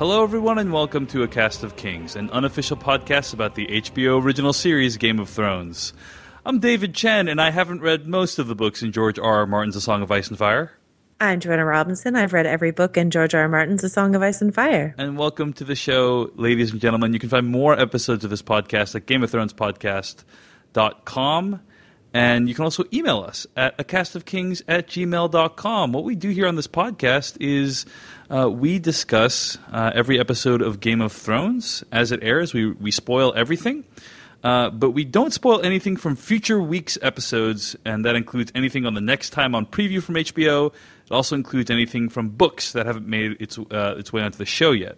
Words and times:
Hello, 0.00 0.22
everyone, 0.22 0.56
and 0.56 0.72
welcome 0.72 1.06
to 1.08 1.24
A 1.24 1.28
Cast 1.28 1.62
of 1.62 1.76
Kings, 1.76 2.16
an 2.16 2.30
unofficial 2.30 2.74
podcast 2.74 3.34
about 3.34 3.54
the 3.54 3.66
HBO 3.66 4.22
original 4.22 4.54
series 4.54 4.96
Game 4.96 5.18
of 5.18 5.28
Thrones. 5.28 5.92
I'm 6.46 6.58
David 6.58 6.94
Chen, 6.94 7.28
and 7.28 7.38
I 7.38 7.50
haven't 7.50 7.82
read 7.82 8.06
most 8.06 8.38
of 8.38 8.48
the 8.48 8.54
books 8.54 8.82
in 8.82 8.92
George 8.92 9.18
R. 9.18 9.40
R. 9.40 9.46
Martin's 9.46 9.76
A 9.76 9.80
Song 9.82 10.00
of 10.00 10.10
Ice 10.10 10.28
and 10.28 10.38
Fire. 10.38 10.72
I'm 11.20 11.38
Joanna 11.38 11.66
Robinson. 11.66 12.16
I've 12.16 12.32
read 12.32 12.46
every 12.46 12.70
book 12.70 12.96
in 12.96 13.10
George 13.10 13.34
R. 13.34 13.42
R. 13.42 13.48
Martin's 13.48 13.84
A 13.84 13.90
Song 13.90 14.14
of 14.14 14.22
Ice 14.22 14.40
and 14.40 14.54
Fire. 14.54 14.94
And 14.96 15.18
welcome 15.18 15.52
to 15.52 15.64
the 15.64 15.76
show, 15.76 16.30
ladies 16.34 16.72
and 16.72 16.80
gentlemen. 16.80 17.12
You 17.12 17.18
can 17.18 17.28
find 17.28 17.48
more 17.48 17.78
episodes 17.78 18.24
of 18.24 18.30
this 18.30 18.40
podcast 18.40 18.94
at 18.94 19.04
Game 19.04 19.22
of 19.22 19.30
Thrones 19.30 19.52
Podcast.com. 19.52 21.60
And 22.12 22.48
you 22.48 22.54
can 22.54 22.64
also 22.64 22.84
email 22.92 23.20
us 23.20 23.46
at 23.56 23.74
a 23.78 23.84
cast 23.84 24.16
of 24.16 24.24
kings 24.24 24.62
at 24.66 24.88
gmail.com. 24.88 25.92
What 25.92 26.04
we 26.04 26.16
do 26.16 26.30
here 26.30 26.48
on 26.48 26.56
this 26.56 26.66
podcast 26.66 27.36
is 27.40 27.86
uh, 28.28 28.50
we 28.50 28.78
discuss 28.80 29.58
uh, 29.70 29.92
every 29.94 30.18
episode 30.18 30.60
of 30.60 30.80
Game 30.80 31.00
of 31.00 31.12
Thrones 31.12 31.84
as 31.92 32.10
it 32.10 32.20
airs. 32.22 32.52
We, 32.52 32.72
we 32.72 32.90
spoil 32.90 33.32
everything. 33.36 33.84
Uh, 34.42 34.70
but 34.70 34.90
we 34.90 35.04
don't 35.04 35.32
spoil 35.32 35.60
anything 35.62 35.96
from 35.96 36.16
future 36.16 36.60
week's 36.60 36.96
episodes, 37.02 37.76
and 37.84 38.04
that 38.06 38.16
includes 38.16 38.50
anything 38.54 38.86
on 38.86 38.94
the 38.94 39.00
next 39.00 39.30
time 39.30 39.54
on 39.54 39.66
preview 39.66 40.02
from 40.02 40.14
HBO. 40.14 40.72
It 40.72 41.12
also 41.12 41.36
includes 41.36 41.70
anything 41.70 42.08
from 42.08 42.30
books 42.30 42.72
that 42.72 42.86
haven't 42.86 43.06
made 43.06 43.36
its, 43.38 43.58
uh, 43.58 43.96
its 43.98 44.12
way 44.12 44.22
onto 44.22 44.38
the 44.38 44.46
show 44.46 44.72
yet. 44.72 44.96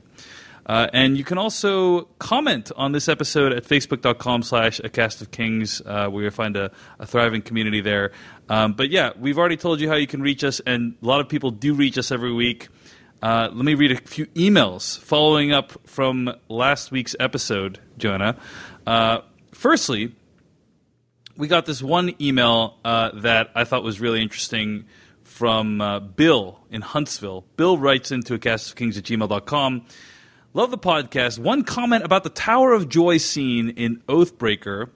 Uh, 0.65 0.89
and 0.93 1.19
you 1.19 1.25
can 1.25 1.39
also 1.39 2.02
comment 2.19 2.71
on 2.77 2.93
this 2.93 3.09
episode 3.09 3.52
at 3.52 3.65
facebook.com 3.65 4.43
slash 4.43 4.80
a 4.85 4.88
cast 4.88 5.21
of 5.21 5.30
kings 5.30 5.83
uh, 5.87 6.09
where 6.09 6.23
you'll 6.23 6.33
find 6.33 6.57
a, 6.57 6.71
a 6.98 7.07
thriving 7.07 7.43
community 7.43 7.80
there. 7.80 8.12
Um, 8.48 8.75
but 8.75 8.91
yeah, 8.91 9.11
we've 9.19 9.38
already 9.38 9.57
told 9.57 9.80
you 9.80 9.88
how 9.88 9.97
you 9.97 10.07
can 10.07 10.23
reach 10.23 10.45
us, 10.45 10.61
and 10.61 10.95
a 11.02 11.07
lot 11.07 11.21
of 11.21 11.29
people 11.29 11.51
do 11.51 11.75
reach 11.75 11.98
us 11.98 12.12
every 12.12 12.33
week. 12.33 12.69
Uh, 13.23 13.49
let 13.52 13.65
me 13.65 13.74
read 13.74 13.93
a 13.93 13.96
few 13.96 14.27
emails 14.27 14.99
following 14.99 15.52
up 15.52 15.73
from 15.87 16.32
last 16.49 16.91
week's 16.91 17.15
episode, 17.21 17.79
Joanna. 17.97 18.37
Uh, 18.87 19.19
firstly, 19.52 20.15
we 21.37 21.49
got 21.49 21.66
this 21.66 21.82
one 21.82 22.15
email 22.21 22.79
uh, 22.85 23.10
that 23.21 23.51
I 23.54 23.65
thought 23.65 23.85
was 23.85 24.01
really 24.01 24.23
interesting 24.23 24.87
from 25.23 25.80
uh, 25.80 26.01
Bill 26.01 26.59
in 26.71 26.82
Huntsville. 26.82 27.45
Bill 27.57 27.79
writes 27.79 28.10
into 28.10 28.35
a 28.35 28.38
cast 28.38 28.71
of 28.71 28.76
kings 28.76 28.99
at 28.99 29.04
gmail.com. 29.04 29.87
Love 30.54 30.70
the 30.70 30.76
podcast. 30.76 31.38
One 31.38 31.64
comment 31.64 32.04
about 32.04 32.24
the 32.24 32.28
Tower 32.28 32.74
of 32.74 32.90
Joy 32.90 33.16
scene 33.16 33.70
in 33.70 34.02
Oathbreaker. 34.06 34.90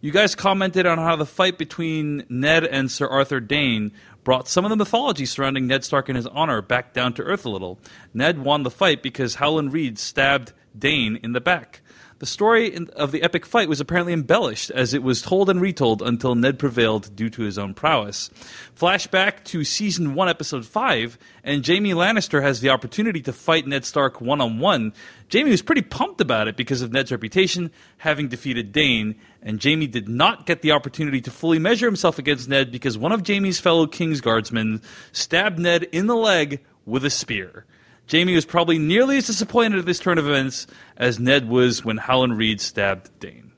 You 0.00 0.12
guys 0.12 0.36
commented 0.36 0.86
on 0.86 0.98
how 0.98 1.16
the 1.16 1.26
fight 1.26 1.58
between 1.58 2.24
Ned 2.28 2.64
and 2.64 2.88
Sir 2.88 3.08
Arthur 3.08 3.40
Dayne 3.40 3.90
brought 4.22 4.46
some 4.46 4.64
of 4.64 4.68
the 4.68 4.76
mythology 4.76 5.26
surrounding 5.26 5.66
Ned 5.66 5.84
Stark 5.84 6.08
and 6.08 6.14
his 6.14 6.28
honor 6.28 6.62
back 6.62 6.92
down 6.92 7.14
to 7.14 7.22
earth 7.24 7.44
a 7.44 7.48
little. 7.48 7.80
Ned 8.14 8.44
won 8.44 8.62
the 8.62 8.70
fight 8.70 9.02
because 9.02 9.34
Howland 9.34 9.72
Reed 9.72 9.98
stabbed 9.98 10.52
Dayne 10.78 11.16
in 11.16 11.32
the 11.32 11.40
back. 11.40 11.81
The 12.22 12.26
story 12.26 12.78
of 12.94 13.10
the 13.10 13.24
epic 13.24 13.44
fight 13.44 13.68
was 13.68 13.80
apparently 13.80 14.12
embellished, 14.12 14.70
as 14.70 14.94
it 14.94 15.02
was 15.02 15.22
told 15.22 15.50
and 15.50 15.60
retold 15.60 16.02
until 16.02 16.36
Ned 16.36 16.56
prevailed 16.56 17.16
due 17.16 17.28
to 17.30 17.42
his 17.42 17.58
own 17.58 17.74
prowess. 17.74 18.30
Flashback 18.78 19.42
to 19.46 19.64
season 19.64 20.14
1, 20.14 20.28
episode 20.28 20.64
5, 20.64 21.18
and 21.42 21.66
Jaime 21.66 21.90
Lannister 21.90 22.40
has 22.40 22.60
the 22.60 22.68
opportunity 22.68 23.20
to 23.22 23.32
fight 23.32 23.66
Ned 23.66 23.84
Stark 23.84 24.20
one 24.20 24.40
on 24.40 24.60
one. 24.60 24.92
Jaime 25.32 25.50
was 25.50 25.62
pretty 25.62 25.82
pumped 25.82 26.20
about 26.20 26.46
it 26.46 26.56
because 26.56 26.80
of 26.80 26.92
Ned's 26.92 27.10
reputation, 27.10 27.72
having 27.98 28.28
defeated 28.28 28.70
Dayne 28.70 29.16
and 29.42 29.60
Jaime 29.60 29.88
did 29.88 30.08
not 30.08 30.46
get 30.46 30.62
the 30.62 30.70
opportunity 30.70 31.20
to 31.22 31.30
fully 31.32 31.58
measure 31.58 31.86
himself 31.86 32.20
against 32.20 32.48
Ned 32.48 32.70
because 32.70 32.96
one 32.96 33.10
of 33.10 33.26
Jaime's 33.26 33.58
fellow 33.58 33.88
Kingsguardsmen 33.88 34.80
stabbed 35.10 35.58
Ned 35.58 35.82
in 35.90 36.06
the 36.06 36.14
leg 36.14 36.64
with 36.86 37.04
a 37.04 37.10
spear. 37.10 37.66
Jaime 38.10 38.34
was 38.34 38.44
probably 38.44 38.78
nearly 38.78 39.16
as 39.16 39.26
disappointed 39.26 39.78
at 39.78 39.86
this 39.86 39.98
turn 39.98 40.18
of 40.18 40.26
events 40.26 40.66
as 40.96 41.18
Ned 41.18 41.48
was 41.48 41.84
when 41.84 41.96
Howland 41.96 42.36
Reed 42.36 42.60
stabbed 42.60 43.18
Dayne. 43.20 43.52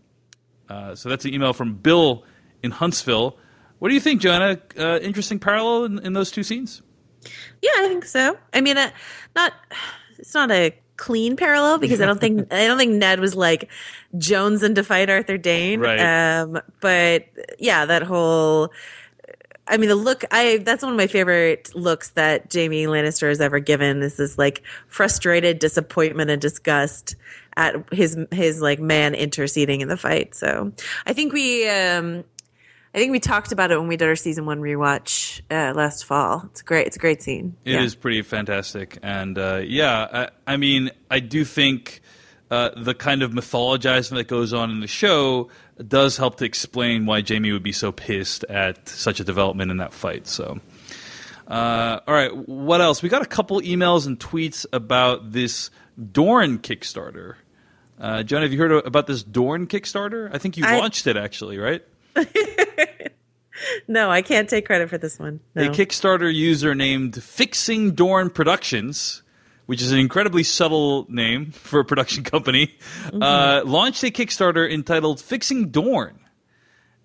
Uh, 0.69 0.94
so 0.94 1.09
that's 1.09 1.25
an 1.25 1.34
email 1.34 1.53
from 1.53 1.75
Bill 1.75 2.25
in 2.62 2.71
Huntsville. 2.71 3.38
What 3.78 3.88
do 3.88 3.94
you 3.94 4.00
think, 4.00 4.21
Joanna? 4.21 4.59
Uh, 4.78 4.99
interesting 5.00 5.38
parallel 5.38 5.84
in, 5.84 5.99
in, 6.06 6.12
those 6.12 6.31
two 6.31 6.43
scenes? 6.43 6.83
Yeah, 7.60 7.71
I 7.77 7.88
think 7.88 8.04
so. 8.04 8.37
I 8.53 8.60
mean, 8.60 8.78
uh, 8.78 8.91
not 9.34 9.53
it's 10.19 10.34
not 10.34 10.50
a 10.50 10.75
clean 10.97 11.37
parallel 11.37 11.78
because 11.78 12.00
I 12.00 12.06
don't 12.06 12.21
think 12.21 12.41
I 12.53 12.66
don't 12.66 12.78
think 12.78 12.93
Ned 12.93 13.21
was 13.21 13.34
like 13.34 13.71
Jones 14.16 14.62
and 14.62 14.77
to 14.77 14.84
fight 14.84 15.10
Arthur 15.10 15.37
Dayne. 15.37 15.81
Right. 15.81 16.41
Um, 16.41 16.60
but 16.81 17.27
yeah, 17.59 17.84
that 17.84 18.03
whole 18.03 18.72
I 19.67 19.79
mean, 19.79 19.89
the 19.89 19.95
look, 19.95 20.25
I, 20.31 20.59
that's 20.59 20.83
one 20.83 20.93
of 20.93 20.99
my 20.99 21.07
favorite 21.07 21.75
looks 21.75 22.11
that 22.11 22.53
Jaime 22.53 22.85
Lannister 22.85 23.29
has 23.29 23.41
ever 23.41 23.61
given 23.61 24.03
is 24.03 24.17
this 24.17 24.37
like 24.37 24.63
frustrated 24.89 25.59
disappointment 25.59 26.31
and 26.31 26.41
disgust 26.41 27.17
at 27.57 27.77
his, 27.93 28.19
his 28.31 28.61
like 28.61 28.79
man 28.79 29.15
interceding 29.15 29.81
in 29.81 29.89
the 29.89 29.97
fight. 29.97 30.35
So 30.35 30.73
I 31.07 31.15
think 31.15 31.33
we, 31.33 31.67
um, 31.69 32.25
I 32.95 32.99
think 32.99 33.11
we 33.11 33.19
talked 33.21 33.51
about 33.51 33.73
it 33.73 33.79
when 33.79 33.89
we 33.89 33.97
did 33.97 34.07
our 34.07 34.17
season 34.17 34.47
one 34.47 34.61
rewatch 34.61 35.41
uh, 35.51 35.73
last 35.75 36.05
fall. 36.05 36.43
It's 36.51 36.63
great. 36.63 36.87
It's 36.87 36.97
a 36.97 37.01
great 37.01 37.23
scene. 37.23 37.57
It 37.65 37.73
yeah. 37.73 37.83
is 37.83 37.97
pretty 37.97 38.23
fantastic, 38.23 38.99
and 39.03 39.37
uh, 39.37 39.63
yeah, 39.65 40.29
I, 40.47 40.53
I, 40.53 40.57
mean, 40.57 40.93
I 41.11 41.19
do 41.19 41.45
think 41.45 42.03
uh, 42.53 42.71
the 42.77 42.95
kind 42.95 43.23
of 43.23 43.33
mythologizing 43.33 44.15
that 44.15 44.29
goes 44.29 44.53
on 44.53 44.71
in 44.71 44.79
the 44.79 44.87
show 44.87 45.49
does 45.87 46.17
help 46.17 46.37
to 46.37 46.45
explain 46.45 47.07
why 47.07 47.23
Jaime 47.27 47.53
would 47.53 47.62
be 47.62 47.73
so 47.73 47.93
pissed 47.93 48.45
at 48.45 48.89
such 48.89 49.21
a 49.21 49.25
development 49.25 49.71
in 49.71 49.79
that 49.79 49.93
fight. 49.93 50.27
So, 50.27 50.61
uh, 51.49 52.01
all 52.07 52.15
right, 52.15 52.35
what 52.49 52.81
else? 52.81 53.03
We 53.03 53.09
got 53.09 53.23
a 53.23 53.27
couple 53.27 53.61
emails 53.61 54.07
and 54.07 54.19
tweets 54.19 54.67
about 54.73 55.33
this 55.33 55.71
Dorne 56.13 56.59
Kickstarter. 56.59 57.37
Uh, 57.99 58.23
John, 58.23 58.43
have 58.43 58.53
you 58.53 58.59
heard 58.59 58.73
about 58.87 59.07
this 59.07 59.23
Dorne 59.23 59.67
Kickstarter? 59.67 60.31
I 60.33 60.39
think 60.39 60.57
you 60.57 60.65
I... 60.65 60.79
launched 60.79 61.07
it 61.07 61.17
actually, 61.17 61.59
right? 61.59 61.84
no, 63.89 64.11
I 64.11 64.23
can't 64.23 64.49
take 64.49 64.67
credit 64.67 64.89
for 64.89 64.99
this 64.99 65.19
one. 65.19 65.41
No. 65.55 65.65
A 65.65 65.69
Kickstarter 65.69 66.33
user 66.33 66.75
named 66.75 67.23
Fixing 67.23 67.93
Dorne 67.93 68.31
Productions 68.31 69.23
which 69.67 69.83
is 69.83 69.93
an 69.93 69.99
incredibly 69.99 70.43
subtle 70.43 71.07
name 71.09 71.51
for 71.51 71.81
a 71.81 71.85
production 71.85 72.25
company, 72.25 72.75
mm-hmm. 73.07 73.23
uh, 73.23 73.63
launched 73.65 74.03
a 74.03 74.11
Kickstarter 74.11 74.71
entitled 74.71 75.21
"Fixing 75.21 75.71
Dorne," 75.71 76.19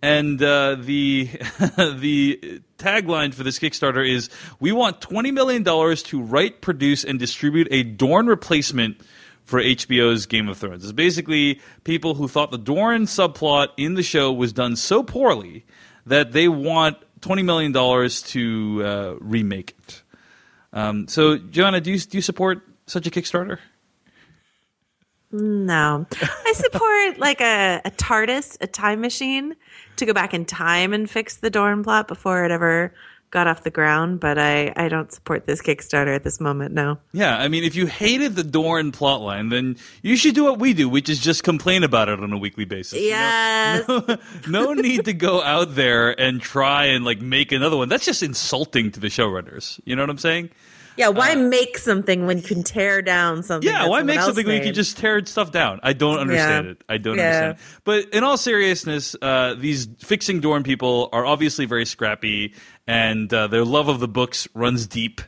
and 0.01 0.41
uh, 0.41 0.75
the 0.75 1.25
the 1.77 2.61
tagline 2.77 3.33
for 3.33 3.43
this 3.43 3.59
Kickstarter 3.59 4.07
is: 4.07 4.29
"We 4.59 4.71
want 4.71 5.01
twenty 5.01 5.31
million 5.31 5.63
dollars 5.63 6.03
to 6.03 6.21
write, 6.21 6.61
produce, 6.61 7.03
and 7.03 7.19
distribute 7.19 7.67
a 7.71 7.83
Dorne 7.83 8.27
replacement." 8.27 9.01
For 9.45 9.59
HBO's 9.59 10.27
Game 10.27 10.47
of 10.47 10.59
Thrones. 10.59 10.83
It's 10.83 10.91
basically 10.91 11.59
people 11.83 12.13
who 12.13 12.27
thought 12.27 12.51
the 12.51 12.59
Dorne 12.59 13.07
subplot 13.07 13.69
in 13.77 13.95
the 13.95 14.03
show 14.03 14.31
was 14.31 14.53
done 14.53 14.75
so 14.75 15.01
poorly 15.01 15.65
that 16.05 16.33
they 16.33 16.47
want 16.47 16.97
$20 17.21 17.43
million 17.43 17.73
to 17.73 18.85
uh, 18.85 19.15
remake 19.19 19.75
it. 19.79 20.03
Um, 20.73 21.07
so, 21.07 21.37
Joanna, 21.37 21.81
do 21.81 21.91
you 21.91 21.99
do 21.99 22.17
you 22.17 22.21
support 22.21 22.61
such 22.85 23.07
a 23.07 23.09
Kickstarter? 23.09 23.59
No, 25.31 26.07
I 26.45 26.53
support 26.53 27.19
like 27.19 27.39
a, 27.39 27.81
a 27.85 27.91
TARDIS, 27.91 28.57
a 28.61 28.67
time 28.67 28.99
machine, 28.99 29.55
to 29.97 30.05
go 30.05 30.13
back 30.13 30.33
in 30.33 30.45
time 30.45 30.91
and 30.91 31.07
fix 31.09 31.37
the 31.37 31.51
Dorne 31.51 31.83
plot 31.83 32.07
before 32.07 32.45
it 32.45 32.51
ever 32.51 32.93
got 33.31 33.47
off 33.47 33.63
the 33.63 33.69
ground, 33.69 34.19
but 34.19 34.37
I, 34.39 34.73
I 34.75 34.89
don't 34.89 35.11
support 35.11 35.45
this 35.45 35.61
Kickstarter 35.61 36.15
at 36.15 36.23
this 36.23 36.39
moment, 36.39 36.73
no. 36.73 36.97
Yeah, 37.13 37.37
I 37.37 37.47
mean, 37.47 37.63
if 37.63 37.75
you 37.75 37.85
hated 37.85 38.35
the 38.35 38.43
Dorne 38.43 38.91
plotline, 38.91 39.51
then 39.51 39.77
you 40.01 40.15
should 40.15 40.33
do 40.33 40.43
what 40.43 40.59
we 40.59 40.73
do, 40.73 40.89
which 40.89 41.09
is 41.09 41.19
just 41.19 41.43
complain 41.43 41.83
about 41.83 42.09
it 42.09 42.19
on 42.19 42.33
a 42.33 42.37
weekly 42.37 42.65
basis. 42.65 42.99
Yes. 42.99 43.85
You 43.87 44.03
know? 44.07 44.17
no, 44.47 44.73
no 44.73 44.81
need 44.81 45.05
to 45.05 45.13
go 45.13 45.43
out 45.43 45.75
there 45.75 46.19
and 46.19 46.41
try 46.41 46.85
and 46.85 47.05
like 47.05 47.21
make 47.21 47.51
another 47.51 47.77
one. 47.77 47.89
That's 47.89 48.05
just 48.05 48.23
insulting 48.23 48.91
to 48.91 48.99
the 48.99 49.07
showrunners. 49.07 49.79
You 49.85 49.95
know 49.95 50.01
what 50.01 50.09
I'm 50.09 50.17
saying? 50.17 50.49
Yeah, 50.99 51.07
why 51.07 51.31
uh, 51.31 51.37
make 51.37 51.77
something 51.77 52.25
when 52.25 52.39
you 52.39 52.43
can 52.43 52.61
tear 52.61 53.01
down 53.01 53.41
something? 53.41 53.69
Yeah, 53.69 53.87
why 53.87 54.03
make 54.03 54.19
something 54.19 54.45
made? 54.45 54.51
when 54.51 54.57
you 54.57 54.63
can 54.65 54.73
just 54.73 54.97
tear 54.97 55.25
stuff 55.25 55.49
down? 55.49 55.79
I 55.81 55.93
don't 55.93 56.19
understand 56.19 56.65
yeah. 56.65 56.71
it. 56.73 56.83
I 56.89 56.97
don't 56.97 57.17
yeah. 57.17 57.23
understand. 57.23 57.51
It. 57.53 57.81
But 57.85 58.13
in 58.13 58.25
all 58.25 58.35
seriousness, 58.35 59.15
uh, 59.21 59.55
these 59.57 59.87
fixing 59.99 60.41
Dorne 60.41 60.63
people 60.63 61.07
are 61.13 61.25
obviously 61.25 61.65
very 61.65 61.85
scrappy, 61.85 62.53
and 62.85 63.33
uh, 63.33 63.47
their 63.47 63.63
love 63.63 63.87
of 63.87 64.01
the 64.01 64.09
books 64.09 64.45
runs 64.53 64.87
deep. 64.87 65.21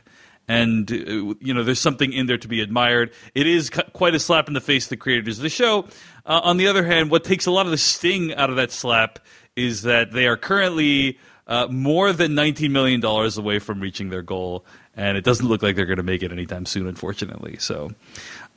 And 0.46 0.92
uh, 0.92 0.96
you 1.40 1.54
know, 1.54 1.64
there's 1.64 1.80
something 1.80 2.12
in 2.12 2.26
there 2.26 2.36
to 2.36 2.48
be 2.48 2.60
admired. 2.60 3.10
It 3.34 3.46
is 3.46 3.70
quite 3.70 4.14
a 4.14 4.20
slap 4.20 4.48
in 4.48 4.52
the 4.52 4.60
face 4.60 4.84
to 4.84 4.90
the 4.90 4.98
creators 4.98 5.38
of 5.38 5.42
the 5.42 5.48
show. 5.48 5.86
Uh, 6.26 6.42
on 6.44 6.58
the 6.58 6.66
other 6.66 6.84
hand, 6.84 7.10
what 7.10 7.24
takes 7.24 7.46
a 7.46 7.50
lot 7.50 7.64
of 7.64 7.72
the 7.72 7.78
sting 7.78 8.34
out 8.34 8.50
of 8.50 8.56
that 8.56 8.72
slap 8.72 9.20
is 9.56 9.80
that 9.82 10.12
they 10.12 10.26
are 10.26 10.36
currently 10.36 11.18
uh, 11.46 11.66
more 11.68 12.12
than 12.12 12.32
$19 12.32 12.70
million 12.70 13.02
away 13.04 13.58
from 13.58 13.80
reaching 13.80 14.10
their 14.10 14.22
goal 14.22 14.64
and 14.96 15.16
it 15.16 15.24
doesn't 15.24 15.46
look 15.46 15.62
like 15.62 15.76
they're 15.76 15.86
going 15.86 15.96
to 15.96 16.02
make 16.02 16.22
it 16.22 16.32
anytime 16.32 16.66
soon, 16.66 16.86
unfortunately. 16.86 17.56
So, 17.58 17.90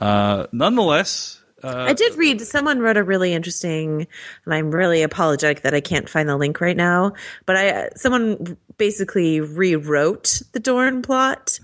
uh, 0.02 0.48
nonetheless. 0.52 1.42
Uh, 1.64 1.86
I 1.88 1.94
did 1.94 2.16
read 2.16 2.42
someone 2.42 2.80
wrote 2.80 2.98
a 2.98 3.04
really 3.04 3.34
interesting, 3.34 4.06
and 4.46 4.54
I'm 4.54 4.70
really 4.70 5.02
apologetic 5.02 5.62
that 5.62 5.74
I 5.74 5.82
can't 5.82 6.08
find 6.08 6.30
the 6.30 6.38
link 6.38 6.62
right 6.62 6.78
now. 6.78 7.14
But 7.46 7.56
I 7.56 7.90
someone 7.96 8.58
basically 8.78 9.40
rewrote 9.40 10.42
the 10.52 10.60
Dorne 10.60 11.02
plot, 11.02 11.60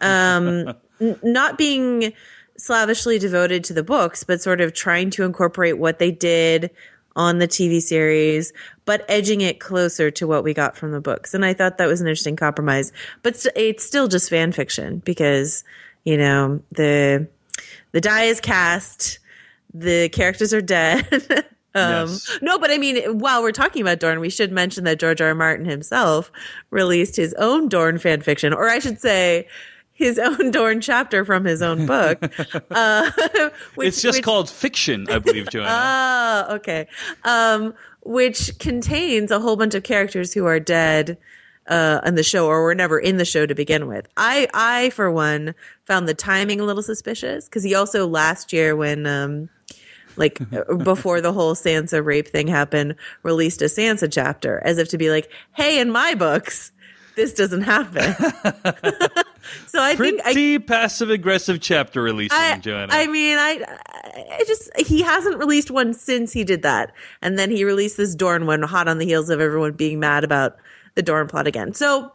um, 0.00 0.74
n- 1.00 1.18
not 1.22 1.56
being 1.56 2.12
slavishly 2.58 3.18
devoted 3.18 3.64
to 3.64 3.72
the 3.72 3.82
books, 3.82 4.24
but 4.24 4.42
sort 4.42 4.60
of 4.60 4.74
trying 4.74 5.10
to 5.10 5.22
incorporate 5.22 5.78
what 5.78 5.98
they 5.98 6.10
did 6.10 6.70
on 7.16 7.38
the 7.38 7.48
TV 7.48 7.80
series, 7.80 8.52
but 8.84 9.04
edging 9.08 9.40
it 9.40 9.58
closer 9.58 10.10
to 10.12 10.26
what 10.26 10.44
we 10.44 10.54
got 10.54 10.76
from 10.76 10.92
the 10.92 11.00
books. 11.00 11.34
And 11.34 11.44
I 11.44 11.54
thought 11.54 11.78
that 11.78 11.88
was 11.88 12.00
an 12.00 12.06
interesting 12.06 12.36
compromise. 12.36 12.92
But 13.22 13.44
it's 13.56 13.84
still 13.84 14.06
just 14.06 14.30
fan 14.30 14.52
fiction 14.52 14.98
because, 15.04 15.64
you 16.04 16.16
know, 16.16 16.62
the 16.72 17.26
the 17.92 18.00
die 18.00 18.24
is 18.24 18.40
cast, 18.40 19.18
the 19.72 20.10
characters 20.10 20.52
are 20.52 20.60
dead. 20.60 21.06
um, 21.74 22.08
Yes. 22.08 22.38
No, 22.42 22.58
but 22.58 22.70
I 22.70 22.78
mean, 22.78 23.18
while 23.18 23.42
we're 23.42 23.52
talking 23.52 23.80
about 23.80 23.98
Dorne, 23.98 24.20
we 24.20 24.30
should 24.30 24.52
mention 24.52 24.84
that 24.84 24.98
George 24.98 25.20
R. 25.20 25.28
R. 25.28 25.34
Martin 25.34 25.64
himself 25.64 26.30
released 26.70 27.16
his 27.16 27.34
own 27.34 27.68
Dorne 27.68 27.98
fan 27.98 28.20
fiction, 28.20 28.52
or 28.52 28.68
I 28.68 28.78
should 28.78 29.00
say, 29.00 29.48
his 29.96 30.18
own 30.18 30.50
Dorne 30.52 30.80
chapter 30.80 31.24
from 31.24 31.44
his 31.44 31.62
own 31.62 31.86
book. 31.86 32.18
uh, 32.70 33.10
which- 33.74 33.88
It's 33.88 34.02
just 34.02 34.18
which- 34.18 34.24
called 34.24 34.48
fiction, 34.48 35.06
I 35.10 35.18
believe, 35.18 35.48
Joanna. 35.50 35.68
Ah, 35.70 36.48
okay. 36.54 36.86
Um, 37.24 37.74
which 38.02 38.56
contains 38.60 39.30
a 39.32 39.40
whole 39.40 39.56
bunch 39.56 39.74
of 39.74 39.82
characters 39.82 40.32
who 40.32 40.44
are 40.46 40.60
dead 40.60 41.18
uh, 41.66 42.00
in 42.06 42.14
the 42.14 42.22
show 42.22 42.46
or 42.46 42.62
were 42.62 42.74
never 42.74 42.98
in 43.00 43.16
the 43.16 43.24
show 43.24 43.46
to 43.46 43.54
begin 43.54 43.88
with. 43.88 44.06
I, 44.16 44.46
I 44.54 44.90
for 44.90 45.10
one, 45.10 45.54
found 45.86 46.06
the 46.06 46.14
timing 46.14 46.60
a 46.60 46.64
little 46.64 46.82
suspicious 46.84 47.46
because 47.46 47.64
he 47.64 47.74
also 47.74 48.06
last 48.06 48.52
year 48.52 48.76
when. 48.76 49.06
Um, 49.06 49.48
like 50.18 50.38
before 50.82 51.20
the 51.20 51.34
whole 51.34 51.54
Sansa 51.54 52.02
rape 52.02 52.26
thing 52.28 52.46
happened, 52.46 52.94
released 53.22 53.60
a 53.60 53.66
Sansa 53.66 54.10
chapter 54.10 54.62
as 54.64 54.78
if 54.78 54.88
to 54.88 54.96
be 54.96 55.10
like, 55.10 55.30
"Hey, 55.52 55.78
in 55.78 55.90
my 55.90 56.14
books, 56.14 56.72
this 57.16 57.32
doesn't 57.32 57.62
happen." 57.62 58.14
so 59.66 59.82
I 59.82 59.96
think 59.96 60.20
I 60.20 60.32
Pretty 60.32 60.58
passive 60.58 61.10
aggressive 61.10 61.60
chapter 61.60 62.02
releasing, 62.02 62.38
I, 62.38 62.58
Joanna. 62.58 62.92
I 62.92 63.06
mean, 63.08 63.38
I, 63.38 63.64
I 64.32 64.44
just 64.46 64.70
he 64.78 65.02
hasn't 65.02 65.38
released 65.38 65.70
one 65.70 65.92
since 65.94 66.32
he 66.32 66.44
did 66.44 66.62
that, 66.62 66.92
and 67.22 67.38
then 67.38 67.50
he 67.50 67.64
released 67.64 67.96
this 67.96 68.14
Dorne 68.14 68.46
one, 68.46 68.62
hot 68.62 68.86
on 68.86 68.98
the 68.98 69.04
heels 69.04 69.30
of 69.30 69.40
everyone 69.40 69.72
being 69.72 69.98
mad 69.98 70.22
about 70.22 70.56
the 70.94 71.02
Dorne 71.02 71.26
plot 71.26 71.46
again. 71.46 71.74
So 71.74 72.12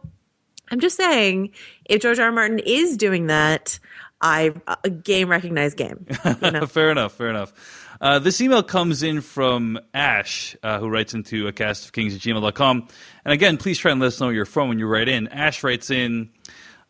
I'm 0.71 0.79
just 0.79 0.97
saying, 0.97 1.51
if 1.85 2.01
George 2.01 2.19
R. 2.19 2.25
R. 2.25 2.31
Martin 2.31 2.59
is 2.59 2.95
doing 2.97 3.27
that, 3.27 3.79
I 4.21 4.53
a 4.83 4.89
game 4.89 5.29
recognized 5.29 5.77
game. 5.77 6.05
You 6.41 6.51
know? 6.51 6.65
fair 6.67 6.91
enough, 6.91 7.13
fair 7.13 7.29
enough. 7.29 7.80
Uh, 8.01 8.17
this 8.17 8.41
email 8.41 8.63
comes 8.63 9.03
in 9.03 9.21
from 9.21 9.79
Ash, 9.93 10.55
uh, 10.63 10.79
who 10.79 10.89
writes 10.89 11.13
into 11.13 11.47
a 11.47 11.53
cast 11.53 11.85
of 11.85 11.93
kings 11.93 12.15
at 12.15 12.21
gmail.com. 12.21 12.87
And 13.23 13.31
again, 13.31 13.57
please 13.57 13.77
try 13.77 13.91
and 13.91 13.99
let 14.01 14.07
us 14.07 14.19
know 14.19 14.25
where 14.25 14.35
you're 14.35 14.45
from 14.45 14.69
when 14.69 14.79
you 14.79 14.87
write 14.87 15.07
in. 15.07 15.27
Ash 15.27 15.63
writes 15.63 15.91
in, 15.91 16.31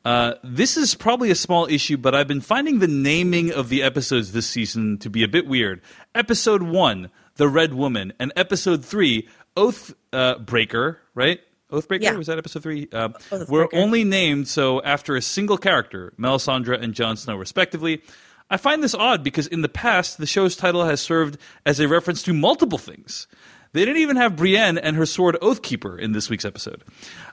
uh, 0.05 0.35
this 0.41 0.77
is 0.77 0.95
probably 0.95 1.29
a 1.29 1.35
small 1.35 1.67
issue, 1.67 1.97
but 1.97 2.15
I've 2.15 2.29
been 2.29 2.41
finding 2.41 2.79
the 2.79 2.87
naming 2.87 3.51
of 3.51 3.67
the 3.67 3.83
episodes 3.83 4.31
this 4.31 4.47
season 4.47 4.97
to 4.99 5.09
be 5.09 5.21
a 5.21 5.27
bit 5.27 5.45
weird. 5.47 5.81
Episode 6.15 6.63
1, 6.63 7.11
The 7.35 7.49
Red 7.49 7.73
Woman, 7.73 8.13
and 8.17 8.31
Episode 8.37 8.85
3, 8.85 9.27
Oath 9.57 9.93
uh, 10.13 10.39
Breaker, 10.39 11.01
right? 11.13 11.41
Oathbreaker? 11.71 12.03
Yeah. 12.03 12.15
Was 12.15 12.27
that 12.27 12.37
episode 12.37 12.63
3? 12.63 12.87
Uh, 12.91 13.09
Oathbreaker. 13.09 13.49
were 13.49 13.69
only 13.73 14.03
named 14.05 14.47
so 14.47 14.81
after 14.81 15.15
a 15.15 15.21
single 15.21 15.57
character, 15.57 16.13
Melisandre 16.17 16.81
and 16.81 16.93
Jon 16.93 17.17
Snow, 17.17 17.35
respectively. 17.35 18.01
I 18.51 18.57
find 18.57 18.83
this 18.83 18.93
odd 18.93 19.23
because 19.23 19.47
in 19.47 19.61
the 19.61 19.69
past, 19.69 20.17
the 20.17 20.27
show's 20.27 20.57
title 20.57 20.83
has 20.83 20.99
served 20.99 21.37
as 21.65 21.79
a 21.79 21.87
reference 21.87 22.21
to 22.23 22.33
multiple 22.33 22.77
things. 22.77 23.25
They 23.71 23.85
didn't 23.85 24.01
even 24.01 24.17
have 24.17 24.35
Brienne 24.35 24.77
and 24.77 24.97
her 24.97 25.05
sword 25.05 25.37
Oathkeeper 25.41 25.97
in 25.97 26.11
this 26.11 26.29
week's 26.29 26.43
episode. 26.43 26.83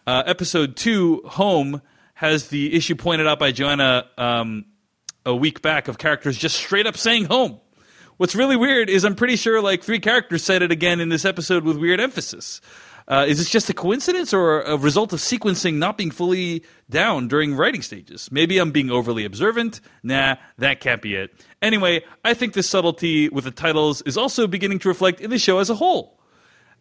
Uh, 0.07 0.23
episode 0.25 0.77
2, 0.77 1.23
Home, 1.27 1.83
has 2.15 2.49
the 2.49 2.73
issue 2.73 2.95
pointed 2.95 3.27
out 3.27 3.41
by 3.41 3.51
Joanna 3.51 4.07
um, 4.17 4.65
a 5.27 5.35
week 5.35 5.61
back 5.61 5.89
of 5.89 5.99
characters 5.99 6.39
just 6.39 6.55
straight 6.57 6.87
up 6.87 6.97
saying 6.97 7.25
home. 7.25 7.61
What's 8.17 8.37
really 8.37 8.57
weird 8.57 8.89
is 8.89 9.05
I'm 9.05 9.17
pretty 9.17 9.37
sure 9.37 9.61
like 9.61 9.83
three 9.83 10.01
characters 10.01 10.45
said 10.45 10.63
it 10.63 10.71
again 10.71 11.01
in 11.01 11.09
this 11.09 11.25
episode 11.25 11.65
with 11.65 11.77
weird 11.77 12.01
emphasis. 12.01 12.61
Uh, 13.09 13.25
is 13.27 13.39
this 13.39 13.49
just 13.49 13.71
a 13.71 13.73
coincidence 13.73 14.35
or 14.35 14.61
a 14.61 14.77
result 14.77 15.15
of 15.15 15.19
sequencing 15.19 15.77
not 15.77 15.97
being 15.97 16.11
fully 16.11 16.63
down 16.91 17.27
during 17.27 17.55
writing 17.55 17.81
stages? 17.81 18.31
Maybe 18.31 18.59
I'm 18.59 18.71
being 18.71 18.91
overly 18.91 19.25
observant. 19.25 19.81
Nah, 20.03 20.37
that 20.59 20.81
can't 20.81 21.01
be 21.01 21.15
it. 21.15 21.33
Anyway, 21.63 22.05
I 22.23 22.35
think 22.35 22.53
this 22.53 22.69
subtlety 22.69 23.31
with 23.31 23.45
the 23.45 23.51
titles 23.51 24.03
is 24.03 24.19
also 24.19 24.47
beginning 24.47 24.79
to 24.81 24.89
reflect 24.89 25.23
in 25.23 25.31
the 25.31 25.39
show 25.39 25.59
as 25.59 25.71
a 25.71 25.75
whole. 25.75 26.19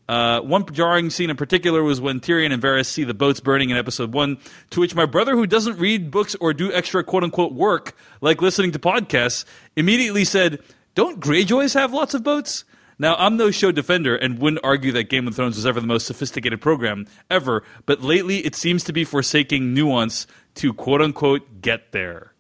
Uh, 0.10 0.42
one 0.42 0.66
jarring 0.74 1.10
scene 1.10 1.30
in 1.30 1.38
particular 1.38 1.82
was 1.82 2.02
when 2.02 2.20
Tyrion 2.20 2.54
and 2.54 2.62
Varys 2.62 2.86
see 2.88 3.06
the 3.06 3.14
boats 3.14 3.40
burning 3.40 3.70
in 3.70 3.78
episode 3.78 4.14
one, 4.14 4.38
to 4.70 4.82
which 4.82 4.96
my 4.96 5.06
brother, 5.06 5.34
who 5.36 5.48
doesn't 5.48 5.78
read 5.78 6.12
books 6.12 6.36
or 6.42 6.54
do 6.54 6.72
extra 6.74 7.04
quote 7.06 7.24
unquote 7.24 7.54
work, 7.54 7.96
like 8.20 8.42
listening 8.42 8.72
to 8.72 8.80
podcasts, 8.80 9.46
immediately 9.78 10.26
said, 10.26 10.60
Don't 10.94 11.22
Greyjoys 11.22 11.74
have 11.74 11.94
lots 11.94 12.14
of 12.14 12.24
boats? 12.24 12.66
Now, 13.00 13.16
I'm 13.16 13.38
no 13.38 13.52
show 13.52 13.72
defender 13.72 14.16
and 14.16 14.40
wouldn't 14.40 14.64
argue 14.64 14.92
that 14.94 15.10
Game 15.10 15.28
of 15.28 15.36
Thrones 15.36 15.56
was 15.56 15.66
ever 15.66 15.80
the 15.80 15.88
most 15.88 16.08
sophisticated 16.08 16.62
program 16.62 17.06
ever, 17.30 17.64
but 17.86 18.02
lately 18.02 18.40
it 18.40 18.56
seems 18.56 18.84
to 18.86 18.94
be 18.94 19.04
forsaking 19.04 19.74
nuance 19.74 20.26
to 20.56 20.74
quote 20.74 21.02
unquote 21.02 21.62
get 21.62 21.92
there. 21.92 22.34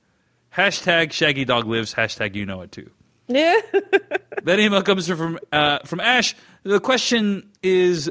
Hashtag 0.55 1.11
Shaggy 1.11 1.45
Dog 1.45 1.67
Lives, 1.67 1.93
hashtag 1.93 2.33
you 2.33 2.45
know 2.45 2.61
it 2.61 2.71
too. 2.71 2.89
yeah. 3.27 3.59
That 4.43 4.59
email 4.59 4.81
comes 4.81 5.07
from 5.09 5.39
uh, 5.51 5.79
from 5.79 5.99
Ash. 5.99 6.33
The 6.63 6.79
question 6.79 7.49
is: 7.61 8.09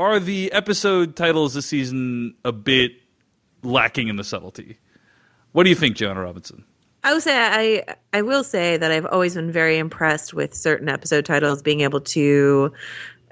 Are 0.00 0.18
the 0.18 0.50
episode 0.52 1.14
titles 1.14 1.54
this 1.54 1.66
season 1.66 2.34
a 2.44 2.50
bit 2.50 2.92
lacking 3.62 4.08
in 4.08 4.16
the 4.16 4.24
subtlety? 4.24 4.78
What 5.52 5.62
do 5.62 5.68
you 5.68 5.76
think, 5.76 5.96
Joanna 5.96 6.22
Robinson? 6.22 6.64
I 7.06 7.12
would 7.12 7.22
say 7.22 7.36
I 7.38 7.94
I 8.12 8.22
will 8.22 8.42
say 8.42 8.76
that 8.76 8.90
I've 8.90 9.06
always 9.06 9.34
been 9.36 9.52
very 9.52 9.78
impressed 9.78 10.34
with 10.34 10.54
certain 10.54 10.88
episode 10.88 11.24
titles 11.24 11.62
being 11.62 11.82
able 11.82 12.00
to. 12.00 12.72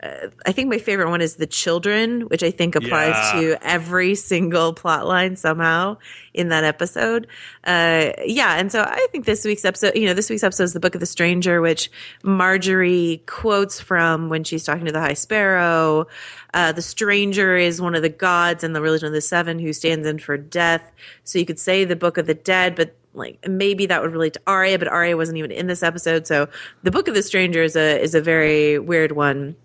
Uh, 0.01 0.29
I 0.47 0.53
think 0.53 0.69
my 0.69 0.79
favorite 0.79 1.09
one 1.09 1.21
is 1.21 1.37
the 1.37 1.47
children, 1.47 2.23
which 2.23 2.43
I 2.43 2.51
think 2.53 2.77
applies 2.77 3.15
Yeah. 3.35 3.41
to 3.41 3.67
every 3.67 4.15
single 4.15 4.75
plot 4.75 5.07
line 5.07 5.35
somehow 5.35 5.97
in 6.35 6.51
that 6.51 6.63
episode. 6.63 7.27
Uh, 7.65 8.11
yeah, 8.25 8.57
and 8.57 8.71
so 8.71 8.83
I 8.83 9.07
think 9.11 9.25
this 9.25 9.45
week's 9.45 9.65
episode, 9.65 9.97
you 9.97 10.05
know, 10.07 10.13
this 10.15 10.29
week's 10.31 10.45
episode 10.45 10.65
is 10.65 10.73
the 10.75 10.81
Book 10.81 10.95
of 10.95 11.01
the 11.01 11.07
Stranger, 11.07 11.61
which 11.63 11.91
Margaery 12.23 13.25
quotes 13.27 13.81
from 13.81 14.29
when 14.29 14.45
she's 14.45 14.63
talking 14.63 14.85
to 14.85 14.93
the 14.93 15.01
High 15.01 15.15
Sparrow. 15.15 16.07
Uh, 16.53 16.71
the 16.73 16.83
stranger 16.83 17.57
is 17.57 17.81
one 17.81 17.95
of 17.95 18.03
the 18.03 18.09
gods 18.11 18.63
in 18.63 18.73
the 18.75 18.81
religion 18.83 19.07
of 19.09 19.15
the 19.15 19.21
seven 19.21 19.59
who 19.59 19.73
stands 19.73 20.07
in 20.07 20.19
for 20.19 20.37
death. 20.37 20.93
So 21.25 21.39
you 21.39 21.47
could 21.47 21.59
say 21.59 21.85
the 21.85 21.97
Book 21.97 22.19
of 22.19 22.27
the 22.27 22.35
Dead, 22.35 22.75
but 22.77 22.95
like 23.15 23.47
maybe 23.49 23.87
that 23.87 24.03
would 24.03 24.13
relate 24.13 24.35
to 24.35 24.41
Arya, 24.47 24.79
but 24.79 24.89
Arya 24.89 25.17
wasn't 25.17 25.39
even 25.39 25.51
in 25.51 25.67
this 25.67 25.83
episode. 25.83 26.27
So 26.27 26.49
the 26.83 26.91
Book 26.91 27.09
of 27.09 27.15
the 27.15 27.23
Stranger 27.23 27.63
is 27.63 27.77
a 27.77 28.01
is 28.01 28.15
a 28.15 28.21
very 28.21 28.79
weird 28.79 29.13
one. 29.13 29.57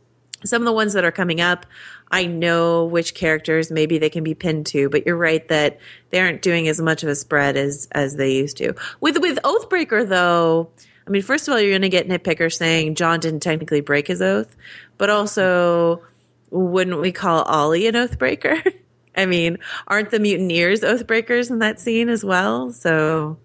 Some 0.46 0.62
of 0.62 0.66
the 0.66 0.74
ones 0.74 0.94
that 0.94 1.04
are 1.04 1.12
coming 1.12 1.42
up, 1.42 1.66
I 2.12 2.26
know 2.26 2.86
which 2.86 3.14
characters 3.14 3.72
maybe 3.72 3.98
they 3.98 4.10
can 4.10 4.24
be 4.24 4.34
pinned 4.34 4.68
to, 4.68 4.90
but 4.90 5.06
you're 5.06 5.18
right 5.18 5.46
that 5.50 5.80
they 6.12 6.22
aren't 6.22 6.42
doing 6.42 6.70
as 6.70 6.80
much 6.80 7.04
of 7.04 7.10
a 7.10 7.16
spread 7.16 7.58
as 7.58 7.88
as 7.92 8.16
they 8.16 8.34
used 8.34 8.58
to. 8.58 8.74
With 9.02 9.18
with 9.18 9.40
Oathbreaker 9.44 10.08
though, 10.08 10.70
I 11.10 11.10
mean, 11.10 11.24
first 11.24 11.48
of 11.48 11.54
all, 11.54 11.60
you're 11.60 11.72
going 11.72 11.82
to 11.82 11.90
get 11.90 12.08
nitpickers 12.08 12.56
saying 12.56 12.96
Jon 12.96 13.20
didn't 13.20 13.40
technically 13.40 13.82
break 13.82 14.08
his 14.08 14.22
oath, 14.22 14.56
but 15.00 15.10
also, 15.10 16.04
wouldn't 16.52 17.02
we 17.02 17.12
call 17.12 17.44
Olly 17.48 17.88
an 17.88 17.96
oathbreaker? 17.96 18.74
I 19.20 19.26
mean, 19.26 19.58
aren't 19.88 20.12
the 20.12 20.20
mutineers 20.20 20.82
oathbreakers 20.82 21.50
in 21.52 21.60
that 21.60 21.80
scene 21.80 22.10
as 22.10 22.24
well? 22.24 22.72
So 22.72 23.38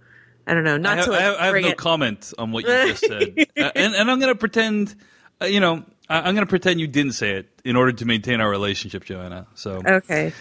I 0.47 0.55
don't 0.55 0.65
know. 0.65 0.77
Not 0.77 0.93
I 0.93 0.97
have, 0.97 1.05
to 1.07 1.11
like, 1.11 1.21
I 1.21 1.25
have, 1.25 1.37
I 1.37 1.47
have 1.47 1.55
no 1.63 1.69
it- 1.69 1.77
comment 1.77 2.33
on 2.39 2.53
what 2.53 2.65
you 2.65 2.71
just 2.71 3.07
said, 3.07 3.35
uh, 3.59 3.71
and 3.75 3.95
and 3.95 4.11
I'm 4.11 4.19
going 4.21 4.33
to 4.33 4.39
pretend, 4.39 4.95
uh, 5.43 5.47
you 5.47 5.61
know, 5.61 5.85
I, 6.09 6.19
I'm 6.21 6.35
going 6.35 6.47
to 6.47 6.51
pretend 6.51 6.81
you 6.81 6.87
didn't 6.87 7.13
say 7.13 7.33
it 7.37 7.49
in 7.65 7.77
order 7.77 7.93
to 7.93 8.05
maintain 8.05 8.41
our 8.41 8.49
relationship, 8.51 9.05
Joanna. 9.05 9.47
So 9.55 9.83
Okay. 9.85 10.33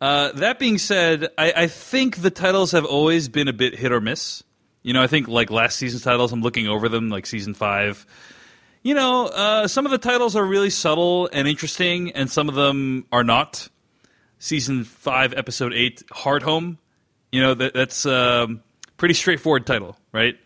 Uh, 0.00 0.32
that 0.32 0.58
being 0.58 0.76
said, 0.76 1.28
I, 1.38 1.52
I 1.56 1.66
think 1.68 2.16
the 2.18 2.30
titles 2.30 2.72
have 2.72 2.84
always 2.84 3.28
been 3.28 3.48
a 3.48 3.52
bit 3.54 3.74
hit 3.74 3.90
or 3.92 4.00
miss. 4.00 4.42
You 4.82 4.92
know, 4.92 5.02
I 5.02 5.06
think 5.06 5.28
like 5.28 5.50
last 5.50 5.76
season's 5.76 6.02
titles, 6.02 6.30
I'm 6.32 6.42
looking 6.42 6.68
over 6.68 6.90
them, 6.90 7.08
like 7.08 7.24
season 7.24 7.54
five. 7.54 8.04
You 8.82 8.92
know, 8.92 9.26
uh, 9.28 9.66
some 9.66 9.86
of 9.86 9.92
the 9.92 9.98
titles 9.98 10.36
are 10.36 10.44
really 10.44 10.68
subtle 10.68 11.30
and 11.32 11.48
interesting, 11.48 12.10
and 12.10 12.30
some 12.30 12.50
of 12.50 12.54
them 12.54 13.06
are 13.10 13.24
not. 13.24 13.68
Season 14.44 14.84
five, 14.84 15.32
episode 15.32 15.72
eight, 15.72 16.02
Hard 16.12 16.42
Home. 16.42 16.76
You 17.32 17.40
know, 17.40 17.54
that, 17.54 17.72
that's 17.72 18.04
um, 18.04 18.62
pretty 18.98 19.14
straightforward 19.14 19.66
title, 19.66 19.96
right? 20.12 20.38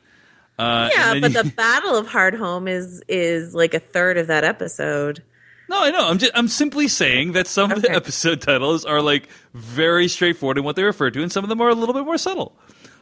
Uh, 0.56 0.88
Yeah, 0.94 1.14
but 1.14 1.32
then 1.32 1.32
the 1.32 1.52
Battle 1.56 1.96
of 1.96 2.06
Hard 2.06 2.34
Home 2.34 2.68
is 2.68 3.02
is 3.08 3.54
like 3.54 3.74
a 3.74 3.80
third 3.80 4.16
of 4.16 4.28
that 4.28 4.44
episode. 4.44 5.24
No, 5.68 5.82
I 5.82 5.90
know. 5.90 6.08
I'm 6.08 6.18
just 6.18 6.30
I'm 6.36 6.46
simply 6.46 6.86
saying 6.86 7.32
that 7.32 7.48
some 7.48 7.72
of 7.72 7.82
the 7.82 7.90
episode 7.90 8.40
titles 8.40 8.84
are 8.84 9.02
like 9.02 9.28
very 9.52 10.06
straightforward 10.06 10.58
in 10.58 10.62
what 10.62 10.76
they 10.76 10.84
refer 10.84 11.10
to, 11.10 11.20
and 11.20 11.32
some 11.32 11.44
of 11.44 11.48
them 11.48 11.60
are 11.60 11.68
a 11.68 11.74
little 11.74 11.92
bit 11.92 12.04
more 12.04 12.18
subtle. 12.18 12.56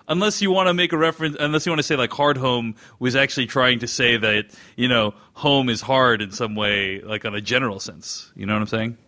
Unless 0.09 0.41
you 0.41 0.51
want 0.51 0.69
to 0.69 0.73
make 0.73 0.95
a 0.95 0.97
reference, 0.97 1.37
unless 1.39 1.67
you 1.67 1.73
want 1.73 1.81
to 1.81 1.83
say 1.83 1.97
like 1.97 2.11
hard 2.11 2.39
home 2.39 2.75
was 2.99 3.15
actually 3.15 3.49
trying 3.49 3.81
to 3.81 3.87
say 3.87 4.17
that 4.17 4.47
you 4.77 4.89
know 4.89 5.13
home 5.35 5.69
is 5.69 5.83
hard 5.83 6.23
in 6.23 6.31
some 6.31 6.55
way, 6.55 7.03
like 7.03 7.27
on 7.27 7.35
a 7.35 7.43
general 7.43 7.81
sense. 7.81 8.33
You 8.35 8.47
know 8.47 8.55
what 8.55 8.63
I'm 8.63 8.69
saying? 8.69 8.99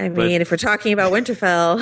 I 0.00 0.08
But- 0.08 0.26
mean, 0.28 0.40
if 0.40 0.50
we're 0.50 0.56
talking 0.56 0.92
about 0.94 1.12
Winterfell, 1.12 1.78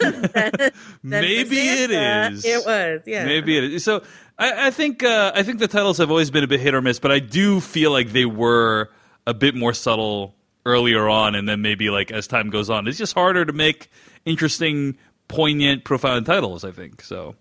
then, 0.32 0.52
then 0.62 0.72
Maybe 1.02 1.56
for 1.56 1.92
it 1.92 2.44
It 2.44 2.64
was, 2.64 3.02
yeah. 3.06 3.26
Maybe 3.26 3.58
it 3.58 3.64
is. 3.64 3.84
So 3.84 4.02
I, 4.38 4.68
I 4.68 4.70
think 4.70 5.02
uh, 5.02 5.32
I 5.34 5.42
think 5.42 5.58
the 5.58 5.68
titles 5.68 5.98
have 5.98 6.10
always 6.10 6.30
been 6.30 6.44
a 6.44 6.46
bit 6.46 6.60
hit 6.60 6.74
or 6.74 6.80
miss, 6.80 6.98
but 6.98 7.12
I 7.12 7.18
do 7.18 7.60
feel 7.60 7.90
like 7.90 8.12
they 8.12 8.24
were 8.24 8.90
a 9.26 9.34
bit 9.34 9.54
more 9.54 9.74
subtle 9.74 10.34
earlier 10.64 11.08
on, 11.08 11.34
and 11.34 11.48
then 11.48 11.60
maybe 11.60 11.90
like 11.90 12.10
as 12.10 12.26
time 12.26 12.48
goes 12.48 12.70
on, 12.70 12.86
it's 12.88 12.96
just 12.98 13.12
harder 13.14 13.44
to 13.44 13.52
make 13.52 13.90
interesting, 14.24 14.96
poignant, 15.28 15.84
profound 15.84 16.24
titles. 16.24 16.64
I 16.64 16.70
think 16.72 17.02
so. 17.02 17.34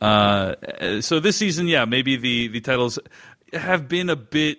Uh, 0.00 0.54
so 1.00 1.18
this 1.20 1.36
season, 1.36 1.66
yeah, 1.66 1.84
maybe 1.86 2.16
the 2.16 2.48
the 2.48 2.60
titles 2.60 2.98
have 3.52 3.88
been 3.88 4.08
a 4.08 4.16
bit 4.16 4.58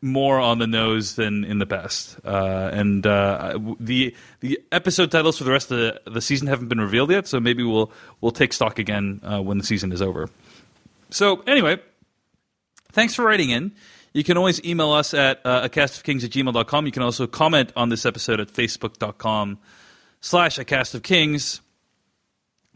more 0.00 0.38
on 0.38 0.58
the 0.58 0.66
nose 0.66 1.16
than 1.16 1.44
in 1.44 1.58
the 1.58 1.66
past, 1.66 2.18
uh, 2.24 2.70
and 2.72 3.06
uh, 3.06 3.58
the 3.80 4.14
the 4.40 4.60
episode 4.70 5.10
titles 5.10 5.38
for 5.38 5.44
the 5.44 5.50
rest 5.50 5.70
of 5.70 5.78
the, 5.78 6.00
the 6.10 6.20
season 6.20 6.46
haven't 6.46 6.68
been 6.68 6.80
revealed 6.80 7.10
yet. 7.10 7.26
So 7.26 7.40
maybe 7.40 7.62
we'll 7.62 7.90
we'll 8.20 8.32
take 8.32 8.52
stock 8.52 8.78
again 8.78 9.20
uh, 9.22 9.40
when 9.40 9.58
the 9.58 9.64
season 9.64 9.92
is 9.92 10.00
over. 10.00 10.28
So 11.10 11.40
anyway, 11.46 11.80
thanks 12.92 13.14
for 13.14 13.24
writing 13.24 13.50
in. 13.50 13.72
You 14.12 14.24
can 14.24 14.36
always 14.36 14.62
email 14.64 14.92
us 14.92 15.14
at 15.14 15.44
uh, 15.44 15.60
a 15.64 15.68
cast 15.68 15.98
of 15.98 16.04
kings 16.04 16.24
at 16.24 16.30
gmail.com. 16.30 16.86
You 16.86 16.92
can 16.92 17.02
also 17.02 17.26
comment 17.26 17.72
on 17.76 17.88
this 17.88 18.06
episode 18.06 18.40
at 18.40 18.48
facebook.com 18.48 19.58
slash 20.20 20.58
a 20.58 20.64
cast 20.64 20.94
of 20.94 21.02
kings. 21.02 21.60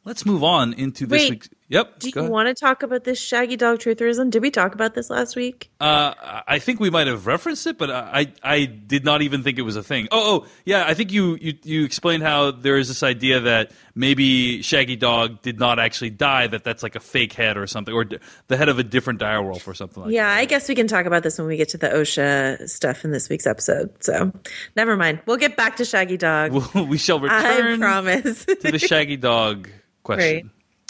Let's 0.05 0.27
move 0.27 0.45
on 0.45 0.73
into 0.75 1.07
this 1.07 1.23
Wait. 1.23 1.31
week's. 1.31 1.49
Yep. 1.73 2.01
Do 2.01 2.11
you 2.15 2.25
want 2.25 2.49
to 2.49 2.55
talk 2.55 2.83
about 2.83 3.05
this 3.05 3.19
shaggy 3.19 3.57
dog 3.57 3.79
trutherism? 3.79 4.29
Did 4.29 4.43
we 4.43 4.51
talk 4.51 4.75
about 4.75 4.93
this 4.93 5.09
last 5.09 5.37
week? 5.37 5.71
Uh, 5.81 6.13
I 6.47 6.59
think 6.59 6.81
we 6.81 6.91
might 6.91 7.07
have 7.07 7.27
referenced 7.27 7.67
it, 7.67 7.79
but 7.79 7.91
I, 7.91 8.27
I 8.43 8.67
did 8.67 9.07
not 9.07 9.23
even 9.23 9.43
think 9.43 9.57
it 9.57 9.63
was 9.63 9.75
a 9.75 9.83
thing. 9.83 10.07
Oh, 10.11 10.43
oh, 10.45 10.49
yeah. 10.67 10.85
I 10.87 10.93
think 10.93 11.13
you, 11.13 11.39
you, 11.41 11.55
you 11.63 11.85
explained 11.87 12.25
how 12.25 12.51
there 12.51 12.77
is 12.77 12.89
this 12.89 13.03
idea 13.03 13.41
that 13.41 13.71
maybe 13.95 14.61
Shaggy 14.61 14.97
Dog 14.97 15.41
did 15.41 15.59
not 15.59 15.79
actually 15.79 16.11
die; 16.11 16.47
that 16.47 16.63
that's 16.63 16.83
like 16.83 16.95
a 16.95 17.01
fake 17.01 17.33
head 17.33 17.57
or 17.57 17.67
something, 17.67 17.95
or 17.95 18.05
d- 18.05 18.19
the 18.49 18.59
head 18.59 18.69
of 18.69 18.79
a 18.79 18.85
different 18.85 19.19
direwolf 19.19 19.67
or 19.67 19.73
something 19.73 20.03
like 20.03 20.13
Yeah, 20.13 20.29
I 20.29 20.45
guess 20.45 20.69
we 20.69 20.75
can 20.75 20.89
talk 20.89 21.07
about 21.07 21.23
this 21.23 21.39
when 21.39 21.47
we 21.47 21.57
get 21.57 21.71
to 21.71 21.79
the 21.79 21.89
Osha 21.89 22.69
stuff 22.69 23.03
in 23.03 23.13
this 23.13 23.31
week's 23.31 23.47
episode. 23.47 24.05
So, 24.05 24.31
never 24.77 24.95
mind. 24.99 25.21
We'll 25.25 25.39
get 25.39 25.57
back 25.57 25.77
to 25.77 25.87
Shaggy 25.87 26.19
Dog. 26.19 26.53
we 26.75 26.99
shall 26.99 27.19
return 27.19 27.41
I 27.41 27.79
promise. 27.79 28.45
to 28.45 28.57
the 28.57 28.79
Shaggy 28.79 29.17
Dog 29.17 29.71
question. 30.03 30.35
Right. 30.35 30.45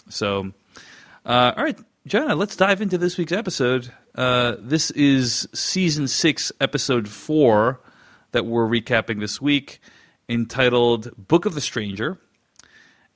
So, 0.08 0.52
uh, 1.24 1.52
all 1.56 1.64
right, 1.64 1.78
Joanna, 2.06 2.34
let's 2.34 2.56
dive 2.56 2.80
into 2.80 2.98
this 2.98 3.16
week's 3.16 3.32
episode. 3.32 3.92
Uh, 4.14 4.56
this 4.58 4.90
is 4.90 5.48
season 5.54 6.08
six, 6.08 6.50
episode 6.60 7.08
four, 7.08 7.80
that 8.32 8.44
we're 8.44 8.66
recapping 8.66 9.20
this 9.20 9.40
week, 9.40 9.80
entitled 10.28 11.10
"Book 11.16 11.46
of 11.46 11.54
the 11.54 11.60
Stranger," 11.60 12.18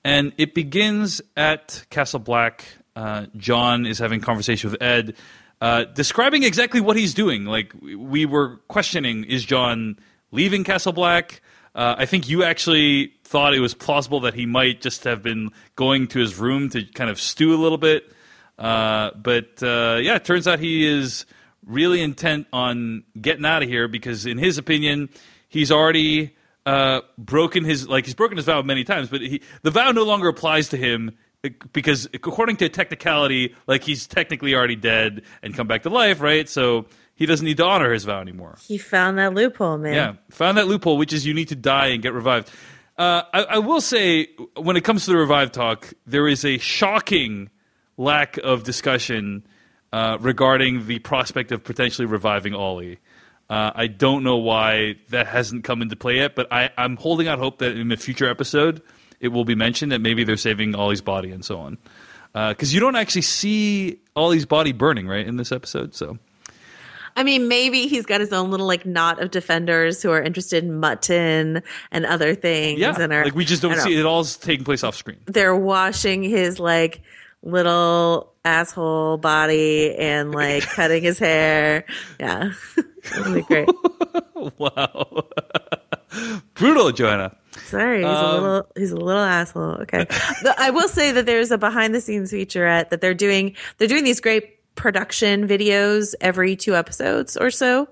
and 0.04 0.32
it 0.38 0.54
begins 0.54 1.20
at 1.36 1.84
Castle 1.90 2.20
Black. 2.20 2.64
Uh, 2.94 3.26
Jon 3.36 3.86
is 3.86 3.98
having 3.98 4.20
conversation 4.20 4.70
with 4.70 4.80
Edd, 4.80 5.16
uh, 5.60 5.84
describing 5.84 6.44
exactly 6.44 6.80
what 6.80 6.96
he's 6.96 7.12
doing. 7.12 7.44
Like 7.44 7.72
we 7.82 8.24
were 8.24 8.58
questioning, 8.68 9.24
is 9.24 9.44
Jon 9.44 9.98
leaving 10.30 10.64
Castle 10.64 10.92
Black? 10.92 11.42
Uh, 11.76 11.94
I 11.98 12.06
think 12.06 12.26
you 12.26 12.42
actually 12.42 13.12
thought 13.22 13.52
it 13.52 13.60
was 13.60 13.74
plausible 13.74 14.20
that 14.20 14.32
he 14.32 14.46
might 14.46 14.80
just 14.80 15.04
have 15.04 15.22
been 15.22 15.50
going 15.76 16.08
to 16.08 16.18
his 16.18 16.38
room 16.38 16.70
to 16.70 16.82
kind 16.82 17.10
of 17.10 17.20
stew 17.20 17.54
a 17.54 17.60
little 17.60 17.76
bit. 17.76 18.10
Uh, 18.58 19.10
but 19.14 19.62
uh, 19.62 19.98
yeah, 20.00 20.14
it 20.14 20.24
turns 20.24 20.48
out 20.48 20.58
he 20.58 20.86
is 20.86 21.26
really 21.66 22.00
intent 22.00 22.46
on 22.50 23.04
getting 23.20 23.44
out 23.44 23.62
of 23.62 23.68
here 23.68 23.88
because, 23.88 24.24
in 24.24 24.38
his 24.38 24.56
opinion, 24.56 25.10
he's 25.50 25.70
already 25.70 26.34
uh, 26.64 27.02
broken 27.18 27.62
his 27.64 27.86
like 27.86 28.06
he's 28.06 28.14
broken 28.14 28.38
his 28.38 28.46
vow 28.46 28.62
many 28.62 28.82
times, 28.82 29.10
but 29.10 29.20
he, 29.20 29.42
the 29.60 29.70
vow 29.70 29.92
no 29.92 30.04
longer 30.04 30.28
applies 30.28 30.70
to 30.70 30.78
him 30.78 31.12
because, 31.74 32.08
according 32.14 32.56
to 32.56 32.70
technicality, 32.70 33.54
like 33.66 33.84
he's 33.84 34.06
technically 34.06 34.54
already 34.54 34.76
dead 34.76 35.22
and 35.42 35.54
come 35.54 35.66
back 35.66 35.82
to 35.82 35.90
life, 35.90 36.22
right? 36.22 36.48
So 36.48 36.86
he 37.16 37.26
doesn't 37.26 37.44
need 37.44 37.56
to 37.56 37.64
honor 37.64 37.92
his 37.92 38.04
vow 38.04 38.20
anymore. 38.20 38.56
he 38.66 38.78
found 38.78 39.18
that 39.18 39.34
loophole, 39.34 39.78
man. 39.78 39.94
Yeah, 39.94 40.14
found 40.30 40.58
that 40.58 40.68
loophole, 40.68 40.96
which 40.96 41.12
is 41.12 41.26
you 41.26 41.34
need 41.34 41.48
to 41.48 41.56
die 41.56 41.88
and 41.88 42.02
get 42.02 42.12
revived. 42.12 42.50
Uh, 42.96 43.22
I, 43.34 43.42
I 43.42 43.58
will 43.58 43.80
say, 43.80 44.28
when 44.56 44.76
it 44.76 44.84
comes 44.84 45.04
to 45.04 45.10
the 45.10 45.16
revive 45.16 45.50
talk, 45.52 45.92
there 46.06 46.28
is 46.28 46.44
a 46.44 46.58
shocking 46.58 47.50
lack 47.96 48.38
of 48.38 48.62
discussion 48.62 49.46
uh, 49.92 50.18
regarding 50.20 50.86
the 50.86 50.98
prospect 51.00 51.52
of 51.52 51.64
potentially 51.64 52.06
reviving 52.06 52.54
Olly. 52.54 52.98
Uh, 53.48 53.70
I 53.74 53.86
don't 53.86 54.24
know 54.24 54.36
why 54.36 54.96
that 55.10 55.26
hasn't 55.26 55.64
come 55.64 55.82
into 55.82 55.94
play 55.96 56.16
yet, 56.16 56.34
but 56.34 56.52
I, 56.52 56.70
I'm 56.76 56.96
holding 56.96 57.28
out 57.28 57.38
hope 57.38 57.58
that 57.58 57.76
in 57.76 57.92
a 57.92 57.96
future 57.96 58.28
episode 58.28 58.82
it 59.20 59.28
will 59.28 59.44
be 59.44 59.54
mentioned 59.54 59.92
that 59.92 60.00
maybe 60.00 60.24
they're 60.24 60.36
saving 60.36 60.74
Olly's 60.74 61.00
body 61.00 61.30
and 61.30 61.44
so 61.44 61.58
on. 61.60 61.78
Because 62.32 62.74
you 62.74 62.80
don't 62.80 62.96
actually 62.96 63.22
see 63.22 63.98
Olly's 64.14 64.44
body 64.44 64.72
burning, 64.72 65.08
right, 65.08 65.26
in 65.26 65.36
this 65.36 65.52
episode. 65.52 65.94
So 65.94 66.18
I 67.16 67.22
mean, 67.24 67.48
maybe 67.48 67.86
he's 67.88 68.04
got 68.06 68.20
his 68.20 68.32
own 68.32 68.50
little 68.50 68.66
like 68.66 68.84
knot 68.86 69.22
of 69.22 69.30
defenders 69.30 70.02
who 70.02 70.10
are 70.10 70.20
interested 70.22 70.62
in 70.62 70.78
mutton 70.78 71.62
and 71.90 72.06
other 72.06 72.34
things. 72.34 72.78
yeah, 72.78 72.94
and 73.00 73.12
are, 73.12 73.24
like 73.24 73.34
we 73.34 73.44
just 73.44 73.62
don't 73.62 73.72
I 73.72 73.78
see 73.78 73.94
know, 73.94 74.00
it. 74.00 74.06
All's 74.06 74.36
taking 74.36 74.64
place 74.64 74.84
off 74.84 74.94
screen. 74.96 75.18
They're 75.26 75.56
washing 75.56 76.22
his 76.22 76.60
like 76.60 77.00
little 77.42 78.32
asshole 78.44 79.18
body 79.18 79.94
and 79.96 80.32
like 80.32 80.62
cutting 80.74 81.02
his 81.02 81.18
hair. 81.18 81.84
Yeah, 82.20 82.52
it'll 83.18 83.34
be 83.34 83.42
great. 83.42 83.68
wow. 84.58 85.26
Brutal, 86.54 86.92
Joanna. 86.92 87.36
Sorry, 87.64 87.98
he's 87.98 88.06
a 88.06 88.08
Um, 88.10 88.42
little 88.42 88.66
he's 88.76 88.90
a 88.92 88.96
little 88.96 89.22
asshole. 89.22 89.76
Okay. 89.82 90.06
I 90.58 90.70
will 90.70 90.88
say 90.88 91.12
that 91.12 91.26
there's 91.26 91.50
a 91.50 91.58
behind 91.58 91.94
the 91.94 92.00
scenes 92.00 92.32
featurette 92.32 92.90
that 92.90 93.00
they're 93.00 93.14
doing 93.14 93.56
they're 93.78 93.88
doing 93.88 94.04
these 94.04 94.20
great 94.20 94.55
production 94.76 95.48
videos 95.48 96.14
every 96.20 96.54
two 96.56 96.76
episodes 96.76 97.36
or 97.36 97.50
so. 97.50 97.88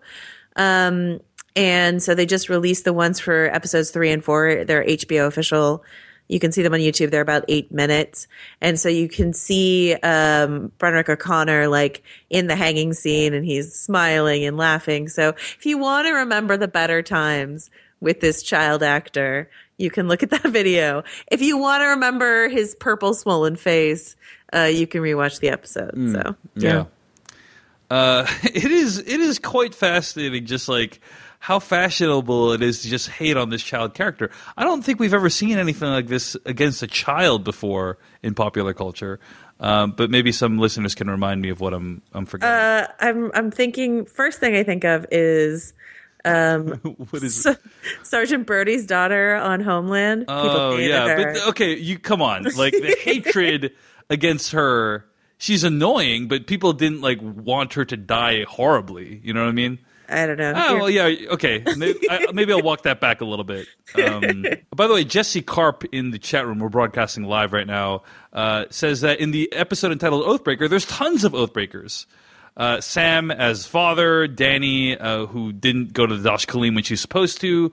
Um 0.56 1.20
and 1.56 2.02
so 2.02 2.14
they 2.14 2.26
just 2.26 2.48
released 2.48 2.84
the 2.84 2.92
ones 2.92 3.20
for 3.20 3.46
episodes 3.46 3.90
3 3.90 4.10
and 4.10 4.24
4. 4.24 4.64
They're 4.64 4.84
HBO 4.84 5.26
official. 5.26 5.84
You 6.26 6.40
can 6.40 6.52
see 6.52 6.62
them 6.62 6.74
on 6.74 6.80
YouTube. 6.80 7.10
They're 7.10 7.20
about 7.20 7.44
8 7.48 7.70
minutes. 7.70 8.26
And 8.60 8.78
so 8.78 8.88
you 8.88 9.08
can 9.08 9.32
see 9.32 9.94
um 9.94 10.72
O'Connor 10.82 11.68
like 11.68 12.02
in 12.30 12.46
the 12.46 12.56
hanging 12.56 12.92
scene 12.92 13.34
and 13.34 13.44
he's 13.44 13.74
smiling 13.74 14.44
and 14.44 14.56
laughing. 14.56 15.08
So 15.08 15.30
if 15.30 15.66
you 15.66 15.78
want 15.78 16.06
to 16.06 16.12
remember 16.12 16.56
the 16.56 16.68
better 16.68 17.02
times 17.02 17.70
with 18.00 18.20
this 18.20 18.42
child 18.42 18.82
actor, 18.82 19.50
you 19.78 19.90
can 19.90 20.08
look 20.08 20.22
at 20.22 20.30
that 20.30 20.42
video. 20.50 21.02
If 21.30 21.42
you 21.42 21.58
want 21.58 21.82
to 21.82 21.86
remember 21.86 22.48
his 22.48 22.74
purple 22.74 23.14
swollen 23.14 23.56
face, 23.56 24.16
uh, 24.52 24.70
you 24.72 24.86
can 24.86 25.02
rewatch 25.02 25.40
the 25.40 25.48
episode. 25.50 25.94
So 26.12 26.36
Yeah. 26.56 26.84
Uh, 27.90 28.26
it 28.42 28.70
is 28.70 28.98
it 28.98 29.20
is 29.20 29.38
quite 29.38 29.74
fascinating 29.74 30.46
just 30.46 30.68
like 30.68 31.00
how 31.40 31.58
fashionable 31.58 32.52
it 32.52 32.62
is 32.62 32.80
to 32.80 32.88
just 32.88 33.06
hate 33.06 33.36
on 33.36 33.50
this 33.50 33.62
child 33.62 33.92
character. 33.92 34.30
I 34.56 34.64
don't 34.64 34.82
think 34.82 34.98
we've 34.98 35.12
ever 35.12 35.28
seen 35.28 35.58
anything 35.58 35.90
like 35.90 36.06
this 36.06 36.38
against 36.46 36.82
a 36.82 36.86
child 36.86 37.44
before 37.44 37.98
in 38.22 38.32
popular 38.34 38.72
culture. 38.72 39.20
Um, 39.60 39.92
but 39.92 40.10
maybe 40.10 40.32
some 40.32 40.58
listeners 40.58 40.94
can 40.94 41.08
remind 41.10 41.42
me 41.42 41.50
of 41.50 41.60
what 41.60 41.74
I'm 41.74 42.00
I'm 42.14 42.24
forgetting. 42.24 42.54
Uh, 42.54 42.88
I'm 42.98 43.30
I'm 43.34 43.50
thinking 43.50 44.06
first 44.06 44.40
thing 44.40 44.56
I 44.56 44.62
think 44.62 44.84
of 44.84 45.04
is 45.10 45.74
what 47.10 47.22
is 47.22 47.46
S- 47.46 47.58
Sergeant 48.02 48.46
Brody's 48.46 48.86
daughter 48.86 49.34
on 49.34 49.60
Homeland. 49.60 50.24
Oh 50.28 50.76
yeah, 50.76 51.06
her. 51.08 51.32
but 51.34 51.48
okay, 51.48 51.76
you 51.76 51.98
come 51.98 52.22
on. 52.22 52.44
Like 52.56 52.72
the 52.72 52.96
hatred 53.00 53.72
against 54.08 54.52
her, 54.52 55.06
she's 55.38 55.64
annoying, 55.64 56.28
but 56.28 56.46
people 56.46 56.72
didn't 56.72 57.00
like 57.00 57.18
want 57.20 57.74
her 57.74 57.84
to 57.84 57.96
die 57.96 58.44
horribly. 58.44 59.20
You 59.24 59.34
know 59.34 59.42
what 59.42 59.48
I 59.48 59.52
mean? 59.52 59.80
I 60.08 60.26
don't 60.26 60.38
know. 60.38 60.52
Oh 60.56 60.76
well, 60.76 60.90
yeah, 60.90 61.14
okay. 61.32 61.62
Maybe, 61.76 61.98
I, 62.10 62.32
maybe 62.32 62.52
I'll 62.52 62.62
walk 62.62 62.82
that 62.82 63.00
back 63.00 63.20
a 63.20 63.24
little 63.24 63.44
bit. 63.44 63.66
Um, 63.94 64.44
by 64.76 64.86
the 64.86 64.94
way, 64.94 65.04
Jesse 65.04 65.42
Carp 65.42 65.84
in 65.92 66.10
the 66.10 66.18
chat 66.18 66.46
room, 66.46 66.58
we're 66.58 66.68
broadcasting 66.68 67.24
live 67.24 67.52
right 67.52 67.66
now, 67.66 68.02
uh, 68.32 68.66
says 68.70 69.00
that 69.00 69.20
in 69.20 69.30
the 69.30 69.52
episode 69.52 69.92
entitled 69.92 70.24
Oathbreaker, 70.24 70.68
there's 70.68 70.86
tons 70.86 71.24
of 71.24 71.32
Oathbreakers. 71.32 72.06
Uh, 72.56 72.80
Sam 72.80 73.30
as 73.30 73.66
father, 73.66 74.28
Dany, 74.28 74.96
uh, 74.98 75.26
who 75.26 75.52
didn't 75.52 75.92
go 75.92 76.06
to 76.06 76.16
the 76.16 76.28
Dosh 76.28 76.46
Khaleen 76.46 76.74
when 76.74 76.84
she's 76.84 77.00
supposed 77.00 77.40
to, 77.40 77.72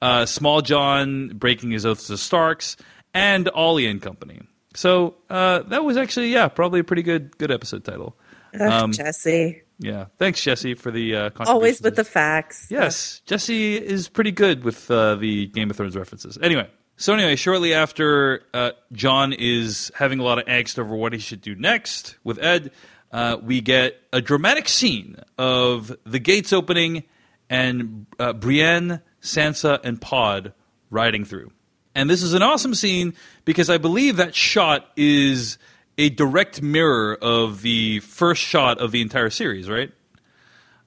uh, 0.00 0.22
Smalljon 0.22 1.34
breaking 1.34 1.72
his 1.72 1.84
oath 1.84 2.06
to 2.06 2.12
the 2.12 2.18
Starks, 2.18 2.76
and 3.12 3.50
Olly 3.54 3.86
and 3.86 4.00
company. 4.00 4.40
So 4.74 5.16
uh, 5.28 5.60
that 5.64 5.84
was 5.84 5.96
actually, 5.96 6.28
yeah, 6.32 6.48
probably 6.48 6.80
a 6.80 6.84
pretty 6.84 7.02
good 7.02 7.36
good 7.38 7.50
episode 7.50 7.84
title. 7.84 8.16
Ugh, 8.54 8.60
um, 8.60 8.92
Jesse. 8.92 9.62
Yeah, 9.78 10.06
thanks 10.18 10.42
Jesse 10.42 10.74
for 10.74 10.90
the 10.90 11.16
uh, 11.16 11.30
Always 11.46 11.80
with 11.80 11.96
the 11.96 12.04
facts. 12.04 12.68
Yes, 12.70 13.22
Jesse 13.24 13.76
is 13.76 14.08
pretty 14.08 14.30
good 14.30 14.62
with 14.62 14.90
uh, 14.90 15.16
the 15.16 15.46
Game 15.46 15.70
of 15.70 15.76
Thrones 15.76 15.96
references. 15.96 16.38
Anyway, 16.42 16.68
so 16.98 17.14
anyway, 17.14 17.34
shortly 17.34 17.72
after 17.72 18.42
uh, 18.52 18.72
Jon 18.92 19.32
is 19.32 19.90
having 19.94 20.20
a 20.20 20.22
lot 20.22 20.38
of 20.38 20.44
angst 20.44 20.78
over 20.78 20.94
what 20.94 21.14
he 21.14 21.18
should 21.18 21.40
do 21.40 21.54
next 21.54 22.16
with 22.24 22.38
Edd, 22.38 22.72
uh, 23.12 23.36
we 23.42 23.60
get 23.60 23.96
a 24.12 24.20
dramatic 24.20 24.68
scene 24.68 25.16
of 25.38 25.96
the 26.04 26.18
gates 26.18 26.52
opening 26.52 27.04
and 27.48 28.06
uh, 28.18 28.32
Brienne, 28.32 29.00
Sansa, 29.20 29.80
and 29.82 30.00
Pod 30.00 30.52
riding 30.90 31.24
through. 31.24 31.50
And 31.94 32.08
this 32.08 32.22
is 32.22 32.34
an 32.34 32.42
awesome 32.42 32.74
scene 32.74 33.14
because 33.44 33.68
I 33.68 33.78
believe 33.78 34.16
that 34.16 34.34
shot 34.34 34.88
is 34.96 35.58
a 35.98 36.08
direct 36.08 36.62
mirror 36.62 37.18
of 37.20 37.62
the 37.62 38.00
first 38.00 38.42
shot 38.42 38.78
of 38.78 38.92
the 38.92 39.02
entire 39.02 39.30
series, 39.30 39.68
right? 39.68 39.92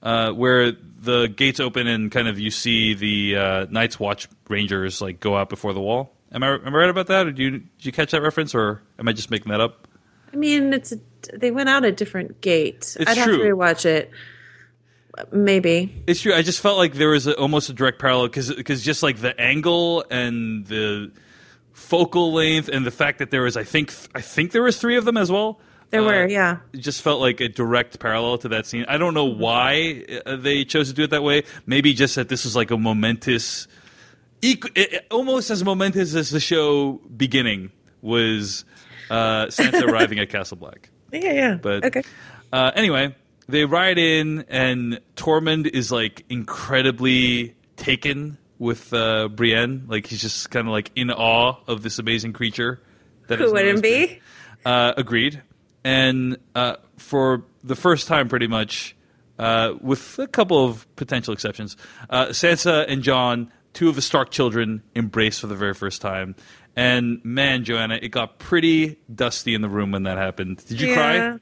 Uh, 0.02 0.32
where 0.32 0.72
the 0.72 1.28
gates 1.28 1.60
open 1.60 1.88
and 1.88 2.12
kind 2.12 2.28
of 2.28 2.40
you 2.40 2.52
see 2.52 2.94
the 2.94 3.36
uh, 3.38 3.66
Night's 3.70 4.00
Watch 4.00 4.28
Rangers 4.50 5.02
like 5.02 5.20
go 5.20 5.36
out 5.36 5.50
before 5.50 5.74
the 5.74 5.82
wall. 5.82 6.14
Am 6.32 6.42
I 6.44 6.56
am 6.56 6.68
I 6.68 6.78
right 6.78 6.90
about 6.90 7.08
that? 7.08 7.28
Or 7.28 7.32
do 7.32 7.44
you 7.44 7.52
did 7.52 7.86
you 7.86 7.92
catch 7.92 8.12
that 8.12 8.22
reference, 8.22 8.56
or 8.56 8.82
am 8.98 9.08
I 9.08 9.14
just 9.14 9.30
making 9.30 9.52
that 9.52 9.62
up? 9.62 9.88
I 10.34 10.36
mean, 10.36 10.74
it's 10.74 10.92
a, 10.92 11.00
they 11.34 11.52
went 11.52 11.70
out 11.70 11.86
a 11.86 11.92
different 11.92 12.42
gate. 12.42 12.96
It's 13.00 13.10
I'd 13.10 13.18
have 13.18 13.28
to 13.28 13.38
true. 13.38 13.56
rewatch 13.56 13.86
it. 13.86 14.12
Maybe. 15.32 16.04
It's 16.08 16.22
true. 16.22 16.34
I 16.34 16.42
just 16.42 16.60
felt 16.60 16.78
like 16.78 16.94
there 16.94 17.10
was 17.10 17.28
a, 17.28 17.38
almost 17.38 17.70
a 17.70 17.74
direct 17.74 18.00
parallel 18.00 18.30
because 18.30 18.84
just 18.84 19.04
like 19.04 19.18
the 19.18 19.40
angle 19.40 20.04
and 20.10 20.66
the 20.66 21.12
focal 21.74 22.34
length 22.34 22.68
and 22.68 22.84
the 22.86 22.92
fact 22.92 23.20
that 23.20 23.30
there 23.30 23.44
was 23.44 23.56
I 23.56 23.64
think 23.64 23.94
I 24.16 24.22
think 24.22 24.52
there 24.52 24.64
was 24.64 24.80
three 24.80 24.98
of 24.98 25.06
them 25.06 25.18
as 25.18 25.32
well. 25.32 25.60
There 25.92 26.02
Uh, 26.02 26.06
were, 26.06 26.28
yeah. 26.28 26.58
It 26.74 26.78
just 26.80 27.04
felt 27.04 27.22
like 27.22 27.40
a 27.42 27.48
direct 27.50 28.00
parallel 28.00 28.40
to 28.40 28.48
that 28.50 28.66
scene. 28.66 28.86
I 28.88 28.98
don't 28.98 29.14
know 29.14 29.26
why 29.26 30.04
uh, 30.26 30.36
they 30.38 30.66
chose 30.66 30.88
to 30.90 30.96
do 30.96 31.04
it 31.04 31.12
that 31.12 31.22
way. 31.22 31.44
Maybe 31.68 31.94
just 31.94 32.16
that 32.16 32.30
this 32.30 32.44
was 32.46 32.56
like 32.56 32.72
a 32.72 32.78
momentous, 32.78 33.68
equ- 34.42 34.72
it- 34.76 34.94
it- 34.94 35.08
almost 35.12 35.52
as 35.52 35.64
momentous 35.64 36.16
as 36.16 36.32
the 36.32 36.40
show 36.40 36.94
beginning 37.16 37.72
was 38.02 38.66
uh, 39.12 39.46
Sansa 39.48 39.84
arriving 39.88 40.18
at 40.18 40.30
Castle 40.30 40.58
Black. 40.58 40.90
Yeah, 41.14 41.32
yeah. 41.32 41.54
But 41.56 41.86
okay. 41.86 42.04
uh, 42.52 42.72
anyway, 42.76 43.16
they 43.48 43.66
ride 43.66 43.98
in, 43.98 44.46
and 44.50 45.00
Tormund 45.16 45.68
is 45.68 45.92
like 45.92 46.26
incredibly 46.30 47.56
taken 47.76 48.38
with 48.60 48.94
uh, 48.94 49.28
Brienne. 49.28 49.86
Like 49.88 50.08
he's 50.08 50.22
just 50.22 50.50
kind 50.50 50.68
of 50.68 50.72
like 50.72 50.92
in 50.96 51.12
awe 51.12 51.58
of 51.68 51.84
this 51.84 52.00
amazing 52.00 52.34
creature. 52.34 52.82
That 53.28 53.40
Who 53.40 53.46
is 53.46 53.54
known 53.54 53.60
as 53.62 53.82
wouldn't 53.82 53.84
be? 53.84 54.20
Uh, 54.66 54.94
agreed. 54.98 55.42
And 55.84 56.38
uh, 56.56 56.78
for 56.98 57.44
the 57.64 57.76
first 57.76 58.08
time, 58.08 58.30
pretty 58.30 58.48
much, 58.48 58.96
uh, 59.38 59.74
with 59.82 60.18
a 60.20 60.28
couple 60.28 60.66
of 60.66 60.88
potential 60.96 61.34
exceptions, 61.34 61.76
uh, 62.10 62.28
Sansa 62.28 62.86
and 62.88 63.04
Jon, 63.04 63.52
two 63.74 63.90
of 63.90 63.96
the 63.96 64.02
Stark 64.02 64.32
children, 64.32 64.82
embrace 64.96 65.40
for 65.40 65.48
the 65.48 65.56
very 65.56 65.74
first 65.74 66.02
time. 66.02 66.36
And 66.76 67.24
man, 67.24 67.64
Joanna, 67.64 68.00
it 68.02 68.10
got 68.10 68.40
pretty 68.40 68.98
dusty 69.14 69.54
in 69.54 69.62
the 69.62 69.70
room 69.70 69.92
when 69.92 70.04
that 70.04 70.18
happened. 70.18 70.66
Did 70.66 70.82
you 70.82 70.94
cry? 70.94 71.40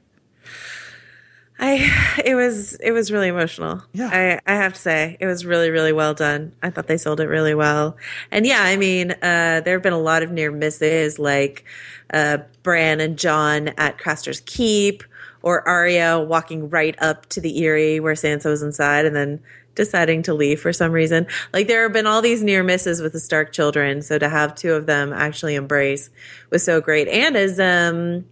I 1.58 2.20
it 2.24 2.34
was 2.34 2.74
it 2.74 2.90
was 2.90 3.12
really 3.12 3.28
emotional. 3.28 3.82
Yeah. 3.92 4.40
I, 4.46 4.52
I 4.52 4.56
have 4.56 4.74
to 4.74 4.80
say 4.80 5.16
it 5.20 5.26
was 5.26 5.46
really 5.46 5.70
really 5.70 5.92
well 5.92 6.12
done. 6.12 6.52
I 6.62 6.70
thought 6.70 6.88
they 6.88 6.96
sold 6.96 7.20
it 7.20 7.28
really 7.28 7.54
well. 7.54 7.96
And 8.30 8.44
yeah, 8.44 8.62
I 8.62 8.76
mean, 8.76 9.12
uh, 9.12 9.62
there 9.64 9.74
have 9.74 9.82
been 9.82 9.92
a 9.92 9.98
lot 9.98 10.22
of 10.22 10.32
near 10.32 10.50
misses 10.50 11.18
like 11.18 11.64
uh, 12.12 12.38
Bran 12.62 13.00
and 13.00 13.16
Jon 13.16 13.68
at 13.78 13.96
Craster's 13.96 14.40
Keep, 14.40 15.04
or 15.40 15.66
Arya 15.66 16.20
walking 16.20 16.68
right 16.68 16.96
up 17.00 17.26
to 17.30 17.40
the 17.40 17.64
Eyrie 17.64 18.00
where 18.00 18.14
Sansa 18.14 18.46
was 18.46 18.62
inside, 18.62 19.06
and 19.06 19.14
then 19.14 19.40
deciding 19.74 20.22
to 20.24 20.34
leave 20.34 20.60
for 20.60 20.72
some 20.72 20.92
reason. 20.92 21.26
Like 21.52 21.66
there 21.66 21.82
have 21.82 21.92
been 21.92 22.06
all 22.06 22.22
these 22.22 22.42
near 22.42 22.62
misses 22.62 23.00
with 23.00 23.12
the 23.12 23.20
Stark 23.20 23.52
children, 23.52 24.02
so 24.02 24.18
to 24.18 24.28
have 24.28 24.54
two 24.54 24.74
of 24.74 24.86
them 24.86 25.12
actually 25.12 25.54
embrace 25.54 26.10
was 26.50 26.64
so 26.64 26.80
great. 26.80 27.08
And 27.08 27.36
as 27.36 27.58
um 27.58 28.24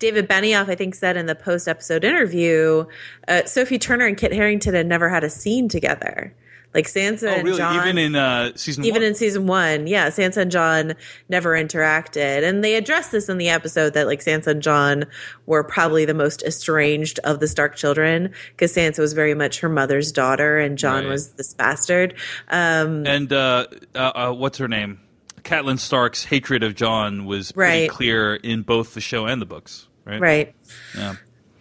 David 0.00 0.28
Benioff, 0.28 0.68
I 0.70 0.74
think, 0.74 0.94
said 0.94 1.18
in 1.18 1.26
the 1.26 1.34
post 1.34 1.68
episode 1.68 2.04
interview, 2.04 2.86
uh, 3.28 3.44
Sophie 3.44 3.78
Turner 3.78 4.06
and 4.06 4.16
Kit 4.16 4.32
Harington 4.32 4.72
had 4.72 4.86
never 4.86 5.10
had 5.10 5.22
a 5.24 5.30
scene 5.30 5.68
together. 5.68 6.34
Like 6.72 6.86
Sansa 6.86 7.24
Oh, 7.28 7.34
and? 7.34 7.54
Jon, 7.56 7.74
Even 7.76 7.98
in 7.98 8.14
uh, 8.14 8.52
season 8.54 8.84
even 8.84 9.02
one? 9.02 9.08
in 9.08 9.14
season 9.16 9.46
one, 9.48 9.86
yeah, 9.88 10.08
Sansa 10.08 10.36
and 10.42 10.50
Jon 10.52 10.94
never 11.28 11.50
interacted, 11.52 12.44
and 12.48 12.62
they 12.62 12.76
addressed 12.76 13.10
this 13.10 13.28
in 13.28 13.38
the 13.38 13.48
episode 13.48 13.92
that 13.94 14.06
like 14.06 14.20
Sansa 14.20 14.48
and 14.48 14.62
Jon 14.62 15.04
were 15.46 15.64
probably 15.64 16.04
the 16.04 16.14
most 16.14 16.42
estranged 16.44 17.18
of 17.24 17.40
the 17.40 17.48
Stark 17.48 17.74
children 17.74 18.32
because 18.50 18.72
Sansa 18.72 19.00
was 19.00 19.14
very 19.14 19.34
much 19.34 19.58
her 19.60 19.68
mother's 19.68 20.12
daughter, 20.12 20.58
and 20.60 20.78
Jon 20.78 21.04
Right. 21.04 21.10
was 21.10 21.32
this 21.32 21.54
bastard. 21.54 22.14
Um, 22.48 23.04
and 23.04 23.32
uh, 23.32 23.66
uh, 23.96 23.98
uh, 23.98 24.32
what's 24.32 24.58
her 24.58 24.68
name? 24.68 25.00
Catelyn 25.42 25.78
Stark's 25.80 26.24
hatred 26.26 26.62
of 26.62 26.76
Jon 26.76 27.24
was 27.24 27.50
pretty 27.50 27.80
Right. 27.80 27.90
clear 27.90 28.36
in 28.36 28.62
both 28.62 28.94
the 28.94 29.00
show 29.00 29.26
and 29.26 29.42
the 29.42 29.46
books, 29.46 29.88
right? 30.04 30.20
right. 30.20 30.54
Yeah. 30.96 31.14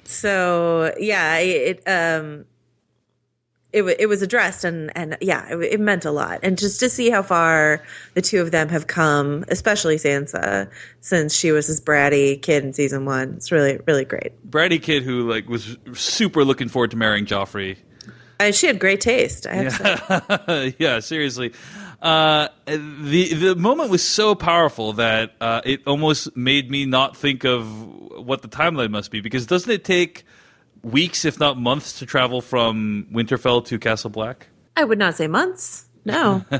so 0.03 0.93
yeah 0.99 1.37
it 1.37 1.81
um 1.87 2.45
it, 3.71 3.83
wa- 3.83 3.93
it 3.99 4.07
was 4.07 4.21
addressed 4.21 4.63
and 4.63 4.91
and 4.95 5.17
yeah 5.21 5.47
it, 5.49 5.57
it 5.57 5.79
meant 5.79 6.05
a 6.05 6.11
lot 6.11 6.39
and 6.43 6.57
just 6.57 6.79
to 6.79 6.89
see 6.89 7.09
how 7.09 7.21
far 7.21 7.83
the 8.15 8.21
two 8.21 8.41
of 8.41 8.51
them 8.51 8.69
have 8.69 8.87
come 8.87 9.45
especially 9.49 9.95
sansa 9.97 10.69
since 11.01 11.35
she 11.35 11.51
was 11.51 11.67
this 11.67 11.79
bratty 11.79 12.41
kid 12.41 12.63
in 12.63 12.73
season 12.73 13.05
one 13.05 13.33
it's 13.33 13.51
really 13.51 13.79
really 13.85 14.05
great 14.05 14.31
Brady 14.43 14.79
Kid, 14.79 15.03
who 15.03 15.29
like 15.29 15.47
was 15.47 15.77
super 15.93 16.43
looking 16.43 16.67
forward 16.69 16.91
to 16.91 16.97
marrying 16.97 17.25
Joffrey. 17.25 17.77
and 18.39 18.55
she 18.55 18.67
had 18.67 18.79
great 18.79 19.01
taste 19.01 19.45
i 19.45 19.53
have 19.53 19.77
to 19.77 20.43
say 20.47 20.75
yeah, 20.79 20.99
seriously. 20.99 21.53
Uh, 22.01 22.47
the 22.65 23.33
the 23.33 23.55
moment 23.57 23.89
was 23.89 24.01
so 24.01 24.33
powerful 24.33 24.93
that 24.93 25.33
uh, 25.41 25.59
it 25.65 25.81
almost 25.85 26.33
made 26.35 26.71
me 26.71 26.85
not 26.85 27.17
think 27.17 27.43
of 27.43 27.67
what 28.25 28.41
the 28.41 28.47
timeline 28.47 28.89
must 28.89 29.11
be 29.11 29.19
because 29.19 29.45
doesn't 29.45 29.69
it 29.69 29.83
take 29.83 30.23
weeks, 30.83 31.25
if 31.25 31.39
not 31.39 31.57
months, 31.57 31.99
to 31.99 32.05
travel 32.05 32.41
from 32.41 33.07
Winterfell 33.11 33.65
to 33.65 33.79
Castle 33.79 34.09
Black? 34.09 34.47
i 34.77 34.83
would 34.83 34.99
not 34.99 35.13
say 35.15 35.27
months 35.27 35.85
no 36.05 36.45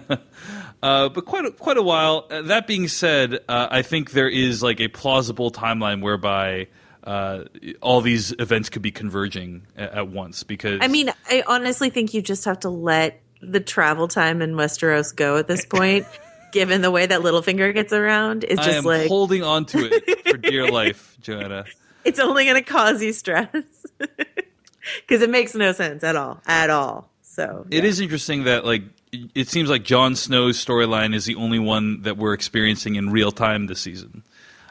Uh, 0.81 1.09
but 1.09 1.25
quite 1.25 1.45
a, 1.45 1.51
quite 1.51 1.77
a 1.77 1.81
while. 1.81 2.25
Uh, 2.29 2.41
that 2.43 2.65
being 2.65 2.87
said, 2.87 3.39
uh, 3.49 3.67
I 3.69 3.81
think 3.81 4.11
there 4.11 4.29
is 4.29 4.63
like 4.63 4.79
a 4.79 4.87
plausible 4.87 5.51
timeline 5.51 6.01
whereby 6.01 6.67
uh, 7.03 7.43
all 7.81 8.01
these 8.01 8.33
events 8.39 8.69
could 8.69 8.81
be 8.81 8.91
converging 8.91 9.67
at, 9.75 9.91
at 9.93 10.07
once. 10.09 10.43
Because 10.43 10.79
i 10.81 10.87
mean 10.87 11.11
i 11.27 11.43
honestly 11.47 11.89
think 11.89 12.13
you 12.13 12.21
just 12.21 12.45
have 12.45 12.59
to 12.61 12.69
let 12.69 13.21
the 13.41 13.59
travel 13.59 14.07
time 14.07 14.41
in 14.41 14.55
westeros 14.55 15.15
go 15.15 15.37
at 15.37 15.47
this 15.47 15.65
point 15.65 16.05
given 16.51 16.81
the 16.81 16.91
way 16.91 17.05
that 17.05 17.21
Littlefinger 17.21 17.73
gets 17.73 17.93
around 17.93 18.43
it's 18.43 18.65
just 18.65 18.85
like 18.85 19.07
holding 19.07 19.43
on 19.43 19.65
to 19.67 19.77
it 19.91 20.27
for 20.27 20.37
dear 20.37 20.69
life, 20.69 21.15
Joanna. 21.21 21.65
it's 22.03 22.19
only 22.19 22.45
going 22.45 22.55
to 22.55 22.69
cause 22.69 23.03
you 23.03 23.13
stress 23.13 23.78
because 25.07 25.21
it 25.21 25.29
makes 25.29 25.53
no 25.55 25.71
sense 25.71 26.03
at 26.03 26.15
all 26.15 26.41
at 26.47 26.69
all 26.69 27.09
so 27.21 27.65
It 27.69 27.85
is 27.85 27.99
interesting 27.99 28.43
that 28.45 28.65
like 28.65 28.83
it 29.11 29.47
seems 29.47 29.69
like 29.69 29.83
Jon 29.83 30.15
Snow's 30.15 30.63
storyline 30.63 31.15
is 31.15 31.25
the 31.25 31.35
only 31.35 31.57
one 31.59 32.01
that 32.03 32.17
we're 32.17 32.33
experiencing 32.33 32.95
in 32.95 33.09
real 33.11 33.31
time 33.31 33.65
this 33.67 33.79
season, 33.79 34.23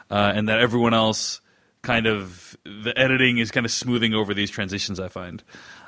uh, 0.09 0.31
and 0.33 0.47
that 0.47 0.59
everyone 0.59 0.93
else 0.93 1.41
kind 1.81 2.05
of 2.07 2.55
the 2.63 2.93
editing 2.97 3.37
is 3.37 3.51
kind 3.51 3.65
of 3.65 3.71
smoothing 3.71 4.13
over 4.13 4.33
these 4.33 4.49
transitions. 4.49 4.97
I 4.99 5.09
find, 5.09 5.43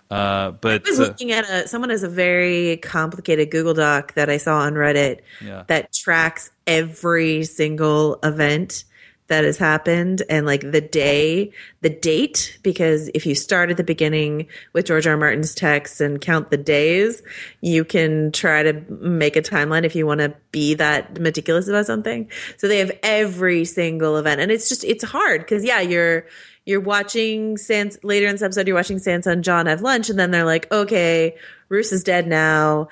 uh, 0.09 0.51
but 0.51 0.85
I 0.85 0.89
was 0.89 0.99
uh, 0.99 1.03
looking 1.03 1.31
at 1.31 1.49
a 1.49 1.67
someone 1.67 1.91
has 1.91 2.03
a 2.03 2.09
very 2.09 2.75
complicated 2.77 3.51
Google 3.51 3.73
Doc 3.73 4.15
that 4.15 4.29
I 4.29 4.35
saw 4.37 4.57
on 4.59 4.73
Reddit 4.73 5.21
Yeah. 5.41 5.63
that 5.67 5.93
tracks 5.93 6.51
every 6.67 7.45
single 7.45 8.19
event 8.21 8.83
that 9.31 9.45
has 9.45 9.57
happened 9.57 10.23
and 10.29 10.45
like 10.45 10.59
the 10.59 10.81
day, 10.81 11.53
the 11.79 11.89
date, 11.89 12.59
because 12.63 13.09
if 13.13 13.25
you 13.25 13.33
start 13.33 13.71
at 13.71 13.77
the 13.77 13.83
beginning 13.83 14.45
with 14.73 14.85
George 14.85 15.07
R. 15.07 15.13
R. 15.13 15.17
Martin's 15.17 15.55
text 15.55 16.01
and 16.01 16.19
count 16.19 16.51
the 16.51 16.57
days, 16.57 17.23
you 17.61 17.85
can 17.85 18.33
try 18.33 18.61
to 18.61 18.73
make 18.89 19.37
a 19.37 19.41
timeline 19.41 19.85
if 19.85 19.95
you 19.95 20.05
want 20.05 20.19
to 20.19 20.35
be 20.51 20.73
that 20.73 21.17
meticulous 21.17 21.69
about 21.69 21.85
something. 21.85 22.29
So 22.57 22.67
they 22.67 22.79
have 22.79 22.91
every 23.03 23.63
single 23.63 24.17
event 24.17 24.41
and 24.41 24.51
it's 24.51 24.67
just, 24.67 24.83
it's 24.83 25.05
hard 25.05 25.39
because 25.41 25.63
yeah, 25.63 25.79
you're, 25.79 26.25
you're 26.65 26.81
watching 26.81 27.55
Sans 27.55 27.97
later 28.03 28.27
in 28.27 28.33
this 28.33 28.41
episode, 28.41 28.67
you're 28.67 28.75
watching 28.75 28.97
Sansa 28.97 29.31
and 29.31 29.43
Jon 29.43 29.65
have 29.65 29.81
lunch, 29.81 30.09
and 30.09 30.19
then 30.19 30.29
they're 30.29 30.45
like, 30.45 30.71
okay, 30.71 31.35
Roose 31.69 31.91
is 31.91 32.03
dead 32.03 32.27
now. 32.27 32.89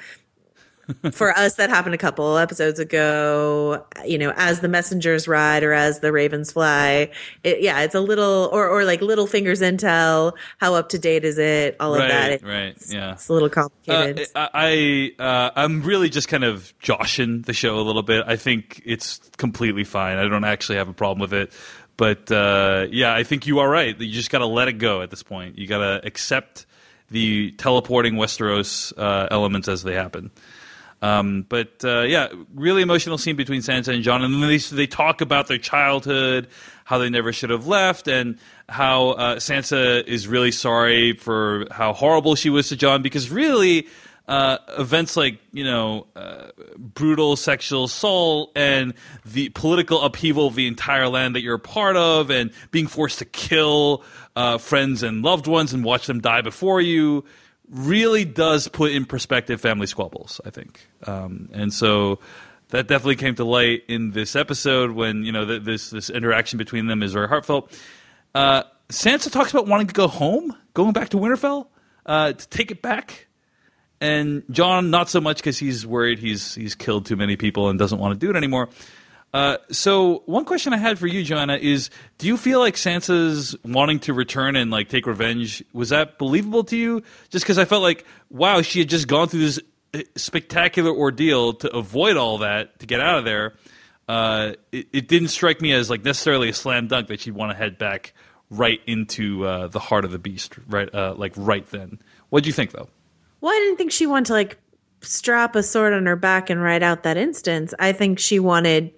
For 1.12 1.32
us, 1.38 1.56
that 1.56 1.70
happened 1.70 1.96
a 1.96 1.98
couple 2.00 2.38
episodes 2.38 2.80
ago. 2.80 3.86
You 4.06 4.18
know, 4.18 4.34
as 4.36 4.60
the 4.62 4.68
messengers 4.68 5.28
ride 5.28 5.64
or 5.64 5.74
as 5.74 6.00
the 6.00 6.12
ravens 6.12 6.52
fly. 6.52 7.12
It, 7.44 7.62
yeah, 7.62 7.82
it's 7.82 7.96
a 7.96 8.00
little, 8.00 8.50
or 8.52 8.68
or 8.68 8.86
like 8.86 9.02
Littlefinger's 9.02 9.62
intel. 9.62 10.34
How 10.58 10.76
up 10.76 10.90
to 10.90 11.00
date 11.00 11.26
is 11.26 11.38
it? 11.38 11.76
All 11.80 11.94
of 11.94 12.02
that. 12.02 12.32
It- 12.32 12.44
right, 12.44 12.76
yeah. 12.90 13.14
It's 13.14 13.30
a 13.30 13.34
little 13.34 13.48
Uh, 13.48 13.52
complicated. 13.52 14.28
I 14.36 15.14
I, 15.20 15.24
uh, 15.24 15.52
I'm 15.56 15.82
really 15.84 16.10
just 16.10 16.28
kind 16.28 16.44
of 16.44 16.74
joshing 16.80 17.42
the 17.44 17.54
show 17.54 17.78
a 17.80 17.82
little 17.82 18.04
bit. 18.04 18.24
I 18.28 18.36
think 18.36 18.82
it's 18.86 19.20
completely 19.38 19.84
fine. 19.84 20.18
I 20.18 20.28
don't 20.28 20.44
actually 20.44 20.78
have 20.78 20.90
a 20.90 20.94
problem 20.94 21.20
with 21.20 21.34
it. 21.34 21.52
But 21.98 22.32
uh, 22.32 22.88
yeah, 22.92 23.14
I 23.14 23.24
think 23.24 23.46
you 23.46 23.60
are 23.60 23.70
right. 23.70 24.00
You 24.00 24.12
just 24.14 24.30
got 24.32 24.40
to 24.40 24.46
let 24.46 24.68
it 24.70 24.78
go 24.78 25.02
at 25.02 25.10
this 25.10 25.22
point. 25.24 25.58
You 25.58 25.68
got 25.68 25.80
to 25.80 26.06
accept 26.06 26.66
the 27.10 27.52
teleporting 27.52 28.14
Westeros 28.14 28.94
uh, 28.98 29.28
elements 29.32 29.68
as 29.68 29.84
they 29.84 29.96
happen. 29.96 30.32
Um, 31.02 31.46
but 31.48 31.84
uh, 31.84 32.02
yeah, 32.02 32.28
really 32.54 32.82
emotional 32.82 33.18
scene 33.18 33.36
between 33.36 33.62
Sansa 33.62 33.94
and 33.94 34.04
Jon, 34.04 34.24
and 34.24 34.34
then 34.34 34.42
they 34.50 34.58
they 34.58 34.88
talk 34.88 35.22
about 35.22 35.48
their 35.48 35.58
childhood, 35.58 36.48
how 36.86 36.98
they 36.98 37.10
never 37.10 37.32
should 37.32 37.52
have 37.52 37.68
left, 37.68 38.08
and 38.08 38.38
how 38.68 39.12
uh, 39.12 39.36
Sansa 39.38 40.06
is 40.06 40.28
really 40.28 40.52
sorry 40.52 41.14
for 41.14 41.68
how 41.72 41.94
horrible 41.94 42.36
she 42.36 42.50
was 42.50 42.70
to 42.70 42.76
Jon 42.76 43.02
because 43.02 43.30
really. 43.30 43.88
uh, 44.28 44.60
events 44.78 45.18
like 45.18 45.40
you 45.54 45.64
know 45.64 46.06
uh, 46.16 46.50
brutal 46.78 47.36
sexual 47.36 47.86
assault 47.86 48.52
and 48.56 48.94
the 49.26 49.50
political 49.50 50.04
upheaval 50.04 50.46
of 50.46 50.54
the 50.54 50.68
entire 50.68 51.08
land 51.08 51.34
that 51.34 51.42
you're 51.42 51.56
a 51.56 51.60
part 51.60 51.96
of, 51.96 52.30
and 52.30 52.52
being 52.70 52.86
forced 52.86 53.18
to 53.18 53.26
kill 53.26 54.04
uh, 54.36 54.60
friends 54.60 55.02
and 55.02 55.24
loved 55.24 55.48
ones 55.48 55.74
and 55.74 55.84
watch 55.84 56.06
them 56.06 56.22
die 56.22 56.42
before 56.42 56.80
you, 56.80 57.26
really 57.70 58.26
does 58.26 58.68
put 58.68 58.92
in 58.92 59.06
perspective 59.06 59.62
family 59.62 59.88
squabbles. 59.88 60.42
I 60.46 60.50
think, 60.50 60.88
um, 61.06 61.50
and 61.54 61.74
so 61.74 62.20
that 62.70 62.88
definitely 62.88 63.16
came 63.16 63.36
to 63.36 63.44
light 63.44 63.84
in 63.88 64.12
this 64.12 64.36
episode 64.36 64.92
when 64.92 65.24
you 65.24 65.32
know 65.32 65.46
th- 65.46 65.64
this 65.64 65.90
this 65.90 66.10
interaction 66.10 66.58
between 66.58 66.88
them 66.88 67.04
is 67.04 67.14
very 67.14 67.28
heartfelt. 67.28 67.72
Uh, 68.34 68.64
Sansa 68.90 69.32
talks 69.32 69.52
about 69.52 69.68
wanting 69.68 69.88
to 69.88 69.94
go 69.94 70.08
home, 70.08 70.56
going 70.74 70.94
back 70.94 71.10
to 71.10 71.18
Winterfell 71.18 71.68
uh, 72.06 72.34
to 72.34 72.50
take 72.50 72.72
it 72.72 72.82
back, 72.82 73.28
and 74.02 74.44
Jon, 74.50 74.90
not 74.90 75.10
so 75.10 75.22
much 75.22 75.38
because 75.38 75.58
he's 75.58 75.86
worried 75.86 76.20
he's 76.20 76.56
he's 76.56 76.76
killed 76.76 77.06
too 77.06 77.16
many 77.16 77.36
people 77.36 77.70
and 77.70 77.78
doesn't 77.78 78.00
want 78.00 78.20
to 78.20 78.26
do 78.26 78.30
it 78.30 78.36
anymore. 78.36 78.70
Uh, 79.34 79.58
so 79.70 80.24
one 80.26 80.44
question 80.44 80.74
I 80.74 80.78
had 80.78 80.98
for 80.98 81.08
you, 81.08 81.24
Joanna, 81.24 81.58
is: 81.58 81.90
Do 82.18 82.28
you 82.28 82.38
feel 82.38 82.60
like 82.60 82.76
Sansa's 82.76 83.56
wanting 83.64 84.00
to 84.02 84.14
return 84.14 84.56
and 84.56 84.72
like 84.72 84.90
take 84.90 85.06
revenge 85.06 85.64
was 85.72 85.90
that 85.90 86.18
believable 86.18 86.64
to 86.66 86.78
you? 86.78 87.04
Just 87.30 87.46
because 87.46 87.58
I 87.58 87.66
felt 87.66 87.84
like, 87.84 88.06
wow, 88.30 88.62
she 88.62 88.80
had 88.80 88.90
just 88.90 89.08
gone 89.08 89.28
through 89.28 89.42
this 89.42 89.60
uh, 89.94 90.02
spectacular 90.16 90.92
ordeal 90.92 91.54
to 91.54 91.76
avoid 91.76 92.18
all 92.18 92.40
that 92.40 92.80
to 92.80 92.88
get 92.88 93.02
out 93.02 93.20
of 93.20 93.26
there. 93.26 93.54
Uh, 94.08 94.54
it, 94.72 94.88
it, 94.92 95.08
didn't 95.08 95.28
strike 95.28 95.62
me 95.62 95.72
as 95.72 95.88
like 95.88 96.04
necessarily 96.04 96.50
a 96.50 96.54
slam 96.54 96.88
dunk 96.88 97.08
that 97.10 97.20
she'd 97.20 97.36
want 97.36 97.52
to 97.52 97.56
head 97.56 97.78
back 97.78 98.14
right 98.50 98.82
into 98.88 99.46
uh, 99.46 99.68
the 99.68 99.78
heart 99.78 100.04
of 100.06 100.12
the 100.12 100.18
beast, 100.18 100.56
right? 100.68 100.94
Uh, 100.94 101.14
like 101.16 101.34
right 101.36 101.70
then. 101.70 102.00
What 102.30 102.44
do 102.44 102.48
you 102.50 102.54
think, 102.54 102.72
though? 102.72 102.90
Well, 103.42 103.52
I 103.52 103.60
didn't 103.60 103.78
think 103.78 103.92
she 103.92 104.08
wanted 104.08 104.26
to 104.26 104.34
like 104.34 104.58
strap 105.02 105.56
a 105.56 105.64
sword 105.64 105.94
on 105.94 106.06
her 106.08 106.16
back 106.16 106.50
and 106.50 106.62
ride 106.62 106.84
out 106.84 107.04
that 107.04 107.18
instance. 107.18 107.74
I 107.80 107.92
think 107.92 108.20
she 108.20 108.40
wanted 108.40 108.92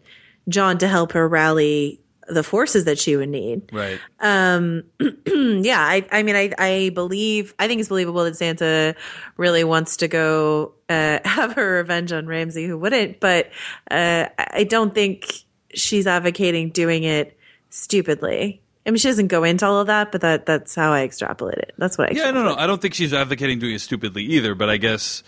Jon 0.50 0.78
to 0.80 0.88
help 0.88 1.14
her 1.14 1.28
rally 1.28 2.02
the 2.28 2.44
forces 2.44 2.86
that 2.86 2.98
she 2.98 3.16
would 3.16 3.30
need. 3.30 3.70
Right. 3.72 4.00
Um, 4.20 4.84
yeah, 5.26 5.80
I, 5.82 6.06
I 6.12 6.24
mean, 6.24 6.36
I, 6.36 6.52
I 6.58 6.92
believe, 6.94 7.54
I 7.60 7.68
think 7.68 7.80
it's 7.80 7.90
believable 7.90 8.24
that 8.24 8.34
Sansa 8.34 8.96
really 9.38 9.64
wants 9.64 9.98
to 9.98 10.08
go 10.08 10.74
uh, 10.90 11.20
have 11.26 11.54
her 11.54 11.78
revenge 11.78 12.12
on 12.12 12.28
Ramsay 12.28 12.66
who 12.66 12.78
wouldn't, 12.78 13.20
but 13.20 13.52
uh, 13.90 14.28
I 14.38 14.64
don't 14.64 14.94
think 14.94 15.44
she's 15.74 16.08
advocating 16.08 16.70
doing 16.70 17.04
it 17.04 17.38
stupidly. 17.70 18.62
I 18.86 18.90
mean, 18.90 18.98
she 18.98 19.10
doesn't 19.10 19.28
go 19.28 19.44
into 19.44 19.66
all 19.66 19.80
of 19.80 19.88
that, 19.88 20.12
but 20.12 20.22
that 20.22 20.48
that's 20.48 20.74
how 20.74 20.92
I 20.92 21.04
extrapolate 21.04 21.60
it. 21.60 21.74
That's 21.78 22.00
what 22.00 22.10
I. 22.10 22.14
Yeah, 22.16 22.32
no, 22.32 22.44
no. 22.44 22.56
I 22.56 22.66
don't 22.66 22.82
think 22.82 22.96
she's 22.96 23.14
advocating 23.14 23.60
doing 23.60 23.76
it 23.76 23.82
stupidly 23.82 24.24
either. 24.24 24.56
But 24.56 24.72
I 24.72 24.78
guess 24.78 25.22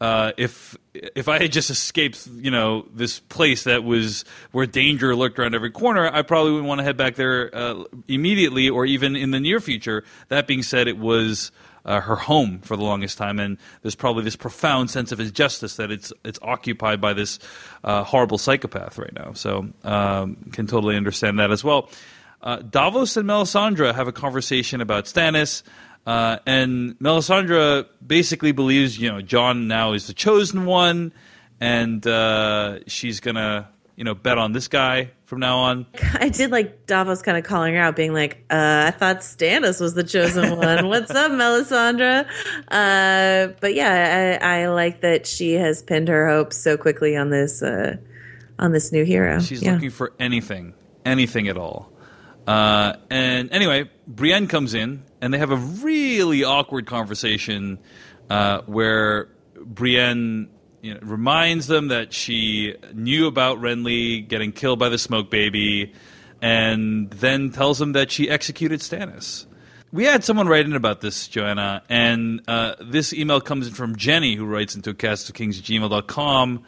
uh, 0.00 0.32
if 0.36 0.76
if 0.94 1.28
I 1.28 1.38
had 1.38 1.52
just 1.52 1.70
escaped, 1.70 2.26
you 2.26 2.50
know, 2.50 2.86
this 2.94 3.20
place 3.20 3.64
that 3.64 3.84
was 3.84 4.24
where 4.52 4.66
danger 4.66 5.14
lurked 5.14 5.38
around 5.38 5.54
every 5.54 5.70
corner, 5.70 6.08
I 6.12 6.22
probably 6.22 6.52
wouldn't 6.52 6.68
want 6.68 6.78
to 6.80 6.84
head 6.84 6.96
back 6.96 7.16
there 7.16 7.54
uh, 7.54 7.84
immediately 8.06 8.68
or 8.68 8.86
even 8.86 9.16
in 9.16 9.30
the 9.30 9.40
near 9.40 9.60
future. 9.60 10.04
That 10.28 10.46
being 10.46 10.62
said, 10.62 10.88
it 10.88 10.98
was. 10.98 11.50
Uh, 11.84 12.02
her 12.02 12.16
home 12.16 12.58
for 12.58 12.76
the 12.76 12.82
longest 12.82 13.16
time, 13.16 13.38
and 13.38 13.56
there's 13.80 13.94
probably 13.94 14.22
this 14.22 14.36
profound 14.36 14.90
sense 14.90 15.10
of 15.10 15.20
injustice 15.20 15.76
that 15.76 15.90
it's 15.90 16.12
it's 16.22 16.38
occupied 16.42 17.00
by 17.00 17.14
this 17.14 17.38
uh, 17.82 18.04
horrible 18.04 18.36
psychopath 18.36 18.98
right 18.98 19.14
now. 19.14 19.32
So 19.32 19.68
um, 19.84 20.36
can 20.52 20.66
totally 20.66 20.96
understand 20.96 21.38
that 21.38 21.50
as 21.50 21.64
well. 21.64 21.88
Uh, 22.42 22.56
Davos 22.56 23.16
and 23.16 23.26
Melisandre 23.26 23.94
have 23.94 24.06
a 24.06 24.12
conversation 24.12 24.82
about 24.82 25.06
Stannis. 25.06 25.62
Uh, 26.06 26.38
and 26.46 26.98
Melisandre 26.98 27.86
basically 28.04 28.52
believes, 28.52 28.98
you 28.98 29.10
know, 29.10 29.20
Jon 29.20 29.68
now 29.68 29.92
is 29.92 30.06
the 30.06 30.14
chosen 30.14 30.64
one, 30.64 31.12
and 31.60 32.06
uh, 32.06 32.78
she's 32.86 33.20
gonna, 33.20 33.68
you 33.94 34.04
know, 34.04 34.14
bet 34.14 34.38
on 34.38 34.52
this 34.52 34.68
guy 34.68 35.10
from 35.28 35.40
now 35.40 35.58
on. 35.58 35.86
I 36.14 36.30
did 36.30 36.50
like 36.50 36.86
Davos 36.86 37.20
kind 37.20 37.36
of 37.36 37.44
calling 37.44 37.74
her 37.74 37.80
out, 37.80 37.94
being 37.94 38.14
like, 38.14 38.44
uh, 38.50 38.84
"I 38.86 38.90
thought 38.90 39.18
Stannis 39.18 39.80
was 39.80 39.92
the 39.92 40.04
chosen 40.04 40.56
one. 40.56 40.88
What's 40.88 41.10
up, 41.10 41.30
Melisandre?" 41.30 42.26
Uh, 42.68 43.52
but 43.60 43.74
yeah, 43.74 44.38
I, 44.40 44.62
I, 44.62 44.68
like 44.68 45.02
that 45.02 45.26
she 45.26 45.52
has 45.54 45.82
pinned 45.82 46.08
her 46.08 46.26
hopes 46.26 46.56
so 46.56 46.78
quickly 46.78 47.16
on 47.16 47.28
this 47.28 47.62
uh, 47.62 47.96
on 48.58 48.72
this 48.72 48.92
new 48.92 49.04
hero. 49.04 49.40
She's 49.40 49.62
yeah. 49.62 49.74
looking 49.74 49.90
for 49.90 50.14
anything, 50.18 50.72
anything 51.04 51.48
at 51.48 51.58
all. 51.58 51.92
Uh, 52.46 52.96
and 53.10 53.52
anyway, 53.52 53.90
Brienne 54.06 54.46
comes 54.46 54.72
in, 54.72 55.02
and 55.20 55.32
they 55.32 55.38
have 55.38 55.50
a 55.50 55.56
really 55.56 56.44
awkward 56.44 56.86
conversation 56.86 57.78
uh, 58.30 58.62
where 58.62 59.28
Brienne 59.60 60.48
you 60.82 60.94
know, 60.94 61.00
reminds 61.02 61.66
them 61.66 61.88
that 61.88 62.12
she 62.12 62.74
knew 62.94 63.26
about 63.26 63.58
Renly 63.58 64.26
getting 64.26 64.52
killed 64.52 64.78
by 64.78 64.88
the 64.88 64.98
smoke 64.98 65.30
baby, 65.30 65.92
and 66.40 67.10
then 67.10 67.50
tells 67.50 67.78
them 67.78 67.92
that 67.92 68.10
she 68.10 68.30
executed 68.30 68.80
Stannis. 68.80 69.46
We 69.90 70.04
had 70.04 70.22
someone 70.22 70.48
write 70.48 70.66
in 70.66 70.74
about 70.74 71.00
this, 71.00 71.28
Joanna, 71.28 71.82
and 71.88 72.42
uh, 72.46 72.74
this 72.80 73.12
email 73.14 73.40
comes 73.40 73.66
in 73.66 73.74
from 73.74 73.96
Jenny, 73.96 74.36
who 74.36 74.44
writes 74.44 74.76
into 74.76 74.92
castofkings 74.92 75.58
at 75.58 75.64
gmail.com. 75.64 76.64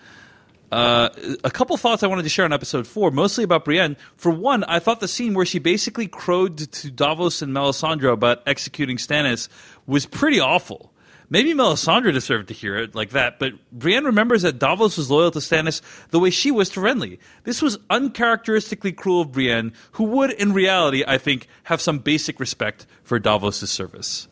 Uh, 0.70 1.08
a 1.42 1.50
couple 1.50 1.76
thoughts 1.76 2.02
I 2.02 2.06
wanted 2.06 2.22
to 2.22 2.28
share 2.28 2.44
on 2.44 2.52
episode 2.52 2.86
four, 2.86 3.10
mostly 3.10 3.42
about 3.42 3.64
Brienne. 3.64 3.96
For 4.16 4.30
one, 4.30 4.62
I 4.64 4.78
thought 4.78 5.00
the 5.00 5.08
scene 5.08 5.34
where 5.34 5.46
she 5.46 5.58
basically 5.58 6.06
crowed 6.06 6.58
to 6.58 6.90
Davos 6.90 7.42
and 7.42 7.52
Melisandre 7.52 8.12
about 8.12 8.42
executing 8.46 8.96
Stannis 8.96 9.48
was 9.86 10.06
pretty 10.06 10.38
awful. 10.38 10.92
Maybe 11.32 11.54
Melisandre 11.54 12.12
deserved 12.12 12.48
to 12.48 12.54
hear 12.54 12.76
it 12.76 12.94
like 12.94 13.10
that, 13.10 13.38
but 13.38 13.52
Brienne 13.70 14.04
remembers 14.04 14.42
that 14.42 14.58
Davos 14.58 14.96
was 14.96 15.10
loyal 15.10 15.30
to 15.30 15.38
Stannis 15.38 15.80
the 16.10 16.18
way 16.18 16.30
she 16.30 16.50
was 16.50 16.68
to 16.70 16.80
Renly. 16.80 17.18
This 17.44 17.62
was 17.62 17.78
uncharacteristically 17.88 18.90
cruel 18.92 19.20
of 19.20 19.30
Brienne, 19.30 19.72
who 19.92 20.04
would, 20.04 20.32
in 20.32 20.52
reality, 20.52 21.04
I 21.06 21.18
think, 21.18 21.46
have 21.64 21.80
some 21.80 22.00
basic 22.00 22.40
respect 22.40 22.84
for 23.04 23.20
Davos' 23.20 23.70
service. 23.70 24.26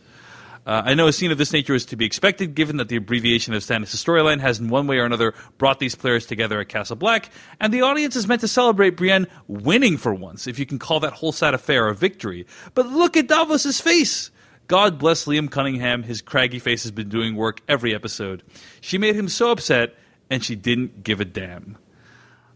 Uh, 0.69 0.83
I 0.85 0.93
know 0.93 1.07
a 1.07 1.15
scene 1.15 1.33
of 1.33 1.39
this 1.39 1.55
nature 1.55 1.75
is 1.75 1.87
to 1.87 1.97
be 1.97 2.05
expected, 2.05 2.55
given 2.55 2.77
that 2.77 2.91
the 2.91 2.97
abbreviation 2.97 3.55
of 3.55 3.63
Stannis' 3.63 3.97
storyline 3.97 4.41
has, 4.41 4.61
in 4.61 4.69
one 4.69 4.87
way 4.87 4.99
or 4.99 5.07
another, 5.07 5.33
brought 5.57 5.79
these 5.79 5.95
players 5.95 6.27
together 6.27 6.61
at 6.61 6.69
Castle 6.69 6.95
Black, 6.95 7.31
and 7.59 7.73
the 7.73 7.81
audience 7.81 8.17
is 8.17 8.29
meant 8.29 8.43
to 8.43 8.49
celebrate 8.49 8.91
Brienne 8.91 9.29
winning 9.47 9.97
for 9.97 10.13
once, 10.13 10.47
if 10.47 10.59
you 10.59 10.67
can 10.67 10.79
call 10.79 11.01
that 11.01 11.15
whole 11.15 11.33
sad 11.33 11.55
affair 11.55 11.89
a 11.89 11.95
victory. 11.95 12.47
But 12.75 12.87
look 12.87 13.17
at 13.17 13.29
Davos' 13.29 13.81
face! 13.81 14.31
God 14.67 14.99
bless 14.99 15.25
Liam 15.25 15.51
Cunningham. 15.51 16.03
His 16.03 16.21
craggy 16.21 16.59
face 16.59 16.83
has 16.83 16.93
been 16.93 17.09
doing 17.09 17.35
work 17.35 17.63
every 17.67 17.95
episode. 17.95 18.43
She 18.83 18.99
made 18.99 19.17
him 19.17 19.31
so 19.31 19.51
upset, 19.51 19.95
and 20.29 20.45
she 20.45 20.55
didn't 20.55 21.03
give 21.03 21.23
a 21.23 21.25
damn. 21.25 21.79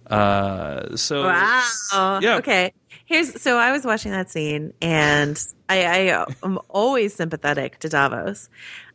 Uh, 0.07 0.97
so 0.97 1.23
wow. 1.23 2.19
Yeah. 2.21 2.37
Okay. 2.37 2.75
Here's 3.13 3.43
so 3.43 3.59
I 3.59 3.73
was 3.73 3.85
watching 3.85 4.11
that 4.13 4.31
scene, 4.31 4.73
and 4.81 5.39
I, 5.69 5.85
I 5.85 6.27
am 6.43 6.59
always 6.71 7.15
sympathetic 7.15 7.79
to 7.81 7.91
Davos. 7.91 8.49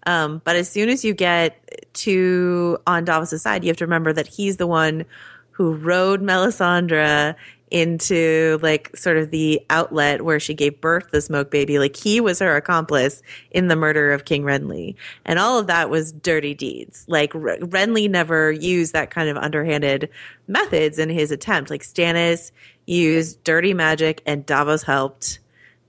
Um, 0.08 0.42
but 0.44 0.56
as 0.56 0.68
soon 0.68 0.90
as 0.90 1.06
you 1.06 1.14
get 1.14 1.94
to 1.98 2.80
on 2.88 3.06
Davos' 3.06 3.40
side, 3.40 3.64
you 3.64 3.68
have 3.68 3.78
to 3.78 3.86
remember 3.86 4.12
that 4.14 4.26
he's 4.26 4.58
the 4.58 4.66
one 4.66 5.06
who 5.52 5.76
rode 5.76 6.24
Melisandre 6.24 7.36
into 7.70 8.58
like 8.64 8.96
sort 8.96 9.18
of 9.18 9.30
the 9.30 9.62
outlet 9.70 10.24
where 10.24 10.40
she 10.40 10.54
gave 10.56 10.82
birth 10.82 11.12
to 11.12 11.22
smoke 11.22 11.52
baby. 11.52 11.78
Like 11.78 11.96
he 11.96 12.20
was 12.20 12.40
her 12.40 12.56
accomplice 12.56 13.22
in 13.52 13.68
the 13.68 13.76
murder 13.76 14.14
of 14.14 14.26
King 14.26 14.44
Renly. 14.44 14.96
And 15.26 15.38
all 15.38 15.60
of 15.60 15.68
that 15.68 15.90
was 15.90 16.12
dirty 16.12 16.54
deeds. 16.54 17.06
Like 17.08 17.34
Renly 17.34 18.10
never 18.10 18.52
used 18.52 18.94
that 18.94 19.12
kind 19.12 19.30
of 19.30 19.38
underhanded 19.38 20.10
methods 20.48 20.98
in 20.98 21.10
his 21.10 21.30
attempt. 21.30 21.70
Like 21.70 21.84
Stannis 21.84 22.52
used 22.88 23.44
dirty 23.44 23.74
magic 23.76 24.24
and 24.26 24.46
Davos 24.46 24.82
helped. 24.82 25.40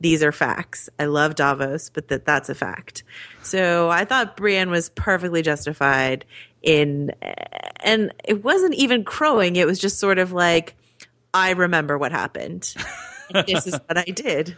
These 0.01 0.23
are 0.23 0.33
facts. 0.33 0.91
I 0.99 1.07
love 1.07 1.35
Davos, 1.35 1.89
but 1.89 2.09
that 2.09 2.25
that's 2.25 2.49
a 2.49 2.55
fact. 2.55 3.03
So 3.43 3.89
I 3.89 4.05
thought 4.05 4.37
Brienne 4.37 4.71
was 4.71 4.91
perfectly 4.91 5.43
justified 5.43 6.25
in, 6.63 7.13
and 7.81 8.13
it 8.25 8.45
wasn't 8.45 8.75
even 8.75 9.05
crowing. 9.05 9.57
It 9.57 9.67
was 9.67 9.79
just 9.79 9.99
sort 9.99 10.19
of 10.19 10.33
like, 10.33 10.77
I 11.35 11.51
remember 11.51 11.99
what 11.99 12.13
happened. 12.13 12.75
this 13.47 13.67
is 13.67 13.75
what 13.87 13.99
I 13.99 14.05
did, 14.05 14.57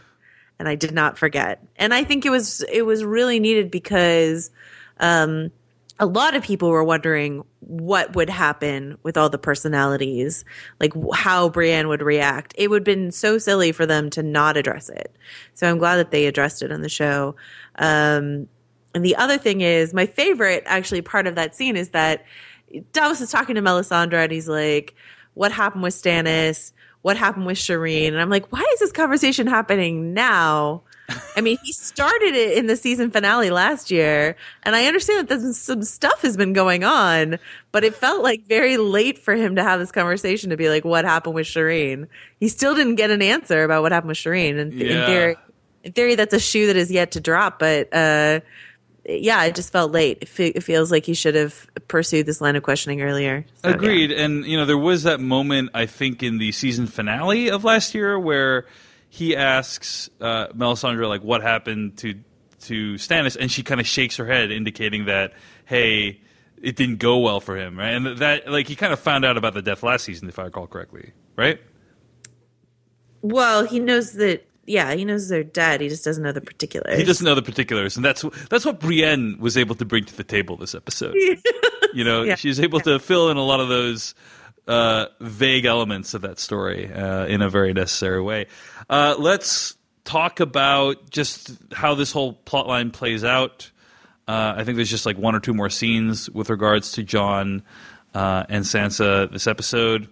and 0.59 0.67
I 0.67 0.75
did 0.75 0.91
not 0.91 1.17
forget. 1.17 1.63
And 1.75 1.91
I 1.91 2.03
think 2.03 2.25
it 2.25 2.29
was 2.29 2.63
it 2.71 2.83
was 2.83 3.03
really 3.03 3.39
needed 3.39 3.71
because 3.71 4.51
um, 4.99 5.51
a 6.01 6.07
lot 6.07 6.35
of 6.35 6.41
people 6.41 6.69
were 6.69 6.83
wondering 6.83 7.43
what 7.59 8.15
would 8.15 8.29
happen 8.29 8.97
with 9.03 9.17
all 9.17 9.29
the 9.29 9.37
personalities, 9.37 10.43
like 10.79 10.93
how 11.13 11.47
Brienne 11.47 11.87
would 11.89 12.01
react. 12.01 12.55
It 12.57 12.71
would 12.71 12.79
have 12.79 12.97
been 12.97 13.11
so 13.11 13.37
silly 13.37 13.71
for 13.71 13.85
them 13.85 14.09
to 14.09 14.23
not 14.23 14.57
address 14.57 14.89
it. 14.89 15.15
So 15.53 15.69
I'm 15.69 15.77
glad 15.77 15.97
that 15.97 16.09
they 16.09 16.25
addressed 16.25 16.63
it 16.63 16.71
on 16.71 16.81
the 16.81 16.89
show. 16.89 17.35
Um, 17.75 18.47
and 18.95 19.05
the 19.05 19.15
other 19.15 19.37
thing 19.37 19.61
is, 19.61 19.93
my 19.93 20.07
favorite 20.07 20.63
actually 20.65 21.03
part 21.03 21.27
of 21.27 21.35
that 21.35 21.55
scene 21.55 21.77
is 21.77 21.89
that 21.89 22.25
Davos 22.93 23.21
is 23.21 23.29
talking 23.29 23.53
to 23.53 23.61
Melisandre 23.61 24.23
and 24.23 24.31
he's 24.31 24.49
like, 24.49 24.95
What 25.35 25.51
happened 25.51 25.83
with 25.83 25.93
Stannis? 25.93 26.71
What 27.03 27.15
happened 27.15 27.45
with 27.45 27.57
Shireen? 27.57 28.07
And 28.07 28.19
I'm 28.19 28.29
like, 28.31 28.51
Why 28.51 28.65
is 28.73 28.79
this 28.79 28.91
conversation 28.91 29.45
happening 29.45 30.15
now? 30.15 30.81
I 31.35 31.41
mean, 31.41 31.57
he 31.63 31.71
started 31.73 32.35
it 32.35 32.57
in 32.57 32.67
the 32.67 32.75
season 32.75 33.11
finale 33.11 33.49
last 33.49 33.91
year, 33.91 34.35
and 34.63 34.75
I 34.75 34.85
understand 34.85 35.27
that 35.29 35.39
some 35.53 35.83
stuff 35.83 36.21
has 36.21 36.37
been 36.37 36.53
going 36.53 36.83
on, 36.83 37.39
but 37.71 37.83
it 37.83 37.95
felt 37.95 38.23
like 38.23 38.45
very 38.47 38.77
late 38.77 39.17
for 39.19 39.35
him 39.35 39.55
to 39.55 39.63
have 39.63 39.79
this 39.79 39.91
conversation 39.91 40.49
to 40.49 40.57
be 40.57 40.69
like, 40.69 40.85
"What 40.85 41.05
happened 41.05 41.35
with 41.35 41.47
Shireen?" 41.47 42.07
He 42.39 42.47
still 42.47 42.75
didn't 42.75 42.95
get 42.95 43.11
an 43.11 43.21
answer 43.21 43.63
about 43.63 43.81
what 43.81 43.91
happened 43.91 44.09
with 44.09 44.17
Shireen, 44.17 44.59
and 44.59 44.73
Yeah. 44.73 44.85
in 45.01 45.05
theory, 45.05 45.35
in 45.83 45.91
theory, 45.93 46.15
that's 46.15 46.33
a 46.33 46.39
shoe 46.39 46.67
that 46.67 46.75
is 46.75 46.91
yet 46.91 47.11
to 47.11 47.19
drop. 47.19 47.59
But 47.59 47.93
uh, 47.93 48.41
yeah, 49.07 49.43
it 49.45 49.55
just 49.55 49.71
felt 49.71 49.91
late. 49.91 50.19
It, 50.21 50.27
fe- 50.29 50.51
it 50.53 50.61
feels 50.63 50.91
like 50.91 51.05
he 51.05 51.15
should 51.15 51.33
have 51.35 51.67
pursued 51.87 52.27
this 52.27 52.39
line 52.39 52.55
of 52.55 52.61
questioning 52.63 53.01
earlier. 53.01 53.45
So, 53.63 53.69
yeah. 53.69 53.75
Agreed. 53.75 54.11
And, 54.11 54.45
you 54.45 54.55
know, 54.57 54.65
there 54.65 54.77
was 54.77 55.03
that 55.03 55.19
moment, 55.19 55.71
I 55.73 55.87
think, 55.87 56.21
in 56.21 56.37
the 56.37 56.51
season 56.51 56.85
finale 56.85 57.49
of 57.49 57.63
last 57.63 57.95
year 57.95 58.19
where 58.19 58.67
he 59.13 59.35
asks 59.35 60.09
uh, 60.21 60.47
Melisandre, 60.53 61.05
like, 61.09 61.21
what 61.21 61.41
happened 61.41 61.97
to, 61.97 62.13
to 62.61 62.93
Stannis? 62.93 63.35
And 63.37 63.51
she 63.51 63.61
kind 63.61 63.81
of 63.81 63.85
shakes 63.85 64.15
her 64.15 64.25
head, 64.25 64.51
indicating 64.51 65.05
that, 65.05 65.33
hey, 65.65 66.21
it 66.61 66.77
didn't 66.77 66.99
go 66.99 67.17
well 67.17 67.41
for 67.41 67.57
him, 67.57 67.77
right? 67.77 67.89
And 67.89 68.17
that, 68.19 68.49
like, 68.49 68.69
he 68.69 68.75
kind 68.77 68.93
of 68.93 68.99
found 69.01 69.25
out 69.25 69.35
about 69.35 69.53
the 69.53 69.61
death 69.61 69.83
last 69.83 70.05
season, 70.05 70.29
if 70.29 70.39
I 70.39 70.43
recall 70.43 70.65
correctly, 70.65 71.11
right? 71.35 71.59
Well, 73.21 73.65
he 73.65 73.79
knows 73.79 74.13
that. 74.13 74.47
Yeah, 74.65 74.93
he 74.93 75.03
knows 75.03 75.27
they're 75.27 75.43
dead. 75.43 75.81
He 75.81 75.89
just 75.89 76.05
doesn't 76.05 76.23
know 76.23 76.31
the 76.31 76.39
particulars. 76.39 76.97
He 76.97 77.03
doesn't 77.03 77.25
know 77.25 77.35
the 77.35 77.41
particulars, 77.41 77.95
and 77.97 78.05
that's 78.05 78.23
that's 78.49 78.63
what 78.63 78.79
Brienne 78.79 79.37
was 79.39 79.57
able 79.57 79.75
to 79.75 79.83
bring 79.85 80.05
to 80.05 80.15
the 80.15 80.23
table 80.23 80.55
this 80.55 80.73
episode. 80.73 81.15
you 81.93 82.03
know, 82.05 82.23
Yeah. 82.23 82.35
she 82.35 82.47
was 82.47 82.59
able 82.59 82.79
to 82.81 82.99
fill 82.99 83.29
in 83.29 83.37
a 83.37 83.43
lot 83.43 83.59
of 83.59 83.67
those 83.67 84.15
uh, 84.67 85.07
vague 85.19 85.65
elements 85.65 86.13
of 86.13 86.21
that 86.21 86.39
story 86.39 86.91
uh, 86.91 87.25
in 87.25 87.41
a 87.41 87.49
very 87.49 87.73
necessary 87.73 88.21
way. 88.21 88.47
Uh, 88.89 89.15
let's 89.17 89.75
talk 90.03 90.39
about 90.39 91.09
just 91.09 91.51
how 91.71 91.95
this 91.95 92.11
whole 92.11 92.33
plot 92.33 92.67
line 92.67 92.91
plays 92.91 93.23
out. 93.23 93.71
Uh, 94.27 94.53
I 94.57 94.63
think 94.63 94.75
there's 94.75 94.89
just 94.89 95.05
like 95.05 95.17
one 95.17 95.35
or 95.35 95.39
two 95.39 95.53
more 95.53 95.69
scenes 95.69 96.29
with 96.29 96.49
regards 96.49 96.93
to 96.93 97.03
John 97.03 97.63
uh, 98.13 98.45
and 98.49 98.63
Sansa 98.65 99.31
this 99.31 99.47
episode. 99.47 100.07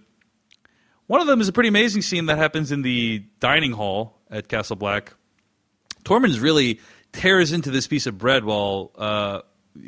One 1.07 1.21
of 1.21 1.27
them 1.27 1.41
is 1.41 1.47
a 1.47 1.53
pretty 1.53 1.69
amazing 1.69 2.01
scene 2.01 2.27
that 2.27 2.38
happens 2.38 2.71
in 2.71 2.81
the 2.81 3.23
dining 3.39 3.71
hall 3.71 4.19
at 4.29 4.47
Castle 4.47 4.75
Black. 4.75 5.13
Tormund 6.03 6.39
really 6.41 6.79
tears 7.12 7.51
into 7.51 7.71
this 7.71 7.88
piece 7.88 8.05
of 8.05 8.17
bread 8.17 8.45
while 8.45 8.91
uh, 8.95 9.41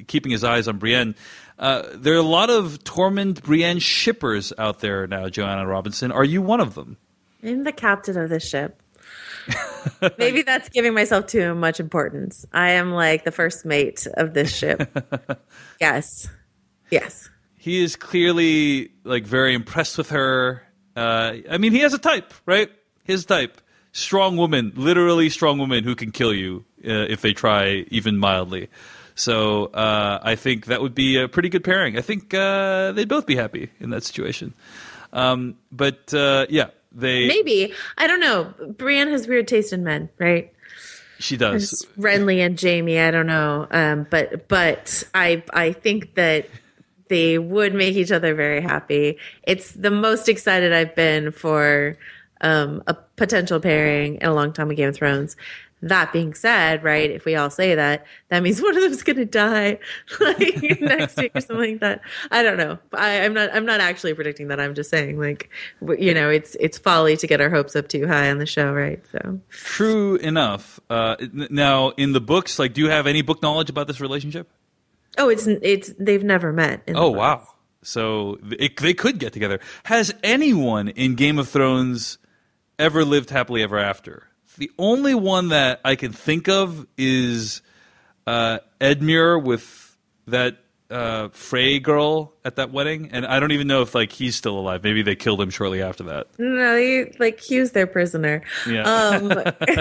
keeping 0.07 0.31
his 0.31 0.43
eyes 0.43 0.67
on 0.67 0.77
Brienne. 0.77 1.15
Uh, 1.59 1.83
there 1.93 2.13
are 2.13 2.17
a 2.17 2.23
lot 2.23 2.49
of 2.49 2.83
Tormund 2.83 3.43
Brienne 3.43 3.79
shippers 3.79 4.51
out 4.57 4.79
there 4.79 5.07
now, 5.07 5.29
Joanna 5.29 5.67
Robinson. 5.67 6.11
Are 6.11 6.23
you 6.23 6.41
one 6.41 6.59
of 6.59 6.75
them? 6.75 6.97
I'm 7.43 7.63
the 7.63 7.71
captain 7.71 8.17
of 8.17 8.29
this 8.29 8.47
ship. 8.47 8.81
Maybe 10.17 10.43
that's 10.43 10.69
giving 10.69 10.93
myself 10.93 11.27
too 11.27 11.55
much 11.55 11.79
importance. 11.79 12.45
I 12.53 12.71
am 12.71 12.91
like 12.91 13.23
the 13.23 13.31
first 13.31 13.65
mate 13.65 14.07
of 14.15 14.33
this 14.33 14.55
ship. 14.55 14.89
yes. 15.79 16.27
Yes. 16.89 17.29
He 17.57 17.83
is 17.83 17.95
clearly 17.95 18.91
like 19.03 19.25
very 19.25 19.53
impressed 19.53 19.97
with 19.97 20.09
her. 20.11 20.63
Uh, 20.95 21.33
I 21.49 21.57
mean, 21.57 21.71
he 21.71 21.79
has 21.79 21.93
a 21.93 21.99
type, 21.99 22.33
right? 22.45 22.69
His 23.03 23.25
type, 23.25 23.61
strong 23.91 24.37
woman, 24.37 24.73
literally 24.75 25.29
strong 25.29 25.57
woman 25.57 25.83
who 25.83 25.95
can 25.95 26.11
kill 26.11 26.33
you 26.33 26.65
uh, 26.85 27.05
if 27.09 27.21
they 27.21 27.33
try 27.33 27.85
even 27.89 28.17
mildly. 28.17 28.69
So 29.21 29.65
uh, 29.65 30.19
I 30.23 30.35
think 30.35 30.65
that 30.65 30.81
would 30.81 30.95
be 30.95 31.21
a 31.21 31.27
pretty 31.27 31.49
good 31.49 31.63
pairing. 31.63 31.95
I 31.95 32.01
think 32.01 32.33
uh, 32.33 32.91
they'd 32.91 33.07
both 33.07 33.27
be 33.27 33.35
happy 33.35 33.69
in 33.79 33.91
that 33.91 34.03
situation. 34.03 34.55
Um, 35.13 35.57
but 35.71 36.11
uh, 36.11 36.47
yeah, 36.49 36.69
they 36.91 37.27
Maybe. 37.27 37.71
I 37.99 38.07
don't 38.07 38.19
know. 38.19 38.51
Brienne 38.77 39.09
has 39.09 39.27
weird 39.27 39.47
taste 39.47 39.73
in 39.73 39.83
men, 39.83 40.09
right? 40.17 40.51
she 41.19 41.37
does. 41.37 41.85
Renly 41.99 42.43
and 42.43 42.59
Jaime, 42.59 42.99
I 42.99 43.11
don't 43.11 43.27
know. 43.27 43.67
Um, 43.69 44.07
but 44.09 44.47
but 44.47 45.03
I 45.13 45.43
I 45.53 45.73
think 45.73 46.15
that 46.15 46.49
they 47.07 47.37
would 47.37 47.75
make 47.75 47.95
each 47.95 48.11
other 48.11 48.33
very 48.33 48.61
happy. 48.61 49.19
It's 49.43 49.71
the 49.73 49.91
most 49.91 50.29
excited 50.29 50.73
I've 50.73 50.95
been 50.95 51.31
for 51.31 51.95
um, 52.41 52.81
a 52.87 52.95
potential 52.95 53.59
pairing 53.59 54.15
in 54.15 54.25
a 54.25 54.33
long 54.33 54.51
time 54.51 54.67
with 54.67 54.77
Game 54.77 54.89
of 54.89 54.95
Thrones. 54.95 55.35
That 55.83 56.13
being 56.13 56.33
said, 56.33 56.83
right, 56.83 57.09
if 57.09 57.25
we 57.25 57.35
all 57.35 57.49
say 57.49 57.75
that, 57.75 58.05
that 58.29 58.43
means 58.43 58.61
one 58.61 58.75
of 58.75 58.81
them's 58.83 59.03
gonna 59.03 59.25
die 59.25 59.79
like 60.19 60.81
next 60.81 61.17
week 61.17 61.31
or 61.35 61.41
something 61.41 61.71
like 61.71 61.79
that. 61.79 62.01
I 62.29 62.43
don't 62.43 62.57
know. 62.57 62.79
I, 62.93 63.21
I'm 63.21 63.33
not 63.33 63.49
I'm 63.53 63.65
not 63.65 63.79
actually 63.79 64.13
predicting 64.13 64.47
that. 64.49 64.59
I'm 64.59 64.75
just 64.75 64.89
saying 64.89 65.19
like 65.19 65.49
you 65.97 66.13
know, 66.13 66.29
it's 66.29 66.55
it's 66.59 66.77
folly 66.77 67.17
to 67.17 67.27
get 67.27 67.41
our 67.41 67.49
hopes 67.49 67.75
up 67.75 67.87
too 67.87 68.07
high 68.07 68.29
on 68.29 68.37
the 68.37 68.45
show, 68.45 68.71
right? 68.71 69.03
So 69.11 69.39
True 69.49 70.15
enough. 70.17 70.79
Uh, 70.89 71.15
now, 71.31 71.89
in 71.91 72.13
the 72.13 72.21
books, 72.21 72.59
like, 72.59 72.73
do 72.73 72.81
you 72.81 72.89
have 72.89 73.07
any 73.07 73.21
book 73.21 73.41
knowledge 73.41 73.69
about 73.69 73.87
this 73.87 73.99
relationship? 73.99 74.49
Oh, 75.17 75.29
it's 75.29 75.47
it's 75.47 75.93
they've 75.99 76.23
never 76.23 76.53
met. 76.53 76.83
in 76.87 76.95
Oh 76.95 77.09
wow! 77.09 77.47
So 77.83 78.39
it, 78.59 78.77
they 78.77 78.93
could 78.93 79.19
get 79.19 79.33
together. 79.33 79.59
Has 79.85 80.13
anyone 80.23 80.89
in 80.89 81.15
Game 81.15 81.39
of 81.39 81.49
Thrones 81.49 82.17
ever 82.79 83.03
lived 83.03 83.29
happily 83.29 83.63
ever 83.63 83.77
after? 83.77 84.27
The 84.61 84.69
only 84.77 85.15
one 85.15 85.47
that 85.47 85.81
I 85.83 85.95
can 85.95 86.13
think 86.13 86.47
of 86.47 86.85
is 86.95 87.63
uh, 88.27 88.59
Edmure 88.79 89.43
with 89.43 89.97
that 90.27 90.59
uh, 90.91 91.29
Frey 91.29 91.79
girl 91.79 92.33
at 92.43 92.55
that 92.55 92.71
wedding, 92.71 93.09
and 93.11 93.25
I 93.25 93.39
don't 93.39 93.51
even 93.51 93.67
know 93.67 93.81
if 93.81 93.93
like 93.95 94.11
he's 94.11 94.35
still 94.35 94.57
alive. 94.57 94.83
Maybe 94.83 95.01
they 95.01 95.15
killed 95.15 95.41
him 95.41 95.49
shortly 95.49 95.81
after 95.81 96.03
that. 96.03 96.27
No, 96.37 96.77
he, 96.77 97.05
like 97.19 97.39
he 97.39 97.59
was 97.59 97.71
their 97.71 97.87
prisoner. 97.87 98.41
Yeah. 98.67 98.83
Um, 98.83 99.31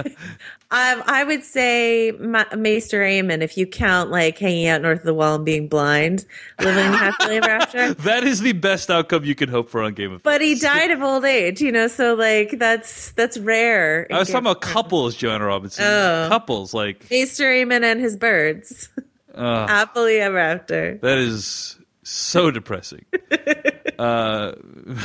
um, 0.71 1.03
I 1.07 1.25
would 1.27 1.43
say 1.43 2.13
Ma- 2.19 2.45
Maester 2.57 3.01
Aemon, 3.01 3.41
if 3.43 3.57
you 3.57 3.67
count 3.67 4.11
like 4.11 4.39
hanging 4.39 4.69
out 4.69 4.83
north 4.83 5.01
of 5.01 5.05
the 5.05 5.15
wall 5.15 5.37
and 5.37 5.45
being 5.45 5.69
blind, 5.69 6.27
living 6.61 6.93
happily 6.93 7.37
ever 7.37 7.51
after. 7.51 7.95
That 8.11 8.25
is 8.25 8.41
the 8.41 8.53
best 8.53 8.91
outcome 8.91 9.25
you 9.25 9.35
can 9.35 9.49
hope 9.49 9.69
for 9.69 9.83
on 9.83 9.95
Game 9.95 10.13
of. 10.13 10.23
Thrones. 10.23 10.35
But 10.35 10.41
he 10.41 10.55
died 10.55 10.91
of 10.91 11.03
old 11.03 11.25
age, 11.25 11.61
you 11.61 11.73
know, 11.73 11.89
so 11.89 12.15
like 12.15 12.59
that's 12.59 13.13
that's 13.13 13.39
rare. 13.39 14.07
I 14.11 14.19
was 14.19 14.29
Game 14.29 14.35
talking 14.35 14.47
about 14.47 14.61
couples, 14.61 15.15
Joanna 15.17 15.47
Robinson. 15.47 15.85
Oh. 15.85 16.27
Couples, 16.29 16.73
like 16.75 17.11
Maester 17.11 17.45
Aemon 17.45 17.83
and 17.83 18.01
his 18.01 18.17
birds, 18.17 18.89
uh, 19.35 19.67
happily 19.67 20.19
ever 20.19 20.39
after. 20.39 20.99
That 21.03 21.19
is 21.19 21.79
so 22.03 22.51
depressing. 22.51 23.05
uh, 23.99 24.53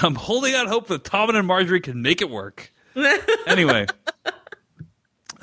I'm 0.01 0.15
holding 0.15 0.55
out 0.55 0.67
hope 0.67 0.87
that 0.87 1.03
Tommen 1.03 1.35
and 1.35 1.47
Margaery 1.47 1.81
can 1.81 2.01
make 2.01 2.21
it 2.21 2.29
work. 2.29 2.71
Anyway, 3.45 3.85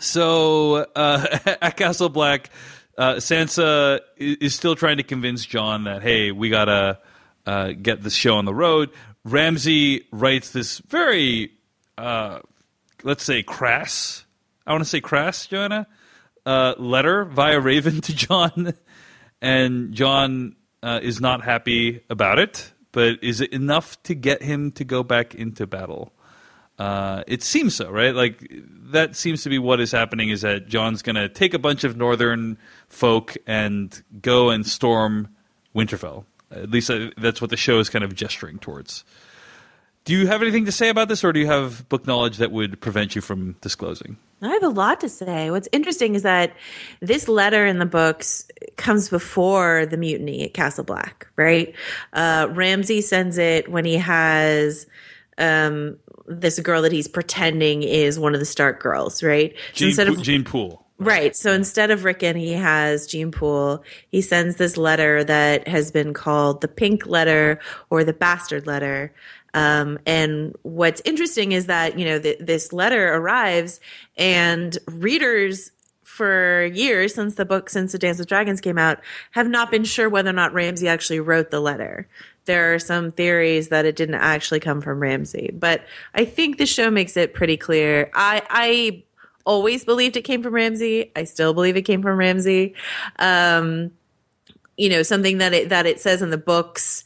so 0.01 0.87
uh, 0.97 1.39
at 1.63 1.77
Castle 1.77 2.09
Black, 2.09 2.51
uh, 2.99 3.15
Sansa 3.15 4.01
is 4.17 4.55
still 4.55 4.75
trying 4.75 4.97
to 4.97 5.03
convince 5.03 5.45
Jon 5.45 5.85
that 5.85 6.03
hey, 6.03 6.33
we 6.33 6.49
gotta 6.49 6.99
uh, 7.47 7.73
get 7.73 8.03
this 8.03 8.15
show 8.15 8.37
on 8.37 8.45
the 8.45 8.55
road. 8.55 8.91
Ramsay 9.25 10.07
writes 10.11 10.51
this 10.51 10.79
very, 10.79 11.53
uh, 11.97 12.41
let's 13.05 13.23
say, 13.23 13.43
crass. 13.43 14.25
I 14.67 14.73
want 14.73 14.83
to 14.83 14.91
say 14.91 15.01
crass, 15.01 15.47
Joanna. 15.47 15.87
Uh, 16.45 16.75
letter 16.79 17.25
via 17.25 17.61
Raven 17.61 18.01
to 18.01 18.15
Jon, 18.15 18.75
and 19.41 19.93
Jon 19.93 20.57
uh, 20.83 21.01
is 21.03 21.21
not 21.21 21.45
happy 21.45 22.03
about 22.11 22.39
it. 22.39 22.73
But 22.93 23.25
is 23.25 23.41
it 23.41 23.53
enough 23.53 24.01
to 24.03 24.15
get 24.15 24.43
him 24.43 24.71
to 24.73 24.85
go 24.85 25.03
back 25.03 25.35
into 25.35 25.67
battle? 25.67 26.13
Uh, 26.79 27.23
it 27.27 27.43
seems 27.43 27.75
so, 27.75 27.91
right? 27.91 28.15
Like 28.15 28.47
that 28.91 29.17
seems 29.17 29.43
to 29.45 29.49
be 29.49 29.59
what 29.59 29.81
is 29.81 29.93
happening. 29.93 30.29
Is 30.29 30.43
that 30.43 30.69
Jon's 30.69 31.01
going 31.03 31.17
to 31.17 31.29
take 31.29 31.55
a 31.55 31.59
bunch 31.59 31.85
of 31.85 31.97
northern 31.97 32.59
folk 32.89 33.37
and 33.47 34.03
go 34.21 34.51
and 34.51 34.67
storm 34.67 35.29
Winterfell? 35.75 36.25
At 36.51 36.71
least 36.71 36.91
uh, 36.91 37.11
that's 37.17 37.41
what 37.41 37.51
the 37.51 37.57
show 37.57 37.79
is 37.79 37.89
kind 37.89 38.05
of 38.05 38.15
gesturing 38.15 38.59
towards. 38.59 39.05
Do 40.05 40.15
you 40.15 40.27
have 40.27 40.43
anything 40.43 40.65
to 40.65 40.73
say 40.73 40.89
about 40.89 41.09
this, 41.09 41.23
or 41.23 41.33
do 41.33 41.39
you 41.39 41.47
have 41.47 41.89
book 41.89 42.07
knowledge 42.07 42.39
that 42.39 42.51
would 42.51 42.81
prevent 42.81 43.15
you 43.15 43.21
from 43.21 43.57
disclosing? 43.61 44.17
I 44.41 44.49
have 44.49 44.65
a 44.65 44.69
lot 44.69 45.01
to 45.03 45.09
say. 45.09 45.51
What's 45.53 45.69
interesting 45.71 46.17
is 46.17 46.23
that 46.23 46.53
this 47.01 47.29
letter 47.29 47.65
in 47.65 47.79
the 47.79 47.87
books 47.87 48.49
comes 48.77 49.09
before 49.09 49.87
the 49.87 49.97
mutiny 49.97 50.45
at 50.45 50.55
Castle 50.55 50.83
Black, 50.83 51.29
right? 51.37 51.73
Uh, 52.13 52.49
Ramsay 52.51 53.03
sends 53.03 53.39
it 53.39 53.71
when 53.71 53.85
he 53.85 53.97
has 53.99 54.87
um, 55.39 55.97
this 56.27 56.59
girl 56.59 56.83
that 56.83 56.91
he's 56.91 57.07
pretending 57.07 57.85
is 57.85 58.19
one 58.19 58.35
of 58.35 58.41
the 58.41 58.47
Stark 58.47 58.81
girls, 58.81 59.23
right? 59.23 59.55
So 59.75 59.87
instead 59.87 60.09
of 60.09 60.21
Jeyne 60.23 60.43
Poole. 60.43 60.85
Right. 60.99 61.35
So 61.35 61.53
instead 61.53 61.91
of 61.91 62.05
Rickon, 62.05 62.37
he 62.37 62.53
has 62.53 63.09
Jeyne 63.09 63.33
Poole. 63.33 63.83
He 64.09 64.21
sends 64.21 64.57
this 64.57 64.77
letter 64.77 65.25
that 65.25 65.67
has 65.67 65.91
been 65.91 66.15
called 66.15 66.61
the 66.61 66.69
pink 66.69 67.07
letter 67.07 67.59
or 67.91 68.05
the 68.05 68.13
bastard 68.13 68.69
letter. 68.69 69.13
Um, 69.55 69.99
and 70.07 70.55
what's 70.63 71.03
interesting 71.05 71.53
is 71.53 71.67
that, 71.67 71.99
you 71.99 72.05
know, 72.05 72.19
th- 72.19 72.39
this 72.41 72.73
letter 72.73 73.15
arrives 73.15 73.81
and 74.17 74.79
readers 74.87 75.71
for 76.03 76.67
years 76.75 77.15
since 77.15 77.37
the 77.37 77.45
book, 77.45 77.71
since 77.71 77.93
the 77.93 77.99
Dance 77.99 78.21
of 78.21 78.27
Dragons 78.27 78.61
came 78.61 78.79
out, 78.79 79.01
have 79.31 79.49
not 79.49 79.71
been 79.71 79.85
sure 79.85 80.09
whether 80.09 80.31
or 80.31 80.35
not 80.35 80.53
Ramsay 80.53 80.87
actually 80.87 81.21
wrote 81.21 81.51
the 81.51 81.61
letter. 81.61 82.07
There 82.45 82.75
are 82.75 82.79
some 82.79 83.13
theories 83.13 83.69
that 83.69 83.87
it 83.87 83.97
didn't 83.97 84.17
actually 84.17 84.61
come 84.61 84.81
from 84.81 85.01
Ramsay, 85.01 85.53
but 85.55 85.87
I 86.15 86.25
think 86.25 86.59
the 86.59 86.67
show 86.67 86.91
makes 86.91 87.17
it 87.17 87.35
pretty 87.35 87.57
clear. 87.57 88.11
I, 88.15 88.43
I 88.51 89.05
always 89.47 89.85
believed 89.85 90.17
it 90.17 90.23
came 90.23 90.43
from 90.43 90.55
Ramsay. 90.55 91.13
I 91.17 91.25
still 91.25 91.55
believe 91.55 91.77
it 91.77 91.83
came 91.83 92.03
from 92.03 92.19
Ramsay. 92.19 92.75
Um, 93.19 93.93
you 94.77 94.89
know, 94.89 95.03
something 95.03 95.39
that 95.39 95.55
it 95.55 95.69
that 95.69 95.87
it 95.87 96.01
says 96.01 96.21
in 96.21 96.31
the 96.31 96.39
books 96.39 97.05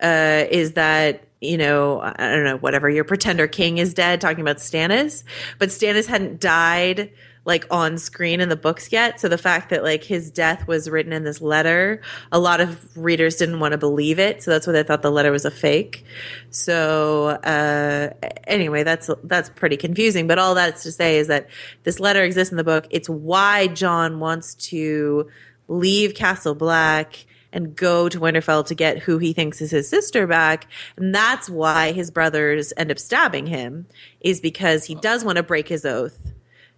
uh, 0.00 0.44
is 0.50 0.72
that 0.72 1.27
you 1.40 1.56
know, 1.56 2.00
I 2.00 2.12
don't 2.16 2.44
know, 2.44 2.56
whatever 2.56 2.90
your 2.90 3.04
pretender 3.04 3.46
king 3.46 3.78
is 3.78 3.94
dead, 3.94 4.20
talking 4.20 4.40
about 4.40 4.56
Stannis, 4.56 5.22
but 5.58 5.68
Stannis 5.68 6.06
hadn't 6.06 6.40
died 6.40 7.10
like 7.48 7.66
on 7.70 7.96
screen 7.96 8.40
in 8.42 8.50
the 8.50 8.56
books 8.56 8.92
yet. 8.92 9.18
So 9.18 9.26
the 9.26 9.38
fact 9.38 9.70
that 9.70 9.82
like 9.82 10.04
his 10.04 10.30
death 10.30 10.68
was 10.68 10.90
written 10.90 11.14
in 11.14 11.24
this 11.24 11.40
letter, 11.40 12.02
a 12.30 12.38
lot 12.38 12.60
of 12.60 12.94
readers 12.94 13.36
didn't 13.36 13.58
want 13.58 13.72
to 13.72 13.78
believe 13.78 14.18
it. 14.18 14.42
So 14.42 14.50
that's 14.50 14.66
why 14.66 14.74
they 14.74 14.82
thought 14.82 15.00
the 15.00 15.10
letter 15.10 15.32
was 15.32 15.46
a 15.46 15.50
fake. 15.50 16.04
So 16.50 17.28
uh, 17.28 18.10
anyway, 18.46 18.82
that's 18.82 19.08
that's 19.24 19.48
pretty 19.48 19.78
confusing. 19.78 20.26
But 20.26 20.38
all 20.38 20.54
that's 20.54 20.82
to 20.82 20.92
say 20.92 21.16
is 21.16 21.28
that 21.28 21.48
this 21.84 21.98
letter 21.98 22.22
exists 22.22 22.52
in 22.52 22.58
the 22.58 22.64
book. 22.64 22.86
It's 22.90 23.08
why 23.08 23.68
Jon 23.68 24.20
wants 24.20 24.54
to 24.66 25.30
leave 25.68 26.14
Castle 26.14 26.54
Black 26.54 27.24
and 27.52 27.74
go 27.74 28.08
to 28.08 28.20
Winterfell 28.20 28.66
to 28.66 28.74
get 28.74 29.00
who 29.00 29.18
he 29.18 29.32
thinks 29.32 29.60
is 29.60 29.70
his 29.70 29.88
sister 29.88 30.26
back. 30.26 30.66
And 30.96 31.14
that's 31.14 31.48
why 31.48 31.92
his 31.92 32.10
brothers 32.10 32.72
end 32.76 32.90
up 32.90 32.98
stabbing 32.98 33.46
him, 33.46 33.86
is 34.20 34.40
because 34.40 34.84
he 34.84 34.94
does 34.94 35.24
want 35.24 35.36
to 35.36 35.42
break 35.42 35.68
his 35.68 35.84
oath 35.84 36.32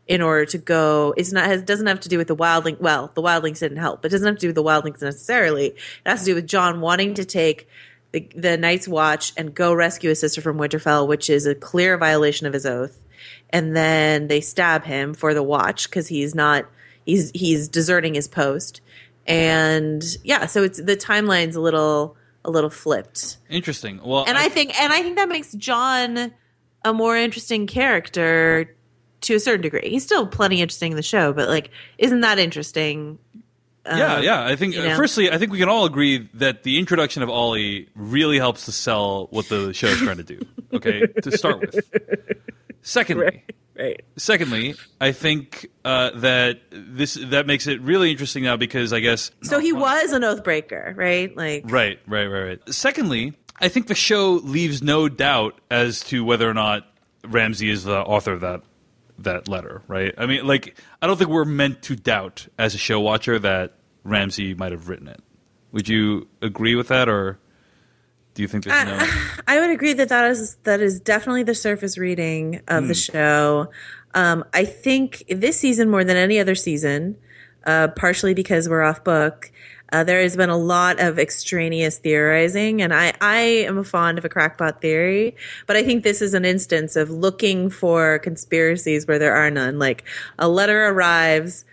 in 0.06 0.22
order 0.22 0.44
to 0.46 0.58
go. 0.58 1.14
It's 1.16 1.32
not 1.32 1.46
has 1.46 1.62
doesn't 1.62 1.86
have 1.86 2.00
to 2.00 2.08
do 2.08 2.18
with 2.18 2.28
the 2.28 2.36
wildling. 2.36 2.80
Well, 2.80 3.10
the 3.14 3.22
wildlings 3.22 3.60
didn't 3.60 3.78
help, 3.78 4.02
but 4.02 4.10
it 4.10 4.12
doesn't 4.12 4.26
have 4.26 4.36
to 4.36 4.40
do 4.40 4.48
with 4.48 4.56
the 4.56 4.64
wildlings 4.64 5.02
necessarily. 5.02 5.66
It 5.66 5.76
has 6.06 6.20
to 6.20 6.26
do 6.26 6.34
with 6.34 6.46
Jon 6.46 6.80
wanting 6.80 7.14
to 7.14 7.24
take 7.24 7.68
the, 8.12 8.28
the 8.34 8.56
Night's 8.56 8.88
Watch 8.88 9.32
and 9.36 9.54
go 9.54 9.72
rescue 9.72 10.08
his 10.08 10.20
sister 10.20 10.40
from 10.40 10.58
Winterfell, 10.58 11.06
which 11.06 11.30
is 11.30 11.46
a 11.46 11.54
clear 11.54 11.96
violation 11.96 12.46
of 12.46 12.52
his 12.52 12.66
oath. 12.66 12.98
And 13.50 13.76
then 13.76 14.28
they 14.28 14.40
stab 14.40 14.84
him 14.84 15.14
for 15.14 15.34
the 15.34 15.42
watch 15.42 15.88
because 15.88 16.08
he's 16.08 16.34
not 16.34 16.66
he's 17.04 17.30
he's 17.32 17.68
deserting 17.68 18.14
his 18.14 18.28
post 18.28 18.80
and 19.26 20.02
yeah, 20.24 20.46
so 20.46 20.62
it's 20.62 20.80
the 20.80 20.96
timeline's 20.96 21.56
a 21.56 21.60
little 21.60 22.16
a 22.44 22.50
little 22.50 22.70
flipped. 22.70 23.36
Interesting. 23.48 24.00
Well, 24.02 24.24
and 24.26 24.38
I, 24.38 24.46
I 24.46 24.48
think 24.48 24.78
and 24.80 24.92
I 24.92 25.02
think 25.02 25.16
that 25.16 25.28
makes 25.28 25.52
Jon 25.54 26.32
a 26.84 26.92
more 26.92 27.16
interesting 27.16 27.66
character 27.66 28.74
to 29.22 29.34
a 29.34 29.40
certain 29.40 29.62
degree. 29.62 29.88
He's 29.88 30.04
still 30.04 30.26
plenty 30.26 30.60
interesting 30.60 30.92
in 30.92 30.96
the 30.96 31.02
show, 31.02 31.32
but 31.32 31.48
like, 31.48 31.70
isn't 31.98 32.20
that 32.20 32.38
interesting? 32.38 33.18
yeah, 33.86 34.14
um, 34.16 34.22
yeah. 34.22 34.44
I 34.44 34.56
think 34.56 34.74
you 34.74 34.82
know? 34.82 34.96
firstly, 34.96 35.30
I 35.30 35.38
think 35.38 35.52
we 35.52 35.58
can 35.58 35.68
all 35.68 35.84
agree 35.84 36.28
that 36.34 36.62
the 36.62 36.78
introduction 36.78 37.22
of 37.22 37.28
Olly 37.28 37.88
really 37.94 38.38
helps 38.38 38.64
to 38.66 38.72
sell 38.72 39.28
what 39.30 39.48
the 39.48 39.72
show 39.72 39.88
is 39.88 39.98
trying 39.98 40.18
to 40.18 40.22
do. 40.22 40.40
Okay, 40.72 41.04
to 41.22 41.36
start 41.36 41.60
with. 41.60 41.90
Secondly, 42.82 43.24
right. 43.24 43.54
Right. 43.80 44.04
Secondly, 44.16 44.74
I 45.00 45.12
think 45.12 45.66
uh, 45.86 46.10
that 46.16 46.60
this 46.70 47.14
that 47.14 47.46
makes 47.46 47.66
it 47.66 47.80
really 47.80 48.10
interesting 48.10 48.44
now 48.44 48.58
because 48.58 48.92
I 48.92 49.00
guess 49.00 49.30
so. 49.42 49.58
he 49.58 49.72
was 49.72 50.12
an 50.12 50.22
oath 50.22 50.44
breaker, 50.44 50.92
right? 50.96 51.34
Like 51.34 51.64
right, 51.66 51.98
right, 52.06 52.26
right, 52.26 52.42
right. 52.42 52.74
Secondly, 52.74 53.32
I 53.58 53.68
think 53.68 53.86
the 53.86 53.94
show 53.94 54.32
leaves 54.32 54.82
no 54.82 55.08
doubt 55.08 55.60
as 55.70 56.00
to 56.04 56.24
whether 56.24 56.48
or 56.48 56.52
not 56.52 56.86
Ramsay 57.24 57.70
is 57.70 57.84
the 57.84 58.00
author 58.00 58.32
of 58.32 58.42
that 58.42 58.62
that 59.18 59.48
letter, 59.48 59.82
right? 59.88 60.12
I 60.18 60.26
mean, 60.26 60.46
like 60.46 60.76
I 61.00 61.06
don't 61.06 61.16
think 61.16 61.30
we're 61.30 61.46
meant 61.46 61.80
to 61.82 61.96
doubt 61.96 62.48
as 62.58 62.74
a 62.74 62.78
show 62.78 63.00
watcher 63.00 63.38
that 63.38 63.76
Ramsay 64.04 64.52
might 64.54 64.72
have 64.72 64.90
written 64.90 65.08
it. 65.08 65.22
Would 65.72 65.88
you 65.88 66.28
agree 66.42 66.74
with 66.74 66.88
that, 66.88 67.08
or? 67.08 67.38
Do 68.34 68.42
you 68.42 68.48
think 68.48 68.64
there's 68.64 68.86
no? 68.86 68.96
I, 68.98 69.56
I 69.56 69.60
would 69.60 69.70
agree 69.70 69.92
that 69.94 70.08
that 70.08 70.30
is 70.30 70.56
that 70.64 70.80
is 70.80 71.00
definitely 71.00 71.42
the 71.42 71.54
surface 71.54 71.98
reading 71.98 72.56
of 72.68 72.84
mm. 72.84 72.88
the 72.88 72.94
hmm. 72.94 73.12
show. 73.12 73.70
Um, 74.14 74.44
I 74.52 74.64
think 74.64 75.24
this 75.28 75.58
season 75.58 75.90
more 75.90 76.04
than 76.04 76.16
any 76.16 76.38
other 76.38 76.54
season, 76.54 77.16
uh, 77.64 77.88
partially 77.88 78.34
because 78.34 78.68
we're 78.68 78.82
off 78.82 79.04
book. 79.04 79.52
Uh, 79.92 80.04
there 80.04 80.20
has 80.20 80.36
been 80.36 80.50
a 80.50 80.56
lot 80.56 81.00
of 81.00 81.18
extraneous 81.18 81.98
theorizing, 81.98 82.80
and 82.80 82.94
I, 82.94 83.12
I 83.20 83.40
am 83.40 83.76
a 83.76 83.82
fond 83.82 84.18
of 84.18 84.24
a 84.24 84.28
crackpot 84.28 84.80
theory, 84.80 85.34
but 85.66 85.76
I 85.76 85.82
think 85.82 86.04
this 86.04 86.22
is 86.22 86.32
an 86.32 86.44
instance 86.44 86.94
of 86.94 87.10
looking 87.10 87.70
for 87.70 88.20
conspiracies 88.20 89.08
where 89.08 89.18
there 89.18 89.34
are 89.34 89.50
none. 89.50 89.80
Like 89.80 90.04
a 90.38 90.48
letter 90.48 90.86
arrives, 90.86 91.64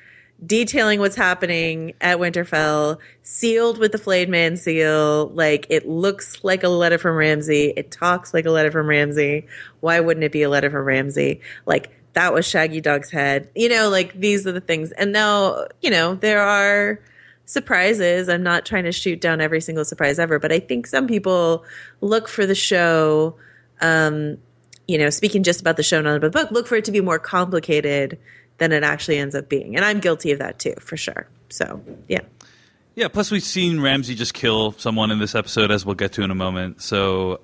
detailing 0.45 0.99
what's 0.99 1.15
happening 1.15 1.93
at 1.99 2.19
Winterfell, 2.19 2.99
sealed 3.23 3.79
with 3.79 3.91
the 3.91 3.97
flayed 3.97 4.29
man 4.29 4.57
seal. 4.57 5.27
Like 5.29 5.65
it 5.69 5.87
looks 5.87 6.43
like 6.43 6.63
a 6.63 6.69
letter 6.69 6.97
from 6.97 7.15
Ramsay. 7.15 7.73
It 7.75 7.91
talks 7.91 8.33
like 8.33 8.45
a 8.45 8.51
letter 8.51 8.71
from 8.71 8.87
Ramsay. 8.87 9.47
Why 9.79 9.99
wouldn't 9.99 10.23
it 10.23 10.31
be 10.31 10.43
a 10.43 10.49
letter 10.49 10.69
from 10.69 10.85
Ramsay? 10.85 11.41
Like 11.65 11.91
that 12.13 12.33
was 12.33 12.45
Shaggydog's 12.45 13.11
head. 13.11 13.49
You 13.55 13.69
know, 13.69 13.89
like 13.89 14.19
these 14.19 14.45
are 14.45 14.51
the 14.51 14.61
things. 14.61 14.91
And 14.91 15.11
now, 15.11 15.65
you 15.81 15.89
know, 15.89 16.15
there 16.15 16.41
are 16.41 16.99
surprises. 17.45 18.29
I'm 18.29 18.43
not 18.43 18.65
trying 18.65 18.83
to 18.83 18.91
shoot 18.91 19.21
down 19.21 19.41
every 19.41 19.61
single 19.61 19.85
surprise 19.85 20.19
ever, 20.19 20.37
but 20.37 20.51
I 20.51 20.59
think 20.59 20.85
some 20.85 21.07
people 21.07 21.63
look 22.01 22.27
for 22.27 22.45
the 22.45 22.55
show, 22.55 23.35
um, 23.81 24.37
you 24.87 24.97
know, 24.97 25.09
speaking 25.09 25.43
just 25.43 25.61
about 25.61 25.77
the 25.77 25.83
show, 25.83 26.01
not 26.01 26.17
about 26.17 26.31
the 26.31 26.39
book, 26.39 26.51
look 26.51 26.67
for 26.67 26.75
it 26.75 26.85
to 26.85 26.91
be 26.91 27.01
more 27.01 27.19
complicated 27.19 28.19
than 28.57 28.71
it 28.71 28.83
actually 28.83 29.17
ends 29.17 29.35
up 29.35 29.49
being. 29.49 29.75
And 29.75 29.85
I'm 29.85 29.99
guilty 29.99 30.31
of 30.31 30.39
that 30.39 30.59
too, 30.59 30.73
for 30.79 30.97
sure. 30.97 31.27
So, 31.49 31.81
yeah. 32.07 32.21
Yeah, 32.95 33.07
plus 33.09 33.29
we've 33.29 33.43
seen 33.43 33.79
Ramsay 33.79 34.15
just 34.15 34.33
kill 34.33 34.71
someone 34.73 35.11
in 35.11 35.19
this 35.19 35.35
episode, 35.35 35.69
as 35.69 35.85
we'll 35.85 35.95
get 35.95 36.13
to 36.13 36.23
in 36.23 36.31
a 36.31 36.35
moment. 36.35 36.81
So, 36.81 37.41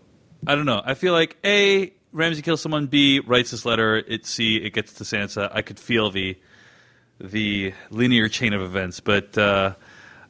I 0.48 0.56
don't 0.56 0.66
know. 0.66 0.82
I 0.84 0.96
feel 0.96 1.14
like 1.14 1.38
A, 1.46 1.94
Ramsay 2.12 2.42
kills 2.42 2.62
someone, 2.62 2.88
B, 2.88 3.20
writes 3.20 3.52
this 3.52 3.66
letter, 3.66 3.98
it 3.98 4.26
C, 4.26 4.58
it 4.58 4.72
gets 4.74 4.94
to 4.94 5.04
Sansa. 5.04 5.50
I 5.54 5.62
could 5.62 5.80
feel 5.80 6.10
the 6.10 6.38
the 7.20 7.74
linear 7.90 8.28
chain 8.28 8.54
of 8.54 8.62
events, 8.62 9.00
but 9.00 9.38
uh, 9.38 9.76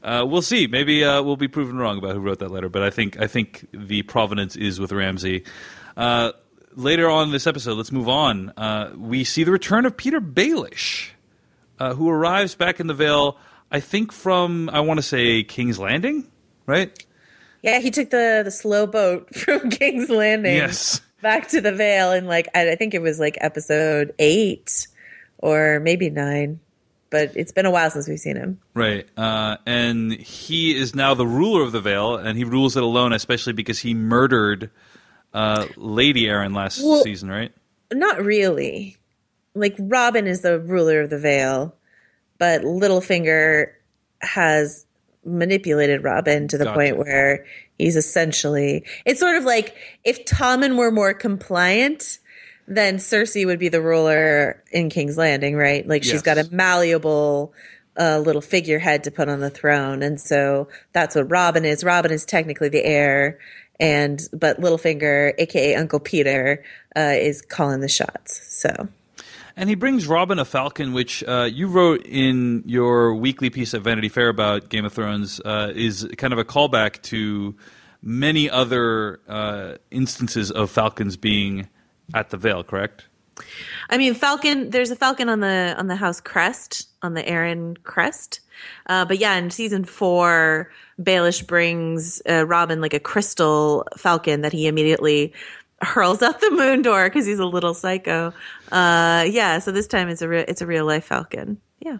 uh, 0.03 0.25
we'll 0.27 0.41
see. 0.41 0.67
Maybe 0.67 1.03
uh, 1.03 1.23
we'll 1.23 1.37
be 1.37 1.47
proven 1.47 1.77
wrong 1.77 1.97
about 1.97 2.13
who 2.13 2.19
wrote 2.19 2.39
that 2.39 2.51
letter, 2.51 2.69
but 2.69 2.83
I 2.83 2.89
think 2.89 3.19
I 3.19 3.27
think 3.27 3.65
the 3.71 4.03
provenance 4.03 4.55
is 4.55 4.79
with 4.79 4.91
Ramsay. 4.91 5.45
Uh, 5.95 6.33
later 6.75 7.09
on 7.09 7.27
in 7.27 7.31
this 7.31 7.47
episode, 7.47 7.77
let's 7.77 7.91
move 7.91 8.09
on. 8.09 8.51
Uh, 8.57 8.91
we 8.95 9.23
see 9.23 9.43
the 9.43 9.51
return 9.51 9.85
of 9.85 9.97
Petyr 9.97 10.19
Baelish, 10.19 11.09
uh, 11.79 11.93
who 11.93 12.09
arrives 12.09 12.55
back 12.55 12.79
in 12.79 12.87
the 12.87 12.93
Vale. 12.93 13.37
I 13.71 13.79
think 13.79 14.11
from 14.11 14.69
I 14.69 14.81
want 14.81 14.99
to 14.99 15.03
say 15.03 15.43
King's 15.43 15.79
Landing, 15.79 16.27
right? 16.65 17.05
Yeah, 17.61 17.79
he 17.79 17.91
took 17.91 18.09
the 18.09 18.41
the 18.43 18.51
slow 18.51 18.85
boat 18.85 19.33
from 19.35 19.69
King's 19.69 20.09
Landing. 20.09 20.55
Yes. 20.55 21.01
Back 21.21 21.47
to 21.49 21.61
the 21.61 21.71
Vale, 21.71 22.11
and 22.11 22.27
like 22.27 22.49
I, 22.53 22.75
think 22.75 22.93
it 22.93 23.01
was 23.01 23.19
like 23.19 23.37
episode 23.39 24.13
eight 24.19 24.87
or 25.37 25.79
maybe 25.79 26.09
nine 26.09 26.59
but 27.13 27.31
it's 27.35 27.51
been 27.51 27.67
a 27.67 27.71
while 27.71 27.91
since 27.91 28.07
we've 28.07 28.19
seen 28.19 28.35
him. 28.35 28.59
Right. 28.73 29.07
Uh, 29.15 29.57
and 29.67 30.11
he 30.11 30.75
is 30.75 30.95
now 30.95 31.13
the 31.13 31.27
ruler 31.27 31.61
of 31.61 31.71
the 31.71 31.79
Vale, 31.79 32.15
and 32.15 32.35
he 32.35 32.43
rules 32.43 32.75
it 32.75 32.81
alone, 32.81 33.13
especially 33.13 33.53
because 33.53 33.77
he 33.77 33.93
murdered 33.93 34.71
uh, 35.33 35.67
Lady 35.75 36.25
Arryn 36.25 36.55
last 36.55 36.83
well, 36.83 37.03
season, 37.03 37.29
right? 37.29 37.51
Not 37.91 38.23
really. 38.23 38.97
Like 39.55 39.75
Robin 39.77 40.27
is 40.27 40.41
the 40.41 40.59
ruler 40.59 41.01
of 41.01 41.09
the 41.09 41.19
Vale, 41.19 41.75
but 42.37 42.61
Littlefinger 42.61 43.71
has 44.21 44.85
manipulated 45.25 46.03
Robin 46.03 46.47
to 46.49 46.57
the 46.57 46.65
gotcha. 46.65 46.77
point 46.77 46.97
where 46.97 47.45
he's 47.77 47.95
essentially 47.95 48.83
it's 49.05 49.19
sort 49.19 49.35
of 49.37 49.43
like 49.43 49.75
if 50.03 50.25
Tommen 50.25 50.77
were 50.77 50.91
more 50.91 51.13
compliant, 51.13 52.19
then 52.67 52.97
Cersei 52.97 53.45
would 53.45 53.59
be 53.59 53.69
the 53.69 53.81
ruler 53.81 54.63
in 54.71 54.89
King's 54.89 55.17
Landing, 55.17 55.55
right? 55.55 55.87
Like 55.87 56.03
yes. 56.03 56.11
she's 56.11 56.21
got 56.21 56.37
a 56.37 56.47
malleable 56.51 57.53
uh, 57.99 58.19
little 58.19 58.41
figurehead 58.41 59.03
to 59.03 59.11
put 59.11 59.29
on 59.29 59.39
the 59.39 59.49
throne, 59.49 60.01
and 60.01 60.19
so 60.19 60.67
that's 60.93 61.15
what 61.15 61.29
Robin 61.29 61.65
is. 61.65 61.83
Robin 61.83 62.11
is 62.11 62.25
technically 62.25 62.69
the 62.69 62.83
heir, 62.83 63.39
and 63.79 64.21
but 64.31 64.59
Littlefinger, 64.59 65.33
aka 65.37 65.75
Uncle 65.75 65.99
Peter, 65.99 66.63
uh, 66.95 67.13
is 67.15 67.41
calling 67.41 67.81
the 67.81 67.89
shots. 67.89 68.41
So. 68.47 68.87
And 69.55 69.69
he 69.69 69.75
brings 69.75 70.07
Robin 70.07 70.39
a 70.39 70.45
falcon, 70.45 70.93
which 70.93 71.23
uh, 71.25 71.43
you 71.43 71.67
wrote 71.67 72.07
in 72.07 72.63
your 72.65 73.13
weekly 73.13 73.51
piece 73.51 73.75
at 73.75 73.81
Vanity 73.81 74.09
Fair 74.09 74.29
about 74.29 74.69
Game 74.69 74.83
of 74.83 74.93
Thrones, 74.93 75.39
uh, 75.41 75.71
is 75.75 76.07
kind 76.17 76.33
of 76.33 76.39
a 76.39 76.43
callback 76.43 77.03
to 77.03 77.55
many 78.01 78.49
other 78.49 79.19
uh, 79.27 79.75
instances 79.91 80.49
of 80.49 80.71
falcons 80.71 81.17
being 81.17 81.69
at 82.15 82.31
the 82.31 82.37
Vale. 82.37 82.63
Correct? 82.63 83.05
I 83.89 83.97
mean, 83.97 84.13
falcon. 84.13 84.71
There's 84.71 84.91
a 84.91 84.95
falcon 84.95 85.29
on 85.29 85.39
the 85.39 85.75
on 85.77 85.87
the 85.87 85.95
house 85.95 86.19
crest, 86.19 86.87
on 87.01 87.13
the 87.13 87.23
Arryn 87.23 87.81
crest. 87.83 88.39
Uh, 88.87 89.05
but 89.05 89.19
yeah, 89.19 89.35
in 89.35 89.51
season 89.51 89.83
four, 89.83 90.71
Baelish 91.03 91.45
brings 91.45 92.21
uh, 92.29 92.45
Robin 92.45 92.81
like 92.81 92.93
a 92.93 92.99
crystal 92.99 93.87
falcon 93.97 94.41
that 94.41 94.53
he 94.53 94.67
immediately 94.67 95.33
hurls 95.81 96.21
out 96.21 96.39
the 96.39 96.51
moon 96.51 96.81
door 96.81 97.09
because 97.09 97.25
he's 97.25 97.39
a 97.39 97.45
little 97.45 97.73
psycho. 97.73 98.33
Uh, 98.71 99.25
yeah, 99.27 99.59
so 99.59 99.71
this 99.71 99.87
time 99.87 100.09
it's 100.09 100.21
a 100.21 100.27
re- 100.27 100.45
it's 100.47 100.61
a 100.61 100.67
real 100.67 100.85
life 100.85 101.05
falcon. 101.05 101.59
Yeah. 101.79 101.97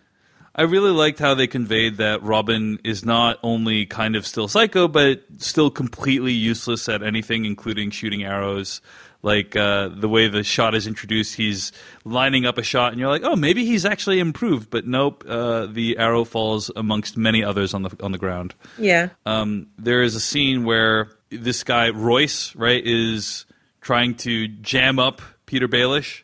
I 0.55 0.63
really 0.63 0.91
liked 0.91 1.17
how 1.17 1.33
they 1.33 1.47
conveyed 1.47 1.97
that 1.97 2.21
Robin 2.21 2.77
is 2.83 3.03
not 3.03 3.39
only 3.41 3.87
kind 3.87 4.15
of 4.15 4.27
still 4.27 4.47
psycho, 4.47 4.87
but 4.87 5.23
still 5.37 5.71
completely 5.71 6.31
useless 6.31 6.87
at 6.87 7.01
anything, 7.01 7.45
including 7.45 7.89
shooting 7.89 8.23
arrows. 8.23 8.79
Like 9.23 9.55
uh, 9.55 9.87
the 9.87 10.09
way 10.09 10.27
the 10.27 10.43
shot 10.43 10.75
is 10.75 10.85
introduced, 10.85 11.35
he's 11.35 11.71
lining 12.03 12.45
up 12.45 12.57
a 12.57 12.63
shot, 12.63 12.91
and 12.91 12.99
you're 12.99 13.09
like, 13.09 13.23
oh, 13.23 13.37
maybe 13.37 13.65
he's 13.65 13.85
actually 13.85 14.19
improved. 14.19 14.69
But 14.69 14.85
nope, 14.85 15.23
uh, 15.25 15.65
the 15.65 15.97
arrow 15.97 16.25
falls 16.25 16.69
amongst 16.75 17.15
many 17.15 17.41
others 17.41 17.73
on 17.73 17.83
the 17.83 17.95
on 18.03 18.11
the 18.11 18.17
ground. 18.17 18.53
Yeah. 18.77 19.09
Um, 19.25 19.67
there 19.77 20.03
is 20.03 20.15
a 20.15 20.19
scene 20.19 20.65
where 20.65 21.09
this 21.29 21.63
guy 21.63 21.89
Royce, 21.89 22.53
right, 22.53 22.85
is 22.85 23.45
trying 23.79 24.15
to 24.15 24.49
jam 24.49 24.99
up 24.99 25.21
Petyr 25.47 25.67
Baelish 25.67 26.23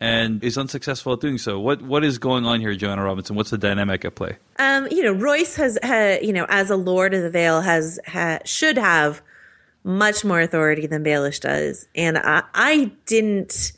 and 0.00 0.42
is 0.42 0.56
unsuccessful 0.56 1.12
at 1.12 1.20
doing 1.20 1.36
so. 1.36 1.60
What 1.60 1.82
what 1.82 2.04
is 2.04 2.18
going 2.18 2.46
on 2.46 2.60
here, 2.60 2.74
Joanna 2.74 3.04
Robinson? 3.04 3.36
What's 3.36 3.50
the 3.50 3.58
dynamic 3.58 4.04
at 4.04 4.14
play? 4.14 4.38
Um, 4.58 4.88
you 4.90 5.02
know, 5.02 5.12
Royce 5.12 5.56
has, 5.56 5.78
ha, 5.82 6.16
you 6.22 6.32
know, 6.32 6.46
as 6.48 6.70
a 6.70 6.76
Lord 6.76 7.12
of 7.12 7.22
the 7.22 7.30
Vale, 7.30 7.60
has 7.60 8.00
ha, 8.06 8.38
should 8.44 8.78
have 8.78 9.20
much 9.82 10.24
more 10.24 10.40
authority 10.40 10.86
than 10.86 11.04
Baelish 11.04 11.40
does, 11.40 11.88
and 11.94 12.18
I, 12.18 12.42
I 12.54 12.92
didn't 13.06 13.72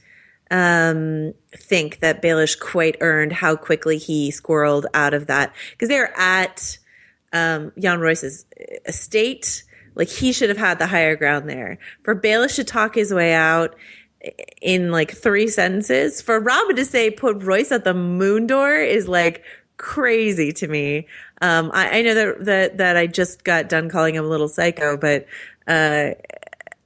um, 0.52 1.32
think 1.56 2.00
that 2.00 2.22
Baelish 2.22 2.60
quite 2.60 2.96
earned 3.00 3.32
how 3.32 3.56
quickly 3.56 3.96
he 3.96 4.30
squirreled 4.30 4.84
out 4.92 5.14
of 5.14 5.26
that 5.28 5.54
because 5.70 5.88
they're 5.88 6.16
at 6.18 6.78
um, 7.32 7.72
Yohn 7.74 8.00
Royce's 8.00 8.44
estate. 8.86 9.64
Like 9.94 10.08
he 10.08 10.32
should 10.32 10.50
have 10.50 10.58
had 10.58 10.78
the 10.78 10.86
higher 10.86 11.16
ground 11.16 11.48
there. 11.48 11.78
For 12.02 12.14
Baelish 12.14 12.56
to 12.56 12.64
talk 12.64 12.94
his 12.94 13.12
way 13.12 13.32
out 13.32 13.74
in 14.60 14.90
like 14.90 15.10
three 15.10 15.48
sentences, 15.48 16.20
for 16.20 16.38
Robin 16.38 16.76
to 16.76 16.84
say 16.84 17.10
put 17.10 17.42
Royce 17.42 17.72
at 17.72 17.84
the 17.84 17.94
moon 17.94 18.46
door 18.46 18.74
is 18.74 19.08
like 19.08 19.42
crazy 19.78 20.52
to 20.52 20.68
me. 20.68 21.06
Um, 21.40 21.70
I, 21.74 21.98
I 21.98 22.02
know 22.02 22.14
that, 22.14 22.44
that 22.44 22.78
that 22.78 22.96
I 22.96 23.06
just 23.06 23.42
got 23.42 23.68
done 23.68 23.88
calling 23.88 24.14
him 24.14 24.24
a 24.24 24.28
little 24.28 24.48
psycho, 24.48 24.96
but 24.96 25.26
uh, 25.66 26.10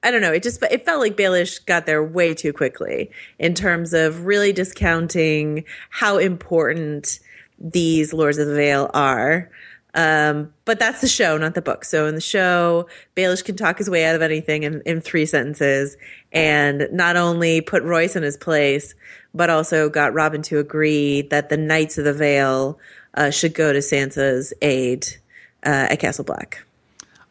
I 0.02 0.10
don't 0.10 0.20
know. 0.20 0.32
It 0.32 0.42
just 0.42 0.62
it 0.62 0.84
felt 0.84 1.00
like 1.00 1.16
Baelish 1.16 1.64
got 1.66 1.86
there 1.86 2.02
way 2.02 2.32
too 2.32 2.52
quickly 2.52 3.10
in 3.38 3.54
terms 3.54 3.92
of 3.92 4.24
really 4.24 4.52
discounting 4.52 5.64
how 5.90 6.18
important 6.18 7.18
these 7.58 8.12
Lords 8.12 8.38
of 8.38 8.46
the 8.46 8.54
Vale 8.54 8.90
are. 8.94 9.50
Um, 9.94 10.52
but 10.66 10.78
that's 10.78 11.00
the 11.00 11.08
show, 11.08 11.38
not 11.38 11.54
the 11.54 11.62
book. 11.62 11.84
So 11.84 12.06
in 12.06 12.14
the 12.14 12.20
show, 12.20 12.86
Baelish 13.16 13.44
can 13.44 13.56
talk 13.56 13.78
his 13.78 13.88
way 13.88 14.04
out 14.04 14.14
of 14.14 14.20
anything 14.20 14.62
in, 14.62 14.82
in 14.82 15.00
three 15.00 15.24
sentences 15.24 15.96
and 16.32 16.86
not 16.92 17.16
only 17.16 17.62
put 17.62 17.82
Royce 17.82 18.14
in 18.14 18.22
his 18.22 18.36
place, 18.36 18.94
but 19.34 19.48
also 19.48 19.88
got 19.88 20.12
Robin 20.12 20.42
to 20.42 20.58
agree 20.58 21.22
that 21.22 21.48
the 21.48 21.56
Knights 21.56 21.96
of 21.96 22.04
the 22.04 22.12
Vale 22.12 22.78
uh, 23.14 23.30
should 23.30 23.54
go 23.54 23.72
to 23.72 23.78
Sansa's 23.78 24.52
aid 24.60 25.06
uh, 25.64 25.88
at 25.90 25.98
Castle 25.98 26.24
Black. 26.24 26.62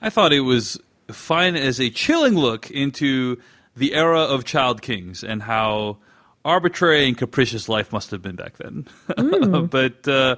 I 0.01 0.09
thought 0.09 0.33
it 0.33 0.41
was 0.41 0.79
fine 1.09 1.55
as 1.55 1.79
a 1.79 1.89
chilling 1.89 2.35
look 2.35 2.69
into 2.71 3.37
the 3.75 3.93
era 3.93 4.21
of 4.21 4.45
child 4.45 4.81
kings 4.81 5.23
and 5.23 5.43
how 5.43 5.97
arbitrary 6.43 7.07
and 7.07 7.17
capricious 7.17 7.67
life 7.67 7.91
must 7.91 8.11
have 8.11 8.21
been 8.21 8.35
back 8.35 8.57
then. 8.57 8.87
Mm. 9.09 9.69
but 9.69 10.07
uh, 10.07 10.35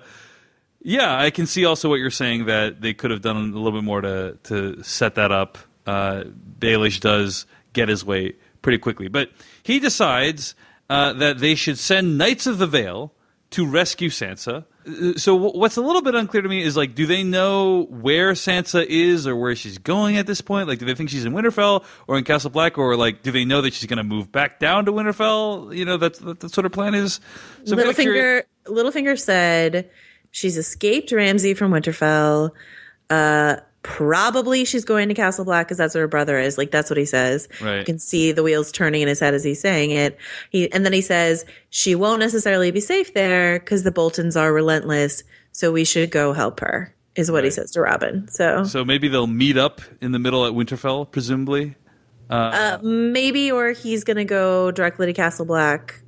yeah, 0.82 1.18
I 1.18 1.30
can 1.30 1.46
see 1.46 1.66
also 1.66 1.90
what 1.90 2.00
you're 2.00 2.10
saying 2.10 2.46
that 2.46 2.82
they 2.82 2.94
could 2.94 3.12
have 3.12 3.22
done 3.22 3.36
a 3.36 3.58
little 3.58 3.80
bit 3.80 3.84
more 3.84 4.02
to 4.02 4.38
to 4.44 4.82
set 4.84 5.16
that 5.16 5.32
up. 5.32 5.58
Uh, 5.86 6.24
Baelish 6.60 7.00
does 7.00 7.46
get 7.74 7.90
his 7.90 8.04
way 8.04 8.34
pretty 8.62 8.78
quickly, 8.78 9.08
but 9.08 9.32
he 9.64 9.80
decides 9.80 10.56
uh, 10.90 11.14
that 11.14 11.40
they 11.40 11.56
should 11.56 11.78
send 11.78 12.18
Knights 12.18 12.48
of 12.48 12.58
the 12.58 12.68
Vale 12.68 13.14
to 13.52 13.66
rescue 13.66 14.10
Sansa. 14.10 14.66
So 15.18 15.36
what's 15.36 15.76
a 15.76 15.82
little 15.82 16.02
bit 16.02 16.16
unclear 16.16 16.42
to 16.42 16.50
me 16.50 16.64
is 16.64 16.78
like, 16.78 16.96
do 16.96 17.06
they 17.06 17.24
know 17.24 17.84
where 17.90 18.34
Sansa 18.34 18.86
is 18.86 19.28
or 19.28 19.36
where 19.36 19.54
she's 19.56 19.78
going 19.78 20.16
at 20.18 20.28
this 20.28 20.40
point? 20.40 20.70
Like, 20.70 20.80
do 20.80 20.86
they 20.86 20.96
think 20.96 21.10
she's 21.10 21.26
in 21.26 21.34
Winterfell 21.34 21.84
or 22.08 22.18
in 22.18 22.24
Castle 22.24 22.50
Black, 22.50 22.78
or 22.78 22.96
like, 22.96 23.22
do 23.22 23.32
they 23.32 23.44
know 23.44 23.62
that 23.62 23.74
she's 23.74 23.88
going 23.88 23.98
to 23.98 24.04
move 24.04 24.32
back 24.32 24.60
down 24.60 24.86
to 24.86 24.94
Winterfell? 24.94 25.76
You 25.76 25.84
know, 25.84 25.98
that's 25.98 26.20
that's 26.20 26.56
what 26.56 26.64
her 26.64 26.70
plan 26.70 26.96
is. 26.96 27.20
So 27.66 27.76
Littlefinger, 27.76 28.44
Littlefinger 28.66 29.20
said 29.20 29.90
She's 30.32 30.58
escaped 30.58 31.12
Ramsay 31.12 31.56
from 31.56 31.72
Winterfell. 31.72 32.52
Uh, 33.10 33.58
probably 33.88 34.66
she's 34.66 34.84
going 34.84 35.08
to 35.08 35.16
Castle 35.16 35.46
Black 35.46 35.66
because 35.66 35.78
that's 35.78 35.96
where 35.96 36.04
her 36.04 36.08
brother 36.10 36.38
is. 36.38 36.58
Like 36.58 36.72
that's 36.72 36.90
what 36.90 36.98
he 36.98 37.06
says. 37.06 37.48
Right. 37.62 37.80
You 37.80 37.86
can 37.86 38.00
see 38.00 38.34
the 38.34 38.44
wheels 38.44 38.72
turning 38.72 39.02
in 39.02 39.08
his 39.08 39.22
head 39.22 39.34
as 39.34 39.46
he's 39.46 39.62
saying 39.62 39.92
it. 39.92 40.18
He 40.50 40.72
and 40.74 40.86
then 40.86 40.92
he 40.92 41.02
says 41.02 41.46
she 41.70 41.96
won't 41.96 42.20
necessarily 42.20 42.70
be 42.70 42.82
safe 42.82 43.14
there 43.14 43.60
because 43.60 43.84
the 43.84 43.92
Boltons 43.92 44.36
are 44.36 44.52
relentless. 44.52 45.24
So 45.54 45.72
we 45.72 45.86
should 45.86 46.12
go 46.12 46.34
help 46.34 46.60
her. 46.60 46.94
Is 47.16 47.32
what 47.32 47.38
right. 47.38 47.46
he 47.46 47.50
says 47.50 47.72
to 47.72 47.82
Robin. 47.82 48.28
So 48.28 48.66
so 48.66 48.84
maybe 48.84 49.08
they'll 49.08 49.26
meet 49.26 49.58
up 49.58 49.82
in 50.02 50.12
the 50.12 50.20
middle 50.20 50.46
at 50.46 50.52
Winterfell, 50.52 51.10
presumably. 51.10 51.76
Uh, 52.30 52.34
uh, 52.34 52.80
maybe, 52.84 53.50
or 53.52 53.72
he's 53.72 54.04
going 54.04 54.18
to 54.18 54.26
go 54.26 54.70
directly 54.70 55.06
to 55.06 55.14
Castle 55.14 55.46
Black. 55.46 56.02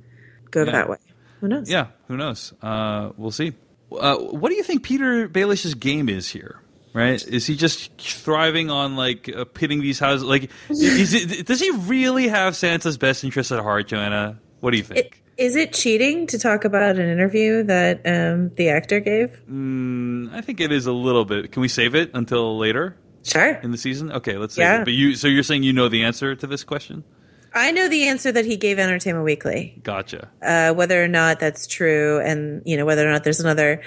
Go 0.50 0.64
yeah. 0.64 0.72
that 0.72 0.90
way. 0.90 0.98
Who 1.40 1.48
knows? 1.48 1.70
Yeah, 1.70 1.86
who 2.08 2.18
knows? 2.18 2.52
Uh, 2.60 3.12
we'll 3.16 3.30
see. 3.30 3.54
Uh, 3.90 4.16
what 4.16 4.50
do 4.50 4.54
you 4.54 4.62
think 4.62 4.86
Petyr 4.86 5.28
Baelish's 5.28 5.74
game 5.74 6.10
is 6.10 6.28
here? 6.28 6.60
Right? 6.92 7.24
Is 7.24 7.46
he 7.46 7.56
just 7.56 7.96
thriving 8.00 8.70
on 8.70 8.96
like 8.96 9.28
uh, 9.28 9.44
pitting 9.44 9.80
these 9.80 9.98
houses? 9.98 10.24
Like, 10.24 10.50
is 10.68 11.14
it, 11.14 11.46
does 11.46 11.60
he 11.60 11.70
really 11.70 12.28
have 12.28 12.54
Sansa's 12.54 12.98
best 12.98 13.22
interest 13.22 13.52
at 13.52 13.60
heart, 13.60 13.88
Joanna? 13.88 14.40
What 14.58 14.72
do 14.72 14.76
you 14.76 14.82
think? 14.82 14.98
It, 14.98 15.14
is 15.36 15.56
it 15.56 15.72
cheating 15.72 16.26
to 16.26 16.38
talk 16.38 16.64
about 16.64 16.98
an 16.98 17.08
interview 17.08 17.62
that 17.62 18.02
um, 18.04 18.50
the 18.56 18.68
actor 18.68 19.00
gave? 19.00 19.40
Mm, 19.50 20.34
I 20.34 20.40
think 20.40 20.60
it 20.60 20.72
is 20.72 20.86
a 20.86 20.92
little 20.92 21.24
bit. 21.24 21.52
Can 21.52 21.62
we 21.62 21.68
save 21.68 21.94
it 21.94 22.10
until 22.12 22.58
later? 22.58 22.96
Sure. 23.22 23.52
In 23.62 23.70
the 23.70 23.78
season? 23.78 24.10
Okay, 24.12 24.36
let's 24.36 24.54
save 24.54 24.64
yeah. 24.64 24.80
it. 24.80 24.84
But 24.84 24.92
you, 24.92 25.14
so 25.14 25.28
you're 25.28 25.42
saying 25.42 25.62
you 25.62 25.72
know 25.72 25.88
the 25.88 26.02
answer 26.02 26.34
to 26.34 26.46
this 26.46 26.64
question? 26.64 27.04
I 27.54 27.72
know 27.72 27.88
the 27.88 28.06
answer 28.06 28.30
that 28.32 28.44
he 28.44 28.56
gave 28.56 28.78
Entertainment 28.78 29.24
Weekly. 29.24 29.80
Gotcha. 29.82 30.28
Uh, 30.42 30.72
whether 30.72 31.02
or 31.02 31.08
not 31.08 31.40
that's 31.40 31.66
true, 31.66 32.20
and 32.20 32.62
you 32.64 32.76
know 32.76 32.84
whether 32.84 33.06
or 33.06 33.10
not 33.10 33.24
there's 33.24 33.40
another 33.40 33.82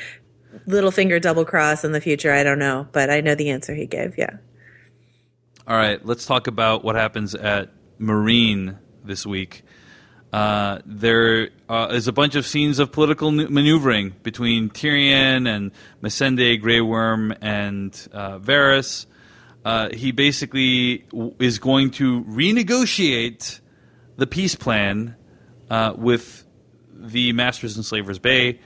Littlefinger 0.68 1.22
double 1.22 1.46
cross 1.46 1.84
in 1.84 1.92
the 1.92 2.02
future, 2.02 2.32
I 2.32 2.44
don't 2.44 2.60
know, 2.60 2.88
but 2.92 3.10
I 3.10 3.22
know 3.22 3.36
the 3.36 3.50
answer 3.50 3.74
he 3.74 3.86
gave. 3.86 4.18
Yeah. 4.18 4.38
All 5.68 5.78
right, 5.78 6.04
let's 6.06 6.26
talk 6.26 6.48
about 6.48 6.84
what 6.84 6.96
happens 6.96 7.36
at 7.36 7.70
Meereen 8.00 8.78
this 9.04 9.26
week. 9.26 9.64
Uh, 10.32 10.80
there 10.86 11.50
uh, 11.70 11.90
is 11.92 12.08
a 12.08 12.12
bunch 12.12 12.36
of 12.36 12.46
scenes 12.46 12.80
of 12.80 12.92
political 12.92 13.32
maneuvering 13.32 14.16
between 14.24 14.70
Tyrion 14.70 15.48
and 15.48 15.72
Missandei, 16.02 16.60
Grey 16.60 16.82
Worm, 16.82 17.34
and 17.42 18.08
uh, 18.12 18.40
Varys 18.40 19.06
uh, 19.66 19.90
he 19.94 20.12
basically 20.12 21.06
is 21.40 21.60
going 21.60 21.92
to 21.92 22.24
renegotiate 22.26 23.62
the 24.18 24.28
peace 24.28 24.56
plan 24.56 25.16
uh, 25.70 25.94
with 25.98 26.44
the 26.94 27.32
Masters 27.34 27.76
and 27.76 27.86
Slavers 27.86 28.20
Bay. 28.20 28.60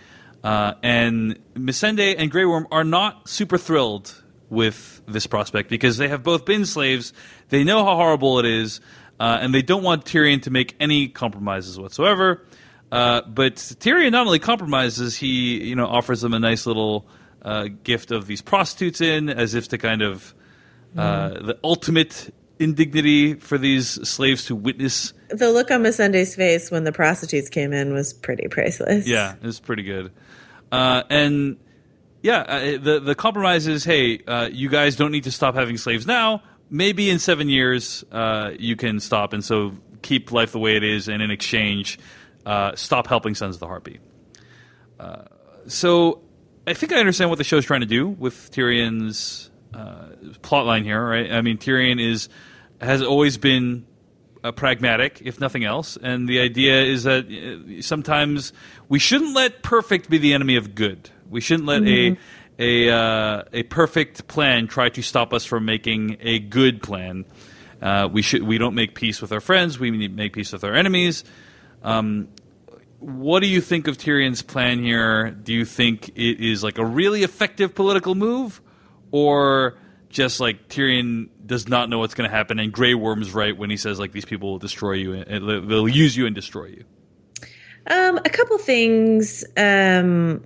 Uh, 0.43 0.73
and 0.83 1.39
Missandei 1.55 2.15
and 2.17 2.31
Grey 2.31 2.45
Worm 2.45 2.67
are 2.71 2.83
not 2.83 3.27
super 3.27 3.57
thrilled 3.57 4.23
with 4.49 5.01
this 5.07 5.27
prospect 5.27 5.69
because 5.69 5.97
they 5.97 6.07
have 6.07 6.23
both 6.23 6.45
been 6.45 6.65
slaves. 6.65 7.13
They 7.49 7.63
know 7.63 7.83
how 7.83 7.95
horrible 7.95 8.39
it 8.39 8.45
is, 8.45 8.79
uh, 9.19 9.39
and 9.41 9.53
they 9.53 9.61
don't 9.61 9.83
want 9.83 10.05
Tyrion 10.05 10.41
to 10.43 10.51
make 10.51 10.75
any 10.79 11.07
compromises 11.07 11.79
whatsoever. 11.79 12.45
Uh, 12.91 13.21
but 13.21 13.55
Tyrion 13.55 14.11
not 14.11 14.25
only 14.25 14.39
compromises, 14.39 15.17
he 15.17 15.63
you 15.63 15.75
know 15.75 15.87
offers 15.87 16.21
them 16.21 16.33
a 16.33 16.39
nice 16.39 16.65
little 16.65 17.05
uh, 17.41 17.67
gift 17.83 18.11
of 18.11 18.27
these 18.27 18.41
prostitutes 18.41 19.01
in, 19.01 19.29
as 19.29 19.53
if 19.53 19.67
to 19.69 19.77
kind 19.77 20.01
of 20.01 20.33
uh, 20.95 21.29
the 21.29 21.59
ultimate 21.63 22.33
indignity 22.59 23.35
for 23.35 23.57
these 23.57 23.87
slaves 24.07 24.45
to 24.45 24.55
witness. 24.55 25.13
The 25.29 25.51
look 25.51 25.69
on 25.69 25.83
Missandei's 25.83 26.35
face 26.35 26.71
when 26.71 26.85
the 26.85 26.91
prostitutes 26.91 27.49
came 27.49 27.73
in 27.73 27.93
was 27.93 28.13
pretty 28.13 28.47
priceless. 28.47 29.05
Yeah, 29.05 29.35
it 29.35 29.43
was 29.43 29.59
pretty 29.59 29.83
good. 29.83 30.11
Uh, 30.71 31.03
and 31.09 31.57
yeah, 32.21 32.39
uh, 32.39 32.59
the 32.77 32.99
the 32.99 33.15
compromise 33.15 33.67
is, 33.67 33.83
hey, 33.83 34.19
uh, 34.27 34.49
you 34.51 34.69
guys 34.69 34.95
don't 34.95 35.11
need 35.11 35.23
to 35.25 35.31
stop 35.31 35.55
having 35.55 35.77
slaves 35.77 36.05
now. 36.05 36.43
Maybe 36.69 37.09
in 37.09 37.19
seven 37.19 37.49
years 37.49 38.03
uh, 38.11 38.51
you 38.59 38.75
can 38.75 38.99
stop, 38.99 39.33
and 39.33 39.43
so 39.43 39.73
keep 40.01 40.31
life 40.31 40.51
the 40.51 40.59
way 40.59 40.75
it 40.75 40.83
is, 40.83 41.07
and 41.07 41.21
in 41.21 41.31
exchange, 41.31 41.97
uh, 42.45 42.75
stop 42.75 43.07
helping 43.07 43.35
Sons 43.35 43.55
of 43.55 43.59
the 43.59 43.67
Harpy. 43.67 43.99
so 45.67 46.21
I 46.67 46.73
think 46.73 46.91
I 46.91 46.97
understand 46.97 47.29
what 47.29 47.37
the 47.37 47.45
show's 47.45 47.65
trying 47.65 47.79
to 47.79 47.87
do 47.87 48.09
with 48.09 48.51
Tyrion's 48.51 49.49
uh, 49.73 50.09
plot 50.41 50.65
line 50.65 50.83
here, 50.83 51.03
right? 51.03 51.31
I 51.31 51.41
mean, 51.41 51.57
Tyrion 51.57 52.03
is 52.03 52.27
has 52.81 53.01
always 53.01 53.37
been 53.37 53.85
uh, 54.47 54.51
pragmatic, 54.51 55.21
if 55.23 55.39
nothing 55.39 55.63
else, 55.63 55.97
and 56.01 56.27
the 56.27 56.39
idea 56.39 56.81
is 56.83 57.03
that 57.03 57.25
uh, 57.25 57.81
sometimes 57.81 58.53
we 58.87 58.99
shouldn't 58.99 59.35
let 59.35 59.61
perfect 59.61 60.09
be 60.09 60.17
the 60.17 60.33
enemy 60.33 60.55
of 60.55 60.75
good. 60.75 61.09
We 61.29 61.41
shouldn't 61.41 61.67
let 61.67 61.81
mm-hmm. 61.81 62.13
a 62.59 62.87
a 62.89 62.93
uh, 62.93 63.43
a 63.53 63.63
perfect 63.63 64.27
plan 64.27 64.67
try 64.67 64.89
to 64.89 65.01
stop 65.01 65.33
us 65.33 65.45
from 65.45 65.65
making 65.65 66.17
a 66.21 66.39
good 66.39 66.81
plan. 66.81 67.25
Uh, 67.81 68.07
we 68.11 68.21
should 68.21 68.43
we 68.43 68.57
don't 68.57 68.75
make 68.75 68.95
peace 68.95 69.21
with 69.21 69.31
our 69.31 69.41
friends. 69.41 69.79
We 69.79 69.91
make 70.07 70.33
peace 70.33 70.53
with 70.53 70.63
our 70.63 70.73
enemies. 70.73 71.23
Um, 71.83 72.29
what 72.99 73.41
do 73.41 73.47
you 73.47 73.61
think 73.61 73.87
of 73.87 73.97
Tyrion's 73.97 74.41
plan 74.41 74.79
here? 74.79 75.29
Do 75.29 75.53
you 75.53 75.65
think 75.65 76.09
it 76.09 76.39
is 76.39 76.63
like 76.63 76.79
a 76.79 76.85
really 76.85 77.23
effective 77.23 77.75
political 77.75 78.15
move, 78.15 78.61
or 79.11 79.77
just 80.17 80.39
like 80.39 80.67
Tyrion 80.67 81.29
does 81.45 81.69
not 81.69 81.89
know 81.89 81.99
what's 81.99 82.15
going 82.15 82.27
to 82.29 82.35
happen, 82.35 82.59
and 82.59 82.73
Grey 82.73 82.95
Worm's 82.95 83.33
right 83.33 83.55
when 83.55 83.69
he 83.69 83.77
says 83.77 83.99
like 83.99 84.11
these 84.11 84.25
people 84.25 84.49
will 84.49 84.57
destroy 84.57 84.93
you 84.93 85.13
and 85.13 85.47
they'll 85.47 85.87
use 85.87 86.17
you 86.17 86.25
and 86.25 86.33
destroy 86.33 86.65
you. 86.65 86.83
Um, 87.85 88.17
a 88.17 88.29
couple 88.29 88.57
things. 88.57 89.45
Um, 89.55 90.43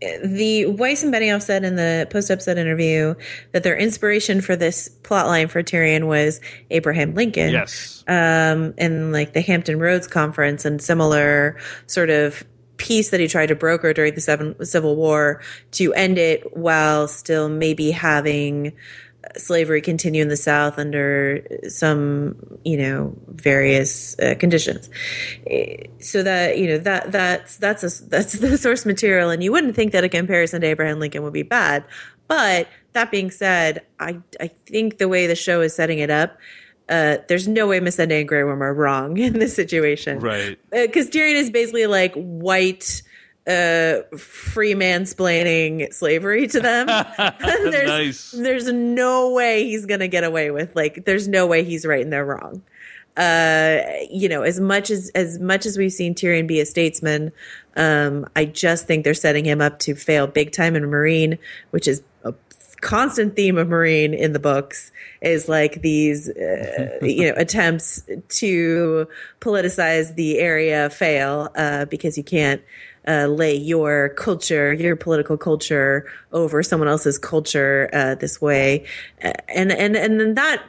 the 0.00 0.66
Weiss 0.66 1.04
and 1.04 1.14
Benioff 1.14 1.42
said 1.42 1.64
in 1.64 1.76
the 1.76 2.08
post 2.10 2.32
episode 2.32 2.58
interview 2.58 3.14
that 3.52 3.62
their 3.62 3.76
inspiration 3.76 4.40
for 4.40 4.56
this 4.56 4.88
plot 4.88 5.28
line 5.28 5.46
for 5.46 5.62
Tyrion 5.62 6.08
was 6.08 6.40
Abraham 6.70 7.14
Lincoln. 7.14 7.52
Yes. 7.52 8.02
Um, 8.08 8.74
and 8.76 9.12
like 9.12 9.34
the 9.34 9.40
Hampton 9.40 9.78
Roads 9.78 10.08
Conference 10.08 10.64
and 10.64 10.82
similar 10.82 11.56
sort 11.86 12.10
of 12.10 12.44
peace 12.76 13.10
that 13.10 13.20
he 13.20 13.28
tried 13.28 13.46
to 13.46 13.54
broker 13.54 13.92
during 13.92 14.14
the 14.14 14.20
seven, 14.20 14.64
Civil 14.64 14.96
War 14.96 15.42
to 15.72 15.92
end 15.94 16.18
it 16.18 16.56
while 16.56 17.08
still 17.08 17.48
maybe 17.48 17.90
having 17.90 18.72
slavery 19.36 19.80
continue 19.80 20.22
in 20.22 20.28
the 20.28 20.36
South 20.36 20.78
under 20.78 21.46
some, 21.68 22.36
you 22.64 22.76
know, 22.76 23.16
various 23.28 24.18
uh, 24.18 24.34
conditions. 24.38 24.90
So 26.00 26.22
that 26.22 26.58
you 26.58 26.68
know 26.68 26.78
that 26.78 27.12
that's 27.12 27.56
that's 27.56 27.82
a, 27.82 28.08
that's 28.08 28.32
the 28.38 28.58
source 28.58 28.84
material, 28.84 29.30
and 29.30 29.42
you 29.42 29.52
wouldn't 29.52 29.76
think 29.76 29.92
that 29.92 30.04
a 30.04 30.08
comparison 30.08 30.60
to 30.60 30.66
Abraham 30.66 30.98
Lincoln 30.98 31.22
would 31.22 31.32
be 31.32 31.42
bad. 31.42 31.84
But 32.26 32.68
that 32.92 33.10
being 33.10 33.30
said, 33.30 33.82
I 33.98 34.18
I 34.40 34.50
think 34.66 34.98
the 34.98 35.08
way 35.08 35.26
the 35.26 35.36
show 35.36 35.60
is 35.60 35.74
setting 35.74 35.98
it 35.98 36.10
up. 36.10 36.38
Uh, 36.88 37.16
there's 37.28 37.48
no 37.48 37.66
way 37.66 37.80
Miss 37.80 37.96
Missandei 37.96 38.20
and 38.20 38.28
Grey 38.28 38.44
Worm 38.44 38.62
are 38.62 38.74
wrong 38.74 39.16
in 39.16 39.38
this 39.38 39.54
situation, 39.54 40.20
right? 40.20 40.58
Because 40.70 41.06
uh, 41.06 41.10
Tyrion 41.10 41.34
is 41.34 41.50
basically 41.50 41.86
like 41.86 42.14
white 42.14 43.02
uh, 43.46 44.00
free 44.16 44.74
mansplaining 44.74 45.92
slavery 45.92 46.46
to 46.48 46.60
them. 46.60 46.86
there's, 47.40 47.86
nice. 47.86 48.30
there's 48.32 48.72
no 48.72 49.30
way 49.30 49.64
he's 49.64 49.86
gonna 49.86 50.08
get 50.08 50.24
away 50.24 50.50
with 50.50 50.74
like. 50.76 51.04
There's 51.04 51.28
no 51.28 51.46
way 51.46 51.64
he's 51.64 51.86
right 51.86 52.02
and 52.02 52.12
they're 52.12 52.24
wrong. 52.24 52.62
Uh, 53.16 53.80
you 54.10 54.28
know, 54.28 54.42
as 54.42 54.58
much 54.58 54.90
as 54.90 55.10
as 55.14 55.38
much 55.38 55.66
as 55.66 55.78
we've 55.78 55.92
seen 55.92 56.14
Tyrion 56.14 56.46
be 56.46 56.60
a 56.60 56.66
statesman, 56.66 57.32
um, 57.76 58.26
I 58.34 58.44
just 58.44 58.86
think 58.86 59.04
they're 59.04 59.14
setting 59.14 59.44
him 59.44 59.60
up 59.60 59.78
to 59.80 59.94
fail 59.94 60.26
big 60.26 60.52
time 60.52 60.76
in 60.76 60.84
Meereen 60.84 61.38
which 61.70 61.88
is 61.88 62.02
constant 62.84 63.34
theme 63.34 63.56
of 63.56 63.68
Meereen 63.68 64.16
in 64.16 64.34
the 64.34 64.38
books 64.38 64.92
is 65.22 65.48
like 65.48 65.80
these 65.80 66.28
uh, 66.28 66.98
you 67.02 67.28
know 67.28 67.34
attempts 67.36 68.02
to 68.28 69.08
politicize 69.40 70.14
the 70.14 70.38
area 70.38 70.90
fail 70.90 71.50
uh, 71.56 71.86
because 71.86 72.16
you 72.16 72.22
can't 72.22 72.62
uh, 73.08 73.26
lay 73.26 73.54
your 73.54 74.10
culture, 74.10 74.72
your 74.72 74.96
political 74.96 75.36
culture 75.36 76.06
over 76.32 76.62
someone 76.62 76.88
else's 76.88 77.18
culture 77.18 77.88
uh, 77.92 78.14
this 78.14 78.40
way, 78.40 78.86
and 79.48 79.72
and 79.72 79.96
and 79.96 80.20
then 80.20 80.34
that 80.34 80.62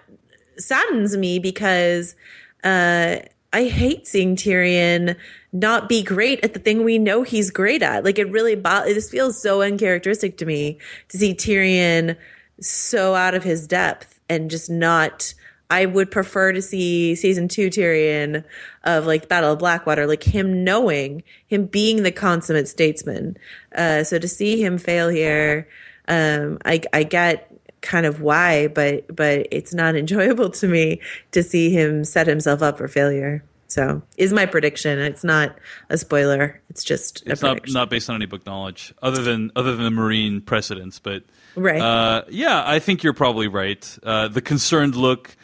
saddens 0.57 1.17
me 1.17 1.37
because 1.37 2.15
uh, 2.63 3.17
I 3.53 3.65
hate 3.65 4.07
seeing 4.07 4.35
Tyrion 4.35 5.15
not 5.53 5.87
be 5.87 6.03
great 6.03 6.43
at 6.43 6.53
the 6.53 6.59
thing 6.59 6.83
we 6.83 6.99
know 6.99 7.23
he's 7.23 7.51
great 7.51 7.81
at. 7.81 8.03
Like 8.03 8.19
it 8.19 8.29
really, 8.29 8.55
bo- 8.55 8.83
this 8.85 9.09
feels 9.09 9.41
so 9.41 9.61
uncharacteristic 9.61 10.37
to 10.37 10.45
me 10.45 10.77
to 11.09 11.17
see 11.17 11.33
Tyrion 11.33 12.17
so 12.59 13.15
out 13.15 13.33
of 13.33 13.43
his 13.43 13.67
depth 13.67 14.19
and 14.29 14.49
just 14.49 14.69
not 14.69 15.33
I 15.69 15.85
would 15.85 16.11
prefer 16.11 16.51
to 16.51 16.61
see 16.61 17.15
season 17.15 17.47
two 17.47 17.69
Tyrion 17.69 18.43
of 18.83 19.05
like 19.05 19.27
Battle 19.27 19.53
of 19.53 19.59
Blackwater, 19.59 20.05
like 20.05 20.23
him 20.23 20.63
knowing, 20.63 21.23
him 21.47 21.65
being 21.65 22.03
the 22.03 22.11
consummate 22.11 22.67
statesman. 22.67 23.37
Uh, 23.75 24.03
so 24.03 24.19
to 24.19 24.27
see 24.27 24.63
him 24.63 24.77
fail 24.77 25.09
here, 25.09 25.67
um, 26.07 26.59
I, 26.65 26.81
I 26.93 27.03
get 27.03 27.51
kind 27.85 28.05
of 28.05 28.19
why, 28.19 28.67
but 28.67 29.15
but 29.15 29.47
it's 29.51 29.73
not 29.73 29.95
enjoyable 30.03 30.49
to 30.49 30.67
me 30.67 31.01
to 31.31 31.43
see 31.43 31.69
him 31.69 32.03
set 32.03 32.27
himself 32.27 32.61
up 32.61 32.77
for 32.77 32.87
failure. 32.87 33.43
So 33.67 34.01
is 34.17 34.31
my 34.31 34.45
prediction. 34.45 34.99
It's 34.99 35.23
not 35.23 35.57
a 35.89 35.97
spoiler. 35.97 36.61
It's 36.69 36.83
just 36.83 37.23
it's 37.25 37.41
not 37.41 37.59
not 37.69 37.89
based 37.89 38.09
on 38.09 38.15
any 38.15 38.25
book 38.25 38.45
knowledge 38.45 38.93
other 39.01 39.21
than 39.21 39.51
other 39.55 39.75
than 39.75 39.95
the 39.95 40.01
Meereen 40.01 40.45
precedents. 40.45 40.99
But 40.99 41.23
right, 41.55 41.81
uh, 41.81 42.23
yeah, 42.29 42.63
I 42.65 42.79
think 42.79 43.03
you're 43.03 43.13
probably 43.13 43.47
right. 43.47 43.97
Uh, 44.03 44.27
the 44.27 44.41
concerned 44.41 44.95
look 44.95 45.35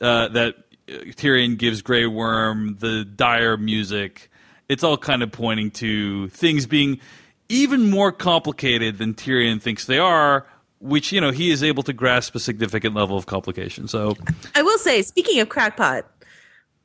uh, 0.00 0.28
that 0.28 0.56
Tyrion 0.88 1.56
gives 1.56 1.82
Grey 1.82 2.06
Worm, 2.06 2.76
the 2.80 3.04
dire 3.04 3.56
music, 3.56 4.30
it's 4.68 4.84
all 4.84 4.98
kind 4.98 5.22
of 5.22 5.32
pointing 5.32 5.70
to 5.72 6.28
things 6.28 6.66
being 6.66 7.00
even 7.48 7.90
more 7.90 8.12
complicated 8.12 8.98
than 8.98 9.14
Tyrion 9.14 9.60
thinks 9.60 9.84
they 9.84 9.98
are, 9.98 10.46
which, 10.80 11.12
you 11.12 11.20
know, 11.20 11.30
he 11.30 11.50
is 11.50 11.62
able 11.62 11.82
to 11.84 11.92
grasp 11.92 12.34
a 12.34 12.40
significant 12.40 12.94
level 12.94 13.16
of 13.16 13.26
complication. 13.26 13.86
So 13.86 14.16
I 14.54 14.62
will 14.62 14.78
say, 14.78 15.02
speaking 15.02 15.40
of 15.40 15.48
crackpot, 15.48 16.06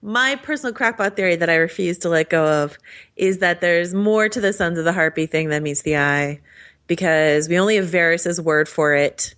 my 0.01 0.35
personal 0.35 0.73
crackpot 0.73 1.15
theory 1.15 1.35
that 1.37 1.49
I 1.49 1.55
refuse 1.55 1.97
to 1.99 2.09
let 2.09 2.29
go 2.29 2.63
of 2.63 2.77
is 3.15 3.39
that 3.39 3.61
there's 3.61 3.93
more 3.93 4.29
to 4.29 4.39
the 4.39 4.53
Sons 4.53 4.77
of 4.77 4.85
the 4.85 4.93
Harpy 4.93 5.25
thing 5.25 5.49
than 5.49 5.63
meets 5.63 5.81
the 5.81 5.97
eye 5.97 6.41
because 6.87 7.49
we 7.49 7.57
only 7.57 7.77
have 7.77 7.85
Varys's 7.85 8.39
word 8.39 8.69
for 8.69 8.93
it 8.93 9.33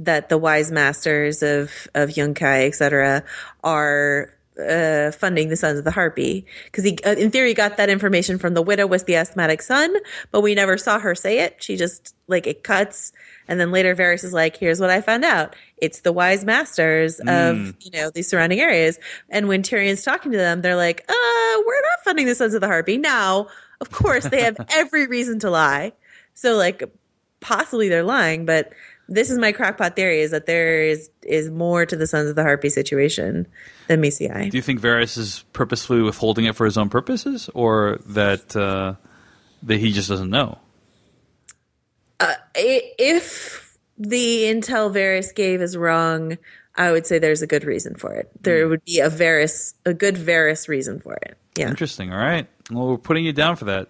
that 0.00 0.28
the 0.28 0.38
wise 0.38 0.70
masters 0.70 1.42
of 1.42 1.88
of 1.94 2.10
Yunkai, 2.10 2.66
etc., 2.66 3.22
are 3.62 4.34
uh, 4.58 5.10
funding 5.12 5.48
the 5.48 5.56
Sons 5.56 5.78
of 5.78 5.84
the 5.84 5.90
Harpy 5.90 6.44
because 6.64 6.84
he, 6.84 6.98
uh, 7.04 7.12
in 7.12 7.30
theory, 7.30 7.54
got 7.54 7.76
that 7.76 7.88
information 7.88 8.38
from 8.38 8.54
the 8.54 8.62
widow 8.62 8.86
with 8.86 9.06
the 9.06 9.16
asthmatic 9.16 9.62
son, 9.62 9.94
but 10.32 10.40
we 10.40 10.54
never 10.54 10.76
saw 10.76 10.98
her 10.98 11.14
say 11.14 11.38
it. 11.38 11.62
She 11.62 11.76
just 11.76 12.14
like 12.28 12.46
it 12.46 12.62
cuts, 12.62 13.12
and 13.50 13.58
then 13.58 13.72
later 13.72 13.96
Varys 13.96 14.22
is 14.22 14.32
like, 14.32 14.56
"Here's 14.56 14.80
what 14.80 14.90
I 14.90 15.00
found 15.00 15.24
out: 15.24 15.56
it's 15.76 16.00
the 16.00 16.12
wise 16.12 16.44
masters 16.44 17.18
of 17.18 17.26
mm. 17.26 17.74
you 17.84 17.90
know 17.90 18.08
these 18.08 18.28
surrounding 18.28 18.60
areas." 18.60 18.98
And 19.28 19.48
when 19.48 19.62
Tyrion's 19.62 20.04
talking 20.04 20.30
to 20.30 20.38
them, 20.38 20.62
they're 20.62 20.76
like, 20.76 21.04
"Uh, 21.08 21.62
we're 21.66 21.82
not 21.82 22.04
funding 22.04 22.26
the 22.26 22.36
Sons 22.36 22.54
of 22.54 22.60
the 22.60 22.68
Harpy." 22.68 22.96
Now, 22.96 23.48
of 23.80 23.90
course, 23.90 24.24
they 24.28 24.42
have 24.42 24.56
every 24.70 25.08
reason 25.08 25.40
to 25.40 25.50
lie. 25.50 25.92
So, 26.34 26.56
like, 26.56 26.84
possibly 27.40 27.88
they're 27.88 28.04
lying, 28.04 28.46
but 28.46 28.72
this 29.08 29.32
is 29.32 29.38
my 29.38 29.50
crackpot 29.50 29.96
theory: 29.96 30.20
is 30.20 30.30
that 30.30 30.46
there 30.46 30.82
is 30.82 31.10
is 31.22 31.50
more 31.50 31.84
to 31.84 31.96
the 31.96 32.06
Sons 32.06 32.30
of 32.30 32.36
the 32.36 32.44
Harpy 32.44 32.68
situation 32.68 33.48
than 33.88 34.00
meets 34.00 34.18
the 34.18 34.30
eye. 34.30 34.48
Do 34.48 34.58
you 34.58 34.62
think 34.62 34.80
Varys 34.80 35.18
is 35.18 35.44
purposefully 35.52 36.02
withholding 36.02 36.44
it 36.44 36.54
for 36.54 36.66
his 36.66 36.78
own 36.78 36.88
purposes, 36.88 37.50
or 37.52 37.98
that 38.06 38.54
uh, 38.54 38.94
that 39.64 39.80
he 39.80 39.90
just 39.90 40.08
doesn't 40.08 40.30
know? 40.30 40.60
Uh, 42.20 42.34
if 42.54 43.76
the 43.98 44.44
intel 44.44 44.92
Varys 44.94 45.34
gave 45.34 45.60
is 45.60 45.76
wrong, 45.76 46.38
I 46.76 46.92
would 46.92 47.06
say 47.06 47.18
there's 47.18 47.42
a 47.42 47.46
good 47.46 47.64
reason 47.64 47.94
for 47.94 48.14
it. 48.14 48.30
There 48.40 48.66
mm. 48.66 48.70
would 48.70 48.84
be 48.84 49.00
a 49.00 49.10
Varys, 49.10 49.74
a 49.84 49.94
good 49.94 50.16
Varys 50.16 50.68
reason 50.68 51.00
for 51.00 51.14
it. 51.14 51.36
Yeah. 51.56 51.68
Interesting. 51.68 52.12
All 52.12 52.18
right. 52.18 52.46
Well, 52.70 52.88
we're 52.88 52.98
putting 52.98 53.24
you 53.24 53.32
down 53.32 53.56
for 53.56 53.64
that. 53.66 53.88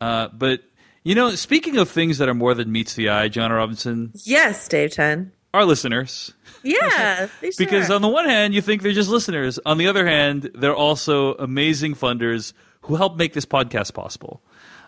Uh, 0.00 0.28
but 0.28 0.62
you 1.04 1.14
know, 1.14 1.34
speaking 1.34 1.76
of 1.76 1.88
things 1.88 2.18
that 2.18 2.28
are 2.28 2.34
more 2.34 2.54
than 2.54 2.72
meets 2.72 2.94
the 2.94 3.10
eye, 3.10 3.28
John 3.28 3.52
Robinson. 3.52 4.10
Yes, 4.24 4.66
Dave 4.66 4.92
Chen. 4.92 5.32
Our 5.54 5.64
listeners. 5.64 6.34
Yeah, 6.62 7.28
because 7.58 7.90
on 7.90 8.02
the 8.02 8.08
one 8.08 8.28
hand, 8.28 8.54
you 8.54 8.60
think 8.60 8.82
they're 8.82 8.92
just 8.92 9.08
listeners. 9.08 9.58
On 9.64 9.78
the 9.78 9.86
other 9.86 10.04
hand, 10.04 10.50
they're 10.54 10.74
also 10.74 11.34
amazing 11.34 11.94
funders 11.94 12.52
who 12.82 12.96
help 12.96 13.16
make 13.16 13.32
this 13.32 13.46
podcast 13.46 13.94
possible. 13.94 14.42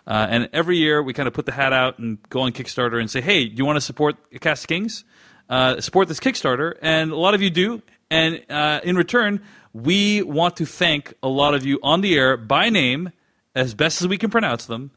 Uh, 0.07 0.27
and 0.29 0.49
every 0.53 0.77
year, 0.77 1.03
we 1.03 1.13
kind 1.13 1.27
of 1.27 1.33
put 1.33 1.45
the 1.45 1.51
hat 1.51 1.73
out 1.73 1.99
and 1.99 2.17
go 2.29 2.41
on 2.41 2.51
Kickstarter 2.51 2.99
and 2.99 3.09
say, 3.09 3.21
"Hey, 3.21 3.45
do 3.45 3.55
you 3.55 3.65
want 3.65 3.77
to 3.77 3.81
support 3.81 4.15
Cast 4.41 4.67
Kings? 4.67 5.03
Uh, 5.49 5.79
support 5.81 6.07
this 6.07 6.19
Kickstarter." 6.19 6.75
And 6.81 7.11
a 7.11 7.17
lot 7.17 7.33
of 7.33 7.41
you 7.41 7.49
do. 7.49 7.81
And 8.11 8.43
uh, 8.49 8.79
in 8.83 8.95
return, 8.95 9.41
we 9.73 10.23
want 10.23 10.57
to 10.57 10.65
thank 10.65 11.13
a 11.21 11.27
lot 11.27 11.53
of 11.53 11.65
you 11.65 11.79
on 11.83 12.01
the 12.01 12.17
air 12.17 12.37
by 12.37 12.69
name, 12.69 13.11
as 13.55 13.73
best 13.73 14.01
as 14.01 14.07
we 14.07 14.17
can 14.17 14.29
pronounce 14.29 14.65
them 14.65 14.91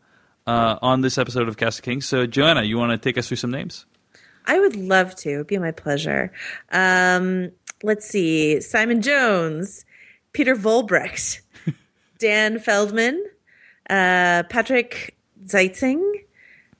uh, 0.46 0.78
on 0.80 1.02
this 1.02 1.18
episode 1.18 1.48
of 1.48 1.56
Cast 1.56 1.82
Kings. 1.82 2.06
So, 2.06 2.26
Joanna, 2.26 2.62
you 2.62 2.78
want 2.78 2.90
to 2.90 2.98
take 2.98 3.18
us 3.18 3.28
through 3.28 3.36
some 3.36 3.50
names? 3.50 3.86
I 4.46 4.58
would 4.58 4.76
love 4.76 5.14
to. 5.16 5.30
It'd 5.30 5.46
be 5.46 5.58
my 5.58 5.70
pleasure. 5.70 6.32
Um, 6.70 7.52
let's 7.82 8.06
see: 8.06 8.60
Simon 8.60 9.02
Jones, 9.02 9.84
Peter 10.32 10.56
Volbrecht, 10.56 11.40
Dan 12.18 12.58
Feldman, 12.58 13.22
uh, 13.92 14.42
Patrick 14.48 15.14
Zeitzing, 15.44 16.02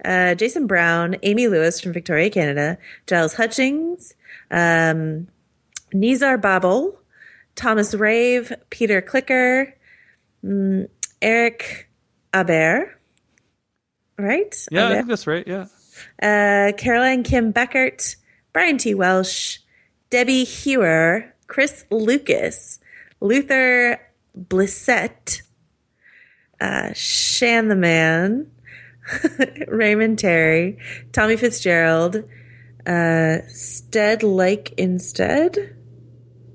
uh, 0.05 0.35
Jason 0.35 0.67
Brown, 0.67 1.17
Amy 1.23 1.47
Lewis 1.47 1.79
from 1.79 1.93
Victoria, 1.93 2.31
Canada, 2.31 2.79
Giles 3.07 3.35
Hutchings, 3.35 4.15
um, 4.51 5.29
Nizar 5.93 6.41
Babel, 6.41 6.99
Thomas 7.55 7.93
Rave, 7.95 8.53
Peter 8.71 9.03
Clicker, 9.03 9.75
um, 10.43 10.87
Eric 11.21 11.91
Aber, 12.33 12.99
right? 14.19 14.67
Yeah, 14.71 14.89
I 14.89 14.95
think 14.95 15.09
that's 15.09 15.27
right. 15.27 15.47
Yeah. 15.47 15.67
Uh, 16.21 16.73
Caroline 16.79 17.23
Kim 17.25 17.53
Beckert, 17.53 18.17
Brian 18.55 18.79
T. 18.79 18.95
Welsh, 18.95 19.59
Debbie 20.09 20.45
Hewer, 20.45 21.35
Chris 21.47 21.85
Lucas, 21.91 22.81
Luther 23.21 24.01
Blissett, 24.37 25.42
uh, 26.63 26.93
Shan 26.95 27.69
the 27.69 27.77
Man, 27.77 28.47
Raymond 29.69 30.19
Terry, 30.19 30.79
Tommy 31.13 31.37
Fitzgerald, 31.37 32.23
Uh, 32.87 33.39
Stead 33.49 34.23
like 34.23 34.73
instead. 34.77 35.77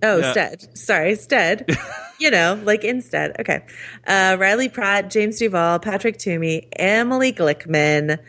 Oh, 0.03 0.17
Yeah. 0.17 0.31
Stead. 0.31 0.77
Sorry, 0.77 1.15
Stead. 1.15 1.65
you 2.19 2.29
know, 2.31 2.59
like 2.63 2.83
instead. 2.83 3.35
Okay. 3.39 3.63
Uh, 4.05 4.35
Riley 4.39 4.69
Pratt, 4.69 5.09
James 5.09 5.39
Duval, 5.39 5.79
Patrick 5.79 6.17
Toomey, 6.17 6.67
Emily 6.75 7.31
Glickman, 7.31 8.19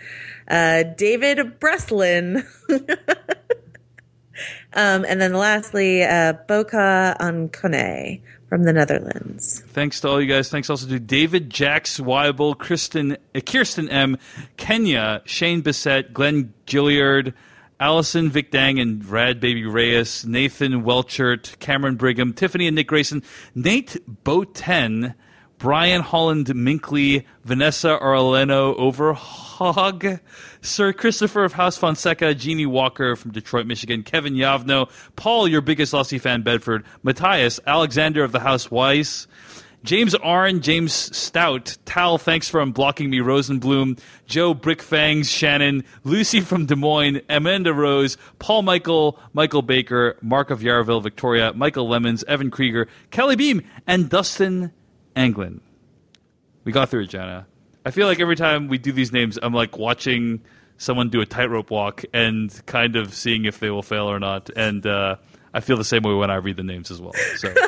uh, 0.48 0.82
David 0.96 1.58
Breslin. 1.60 2.44
um, 4.74 5.04
and 5.04 5.20
then 5.20 5.34
lastly, 5.34 6.02
uh, 6.04 6.34
Boca 6.46 7.16
Ankone 7.20 8.20
from 8.48 8.64
the 8.64 8.72
Netherlands. 8.72 9.62
Thanks 9.68 10.00
to 10.00 10.08
all 10.08 10.20
you 10.20 10.26
guys. 10.26 10.48
Thanks 10.48 10.70
also 10.70 10.86
to 10.88 10.98
David, 10.98 11.50
Jax 11.50 12.00
Weibel, 12.00 12.56
Kristen, 12.56 13.16
uh, 13.34 13.40
Kirsten 13.40 13.88
M, 13.88 14.16
Kenya, 14.56 15.22
Shane 15.24 15.60
Bissett, 15.60 16.12
Glenn 16.14 16.54
Gilliard, 16.66 17.34
Allison 17.80 18.30
Vic 18.30 18.50
Dang 18.50 18.80
and 18.80 19.04
Rad 19.06 19.38
Baby 19.38 19.64
Reyes, 19.64 20.26
Nathan 20.26 20.82
Welchert, 20.82 21.58
Cameron 21.60 21.96
Brigham, 21.96 22.32
Tiffany 22.32 22.66
and 22.66 22.74
Nick 22.74 22.88
Grayson, 22.88 23.22
Nate 23.54 23.96
Boten, 24.24 25.14
Brian 25.58 26.02
Holland 26.02 26.46
Minkley, 26.46 27.24
Vanessa 27.44 27.98
Arleno 28.00 28.78
Overhog, 28.78 30.20
Sir 30.60 30.92
Christopher 30.92 31.42
of 31.42 31.54
House 31.54 31.76
Fonseca, 31.76 32.32
Jeannie 32.32 32.64
Walker 32.64 33.16
from 33.16 33.32
Detroit, 33.32 33.66
Michigan, 33.66 34.04
Kevin 34.04 34.34
Yavno, 34.34 34.88
Paul, 35.16 35.48
your 35.48 35.60
biggest 35.60 35.92
Aussie 35.92 36.20
fan, 36.20 36.42
Bedford, 36.42 36.84
Matthias, 37.02 37.58
Alexander 37.66 38.22
of 38.22 38.30
the 38.30 38.38
House 38.38 38.70
Weiss, 38.70 39.26
James 39.82 40.14
Arn, 40.16 40.60
James 40.60 40.92
Stout, 40.92 41.76
Tal, 41.84 42.18
thanks 42.18 42.48
for 42.48 42.64
unblocking 42.64 43.08
me, 43.08 43.18
Rosenblum, 43.18 43.98
Joe 44.26 44.54
Brickfangs, 44.54 45.26
Shannon, 45.26 45.82
Lucy 46.04 46.40
from 46.40 46.66
Des 46.66 46.76
Moines, 46.76 47.20
Amanda 47.28 47.74
Rose, 47.74 48.16
Paul 48.38 48.62
Michael, 48.62 49.18
Michael 49.32 49.62
Baker, 49.62 50.16
Mark 50.22 50.50
of 50.50 50.60
Yarraville, 50.60 51.02
Victoria, 51.02 51.52
Michael 51.52 51.88
Lemons, 51.88 52.22
Evan 52.28 52.50
Krieger, 52.50 52.86
Kelly 53.10 53.34
Beam, 53.34 53.62
and 53.88 54.08
Dustin 54.08 54.72
Anglin. 55.18 55.60
We 56.64 56.72
got 56.72 56.88
through 56.88 57.02
it, 57.02 57.08
Jana. 57.08 57.46
I 57.84 57.90
feel 57.90 58.06
like 58.06 58.20
every 58.20 58.36
time 58.36 58.68
we 58.68 58.78
do 58.78 58.92
these 58.92 59.12
names, 59.12 59.38
I'm 59.42 59.52
like 59.52 59.78
watching 59.78 60.42
someone 60.76 61.08
do 61.08 61.20
a 61.20 61.26
tightrope 61.26 61.70
walk 61.70 62.04
and 62.14 62.54
kind 62.66 62.96
of 62.96 63.12
seeing 63.12 63.44
if 63.44 63.58
they 63.58 63.70
will 63.70 63.82
fail 63.82 64.10
or 64.10 64.20
not. 64.20 64.50
And 64.54 64.86
uh, 64.86 65.16
I 65.52 65.60
feel 65.60 65.76
the 65.76 65.84
same 65.84 66.02
way 66.02 66.14
when 66.14 66.30
I 66.30 66.36
read 66.36 66.56
the 66.56 66.62
names 66.62 66.90
as 66.90 67.00
well. 67.00 67.14
So. 67.36 67.52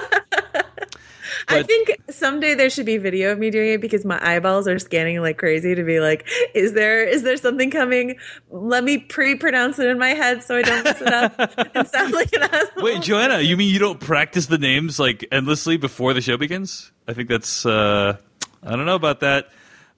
I 1.48 1.62
think 1.62 1.96
someday 2.10 2.54
there 2.54 2.70
should 2.70 2.86
be 2.86 2.96
video 2.96 3.32
of 3.32 3.38
me 3.38 3.50
doing 3.50 3.70
it 3.72 3.80
because 3.80 4.04
my 4.04 4.20
eyeballs 4.22 4.68
are 4.68 4.78
scanning 4.78 5.20
like 5.20 5.38
crazy 5.38 5.74
to 5.74 5.82
be 5.82 6.00
like, 6.00 6.28
is 6.54 6.74
there 6.74 7.04
is 7.04 7.22
there 7.22 7.36
something 7.36 7.70
coming? 7.70 8.16
Let 8.50 8.84
me 8.84 8.98
pre-pronounce 8.98 9.78
it 9.78 9.88
in 9.88 9.98
my 9.98 10.10
head 10.10 10.42
so 10.42 10.56
I 10.56 10.62
don't 10.62 10.84
mess 10.84 11.00
it 11.00 11.12
up 11.12 11.34
and 11.74 11.88
sound 11.88 12.12
like 12.12 12.32
an 12.32 12.42
asshole. 12.42 12.84
Wait, 12.84 13.02
Joanna, 13.02 13.40
you 13.40 13.56
mean 13.56 13.72
you 13.72 13.78
don't 13.78 14.00
practice 14.00 14.46
the 14.46 14.58
names 14.58 14.98
like 14.98 15.26
endlessly 15.32 15.76
before 15.76 16.14
the 16.14 16.20
show 16.20 16.36
begins? 16.36 16.92
I 17.10 17.14
think 17.14 17.28
that's 17.28 17.66
uh, 17.66 18.16
I 18.62 18.70
don't 18.76 18.86
know 18.86 18.94
about 18.94 19.20
that. 19.20 19.48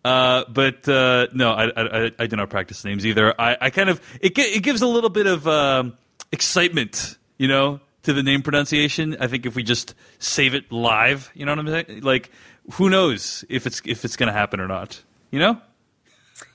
Uh, 0.05 0.45
but 0.49 0.89
uh, 0.89 1.29
no, 1.33 1.53
I, 1.53 1.67
I, 1.77 2.11
I- 2.19 2.27
do 2.27 2.35
not 2.37 2.51
practice 2.51 2.85
names 2.85 3.07
either. 3.07 3.39
I, 3.41 3.57
I 3.61 3.71
kind 3.71 3.89
of 3.91 4.01
it, 4.21 4.37
it 4.39 4.63
gives 4.63 4.83
a 4.83 4.87
little 4.87 5.11
bit 5.11 5.27
of 5.27 5.47
um, 5.47 5.97
excitement, 6.33 7.19
you 7.39 7.47
know, 7.47 7.81
to 8.05 8.13
the 8.13 8.23
name 8.23 8.43
pronunciation. 8.43 9.17
I 9.21 9.27
think 9.29 9.47
if 9.47 9.55
we 9.55 9.63
just 9.63 9.95
save 10.19 10.55
it 10.55 10.73
live, 10.73 11.31
you 11.35 11.45
know 11.47 11.53
what 11.53 11.59
I'm 11.61 11.69
saying? 11.87 12.01
Like, 12.03 12.31
who 12.73 12.91
knows 12.91 13.45
if 13.49 13.67
it's 13.67 13.81
if 13.85 14.05
it's 14.05 14.17
going 14.17 14.27
to 14.29 14.33
happen 14.33 14.59
or 14.59 14.67
not? 14.67 15.01
You 15.31 15.39
know? 15.39 15.61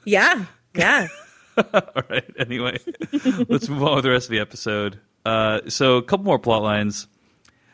Yeah, 0.03 0.45
yeah. 0.75 1.07
All 1.73 2.03
right. 2.09 2.25
Anyway, 2.37 2.79
let's 3.47 3.69
move 3.69 3.83
on 3.83 3.95
with 3.95 4.03
the 4.03 4.11
rest 4.11 4.25
of 4.25 4.31
the 4.31 4.39
episode. 4.39 4.99
Uh, 5.25 5.61
so, 5.69 5.97
a 5.97 6.03
couple 6.03 6.25
more 6.25 6.39
plot 6.39 6.63
lines. 6.63 7.07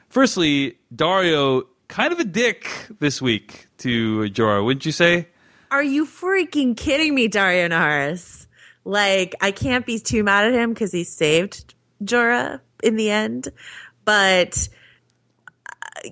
Firstly, 0.09 0.77
Daario 0.95 1.63
kind 1.88 2.13
of 2.13 2.19
a 2.19 2.23
dick 2.23 2.69
this 2.99 3.21
week 3.21 3.67
to 3.79 4.29
Jorah, 4.29 4.63
wouldn't 4.63 4.86
you 4.86 4.91
say? 4.91 5.27
Are 5.71 5.84
you 5.84 6.05
freaking 6.05 6.77
kidding 6.77 7.15
me, 7.15 7.29
Daario 7.29 7.69
Naharis? 7.69 8.47
Like, 8.86 9.36
I 9.41 9.51
can't 9.51 9.86
be 9.86 9.99
too 9.99 10.23
mad 10.23 10.45
at 10.45 10.53
him 10.53 10.73
because 10.73 10.91
he 10.91 11.03
saved 11.03 11.73
Jorah 12.03 12.59
in 12.84 12.95
the 12.95 13.09
end. 13.09 13.49
But 14.05 14.67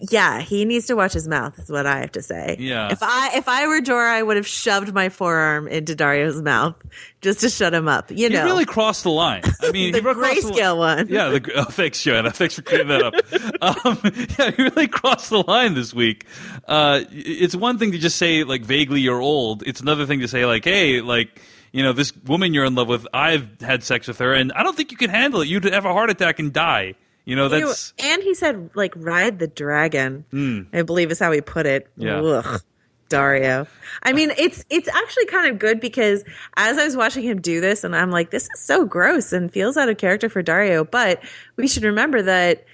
yeah, 0.10 0.40
he 0.40 0.66
needs 0.66 0.86
to 0.88 0.96
watch 0.96 1.14
his 1.14 1.28
mouth. 1.28 1.58
Is 1.60 1.70
what 1.70 1.86
I 1.86 2.00
have 2.00 2.12
to 2.14 2.22
say. 2.22 2.56
Yeah. 2.60 2.92
If 2.92 3.00
I 3.02 3.32
if 3.38 3.48
I 3.48 3.68
were 3.68 3.82
Jorah, 3.82 4.10
I 4.12 4.24
would 4.24 4.38
have 4.38 4.48
shoved 4.48 4.94
my 4.94 5.10
forearm 5.10 5.68
into 5.68 5.96
Daario's 5.96 6.42
mouth 6.42 6.76
just 7.22 7.42
to 7.42 7.50
shut 7.50 7.74
him 7.74 7.88
up. 7.88 8.10
You 8.10 8.30
He 8.30 8.34
know, 8.34 8.46
really 8.46 8.66
crossed 8.66 9.04
the 9.04 9.12
line. 9.12 9.44
I 9.62 9.72
mean, 9.72 9.92
the 9.92 10.00
he 10.00 10.04
crossed 10.04 10.42
the 10.44 10.50
grayscale 10.54 10.78
one. 10.78 11.08
Yeah, 11.10 11.30
the, 11.30 11.52
oh, 11.56 11.64
thanks, 11.66 12.02
Joanna. 12.02 12.32
Thanks 12.32 12.56
for 12.56 12.62
clearing 12.62 12.88
that 12.88 13.04
up. 13.04 13.14
Um, 13.62 14.00
yeah, 14.40 14.52
he 14.52 14.64
really 14.64 14.88
crossed 14.88 15.30
the 15.30 15.44
line 15.44 15.76
this 15.76 15.94
week. 15.94 16.26
Uh, 16.68 17.02
it's 17.12 17.56
one 17.56 17.78
thing 17.78 17.92
to 17.92 18.00
just 18.00 18.18
say 18.18 18.44
like 18.44 18.64
vaguely 18.64 19.02
you're 19.02 19.22
old. 19.22 19.62
It's 19.68 19.82
another 19.82 20.06
thing 20.08 20.22
to 20.22 20.28
say 20.28 20.46
like, 20.48 20.64
hey, 20.64 21.02
like 21.02 21.42
you 21.72 21.84
know, 21.84 21.94
this 21.94 22.12
woman 22.26 22.54
you're 22.54 22.66
in 22.66 22.74
love 22.76 22.88
with, 22.88 23.08
I've 23.14 23.62
had 23.62 23.84
sex 23.84 24.08
with 24.08 24.18
her, 24.20 24.34
and 24.34 24.52
I 24.54 24.64
don't 24.64 24.76
think 24.76 24.92
you 24.92 24.98
can 24.98 25.10
handle 25.12 25.42
it. 25.42 25.48
You'd 25.48 25.64
have 25.66 25.86
a 25.86 25.94
heart 25.94 26.10
attack 26.10 26.40
and 26.40 26.52
die. 26.52 26.96
You 27.32 27.38
know, 27.38 27.46
Ew, 27.46 27.66
that's 27.66 27.94
and 27.98 28.22
he 28.22 28.34
said 28.34 28.72
like 28.76 28.94
ride 28.98 29.40
the 29.40 29.48
dragon. 29.48 30.26
I 30.74 30.82
believe 30.82 31.12
is 31.12 31.20
how 31.20 31.32
he 31.32 31.40
put 31.40 31.66
it. 31.66 31.88
Yeah. 31.96 32.20
Ugh, 32.20 32.62
Daario. 33.08 33.70
I 34.04 34.12
mean, 34.12 34.34
it's 34.38 34.66
it's 34.70 34.90
actually 34.90 35.28
kind 35.28 35.50
of 35.50 35.58
good 35.58 35.80
because 35.80 36.26
as 36.58 36.78
I 36.78 36.84
was 36.84 36.98
watching 36.98 37.24
him 37.24 37.40
do 37.40 37.62
this, 37.62 37.86
and 37.86 37.96
I'm 37.96 38.12
like, 38.12 38.32
this 38.32 38.50
is 38.54 38.60
so 38.60 38.84
gross 38.84 39.32
and 39.32 39.50
feels 39.50 39.78
out 39.78 39.88
of 39.88 39.98
character 39.98 40.28
for 40.28 40.44
Daario. 40.44 40.92
But 40.92 41.24
we 41.56 41.70
should 41.70 41.84
remember 41.84 42.22
that 42.22 42.66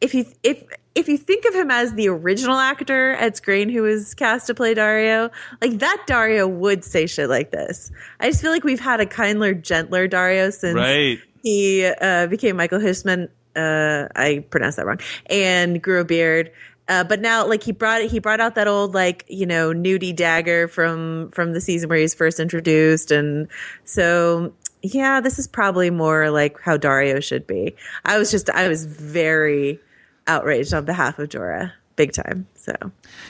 if 0.00 0.14
you 0.14 0.26
if 0.44 0.62
if 0.94 1.08
you 1.08 1.18
think 1.18 1.44
of 1.44 1.52
him 1.56 1.68
as 1.68 1.94
the 1.94 2.08
original 2.08 2.56
actor 2.56 3.16
Ed 3.18 3.34
Skrein 3.34 3.68
who 3.72 3.82
was 3.82 4.14
cast 4.14 4.46
to 4.46 4.54
play 4.54 4.76
Daario, 4.76 5.28
like 5.60 5.80
that 5.80 6.04
Daario 6.06 6.48
would 6.48 6.84
say 6.84 7.08
shit 7.08 7.28
like 7.28 7.50
this. 7.50 7.90
I 8.20 8.30
just 8.30 8.42
feel 8.42 8.52
like 8.52 8.62
we've 8.62 8.78
had 8.78 9.00
a 9.00 9.06
kinder, 9.06 9.54
gentler 9.54 10.06
Daario 10.06 10.52
since 10.52 10.76
right. 10.76 11.18
he 11.42 11.84
uh, 11.84 12.28
became 12.28 12.56
Michael 12.56 12.80
Hussman. 12.80 13.28
Uh, 13.58 14.08
I 14.14 14.44
pronounced 14.50 14.76
that 14.76 14.86
wrong, 14.86 15.00
and 15.26 15.82
grew 15.82 16.00
a 16.00 16.04
beard. 16.04 16.52
Uh, 16.88 17.04
but 17.04 17.20
now, 17.20 17.46
like 17.46 17.62
he 17.62 17.72
brought 17.72 18.02
he 18.02 18.18
brought 18.18 18.40
out 18.40 18.54
that 18.54 18.66
old 18.66 18.94
like 18.94 19.24
you 19.28 19.44
know 19.44 19.72
nudie 19.72 20.16
dagger 20.16 20.68
from 20.68 21.30
from 21.32 21.52
the 21.52 21.60
season 21.60 21.88
where 21.88 21.98
he 21.98 22.02
was 22.02 22.14
first 22.14 22.40
introduced, 22.40 23.10
and 23.10 23.48
so 23.84 24.52
yeah, 24.82 25.20
this 25.20 25.38
is 25.38 25.46
probably 25.46 25.90
more 25.90 26.30
like 26.30 26.60
how 26.60 26.78
Daario 26.78 27.22
should 27.22 27.46
be. 27.46 27.74
I 28.04 28.18
was 28.18 28.30
just 28.30 28.48
I 28.50 28.68
was 28.68 28.86
very 28.86 29.80
outraged 30.26 30.72
on 30.72 30.84
behalf 30.84 31.18
of 31.18 31.28
Jorah, 31.28 31.72
big 31.98 32.12
time. 32.12 32.46
So 32.54 32.72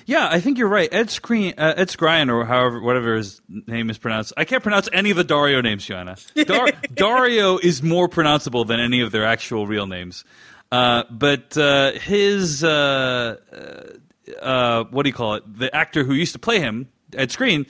Yeah, 0.06 0.28
I 0.30 0.38
think 0.40 0.58
you're 0.58 0.68
right. 0.68 0.88
Ed 0.92 1.08
Skrein, 1.08 1.54
uh, 1.58 1.74
Ed 1.76 1.88
Skrein, 1.88 2.30
or 2.30 2.44
however 2.44 2.80
whatever 2.80 3.16
his 3.16 3.40
name 3.66 3.90
is 3.90 3.98
pronounced. 3.98 4.32
I 4.36 4.44
can't 4.44 4.62
pronounce 4.62 4.88
any 4.92 5.10
of 5.10 5.16
the 5.16 5.24
Daario 5.24 5.60
names, 5.62 5.84
Joanna. 5.84 6.16
Dar- 6.36 6.66
Daario 6.94 7.58
is 7.60 7.82
more 7.82 8.08
pronounceable 8.08 8.64
than 8.66 8.78
any 8.78 9.00
of 9.00 9.10
their 9.10 9.24
actual 9.24 9.66
real 9.66 9.86
names. 9.86 10.24
Uh, 10.70 11.04
but 11.10 11.56
uh, 11.56 11.92
his 11.92 12.62
uh, 12.62 13.36
uh, 13.50 14.34
uh, 14.40 14.84
what 14.90 15.02
do 15.04 15.08
you 15.08 15.14
call 15.14 15.34
it? 15.34 15.42
The 15.58 15.74
actor 15.74 16.04
who 16.04 16.12
used 16.12 16.34
to 16.34 16.38
play 16.38 16.60
him, 16.60 16.90
Ed 17.14 17.30
Skrein, 17.30 17.66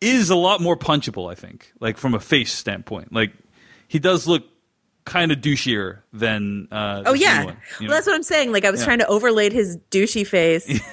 is 0.00 0.28
a 0.28 0.36
lot 0.36 0.60
more 0.60 0.76
punchable. 0.76 1.32
I 1.32 1.34
think, 1.34 1.72
like 1.80 1.96
from 1.96 2.12
a 2.14 2.20
face 2.20 2.52
standpoint, 2.52 3.12
like 3.12 3.32
he 3.88 3.98
does 3.98 4.28
look 4.28 4.44
kind 5.04 5.30
of 5.32 5.38
douchier 5.38 5.98
than. 6.12 6.68
Uh, 6.70 7.02
oh 7.06 7.14
yeah, 7.14 7.44
well 7.44 7.56
know? 7.80 7.88
that's 7.88 8.06
what 8.06 8.14
I'm 8.16 8.22
saying. 8.22 8.52
Like 8.52 8.64
I 8.64 8.70
was 8.70 8.80
Yeah. 8.80 8.86
trying 8.86 8.98
to 9.00 9.06
overlay 9.06 9.50
his 9.50 9.76
douchey 9.90 10.26
face. 10.26 10.80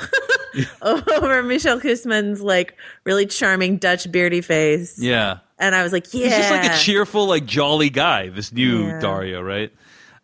over 0.82 1.42
Michelle 1.42 1.80
Kussman's 1.80 2.40
like 2.40 2.74
really 3.04 3.26
charming 3.26 3.76
Dutch 3.76 4.10
beardy 4.10 4.40
face. 4.40 4.98
yeah. 4.98 5.38
And 5.58 5.74
I 5.74 5.82
was 5.82 5.92
like, 5.92 6.14
yeah. 6.14 6.26
He's 6.28 6.36
just 6.38 6.50
like 6.50 6.72
a 6.72 6.76
cheerful, 6.78 7.26
like 7.26 7.44
jolly 7.44 7.90
guy. 7.90 8.30
This 8.30 8.50
new 8.50 8.86
Yeah. 8.86 9.00
Daario, 9.00 9.46
right? 9.46 9.70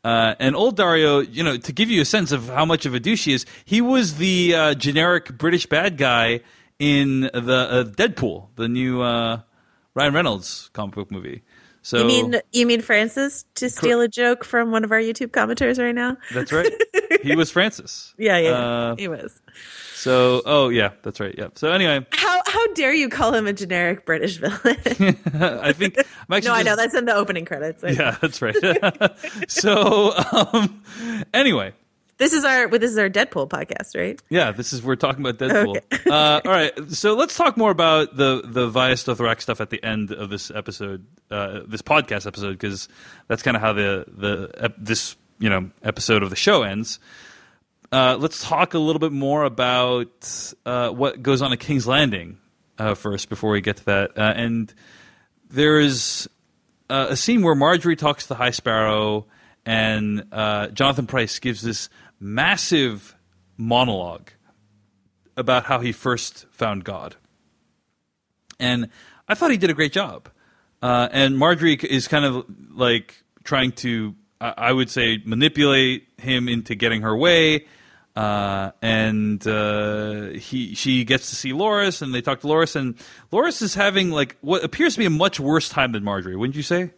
Uh, 0.03 0.35
and 0.39 0.57
old 0.57 0.79
Daario, 0.79 1.27
you 1.31 1.43
know, 1.43 1.59
to 1.59 1.73
give 1.73 1.91
you 1.91 2.01
a 2.01 2.05
sense 2.07 2.33
of 2.33 2.49
how 2.49 2.65
much 2.65 2.87
of 2.87 2.95
a 2.95 3.01
douche 3.01 3.27
he 3.27 3.35
is, 3.35 3.45
he 3.67 3.83
was 3.83 4.15
the 4.17 4.55
uh, 4.55 4.75
generic 4.75 5.37
British 5.37 5.67
bad 5.67 5.99
guy 5.99 6.41
in 6.79 7.23
the 7.23 7.69
uh, 7.71 7.85
Deadpool, 7.85 8.47
the 8.57 8.67
new 8.69 9.03
uh, 9.03 9.41
Ryan 9.95 10.15
Reynolds 10.15 10.71
comic 10.73 10.95
book 10.95 11.11
movie. 11.11 11.43
So 11.87 11.99
You 11.99 12.05
mean 12.05 12.41
you 12.53 12.67
mean 12.67 12.81
Francis 12.83 13.45
to 13.55 13.71
steal 13.71 14.01
a 14.01 14.09
joke 14.09 14.43
from 14.45 14.73
one 14.73 14.83
of 14.83 14.91
our 14.91 14.99
YouTube 14.99 15.29
commenters 15.31 15.79
right 15.79 15.95
now? 15.95 16.17
that's 16.35 16.51
right. 16.53 16.67
he 17.23 17.37
was 17.37 17.49
Francis. 17.53 18.13
Yeah, 18.19 18.39
yeah, 18.39 18.51
Uh, 18.51 18.97
he 18.97 19.07
was. 19.07 19.41
so, 19.95 20.43
oh 20.47 20.69
yeah, 20.69 20.91
that's 21.05 21.21
right. 21.21 21.33
Yeah. 21.39 21.49
So 21.55 21.71
anyway, 21.71 22.05
How 22.11 22.43
how 22.45 22.67
dare 22.75 22.93
you 22.93 23.09
call 23.09 23.33
him 23.33 23.47
a 23.47 23.53
generic 23.53 24.05
British 24.05 24.39
villain? 24.39 24.57
I 25.63 25.73
think 25.73 25.97
no, 26.45 26.53
I 26.53 26.65
know 26.65 26.75
that's 26.75 26.95
in 26.97 27.05
the 27.05 27.15
opening 27.15 27.45
credits. 27.45 27.85
I- 27.85 27.91
Yeah, 27.91 28.17
that's 28.21 28.43
right. 28.43 28.57
so, 29.47 30.13
um, 30.33 30.83
anyway, 31.33 31.73
This 32.19 32.33
is 32.33 32.45
our 32.45 32.69
well, 32.69 32.79
this 32.81 32.91
is 32.91 32.99
our 32.99 33.11
Deadpool 33.11 33.49
podcast, 33.51 33.95
right? 33.95 34.21
Yeah, 34.31 34.51
this 34.53 34.73
is 34.73 34.83
we're 34.83 34.97
talking 34.97 35.25
about 35.27 35.39
Deadpool. 35.39 35.77
Okay. 35.77 36.11
uh, 36.11 36.41
all 36.45 36.51
right, 36.51 36.73
so 36.91 37.15
let's 37.15 37.37
talk 37.37 37.57
more 37.59 37.71
about 37.71 38.17
the 38.17 38.41
the 38.45 38.69
Vaes 38.69 39.05
Dothrak 39.05 39.41
stuff 39.43 39.61
at 39.61 39.69
the 39.69 39.83
end 39.85 40.13
of 40.13 40.31
this 40.31 40.51
episode, 40.51 41.05
uh, 41.31 41.61
this 41.67 41.83
podcast 41.83 42.27
episode, 42.27 42.53
because 42.53 42.89
that's 43.29 43.43
kind 43.43 43.55
of 43.57 43.63
how 43.63 43.75
the 43.75 44.07
the 44.09 44.65
uh, 44.65 44.69
this 44.79 45.17
you 45.39 45.51
know 45.51 45.71
episode 45.83 46.23
of 46.23 46.31
the 46.31 46.37
show 46.37 46.63
ends. 46.63 46.99
Uh, 47.93 48.17
let's 48.19 48.43
talk 48.43 48.73
a 48.73 48.79
little 48.79 49.01
bit 49.01 49.13
more 49.13 49.45
about 49.45 50.55
uh, 50.65 50.89
what 50.89 51.23
goes 51.23 51.43
on 51.43 51.53
at 51.53 51.61
King's 51.61 51.87
Landing 51.87 52.39
uh, 52.79 52.95
first 52.95 53.29
before 53.29 53.51
we 53.51 53.61
get 53.61 53.77
to 53.77 53.85
that. 53.85 54.13
and 54.17 54.73
there 55.51 55.79
is 55.79 56.29
a 56.89 57.15
scene 57.17 57.43
where 57.43 57.55
Margaery 57.55 57.97
talks 57.97 58.25
to 58.25 58.29
the 58.31 58.35
High 58.35 58.51
Sparrow 58.51 59.27
and 59.67 60.25
uh, 60.33 60.69
Jonathan 60.69 61.07
Pryce 61.07 61.39
gives 61.41 61.61
this 61.61 61.89
massive 62.21 63.17
monologue 63.57 64.31
about 65.37 65.65
how 65.65 65.81
he 65.81 65.93
first 65.93 66.47
found 66.51 66.85
God. 66.85 67.17
And 68.59 68.89
I 69.29 69.35
thought 69.35 69.51
he 69.51 69.57
did 69.57 69.71
a 69.71 69.75
great 69.75 69.93
job. 69.93 70.29
Uh, 70.83 71.09
and 71.13 71.37
Margaery 71.37 71.83
is 71.85 72.09
kind 72.09 72.25
of 72.25 72.47
like 72.71 73.23
trying 73.45 73.73
to, 73.73 74.15
I 74.41 74.73
would 74.73 74.91
say, 74.91 75.21
manipulate 75.25 76.09
him 76.19 76.49
into 76.49 76.75
getting 76.75 77.03
her 77.03 77.17
way. 77.17 77.67
Uh, 78.15 78.71
and 78.81 79.47
uh, 79.47 80.29
he 80.29 80.75
she 80.75 81.05
gets 81.05 81.29
to 81.29 81.37
see 81.37 81.53
Loras, 81.53 82.01
and 82.01 82.15
they 82.15 82.23
talk 82.23 82.41
to 82.41 82.47
Loras, 82.47 82.75
and 82.75 82.97
Loras 83.31 83.61
is 83.61 83.75
having 83.75 84.11
like 84.11 84.39
what 84.41 84.65
appears 84.65 84.95
to 84.95 85.01
be 85.01 85.05
a 85.05 85.11
much 85.11 85.39
worse 85.39 85.69
time 85.69 85.93
than 85.93 86.03
Margaery, 86.03 86.35
Wouldn't 86.39 86.57
you 86.57 86.63
say? 86.63 86.93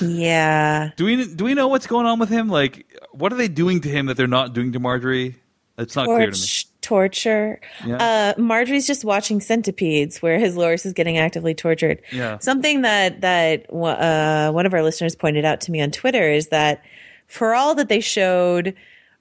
Yeah. 0.00 0.90
Do 0.96 1.04
we 1.04 1.34
do 1.34 1.44
we 1.44 1.54
know 1.54 1.68
what's 1.68 1.86
going 1.86 2.06
on 2.06 2.18
with 2.18 2.28
him? 2.28 2.48
Like, 2.48 2.86
what 3.12 3.32
are 3.32 3.36
they 3.36 3.48
doing 3.48 3.80
to 3.80 3.88
him 3.88 4.06
that 4.06 4.16
they're 4.16 4.26
not 4.26 4.52
doing 4.52 4.72
to 4.72 4.80
Margaery? 4.80 5.36
It's 5.78 5.96
not 5.96 6.04
Torch, 6.04 6.18
clear 6.18 6.30
to 6.30 6.38
me. 6.38 6.46
Torture. 6.82 7.60
Yeah. 7.86 7.96
Uh, 8.36 8.40
Margaery's 8.40 8.86
just 8.86 9.04
watching 9.04 9.40
centipedes, 9.40 10.20
where 10.20 10.38
his 10.38 10.54
Loras 10.54 10.84
is 10.84 10.92
getting 10.92 11.16
actively 11.16 11.54
tortured. 11.54 12.02
Yeah. 12.12 12.38
Something 12.38 12.82
that 12.82 13.22
that 13.22 13.72
uh, 13.72 14.52
one 14.52 14.66
of 14.66 14.74
our 14.74 14.82
listeners 14.82 15.16
pointed 15.16 15.44
out 15.44 15.60
to 15.62 15.72
me 15.72 15.80
on 15.80 15.90
Twitter 15.90 16.30
is 16.30 16.48
that 16.48 16.84
for 17.26 17.54
all 17.54 17.74
that 17.76 17.88
they 17.88 18.00
showed 18.00 18.74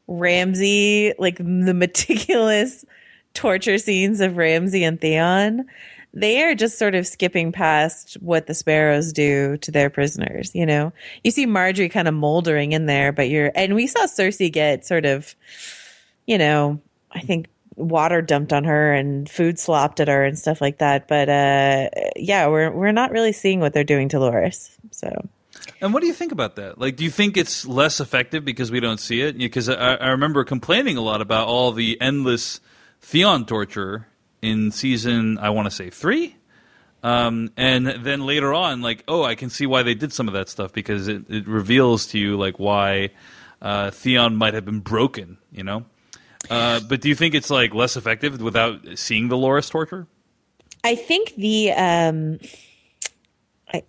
Ramsay, 0.07 1.13
like 1.17 1.37
the 1.37 1.73
meticulous 1.73 2.83
torture 3.33 3.77
scenes 3.77 4.19
of 4.19 4.37
Ramsay 4.37 4.83
and 4.83 4.99
Theon, 4.99 5.65
they 6.13 6.43
are 6.43 6.55
just 6.55 6.79
sort 6.79 6.95
of 6.95 7.05
skipping 7.05 7.51
past 7.51 8.15
what 8.21 8.47
the 8.47 8.55
sparrows 8.55 9.13
do 9.13 9.57
to 9.57 9.71
their 9.71 9.89
prisoners. 9.89 10.51
You 10.53 10.65
know, 10.65 10.91
you 11.23 11.31
see 11.31 11.45
Margaery 11.45 11.91
kind 11.91 12.07
of 12.07 12.13
moldering 12.13 12.71
in 12.71 12.85
there, 12.87 13.11
but 13.11 13.29
you're, 13.29 13.51
and 13.55 13.75
we 13.75 13.87
saw 13.87 14.05
Cersei 14.05 14.51
get 14.51 14.85
sort 14.85 15.05
of, 15.05 15.35
you 16.25 16.37
know, 16.37 16.81
I 17.11 17.19
think 17.19 17.47
water 17.75 18.21
dumped 18.21 18.53
on 18.53 18.65
her 18.65 18.93
and 18.93 19.29
food 19.29 19.57
slopped 19.57 19.99
at 19.99 20.07
her 20.07 20.25
and 20.25 20.37
stuff 20.37 20.61
like 20.61 20.79
that. 20.79 21.07
But 21.07 21.29
uh, 21.29 21.89
yeah, 22.15 22.47
we're 22.47 22.71
we're 22.71 22.91
not 22.91 23.11
really 23.11 23.31
seeing 23.31 23.59
what 23.59 23.73
they're 23.73 23.83
doing 23.83 24.09
to 24.09 24.17
Loras. 24.17 24.69
So. 24.91 25.27
And 25.81 25.93
what 25.93 26.01
do 26.01 26.07
you 26.07 26.13
think 26.13 26.31
about 26.31 26.57
that? 26.57 26.77
Like, 26.77 26.97
do 26.97 27.05
you 27.05 27.09
think 27.09 27.37
it's 27.37 27.65
less 27.65 28.01
effective 28.01 28.43
because 28.43 28.69
we 28.69 28.79
don't 28.81 28.99
see 28.99 29.21
it? 29.21 29.37
Because 29.37 29.69
I, 29.69 29.95
I 29.95 30.07
remember 30.09 30.43
complaining 30.43 30.97
a 30.97 31.01
lot 31.01 31.21
about 31.21 31.47
all 31.47 31.71
the 31.71 31.99
endless 32.01 32.59
Theon 33.01 33.45
torture 33.45 34.08
in 34.41 34.71
season 34.71 35.37
I 35.37 35.49
want 35.49 35.65
to 35.67 35.71
say 35.71 35.89
three. 35.89 36.35
Um, 37.01 37.51
and 37.55 37.87
then 37.87 38.25
later 38.25 38.53
on, 38.53 38.81
like, 38.81 39.03
oh, 39.07 39.23
I 39.23 39.35
can 39.35 39.49
see 39.49 39.65
why 39.65 39.83
they 39.83 39.93
did 39.93 40.11
some 40.11 40.27
of 40.27 40.33
that 40.33 40.49
stuff 40.49 40.73
because 40.73 41.07
it, 41.07 41.29
it 41.29 41.47
reveals 41.47 42.07
to 42.07 42.19
you 42.19 42.37
like 42.37 42.59
why 42.59 43.11
uh, 43.61 43.91
Theon 43.91 44.35
might 44.35 44.53
have 44.53 44.65
been 44.65 44.81
broken, 44.81 45.37
you 45.51 45.63
know. 45.63 45.85
Uh, 46.49 46.79
but 46.87 47.01
do 47.01 47.09
you 47.09 47.15
think 47.15 47.35
it's 47.35 47.49
like 47.49 47.73
less 47.73 47.95
effective 47.95 48.41
without 48.41 48.81
seeing 48.95 49.27
the 49.27 49.35
Loras 49.35 49.69
torture? 49.69 50.07
I 50.83 50.95
think 50.95 51.35
the 51.35 51.71
um, 51.73 52.39
I 53.73 53.83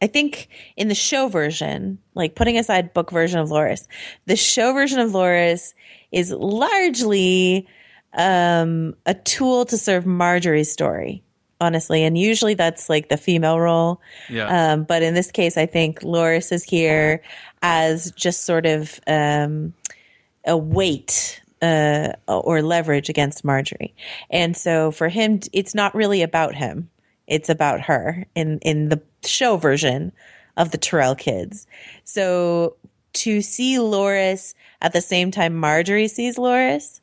I 0.00 0.06
think 0.06 0.48
in 0.76 0.88
the 0.88 0.94
show 0.94 1.28
version, 1.28 1.98
like 2.14 2.34
putting 2.34 2.58
aside 2.58 2.94
book 2.94 3.10
version 3.10 3.38
of 3.38 3.50
Loras, 3.50 3.86
the 4.26 4.36
show 4.36 4.72
version 4.72 4.98
of 4.98 5.10
Loras 5.12 5.74
is 6.10 6.30
largely 6.30 7.68
um, 8.14 8.94
a 9.06 9.14
tool 9.14 9.64
to 9.66 9.76
serve 9.76 10.04
Margaery's 10.04 10.70
story, 10.70 11.22
honestly. 11.60 12.04
And 12.04 12.16
usually 12.16 12.54
that's 12.54 12.88
like 12.88 13.08
the 13.08 13.16
female 13.16 13.60
role. 13.60 14.00
Yeah. 14.28 14.72
Um, 14.72 14.84
but 14.84 15.02
in 15.02 15.14
this 15.14 15.30
case, 15.30 15.56
I 15.56 15.66
think 15.66 16.00
Loras 16.00 16.52
is 16.52 16.64
here 16.64 17.22
as 17.62 18.12
just 18.12 18.44
sort 18.44 18.66
of 18.66 19.00
um, 19.06 19.74
a 20.46 20.56
weight 20.56 21.40
uh, 21.60 22.12
or 22.28 22.62
leverage 22.62 23.08
against 23.08 23.44
Margaery. 23.44 23.92
And 24.30 24.56
so 24.56 24.90
for 24.90 25.08
him, 25.08 25.40
it's 25.52 25.74
not 25.74 25.94
really 25.94 26.22
about 26.22 26.54
him. 26.54 26.90
It's 27.26 27.48
about 27.48 27.82
her 27.82 28.24
in, 28.34 28.58
in 28.60 28.88
the 28.88 29.02
show 29.24 29.56
version 29.56 30.12
of 30.56 30.70
the 30.70 30.78
Tyrell 30.78 31.14
kids. 31.14 31.66
So 32.04 32.76
to 33.14 33.42
see 33.42 33.76
Loras 33.76 34.54
at 34.80 34.92
the 34.92 35.00
same 35.00 35.30
time 35.30 35.60
Margaery 35.60 36.08
sees 36.08 36.36
Loras, 36.36 37.00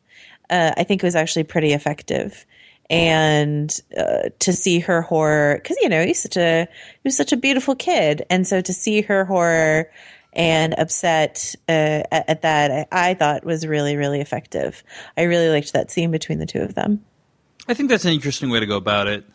uh, 0.50 0.72
I 0.78 0.84
think 0.84 1.04
it 1.04 1.08
was 1.08 1.16
actually 1.16 1.44
pretty 1.44 1.74
effective. 1.74 2.46
And 2.90 3.78
uh, 3.98 4.30
to 4.40 4.54
see 4.54 4.80
her 4.80 5.02
horror, 5.02 5.56
because 5.56 5.78
you 5.82 5.90
know 5.90 6.06
he's 6.06 6.22
such 6.22 6.38
a 6.38 6.66
he 6.66 7.00
was 7.04 7.18
such 7.18 7.34
a 7.34 7.38
beautiful 7.38 7.76
kid, 7.76 8.24
and 8.30 8.48
so 8.48 8.62
to 8.62 8.74
see 8.74 9.02
her 9.02 9.26
horror 9.26 9.90
and 10.34 10.76
upset 10.78 11.56
uh, 11.68 12.04
at, 12.12 12.30
at, 12.30 12.42
that, 12.44 12.88
I, 12.92 13.10
I 13.10 13.14
thought 13.16 13.44
was 13.44 13.66
really 13.66 13.96
really 13.96 14.22
effective. 14.22 14.84
I 15.18 15.24
really 15.24 15.50
liked 15.50 15.74
that 15.74 15.90
scene 15.90 16.12
between 16.12 16.38
the 16.38 16.46
two 16.46 16.62
of 16.62 16.76
them. 16.76 17.04
I 17.68 17.74
think 17.74 17.90
that's 17.90 18.06
an 18.06 18.14
interesting 18.14 18.52
way 18.52 18.60
to 18.60 18.68
go 18.68 18.78
about 18.78 19.08
it. 19.08 19.26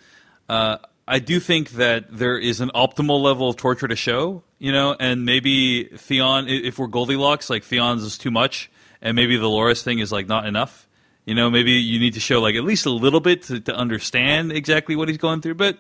Uh, 0.49 0.79
I 1.11 1.19
do 1.19 1.41
think 1.41 1.71
that 1.71 2.07
there 2.17 2.39
is 2.39 2.61
an 2.61 2.71
optimal 2.73 3.21
level 3.21 3.49
of 3.49 3.57
torture 3.57 3.89
to 3.89 3.97
show, 3.97 4.45
you 4.61 4.71
know, 4.71 4.95
and 5.01 5.25
maybe 5.25 5.85
Theon, 5.85 6.47
if 6.49 6.79
we're 6.79 6.87
Goldilocks, 6.87 7.51
like 7.51 7.65
Theon's 7.65 8.05
is 8.05 8.17
too 8.17 8.31
much, 8.31 8.71
and 9.03 9.17
maybe 9.17 9.37
the 9.37 9.49
Loras 9.49 9.83
thing 9.83 9.99
is 9.99 10.13
like 10.13 10.29
not 10.29 10.47
enough. 10.47 10.87
You 11.25 11.35
know, 11.35 11.51
maybe 11.51 11.73
you 11.73 11.99
need 12.01 12.15
to 12.15 12.21
show 12.21 12.41
like 12.41 12.55
at 12.55 12.65
least 12.65 12.87
a 12.87 12.91
little 12.91 13.21
bit 13.21 13.43
to, 13.45 13.61
to 13.61 13.75
understand 13.75 14.53
exactly 14.53 14.97
what 14.97 15.09
he's 15.09 15.19
going 15.19 15.41
through. 15.41 15.55
But 15.55 15.79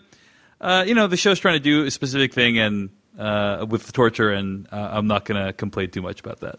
uh, 0.60 0.84
you 0.86 0.94
know, 0.94 1.06
the 1.06 1.16
show's 1.16 1.38
trying 1.38 1.54
to 1.54 1.60
do 1.60 1.86
a 1.86 1.90
specific 1.90 2.32
thing 2.32 2.58
and 2.58 2.90
uh, 3.18 3.66
with 3.68 3.86
the 3.86 3.92
torture, 3.92 4.30
and 4.30 4.68
uh, 4.72 4.90
I'm 4.92 5.06
not 5.06 5.24
going 5.24 5.44
to 5.44 5.52
complain 5.52 5.90
too 5.90 6.02
much 6.02 6.20
about 6.20 6.40
that. 6.40 6.58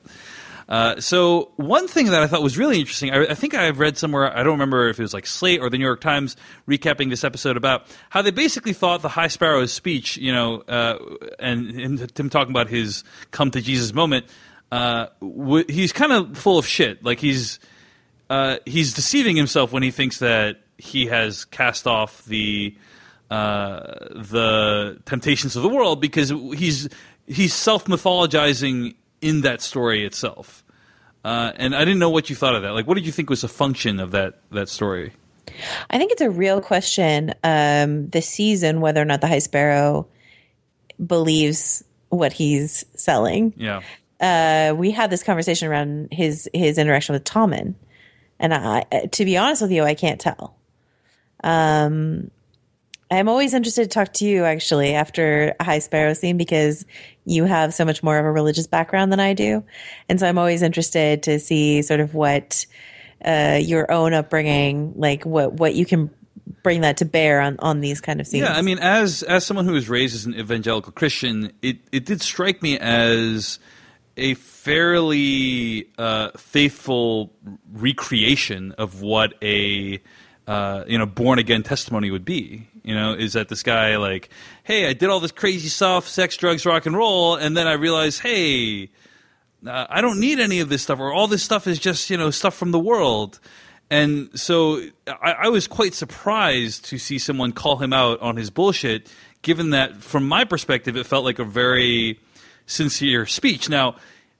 Uh, 0.69 1.01
so 1.01 1.51
one 1.57 1.87
thing 1.87 2.05
that 2.05 2.23
I 2.23 2.27
thought 2.27 2.41
was 2.41 2.57
really 2.57 2.79
interesting, 2.79 3.11
I, 3.11 3.25
I, 3.25 3.33
think 3.33 3.53
I've 3.53 3.79
read 3.79 3.97
somewhere, 3.97 4.31
I 4.31 4.41
don't 4.41 4.53
remember 4.53 4.87
if 4.87 4.99
it 4.99 5.01
was 5.01 5.13
like 5.13 5.27
Slate 5.27 5.59
or 5.59 5.69
the 5.69 5.77
New 5.77 5.83
York 5.83 5.99
Times 5.99 6.37
recapping 6.65 7.09
this 7.09 7.25
episode 7.25 7.57
about 7.57 7.87
how 8.09 8.21
they 8.21 8.31
basically 8.31 8.71
thought 8.71 9.01
the 9.01 9.09
High 9.09 9.27
Sparrow's 9.27 9.73
speech, 9.73 10.15
you 10.15 10.31
know, 10.31 10.61
uh, 10.69 10.97
and, 11.39 11.71
and 11.71 12.17
him 12.17 12.29
talking 12.29 12.51
about 12.51 12.69
his 12.69 13.03
come 13.31 13.51
to 13.51 13.59
Jesus 13.59 13.93
moment, 13.93 14.27
uh, 14.71 15.07
w- 15.19 15.65
he's 15.67 15.91
kind 15.91 16.13
of 16.13 16.37
full 16.37 16.57
of 16.57 16.65
shit. 16.65 17.03
Like 17.03 17.19
he's 17.19 17.59
uh, 18.31 18.59
he's 18.65 18.93
deceiving 18.93 19.35
himself 19.35 19.73
when 19.73 19.83
he 19.83 19.91
thinks 19.91 20.19
that 20.19 20.61
he 20.77 21.07
has 21.07 21.43
cast 21.43 21.85
off 21.85 22.23
the 22.23 22.73
uh, 23.29 23.81
the 24.15 25.01
temptations 25.05 25.57
of 25.57 25.63
the 25.63 25.67
world 25.67 25.99
because 25.99 26.29
he's 26.29 26.87
he's 27.27 27.53
self 27.53 27.85
mythologizing 27.85 28.95
in 29.21 29.41
that 29.41 29.61
story 29.61 30.05
itself. 30.05 30.63
Uh, 31.25 31.51
and 31.57 31.75
I 31.75 31.79
didn't 31.79 31.99
know 31.99 32.09
what 32.09 32.29
you 32.29 32.37
thought 32.37 32.55
of 32.55 32.61
that. 32.61 32.71
Like, 32.71 32.87
what 32.87 32.93
did 32.93 33.05
you 33.05 33.11
think 33.11 33.29
was 33.29 33.43
a 33.43 33.49
function 33.49 33.99
of 33.99 34.11
that 34.11 34.39
that 34.51 34.69
story? 34.69 35.11
I 35.89 35.97
think 35.97 36.13
it's 36.13 36.21
a 36.21 36.29
real 36.29 36.61
question 36.61 37.33
um, 37.43 38.07
this 38.11 38.29
season 38.29 38.79
whether 38.79 39.01
or 39.01 39.05
not 39.05 39.19
the 39.19 39.27
High 39.27 39.39
Sparrow 39.39 40.07
believes 41.05 41.83
what 42.07 42.31
he's 42.31 42.85
selling. 42.95 43.53
Yeah. 43.57 43.81
Uh, 44.21 44.73
we 44.73 44.91
had 44.91 45.09
this 45.09 45.21
conversation 45.21 45.67
around 45.67 46.07
his 46.13 46.49
his 46.53 46.77
interaction 46.77 47.11
with 47.11 47.25
Tommen, 47.25 47.75
and 48.41 48.53
I, 48.53 48.81
to 49.11 49.23
be 49.23 49.37
honest 49.37 49.61
with 49.61 49.71
you, 49.71 49.83
I 49.83 49.93
can't 49.93 50.19
tell. 50.19 50.55
Um, 51.43 52.31
I'm 53.11 53.29
always 53.29 53.53
interested 53.53 53.83
to 53.83 53.89
talk 53.89 54.13
to 54.13 54.25
you 54.25 54.45
actually 54.45 54.95
after 54.95 55.53
a 55.59 55.63
High 55.63 55.79
Sparrow 55.79 56.13
scene 56.13 56.37
because 56.37 56.85
you 57.25 57.43
have 57.43 57.73
so 57.73 57.85
much 57.85 58.01
more 58.01 58.17
of 58.17 58.25
a 58.25 58.31
religious 58.31 58.67
background 58.67 59.11
than 59.11 59.19
I 59.19 59.33
do. 59.33 59.63
And 60.09 60.19
so 60.19 60.27
I'm 60.27 60.37
always 60.37 60.61
interested 60.61 61.23
to 61.23 61.39
see 61.39 61.81
sort 61.81 61.99
of 61.99 62.13
what 62.15 62.65
uh, 63.23 63.59
your 63.61 63.91
own 63.91 64.13
upbringing, 64.13 64.93
like 64.95 65.23
what, 65.23 65.53
what 65.53 65.75
you 65.75 65.85
can 65.85 66.09
bring 66.63 66.81
that 66.81 66.97
to 66.97 67.05
bear 67.05 67.41
on, 67.41 67.57
on 67.59 67.81
these 67.81 68.01
kind 68.01 68.21
of 68.21 68.27
scenes. 68.27 68.43
Yeah, 68.43 68.53
I 68.53 68.61
mean, 68.61 68.79
as 68.79 69.23
as 69.23 69.45
someone 69.45 69.65
who 69.65 69.73
was 69.73 69.89
raised 69.89 70.15
as 70.15 70.25
an 70.25 70.35
evangelical 70.35 70.91
Christian, 70.91 71.51
it, 71.61 71.77
it 71.91 72.05
did 72.05 72.21
strike 72.21 72.61
me 72.61 72.79
as 72.79 73.59
a 74.17 74.33
fairly 74.35 75.87
uh, 75.97 76.31
faithful 76.37 77.33
recreation 77.71 78.73
of 78.73 79.01
what 79.01 79.33
a 79.41 80.01
uh, 80.47 80.83
you 80.87 80.97
know 80.97 81.05
born 81.05 81.39
again 81.39 81.63
testimony 81.63 82.11
would 82.11 82.25
be. 82.25 82.67
You 82.83 82.95
know, 82.95 83.13
is 83.13 83.33
that 83.33 83.49
this 83.49 83.63
guy 83.63 83.97
like, 83.97 84.29
hey, 84.63 84.87
I 84.87 84.93
did 84.93 85.09
all 85.09 85.19
this 85.19 85.31
crazy 85.31 85.69
stuff, 85.69 86.07
sex, 86.07 86.35
drugs, 86.35 86.65
rock 86.65 86.85
and 86.85 86.95
roll, 86.95 87.35
and 87.35 87.55
then 87.55 87.67
I 87.67 87.73
realized, 87.73 88.21
hey, 88.21 88.89
uh, 89.65 89.85
I 89.89 90.01
don't 90.01 90.19
need 90.19 90.39
any 90.39 90.59
of 90.59 90.69
this 90.69 90.81
stuff, 90.81 90.99
or 90.99 91.13
all 91.13 91.27
this 91.27 91.43
stuff 91.43 91.67
is 91.67 91.79
just 91.79 92.09
you 92.09 92.17
know 92.17 92.31
stuff 92.31 92.55
from 92.55 92.71
the 92.71 92.79
world. 92.79 93.39
And 93.89 94.29
so 94.39 94.81
I, 95.05 95.33
I 95.33 95.47
was 95.49 95.67
quite 95.67 95.93
surprised 95.93 96.85
to 96.85 96.97
see 96.97 97.19
someone 97.19 97.51
call 97.51 97.77
him 97.77 97.91
out 97.91 98.21
on 98.21 98.37
his 98.37 98.49
bullshit, 98.49 99.11
given 99.41 99.71
that 99.71 99.97
from 99.97 100.27
my 100.27 100.45
perspective, 100.45 100.95
it 100.95 101.05
felt 101.05 101.25
like 101.25 101.39
a 101.39 101.43
very 101.43 102.19
sincere 102.71 103.25
speech. 103.25 103.69
Now, 103.69 103.95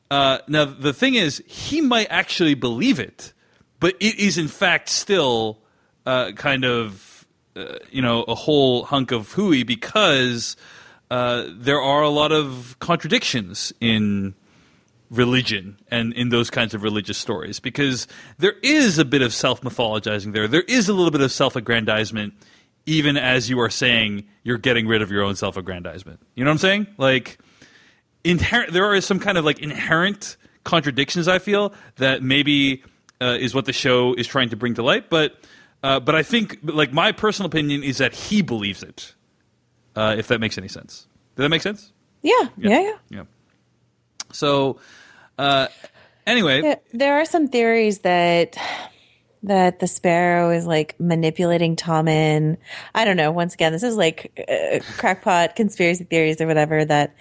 uh, 0.09 0.39
now 0.47 0.65
the 0.65 0.93
thing 0.93 1.15
is, 1.15 1.43
he 1.47 1.81
might 1.81 2.07
actually 2.09 2.53
believe 2.53 2.99
it, 2.99 3.33
but 3.79 3.95
it 3.99 4.19
is 4.19 4.37
in 4.37 4.47
fact 4.47 4.89
still 4.89 5.59
uh, 6.05 6.31
kind 6.33 6.65
of 6.65 7.25
uh, 7.55 7.75
you 7.91 8.01
know 8.01 8.23
a 8.23 8.35
whole 8.35 8.83
hunk 8.83 9.11
of 9.11 9.31
hooey 9.33 9.63
because 9.63 10.55
uh, 11.09 11.45
there 11.49 11.81
are 11.81 12.01
a 12.01 12.09
lot 12.09 12.31
of 12.31 12.77
contradictions 12.79 13.73
in 13.79 14.33
religion 15.09 15.77
and 15.89 16.13
in 16.13 16.29
those 16.29 16.49
kinds 16.49 16.73
of 16.73 16.83
religious 16.83 17.17
stories 17.17 17.59
because 17.59 18.07
there 18.39 18.55
is 18.63 18.97
a 18.97 19.05
bit 19.05 19.21
of 19.21 19.33
self 19.33 19.61
mythologizing 19.61 20.33
there. 20.33 20.47
There 20.47 20.63
is 20.63 20.89
a 20.89 20.93
little 20.93 21.11
bit 21.11 21.21
of 21.21 21.31
self 21.31 21.55
aggrandizement, 21.55 22.33
even 22.85 23.17
as 23.17 23.49
you 23.49 23.59
are 23.59 23.69
saying 23.69 24.23
you're 24.43 24.57
getting 24.57 24.87
rid 24.87 25.01
of 25.01 25.11
your 25.11 25.23
own 25.23 25.35
self 25.35 25.57
aggrandizement. 25.57 26.19
You 26.35 26.45
know 26.45 26.49
what 26.49 26.55
I'm 26.55 26.59
saying? 26.59 26.87
Like, 26.97 27.37
inherent, 28.23 28.73
there 28.73 28.85
are 28.85 29.01
some 29.01 29.19
kind 29.19 29.37
of 29.37 29.45
like 29.45 29.59
inherent 29.59 30.37
contradictions. 30.63 31.27
I 31.27 31.39
feel 31.39 31.73
that 31.97 32.21
maybe 32.23 32.83
uh, 33.21 33.37
is 33.39 33.53
what 33.53 33.65
the 33.65 33.73
show 33.73 34.13
is 34.13 34.27
trying 34.27 34.49
to 34.49 34.55
bring 34.55 34.75
to 34.75 34.83
light, 34.83 35.09
but. 35.09 35.35
Uh, 35.83 35.99
but 35.99 36.13
I 36.13 36.21
think, 36.21 36.59
like, 36.61 36.93
my 36.93 37.11
personal 37.11 37.47
opinion 37.47 37.81
is 37.81 37.97
that 37.97 38.13
he 38.13 38.43
believes 38.43 38.83
it. 38.83 39.15
Uh, 39.95 40.13
if 40.15 40.27
that 40.27 40.39
makes 40.39 40.55
any 40.59 40.67
sense. 40.67 41.07
Does 41.35 41.43
that 41.43 41.49
make 41.49 41.63
sense? 41.63 41.91
Yeah, 42.21 42.33
yeah, 42.55 42.79
yeah. 42.79 42.97
Yeah. 43.09 43.23
So, 44.31 44.79
uh, 45.39 45.69
anyway, 46.27 46.61
Yeah, 46.61 46.75
there 46.93 47.19
are 47.19 47.25
some 47.25 47.47
theories 47.47 47.99
that 48.01 48.57
that 49.43 49.79
the 49.79 49.87
sparrow 49.87 50.51
is 50.51 50.67
like 50.67 50.99
manipulating 50.99 51.75
Tommen. 51.75 52.57
I 52.93 53.05
don't 53.05 53.17
know. 53.17 53.31
Once 53.31 53.55
again, 53.55 53.71
this 53.71 53.81
is 53.81 53.95
like 53.95 54.45
uh, 54.47 54.79
crackpot 54.97 55.55
conspiracy 55.55 56.03
theories 56.03 56.39
or 56.39 56.45
whatever 56.45 56.85
that 56.85 57.15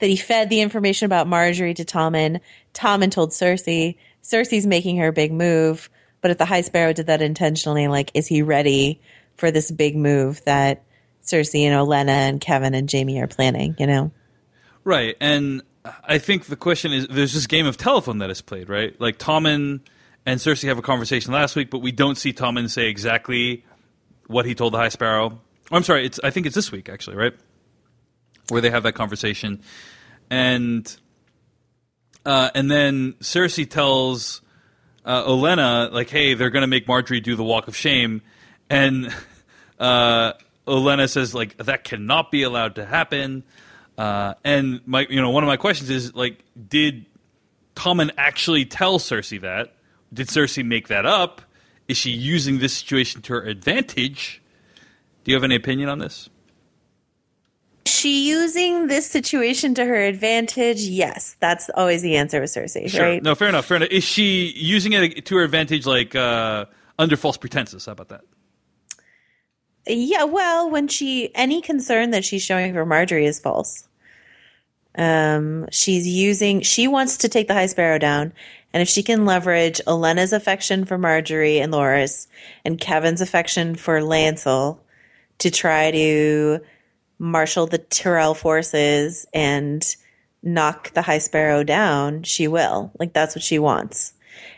that 0.00 0.06
he 0.06 0.16
fed 0.16 0.50
the 0.50 0.60
information 0.60 1.06
about 1.06 1.26
Margaery 1.26 1.74
to 1.76 1.84
Tommen. 1.84 2.40
Tommen 2.72 3.10
told 3.10 3.30
Cersei. 3.30 3.96
Cersei's 4.22 4.66
making 4.66 4.96
her 4.98 5.12
big 5.12 5.32
move, 5.32 5.90
but 6.20 6.30
if 6.30 6.38
the 6.38 6.44
High 6.44 6.62
Sparrow 6.62 6.92
did 6.92 7.06
that 7.06 7.20
intentionally, 7.20 7.88
like, 7.88 8.10
is 8.14 8.26
he 8.26 8.42
ready 8.42 9.00
for 9.36 9.50
this 9.50 9.70
big 9.70 9.96
move 9.96 10.42
that 10.44 10.82
Cersei 11.22 11.64
and 11.64 11.74
Olenna 11.74 12.08
and 12.08 12.40
Kevan 12.40 12.74
and 12.74 12.90
Jaime 12.90 13.20
are 13.20 13.26
planning? 13.26 13.76
You 13.78 13.86
know. 13.86 14.10
right. 14.84 15.16
And 15.20 15.62
I 16.02 16.18
think 16.18 16.46
the 16.46 16.56
question 16.56 16.92
is 16.92 17.06
there's 17.08 17.34
this 17.34 17.46
game 17.46 17.66
of 17.66 17.76
telephone 17.76 18.18
that 18.18 18.30
is 18.30 18.40
played, 18.40 18.68
right? 18.68 18.98
Like, 19.00 19.18
Tommen 19.18 19.80
and 20.26 20.40
Cersei 20.40 20.68
have 20.68 20.78
a 20.78 20.82
conversation 20.82 21.32
last 21.32 21.56
week, 21.56 21.70
but 21.70 21.80
we 21.80 21.92
don't 21.92 22.16
see 22.16 22.32
Tommen 22.32 22.70
say 22.70 22.88
exactly 22.88 23.64
what 24.26 24.46
he 24.46 24.54
told 24.54 24.72
the 24.72 24.78
High 24.78 24.88
Sparrow. 24.88 25.40
I'm 25.70 25.82
sorry, 25.82 26.06
it's 26.06 26.20
I 26.22 26.30
think 26.30 26.46
it's 26.46 26.54
this 26.54 26.72
week 26.72 26.88
actually, 26.88 27.16
right? 27.16 27.34
Where 28.48 28.60
they 28.60 28.70
have 28.70 28.82
that 28.82 28.94
conversation, 28.94 29.62
and 30.30 30.94
uh, 32.26 32.50
and 32.54 32.70
then 32.70 33.14
Cersei 33.20 33.68
tells 33.68 34.42
uh, 35.04 35.24
Olenna 35.24 35.92
like, 35.92 36.10
"Hey, 36.10 36.34
they're 36.34 36.50
to 36.50 36.66
make 36.66 36.86
Margaery 36.86 37.22
do 37.22 37.36
the 37.36 37.44
Walk 37.44 37.68
of 37.68 37.76
Shame," 37.76 38.22
and 38.68 39.14
uh, 39.78 40.32
Olenna 40.66 41.08
says 41.08 41.34
like, 41.34 41.56
"That 41.58 41.84
cannot 41.84 42.30
be 42.30 42.42
allowed 42.42 42.74
to 42.76 42.84
happen." 42.84 43.44
Uh, 43.96 44.34
and 44.44 44.80
my, 44.86 45.06
you 45.08 45.20
know, 45.20 45.30
one 45.30 45.44
of 45.44 45.48
my 45.48 45.56
questions 45.56 45.90
is 45.90 46.14
like, 46.14 46.44
did 46.68 47.06
Tommen 47.76 48.10
actually 48.16 48.64
tell 48.64 48.98
Cersei 48.98 49.40
that? 49.42 49.74
Did 50.12 50.28
Cersei 50.28 50.64
make 50.64 50.88
that 50.88 51.06
up? 51.06 51.42
Is 51.86 51.96
she 51.96 52.10
using 52.10 52.58
this 52.58 52.72
situation 52.72 53.22
to 53.22 53.34
her 53.34 53.42
advantage? 53.42 54.42
Do 55.22 55.30
you 55.30 55.36
have 55.36 55.44
any 55.44 55.54
opinion 55.54 55.88
on 55.88 55.98
this? 55.98 56.28
She 58.04 58.28
using 58.28 58.88
this 58.88 59.10
situation 59.10 59.74
to 59.76 59.84
her 59.86 59.94
advantage? 59.94 60.82
Yes, 60.82 61.36
that's 61.40 61.70
always 61.74 62.02
the 62.02 62.16
answer 62.16 62.38
with 62.38 62.50
Cersei, 62.50 62.92
right? 63.00 63.22
No, 63.22 63.34
fair 63.34 63.48
enough. 63.48 63.64
Fair 63.64 63.78
enough. 63.78 63.88
Is 63.88 64.04
she 64.04 64.52
using 64.54 64.92
it 64.92 65.24
to 65.24 65.36
her 65.36 65.42
advantage, 65.42 65.86
like 65.86 66.14
uh, 66.14 66.66
under 66.98 67.16
false 67.16 67.38
pretenses? 67.38 67.86
How 67.86 67.92
about 67.92 68.10
that? 68.10 68.20
Yeah, 69.86 70.24
well, 70.24 70.68
when 70.68 70.86
she 70.86 71.34
any 71.34 71.62
concern 71.62 72.10
that 72.10 72.26
she's 72.26 72.42
showing 72.42 72.74
for 72.74 72.84
Margaery 72.84 73.26
is 73.26 73.40
false. 73.40 73.88
Um, 74.98 75.66
she's 75.72 76.06
using 76.06 76.60
she 76.60 76.86
wants 76.86 77.16
to 77.16 77.30
take 77.30 77.48
the 77.48 77.54
High 77.54 77.64
Sparrow 77.64 77.96
down, 77.96 78.34
and 78.74 78.82
if 78.82 78.88
she 78.90 79.02
can 79.02 79.24
leverage 79.24 79.80
Olenna's 79.86 80.34
affection 80.34 80.84
for 80.84 80.98
Margaery 80.98 81.56
and 81.56 81.72
Loras 81.72 82.26
and 82.66 82.78
Kevan's 82.78 83.22
affection 83.22 83.76
for 83.76 84.00
Lancel 84.00 84.78
to 85.38 85.50
try 85.50 85.90
to 85.90 86.60
marshal 87.24 87.66
the 87.66 87.78
Tyrell 87.78 88.34
forces 88.34 89.26
and 89.32 89.84
knock 90.42 90.92
the 90.92 91.02
High 91.02 91.18
Sparrow 91.18 91.64
down, 91.64 92.22
she 92.22 92.46
will. 92.46 92.92
Like 92.98 93.12
that's 93.14 93.34
what 93.34 93.42
she 93.42 93.58
wants. 93.58 94.12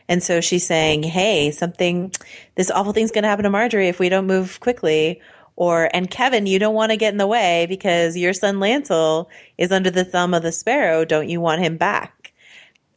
And 0.08 0.22
so 0.22 0.40
she's 0.40 0.66
saying, 0.66 1.04
"Hey, 1.04 1.50
something 1.52 2.12
this 2.56 2.70
awful 2.70 2.92
thing's 2.92 3.12
going 3.12 3.22
to 3.22 3.28
happen 3.28 3.44
to 3.44 3.50
Margaery 3.50 3.88
if 3.88 3.98
we 3.98 4.08
don't 4.08 4.26
move 4.26 4.60
quickly." 4.60 5.20
Or 5.54 5.88
and 5.94 6.10
Kevan, 6.10 6.46
you 6.46 6.58
don't 6.58 6.74
want 6.74 6.90
to 6.90 6.98
get 6.98 7.12
in 7.12 7.18
the 7.18 7.26
way 7.26 7.66
because 7.66 8.16
your 8.16 8.34
son 8.34 8.56
Lancel 8.56 9.26
is 9.56 9.72
under 9.72 9.90
the 9.90 10.04
thumb 10.04 10.34
of 10.34 10.42
the 10.42 10.52
Sparrow. 10.52 11.04
Don't 11.04 11.30
you 11.30 11.40
want 11.40 11.62
him 11.62 11.76
back? 11.78 12.32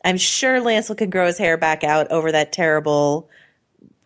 I'm 0.03 0.17
sure 0.17 0.59
Lancel 0.59 0.97
can 0.97 1.09
grow 1.09 1.27
his 1.27 1.37
hair 1.37 1.57
back 1.57 1.83
out 1.83 2.11
over 2.11 2.31
that 2.31 2.51
terrible 2.51 3.29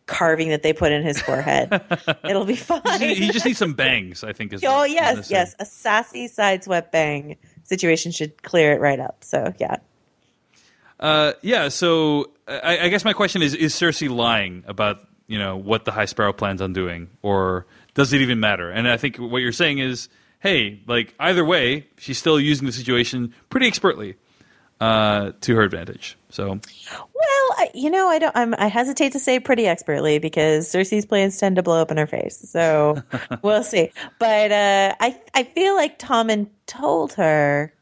carving 0.06 0.49
that 0.49 0.64
they 0.64 0.74
put 0.74 0.91
in 0.91 1.04
his 1.04 1.22
forehead. 1.22 1.82
It'll 2.24 2.45
be 2.45 2.56
fine. 2.56 2.99
He 2.99 3.30
just 3.32 3.45
needs 3.45 3.58
some 3.58 3.74
bangs. 3.74 4.24
I 4.24 4.34
think 4.34 4.54
is. 4.54 4.64
Oh 4.66 4.84
yes, 4.84 5.30
yes. 5.32 5.56
A 5.60 5.66
sassy 5.66 6.28
sideswept 6.28 6.91
bang 6.91 7.38
situation 7.64 8.12
should 8.12 8.41
clear 8.43 8.74
it 8.74 8.82
right 8.82 8.99
up. 8.99 9.24
So 9.24 9.54
yeah. 9.60 9.78
Uh, 10.99 11.34
yeah. 11.41 11.70
So 11.70 12.32
I, 12.47 12.80
I 12.80 12.88
guess 12.89 13.06
my 13.06 13.14
question 13.14 13.41
is: 13.41 13.54
Is 13.54 13.74
Cersei 13.74 14.10
lying 14.10 14.64
about 14.68 14.99
you 15.28 15.39
know 15.39 15.58
what 15.58 15.86
the 15.86 15.91
High 15.91 16.06
Sparrow 16.06 16.34
plans 16.34 16.62
on 16.62 16.74
doing, 16.74 17.10
or 17.22 17.66
does 17.93 18.14
it 18.14 18.22
even 18.22 18.39
matter? 18.39 18.70
And 18.70 18.88
I 18.88 18.97
think 18.97 19.18
what 19.18 19.39
you're 19.39 19.51
saying 19.51 19.80
is, 19.80 20.10
hey, 20.39 20.82
like 20.88 21.14
either 21.20 21.45
way, 21.45 21.88
she's 21.97 22.18
still 22.18 22.39
using 22.39 22.66
the 22.66 22.74
situation 22.74 23.34
pretty 23.49 23.68
expertly 23.68 24.16
uh, 24.84 25.32
to 25.40 25.56
her 25.56 25.62
advantage. 25.62 26.18
So 26.30 26.50
Well, 26.50 27.50
I, 27.58 27.72
you 27.74 27.90
know, 27.90 28.10
I 28.10 28.20
don't. 28.20 28.36
I'm, 28.36 28.54
I 28.56 28.68
hesitate 28.68 29.14
to 29.14 29.20
say 29.20 29.40
pretty 29.40 29.66
expertly 29.66 30.20
because 30.20 30.68
Cersei's 30.68 31.06
plans 31.06 31.38
tend 31.38 31.56
to 31.56 31.64
blow 31.64 31.82
up 31.82 31.90
in 31.90 31.96
her 31.96 32.06
face. 32.08 32.38
So 32.50 33.02
we'll 33.44 33.64
see. 33.64 33.92
But 34.20 34.52
uh, 34.52 34.96
I 35.00 35.18
I 35.34 35.44
feel 35.44 35.76
like 35.76 36.00
Tommen 36.00 36.50
told 36.66 37.14
her 37.14 37.74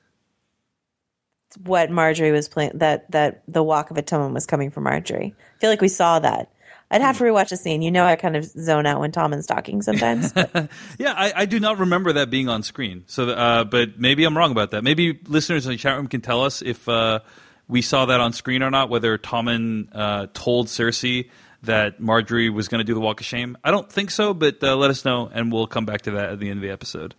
what 1.64 1.90
Margaery 1.90 2.32
was 2.32 2.48
playing 2.48 2.74
that 2.76 3.10
that 3.12 3.42
the 3.48 3.64
Walk 3.64 3.90
of 3.90 3.98
Atonement 3.98 4.36
was 4.36 4.46
coming 4.46 4.70
from 4.70 4.84
Margaery. 4.84 5.34
I 5.34 5.60
feel 5.60 5.72
like 5.72 5.82
we 5.82 5.88
saw 5.88 6.20
that. 6.20 6.51
I'd 6.92 7.02
have 7.02 7.18
to 7.20 7.24
rewatch 7.24 7.50
the 7.50 7.58
scene. 7.58 7.82
You 7.82 7.90
know, 7.90 8.04
I 8.04 8.18
kind 8.18 8.36
of 8.36 8.44
zone 8.44 8.86
out 8.86 9.00
when 9.00 9.14
Tommen's 9.14 9.48
talking 9.48 9.82
sometimes. 9.82 10.34
yeah, 11.00 11.14
I, 11.16 11.32
I 11.36 11.46
do 11.46 11.58
not 11.60 11.80
remember 11.80 12.12
that 12.14 12.30
being 12.30 12.50
on 12.50 12.64
screen. 12.64 13.06
So, 13.08 13.30
uh, 13.30 13.64
but 13.64 13.98
maybe 13.98 14.26
I'm 14.26 14.38
wrong 14.38 14.52
about 14.52 14.72
that. 14.72 14.84
Maybe 14.84 15.18
listeners 15.26 15.66
in 15.66 15.72
the 15.72 15.78
chat 15.78 15.96
room 15.96 16.08
can 16.08 16.20
tell 16.20 16.44
us 16.44 16.62
if 16.62 16.90
uh, 16.90 17.22
we 17.70 17.82
saw 17.82 18.06
that 18.08 18.20
on 18.20 18.34
screen 18.34 18.62
or 18.62 18.70
not. 18.70 18.90
Whether 18.90 19.18
Tommen 19.18 19.88
uh, 19.94 20.28
told 20.34 20.68
Cersei 20.68 21.30
that 21.64 22.02
Margaery 22.02 22.54
was 22.54 22.68
going 22.68 22.80
to 22.80 22.84
do 22.84 22.94
the 22.94 23.00
Walk 23.00 23.22
of 23.22 23.26
Shame. 23.26 23.58
I 23.64 23.72
don't 23.72 23.90
think 23.90 24.12
so, 24.12 24.34
but 24.34 24.62
uh, 24.62 24.76
let 24.76 24.90
us 24.90 25.06
know, 25.06 25.30
and 25.34 25.52
we'll 25.52 25.68
come 25.68 25.86
back 25.86 26.02
to 26.02 26.12
that 26.12 26.32
at 26.32 26.40
the 26.40 26.50
end 26.50 26.58
of 26.58 26.62
the 26.62 26.72
episode. 26.72 27.16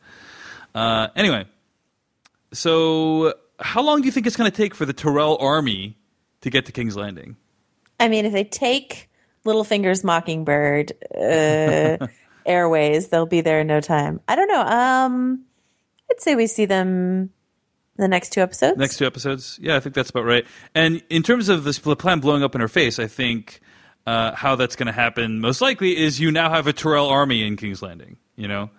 Uh, 0.75 1.09
anyway, 1.17 1.47
so 2.53 3.33
how 3.59 3.83
long 3.83 4.01
do 4.01 4.07
you 4.07 4.13
think 4.13 4.27
it's 4.27 4.37
going 4.37 4.51
to 4.51 4.57
take 4.57 4.75
for 4.75 4.85
the 4.85 4.93
Tyrell 4.93 5.39
army 5.39 5.97
to 6.43 6.51
get 6.51 6.67
to 6.67 6.73
King's 6.73 6.97
Landing? 6.97 7.37
I 7.99 8.09
mean, 8.09 8.27
if 8.27 8.33
they 8.33 8.45
take 8.45 9.09
Littlefinger's 9.45 10.05
Mockingbird 10.05 10.93
uh, 11.15 12.07
Airways, 12.47 13.09
they'll 13.09 13.27
be 13.27 13.41
there 13.41 13.61
in 13.61 13.67
no 13.67 13.81
time. 13.81 14.21
I 14.29 14.37
don't 14.37 14.49
know. 14.49 14.63
Um, 14.63 15.45
I'd 16.11 16.21
say 16.21 16.35
we 16.35 16.47
see 16.47 16.65
them 16.65 17.31
the 17.97 18.09
next 18.09 18.31
two 18.31 18.41
episodes. 18.41 18.79
Next 18.79 18.97
two 18.97 19.07
episodes? 19.07 19.59
Yeah, 19.63 19.77
I 19.77 19.81
think 19.81 19.95
that's 19.95 20.11
about 20.11 20.25
right. 20.25 20.47
And 20.75 21.03
in 21.09 21.23
terms 21.23 21.49
of 21.49 21.65
this 21.65 21.79
the 21.79 21.97
plan 21.97 22.21
blowing 22.21 22.43
up 22.43 22.55
in 22.55 22.61
her 22.61 22.69
face, 22.69 22.99
I 22.99 23.07
think 23.07 23.61
uh, 24.07 24.35
how 24.35 24.57
that's 24.57 24.77
going 24.77 24.87
to 24.87 24.93
happen 24.93 25.41
most 25.41 25.61
likely 25.61 25.97
is 25.97 26.21
you 26.21 26.31
now 26.31 26.51
have 26.51 26.67
a 26.67 26.73
Tyrell 26.73 27.09
army 27.09 27.47
in 27.47 27.57
King's 27.57 27.83
Landing, 27.83 28.17
you 28.37 28.49
know? 28.49 28.71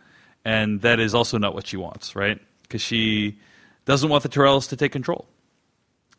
And 0.45 0.81
that 0.81 0.99
is 0.99 1.15
also 1.15 1.37
not 1.37 1.53
what 1.53 1.67
she 1.67 1.77
wants, 1.77 2.15
right? 2.15 2.39
Because 2.63 2.81
she 2.81 3.39
doesn't 3.85 4.09
want 4.09 4.23
the 4.23 4.29
Tyrells 4.29 4.69
to 4.69 4.75
take 4.75 4.91
control. 4.91 5.27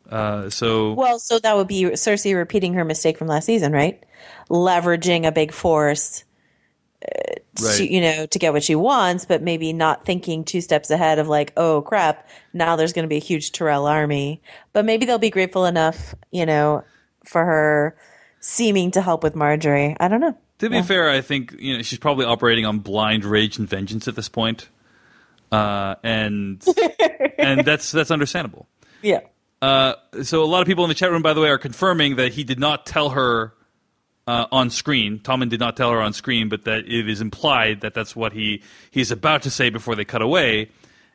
Uh, 0.09 0.49
so, 0.49 0.93
Well, 0.93 1.19
so 1.19 1.39
that 1.39 1.55
would 1.55 1.67
be 1.67 1.83
Cersei 1.83 2.35
repeating 2.35 2.73
her 2.75 2.85
mistake 2.85 3.17
from 3.17 3.27
last 3.27 3.45
season, 3.45 3.71
right? 3.71 4.03
Leveraging 4.49 5.27
a 5.27 5.31
big 5.31 5.51
force 5.51 6.23
uh, 7.03 7.33
Right. 7.61 7.75
she, 7.75 7.93
you 7.93 8.01
know, 8.01 8.25
to 8.25 8.39
get 8.39 8.51
what 8.51 8.63
she 8.63 8.75
wants, 8.75 9.23
but 9.23 9.41
maybe 9.41 9.71
not 9.71 10.05
thinking 10.05 10.43
two 10.43 10.59
steps 10.59 10.89
ahead 10.89 11.19
of 11.19 11.29
like, 11.29 11.53
oh 11.55 11.81
crap, 11.81 12.27
now 12.51 12.75
there's 12.75 12.91
going 12.91 13.03
to 13.03 13.09
be 13.09 13.15
a 13.15 13.21
huge 13.21 13.53
Tyrell 13.53 13.85
army. 13.85 14.41
But 14.73 14.83
maybe 14.83 15.05
they'll 15.05 15.17
be 15.17 15.29
grateful 15.29 15.65
enough, 15.65 16.13
you 16.31 16.45
know, 16.45 16.83
for 17.23 17.45
her 17.45 17.95
seeming 18.41 18.91
to 18.91 19.01
help 19.01 19.23
with 19.23 19.35
Margaery. 19.35 19.95
I 20.01 20.09
don't 20.09 20.19
know. 20.19 20.37
To 20.59 20.69
be 20.69 20.81
fair, 20.81 21.09
I 21.09 21.21
think 21.21 21.55
you 21.59 21.75
know 21.75 21.83
she's 21.83 21.99
probably 21.99 22.25
operating 22.25 22.65
on 22.65 22.79
blind 22.79 23.25
rage 23.25 23.57
and 23.57 23.67
vengeance 23.67 24.07
at 24.07 24.15
this 24.15 24.29
point, 24.29 24.69
uh, 25.51 25.95
and 26.01 26.65
and 27.37 27.65
that's 27.65 27.91
that's 27.91 28.09
understandable. 28.09 28.67
Yeah. 29.01 29.19
Uh, 29.65 29.95
so 30.21 30.43
a 30.43 30.45
lot 30.45 30.61
of 30.61 30.67
people 30.67 30.83
in 30.83 30.89
the 30.89 30.93
chat 30.93 31.09
room, 31.09 31.23
by 31.23 31.33
the 31.33 31.41
way, 31.41 31.49
are 31.49 31.57
confirming 31.57 32.17
that 32.17 32.33
he 32.33 32.43
did 32.43 32.59
not 32.59 32.85
tell 32.85 33.09
her 33.09 33.51
uh, 34.27 34.45
on 34.51 34.69
screen. 34.69 35.17
Tommen 35.17 35.49
did 35.49 35.59
not 35.59 35.75
tell 35.75 35.89
her 35.89 35.99
on 35.99 36.13
screen, 36.13 36.49
but 36.49 36.65
that 36.65 36.85
it 36.85 37.09
is 37.09 37.19
implied 37.19 37.81
that 37.81 37.95
that's 37.95 38.15
what 38.15 38.31
he 38.31 38.61
he's 38.91 39.09
about 39.09 39.41
to 39.41 39.49
say 39.49 39.71
before 39.71 39.95
they 39.95 40.05
cut 40.05 40.21
away. 40.21 40.69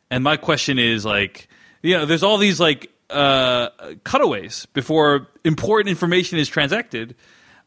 And 0.09 0.21
my 0.21 0.35
question 0.35 0.79
is 0.79 1.05
like, 1.05 1.47
you 1.81 1.95
know, 1.95 2.05
there's 2.05 2.23
all 2.23 2.37
these 2.37 2.59
like 2.59 2.91
uh, 3.09 3.69
cutaways 4.03 4.65
before 4.73 5.29
important 5.45 5.89
information 5.89 6.37
is 6.37 6.49
transacted. 6.49 7.15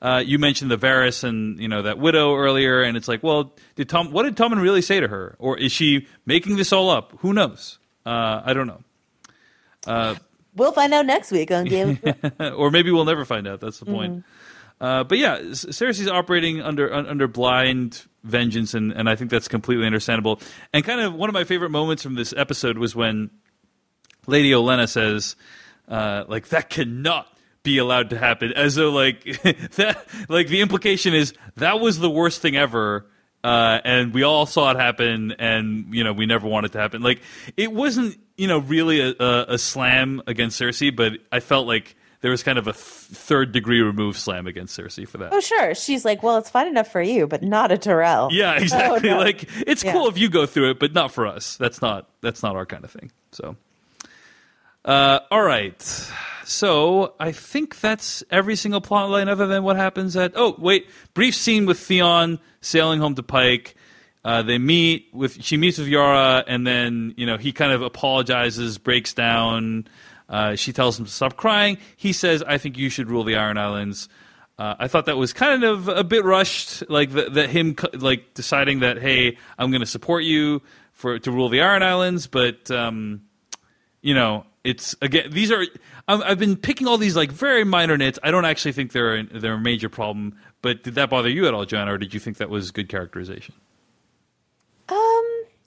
Uh, 0.03 0.23
you 0.23 0.39
mentioned 0.39 0.71
the 0.71 0.77
Varys 0.77 1.25
and 1.25 1.59
you 1.59 1.67
know 1.67 1.81
that 1.81 1.99
widow 1.99 2.37
earlier, 2.37 2.83
and 2.83 2.95
it's 2.95 3.09
like, 3.09 3.23
well, 3.23 3.55
did 3.75 3.89
Tom? 3.89 4.13
What 4.13 4.25
did 4.25 4.37
Tommen 4.37 4.61
really 4.61 4.83
say 4.83 5.01
to 5.01 5.09
her, 5.09 5.35
or 5.39 5.57
is 5.57 5.73
she 5.73 6.09
making 6.27 6.57
this 6.57 6.75
all 6.75 6.91
up? 6.91 7.15
Who 7.21 7.33
knows? 7.33 7.79
Uh, 8.05 8.43
I 8.45 8.53
don't 8.53 8.67
know. 8.67 8.81
We'll 10.57 10.73
find 10.73 10.95
out 10.95 11.07
next 11.07 11.33
week 11.33 11.51
on 11.51 11.65
Game 11.65 11.99
or 12.41 12.71
maybe 12.71 12.91
we'll 12.91 13.05
never 13.05 13.25
find 13.25 13.47
out. 13.47 13.61
That's 13.61 13.79
the 13.79 13.87
point. 13.87 14.25
Uh, 14.81 15.05
but 15.05 15.19
yeah, 15.19 15.39
Cersei's 15.39 16.09
operating 16.09 16.61
under 16.61 16.93
under 16.93 17.29
blind 17.29 18.03
vengeance, 18.23 18.75
and, 18.75 18.93
and 18.93 19.09
I 19.09 19.17
think 19.17 19.31
that's 19.31 19.49
completely 19.49 19.87
understandable. 19.87 20.41
And 20.73 20.85
kind 20.85 21.01
of 21.01 21.15
one 21.15 21.29
of 21.29 21.33
my 21.35 21.45
favorite 21.45 21.71
moments 21.71 22.03
from 22.03 22.15
this 22.15 22.35
episode 22.37 22.79
was 22.79 22.95
when 22.95 23.31
Lady 24.27 24.51
Olenna 24.51 24.89
says, 24.89 25.37
uh, 25.89 26.25
"Like 26.27 26.49
that 26.49 26.71
cannot 26.71 27.29
be 27.63 27.79
allowed 27.79 28.11
to 28.11 28.19
happen," 28.19 28.53
as 28.53 28.75
though 28.75 28.91
like 28.91 29.25
that, 29.77 30.05
like 30.29 30.49
the 30.49 30.61
implication 30.61 31.15
is 31.15 31.35
that 31.57 31.81
was 31.81 31.99
the 31.99 32.11
worst 32.11 32.43
thing 32.43 32.57
ever. 32.57 33.07
Uh, 33.43 33.79
and 33.85 34.15
we 34.15 34.23
all 34.23 34.47
saw 34.47 34.71
it 34.71 34.77
happen, 34.77 35.33
and 35.39 35.95
you 35.95 36.03
know 36.03 36.15
we 36.15 36.25
never 36.25 36.49
wanted 36.49 36.71
it 36.71 36.73
to 36.73 36.79
happen. 36.79 37.03
Like 37.03 37.21
it 37.59 37.71
wasn't, 37.71 38.19
you 38.37 38.49
know, 38.49 38.59
really 38.59 39.01
a, 39.01 39.15
a, 39.19 39.45
a 39.55 39.59
slam 39.59 40.23
against 40.27 40.61
Cersei, 40.61 40.95
but 40.95 41.13
I 41.33 41.41
felt 41.41 41.67
like 41.67 41.97
there 42.21 42.31
was 42.31 42.43
kind 42.43 42.59
of 42.59 42.67
a 42.67 42.73
th- 42.73 42.83
third 42.83 43.53
degree 43.53 43.81
remove 43.83 44.17
slam 44.17 44.47
against 44.47 44.79
Cersei 44.79 45.07
for 45.07 45.19
that. 45.19 45.33
oh, 45.33 45.41
sure. 45.41 45.75
She's 45.75 46.05
like, 46.05 46.23
well, 46.23 46.39
it's 46.39 46.49
fine 46.51 46.67
enough 46.67 46.91
for 46.91 47.03
you, 47.03 47.27
but 47.27 47.43
not 47.43 47.71
a 47.71 47.77
Tyrell. 47.79 48.31
Yeah, 48.33 48.55
exactly. 48.59 49.11
Oh, 49.11 49.15
no. 49.17 49.21
Like 49.21 49.47
it's 49.67 49.85
Yeah. 49.85 49.93
cool 49.93 50.09
if 50.09 50.17
you 50.19 50.29
go 50.31 50.47
through 50.47 50.71
it, 50.71 50.79
but 50.81 50.95
not 50.95 51.13
for 51.13 51.27
us. 51.27 51.57
That's 51.59 51.83
not 51.83 52.09
that's 52.23 52.43
not 52.43 52.57
our 52.57 52.65
kind 52.67 52.83
of 52.85 52.91
thing. 52.91 53.13
So, 53.33 53.57
uh, 54.85 55.21
all 55.31 55.43
right. 55.43 55.81
So 56.45 57.15
I 57.19 57.33
think 57.33 57.81
that's 57.81 58.23
every 58.31 58.57
single 58.57 58.81
plot 58.81 59.09
line 59.11 59.29
other 59.29 59.47
than 59.47 59.63
what 59.63 59.77
happens 59.77 60.17
at. 60.17 60.33
Oh 60.35 60.55
wait, 60.59 60.89
brief 61.15 61.35
scene 61.35 61.67
with 61.67 61.79
Theon 61.79 62.39
sailing 62.61 63.01
home 63.01 63.15
to 63.15 63.23
Pike. 63.23 63.77
Uh, 64.25 64.43
they 64.43 64.59
meet 64.59 65.09
with 65.13 65.43
she 65.43 65.57
meets 65.57 65.79
with 65.79 65.87
Yara, 65.87 66.45
and 66.47 66.67
then 66.67 67.13
you 67.17 67.27
know 67.27 67.37
he 67.37 67.53
kind 67.53 67.73
of 67.73 67.83
apologizes, 67.83 68.79
breaks 68.79 69.13
down. 69.13 69.87
Uh, 70.29 70.57
she 70.57 70.73
tells 70.73 70.99
him 70.99 71.05
to 71.05 71.11
stop 71.11 71.37
crying. 71.37 71.77
He 71.97 72.13
says, 72.13 72.43
"I 72.43 72.57
think 72.57 72.79
you 72.79 72.89
should 72.89 73.11
rule 73.11 73.25
the 73.25 73.37
Iron 73.37 73.59
Islands." 73.59 74.09
Uh, 74.59 74.77
I 74.79 74.89
thought 74.89 75.07
that 75.07 75.19
was 75.19 75.33
kind 75.33 75.65
of 75.65 75.89
a 75.89 76.05
bit 76.05 76.25
rushed, 76.25 76.89
like 76.89 77.11
that 77.11 77.51
him 77.51 77.77
like 77.93 78.33
deciding 78.33 78.81
that, 78.81 78.99
"Hey, 78.99 79.37
I'm 79.59 79.71
going 79.71 79.81
to 79.83 79.87
support 79.87 80.25
you 80.25 80.63
for 80.93 81.19
to 81.19 81.31
rule 81.31 81.51
the 81.51 81.61
Iron 81.61 81.83
Islands," 81.83 82.27
but 82.27 82.71
um, 82.71 83.23
you 84.01 84.15
know, 84.15 84.47
it's 84.63 84.97
again 85.03 85.31
these 85.33 85.53
are 85.53 85.67
I'm, 86.09 86.23
I've 86.23 86.39
been 86.39 86.57
picking 86.57 86.87
all 86.87 86.97
these 86.97 87.17
like 87.17 87.31
very 87.31 87.65
minor 87.65 87.99
nits. 87.99 88.19
I 88.23 88.31
don't 88.31 88.47
actually 88.47 88.73
think 88.73 88.93
they're 88.93 89.23
they're 89.25 89.55
a 89.55 89.61
major 89.61 89.91
problem. 89.91 90.39
But 90.63 90.83
did 90.83 90.95
that 90.95 91.11
bother 91.11 91.29
you 91.29 91.47
at 91.47 91.53
all, 91.53 91.67
John, 91.67 91.91
or 91.91 91.99
did 91.99 92.15
you 92.15 92.21
think 92.21 92.39
that 92.39 92.49
was 92.49 92.71
good 92.71 92.89
characterization? 92.89 93.55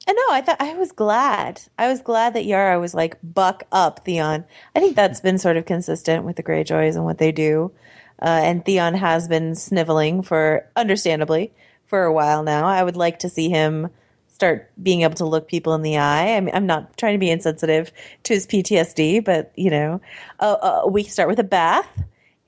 And 0.08 0.16
no, 0.16 0.34
I 0.34 0.42
thought 0.42 0.62
I 0.62 0.74
was 0.76 0.94
glad. 0.94 1.62
I 1.78 1.90
was 1.90 2.00
glad 2.00 2.34
that 2.34 2.46
Yara 2.46 2.80
was 2.80 2.94
like, 2.94 3.18
buck 3.22 3.64
up, 3.74 4.06
Theon. 4.06 4.46
I 4.74 4.80
think 4.80 4.96
that's 4.96 5.20
been 5.20 5.38
sort 5.38 5.58
of 5.58 5.66
consistent 5.66 6.24
with 6.24 6.38
the 6.38 6.44
Greyjoys 6.44 6.96
and 6.96 7.04
what 7.04 7.18
they 7.18 7.34
do. 7.34 7.74
Uh, 8.22 8.40
and 8.42 8.64
Theon 8.64 8.94
has 8.94 9.28
been 9.28 9.54
sniveling 9.54 10.22
for, 10.22 10.66
understandably, 10.78 11.52
for 11.86 12.04
a 12.04 12.14
while 12.14 12.42
now. 12.42 12.66
I 12.66 12.84
would 12.84 12.96
like 12.96 13.20
to 13.20 13.30
see 13.30 13.50
him 13.50 13.90
start 14.30 14.72
being 14.82 15.02
able 15.02 15.16
to 15.16 15.26
look 15.26 15.48
people 15.48 15.74
in 15.74 15.82
the 15.82 15.98
eye. 15.98 16.36
I 16.36 16.40
mean, 16.40 16.56
I'm 16.56 16.66
not 16.66 16.96
trying 16.96 17.14
to 17.16 17.20
be 17.20 17.30
insensitive 17.30 17.92
to 18.24 18.34
his 18.34 18.48
PTSD, 18.48 19.26
but 19.26 19.52
you 19.56 19.70
know, 19.70 20.00
uh, 20.40 20.58
uh, 20.62 20.88
we 20.88 21.04
start 21.04 21.28
with 21.28 21.40
a 21.40 21.44
bath 21.44 21.90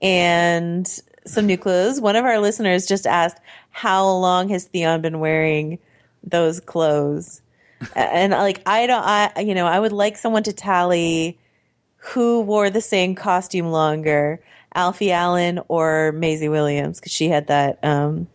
and 0.02 0.88
some 1.26 1.46
new 1.46 1.58
clothes. 1.58 2.00
One 2.00 2.16
of 2.16 2.26
our 2.26 2.40
listeners 2.40 2.86
just 2.86 3.06
asked, 3.08 3.40
"How 3.72 4.08
long 4.08 4.50
has 4.50 4.66
Theon 4.66 5.02
been 5.02 5.20
wearing 5.20 5.80
those 6.24 6.60
clothes?" 6.60 7.42
And 7.96 8.32
like, 8.32 8.62
I 8.66 8.88
don't, 8.88 9.04
I 9.04 9.40
you 9.40 9.56
know, 9.56 9.66
I 9.68 9.80
would 9.80 9.92
like 9.92 10.18
someone 10.18 10.44
to 10.44 10.54
tally 10.54 11.38
who 11.98 12.42
wore 12.42 12.70
the 12.70 12.82
same 12.82 13.16
costume 13.16 13.72
longer, 13.72 14.42
Alfie 14.74 15.12
Allen 15.12 15.60
or 15.68 16.12
Maisie 16.14 16.50
Williams, 16.50 17.00
because 17.00 17.12
she 17.12 17.30
had 17.30 17.48
that. 17.48 17.80
Um, 17.84 18.28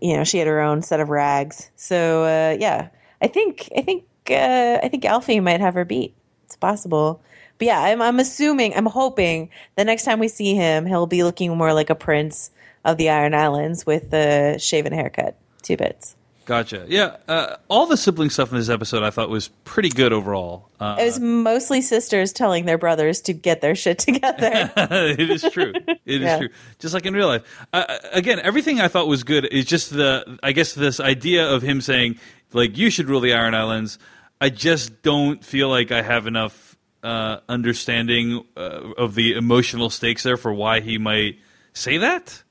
you 0.00 0.16
know, 0.16 0.24
she 0.24 0.38
had 0.38 0.48
her 0.48 0.60
own 0.60 0.82
set 0.82 1.00
of 1.00 1.10
rags. 1.10 1.70
So 1.76 2.24
uh, 2.24 2.56
yeah, 2.58 2.88
I 3.20 3.28
think 3.28 3.68
I 3.76 3.82
think 3.82 4.04
uh, 4.30 4.80
I 4.82 4.88
think 4.88 5.04
Alfie 5.04 5.40
might 5.40 5.60
have 5.60 5.74
her 5.74 5.84
beat. 5.84 6.14
It's 6.44 6.56
possible. 6.56 7.22
But 7.58 7.66
yeah, 7.66 7.80
I'm 7.80 8.02
I'm 8.02 8.20
assuming, 8.20 8.74
I'm 8.74 8.86
hoping 8.86 9.50
the 9.76 9.84
next 9.84 10.04
time 10.04 10.18
we 10.18 10.28
see 10.28 10.54
him, 10.54 10.86
he'll 10.86 11.06
be 11.06 11.24
looking 11.24 11.56
more 11.56 11.72
like 11.72 11.90
a 11.90 11.94
prince 11.94 12.50
of 12.84 12.96
the 12.96 13.08
Iron 13.10 13.34
Islands 13.34 13.86
with 13.86 14.12
a 14.12 14.58
shaven 14.58 14.92
haircut, 14.92 15.36
two 15.62 15.76
bits. 15.76 16.16
Gotcha. 16.46 16.86
Yeah, 16.88 17.16
uh, 17.26 17.56
all 17.68 17.86
the 17.86 17.96
sibling 17.96 18.30
stuff 18.30 18.52
in 18.52 18.56
this 18.58 18.68
episode 18.68 19.02
I 19.02 19.10
thought 19.10 19.28
was 19.28 19.48
pretty 19.64 19.88
good 19.88 20.12
overall. 20.12 20.70
Uh, 20.80 20.96
It 21.00 21.04
was 21.04 21.18
mostly 21.20 21.82
sisters 21.82 22.32
telling 22.32 22.66
their 22.66 22.78
brothers 22.78 23.20
to 23.22 23.32
get 23.32 23.60
their 23.60 23.74
shit 23.74 23.98
together. 23.98 24.72
it 24.76 25.28
is 25.28 25.42
true. 25.52 25.72
It 25.74 25.98
is 26.06 26.20
Yeah. 26.22 26.38
true. 26.38 26.48
Just 26.78 26.94
like 26.94 27.04
in 27.04 27.14
real 27.14 27.26
life. 27.26 27.66
Uh, 27.72 27.98
again, 28.12 28.38
everything 28.38 28.80
I 28.80 28.86
thought 28.86 29.08
was 29.08 29.24
good 29.24 29.44
is 29.44 29.64
just 29.64 29.90
the, 29.90 30.38
I 30.40 30.52
guess, 30.52 30.72
this 30.72 31.00
idea 31.00 31.48
of 31.52 31.62
him 31.62 31.80
saying, 31.80 32.20
like, 32.52 32.78
you 32.78 32.90
should 32.90 33.08
rule 33.08 33.20
the 33.20 33.34
Iron 33.34 33.54
Islands. 33.54 33.98
I 34.40 34.48
just 34.50 35.02
don't 35.02 35.44
feel 35.44 35.68
like 35.68 35.90
I 35.90 36.02
have 36.02 36.28
enough 36.28 36.76
uh, 37.02 37.38
understanding 37.48 38.44
uh, 38.56 38.92
of 38.96 39.16
the 39.16 39.34
emotional 39.34 39.90
stakes 39.90 40.22
there 40.22 40.36
for 40.36 40.52
why 40.54 40.78
he 40.78 40.96
might 40.96 41.38
say 41.72 41.98
that. 41.98 42.42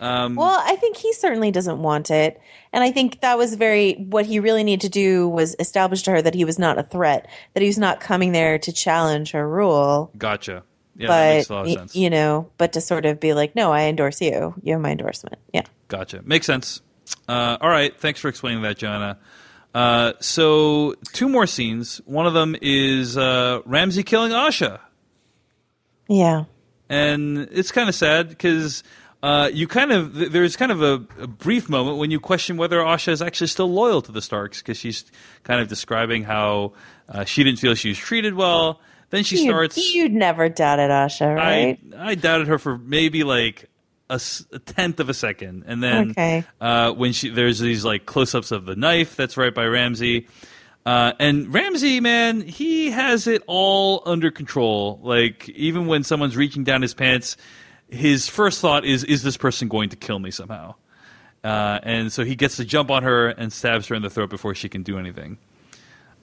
Well, 0.00 0.40
I 0.64 0.76
think 0.76 0.96
he 0.96 1.12
certainly 1.12 1.50
doesn't 1.50 1.82
want 1.82 2.10
it. 2.10 2.40
And 2.72 2.84
I 2.84 2.92
think 2.92 3.20
that 3.20 3.36
was 3.36 3.54
very, 3.54 3.94
what 3.94 4.26
he 4.26 4.38
really 4.38 4.62
needed 4.62 4.82
to 4.82 4.88
do 4.88 5.28
was 5.28 5.56
establish 5.58 6.02
to 6.04 6.12
her 6.12 6.22
that 6.22 6.34
he 6.34 6.44
was 6.44 6.58
not 6.58 6.78
a 6.78 6.84
threat, 6.84 7.28
that 7.54 7.62
he 7.62 7.66
was 7.66 7.78
not 7.78 8.00
coming 8.00 8.32
there 8.32 8.58
to 8.60 8.72
challenge 8.72 9.32
her 9.32 9.48
rule. 9.48 10.12
Gotcha. 10.16 10.62
Yeah, 10.96 11.08
that 11.08 11.34
makes 11.34 11.46
a 11.46 11.48
but, 11.48 11.54
lot 11.54 11.66
of 11.66 11.72
sense. 11.72 11.96
you 11.96 12.10
know, 12.10 12.50
but 12.58 12.74
to 12.74 12.80
sort 12.80 13.06
of 13.06 13.18
be 13.18 13.32
like, 13.32 13.56
no, 13.56 13.72
I 13.72 13.84
endorse 13.84 14.20
you. 14.20 14.54
You 14.62 14.72
have 14.74 14.82
my 14.82 14.90
endorsement. 14.90 15.38
Yeah. 15.52 15.62
Gotcha. 15.88 16.22
Makes 16.22 16.46
sense. 16.46 16.80
Uh, 17.28 17.56
all 17.60 17.70
right. 17.70 17.98
Thanks 17.98 18.20
for 18.20 18.28
explaining 18.28 18.62
that, 18.62 18.78
Joanna. 18.78 19.18
Uh, 19.74 20.12
so, 20.20 20.94
two 21.12 21.28
more 21.28 21.46
scenes. 21.46 22.00
One 22.04 22.26
of 22.26 22.34
them 22.34 22.54
is 22.60 23.16
uh, 23.16 23.62
Ramsay 23.64 24.02
killing 24.02 24.32
Asha. 24.32 24.80
Yeah. 26.08 26.44
and 26.88 27.38
it's 27.52 27.70
kind 27.70 27.88
of 27.88 27.94
sad 27.94 28.28
because 28.28 28.82
uh, 29.22 29.50
you 29.52 29.68
kind 29.68 29.92
of 29.92 30.14
there's 30.32 30.56
kind 30.56 30.72
of 30.72 30.82
a, 30.82 30.94
a 31.20 31.26
brief 31.26 31.68
moment 31.68 31.98
when 31.98 32.10
you 32.10 32.18
question 32.20 32.56
whether 32.56 32.78
Asha 32.78 33.08
is 33.12 33.20
actually 33.20 33.48
still 33.48 33.70
loyal 33.70 34.00
to 34.02 34.12
the 34.12 34.22
Starks 34.22 34.58
because 34.62 34.78
she's 34.78 35.04
kind 35.44 35.60
of 35.60 35.68
describing 35.68 36.24
how 36.24 36.72
uh, 37.08 37.24
she 37.24 37.44
didn't 37.44 37.58
feel 37.58 37.74
she 37.74 37.88
was 37.90 37.98
treated 37.98 38.34
well. 38.34 38.80
Then 39.10 39.24
she 39.24 39.38
You, 39.42 39.50
starts. 39.50 39.94
you'd 39.94 40.12
never 40.12 40.48
doubted 40.48 40.90
Asha, 40.90 41.34
right? 41.34 41.78
I 41.98 42.10
I 42.10 42.14
doubted 42.14 42.46
her 42.48 42.58
for 42.58 42.78
maybe 42.78 43.24
like 43.24 43.66
a 44.08 44.18
tenth 44.66 44.98
of 45.00 45.08
a 45.08 45.14
second, 45.14 45.64
and 45.66 45.82
then 45.82 46.10
Okay. 46.12 46.44
uh, 46.60 46.92
when 46.92 47.12
she 47.12 47.28
there's 47.28 47.58
these 47.58 47.84
like 47.84 48.06
close-ups 48.06 48.50
of 48.52 48.64
the 48.64 48.74
knife 48.76 49.16
that's 49.16 49.36
right 49.36 49.54
by 49.54 49.66
Ramsay. 49.66 50.26
Uh, 50.86 51.12
and 51.20 51.52
Ramsay, 51.52 52.00
man, 52.00 52.40
he 52.40 52.90
has 52.90 53.26
it 53.26 53.42
all 53.46 54.02
under 54.06 54.30
control. 54.30 54.98
Like 55.02 55.48
even 55.50 55.86
when 55.86 56.04
someone's 56.04 56.36
reaching 56.36 56.64
down 56.64 56.80
his 56.82 56.94
pants, 56.94 57.36
his 57.90 58.28
first 58.28 58.60
thought 58.60 58.84
is, 58.84 59.04
"Is 59.04 59.22
this 59.22 59.36
person 59.36 59.68
going 59.68 59.90
to 59.90 59.96
kill 59.96 60.18
me 60.18 60.30
somehow?" 60.30 60.74
Uh, 61.42 61.78
and 61.82 62.12
so 62.12 62.24
he 62.24 62.36
gets 62.36 62.56
to 62.56 62.64
jump 62.64 62.90
on 62.90 63.02
her 63.02 63.28
and 63.28 63.52
stabs 63.52 63.86
her 63.88 63.94
in 63.94 64.02
the 64.02 64.10
throat 64.10 64.30
before 64.30 64.54
she 64.54 64.68
can 64.68 64.82
do 64.82 64.98
anything. 64.98 65.38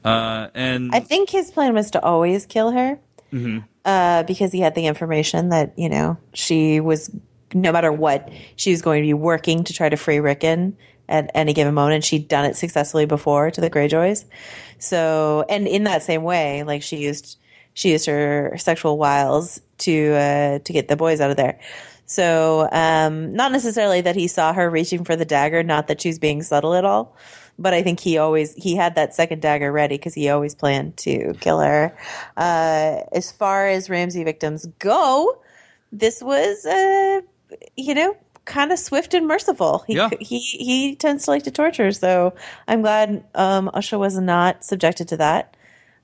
Uh, 0.05 0.47
and 0.53 0.91
I 0.93 0.99
think 0.99 1.29
his 1.29 1.51
plan 1.51 1.73
was 1.73 1.91
to 1.91 2.01
always 2.03 2.45
kill 2.45 2.71
her 2.71 2.99
Mm-hmm. 3.33 3.59
uh, 3.83 4.23
because 4.23 4.53
he 4.53 4.61
had 4.61 4.73
the 4.73 4.85
information 4.85 5.49
that, 5.49 5.77
you 5.77 5.89
know, 5.89 6.17
she 6.33 6.79
was, 6.79 7.13
no 7.53 7.73
matter 7.73 7.91
what, 7.91 8.29
she 8.55 8.71
was 8.71 8.81
going 8.81 9.03
to 9.03 9.05
be 9.05 9.13
working 9.13 9.65
to 9.65 9.73
try 9.73 9.89
to 9.89 9.97
free 9.97 10.21
Rickon 10.21 10.77
at 11.09 11.29
any 11.33 11.53
given 11.53 11.73
moment. 11.73 12.05
She'd 12.05 12.29
done 12.29 12.45
it 12.45 12.55
successfully 12.55 13.05
before 13.05 13.51
to 13.51 13.59
the 13.59 13.69
Greyjoys. 13.69 14.23
So, 14.79 15.45
and 15.49 15.67
in 15.67 15.83
that 15.83 16.03
same 16.03 16.23
way, 16.23 16.63
like 16.63 16.83
she 16.83 16.97
used, 16.97 17.37
she 17.73 17.91
used 17.91 18.05
her 18.05 18.55
sexual 18.57 18.97
wiles 18.97 19.59
to, 19.79 20.13
uh, 20.13 20.59
to 20.59 20.73
get 20.73 20.87
the 20.87 20.95
boys 20.95 21.21
out 21.21 21.29
of 21.31 21.37
there. 21.37 21.59
So, 22.05 22.69
um, 22.71 23.33
not 23.33 23.51
necessarily 23.51 23.99
that 24.01 24.15
he 24.15 24.27
saw 24.27 24.53
her 24.53 24.69
reaching 24.69 25.03
for 25.03 25.15
the 25.17 25.25
dagger, 25.25 25.61
not 25.61 25.87
that 25.87 25.99
she's 25.99 26.19
being 26.19 26.41
subtle 26.41 26.73
at 26.73 26.85
all, 26.85 27.15
but 27.59 27.73
I 27.73 27.81
think 27.83 27.99
he 27.99 28.17
always 28.17 28.53
he 28.53 28.75
had 28.75 28.95
that 28.95 29.13
second 29.13 29.41
dagger 29.41 29.71
ready 29.71 29.97
because 29.97 30.13
he 30.13 30.29
always 30.29 30.55
planned 30.55 30.95
to 30.97 31.33
kill 31.41 31.59
her. 31.59 31.97
Uh, 32.37 33.01
as 33.11 33.31
far 33.31 33.67
as 33.67 33.89
Ramsay 33.89 34.23
victims 34.23 34.67
go, 34.79 35.41
this 35.91 36.21
was, 36.21 36.65
uh, 36.65 37.21
you 37.75 37.93
know, 37.93 38.15
kind 38.45 38.71
of 38.71 38.79
swift 38.79 39.13
and 39.13 39.27
merciful. 39.27 39.83
He, 39.87 39.95
Yeah. 39.95 40.09
he 40.21 40.39
he 40.39 40.95
tends 40.95 41.25
to 41.25 41.31
like 41.31 41.43
to 41.43 41.51
torture, 41.51 41.91
so 41.91 42.33
I'm 42.69 42.81
glad 42.81 43.25
um, 43.35 43.69
Usha 43.73 43.99
was 43.99 44.17
not 44.17 44.63
subjected 44.63 45.09
to 45.09 45.17
that. 45.17 45.57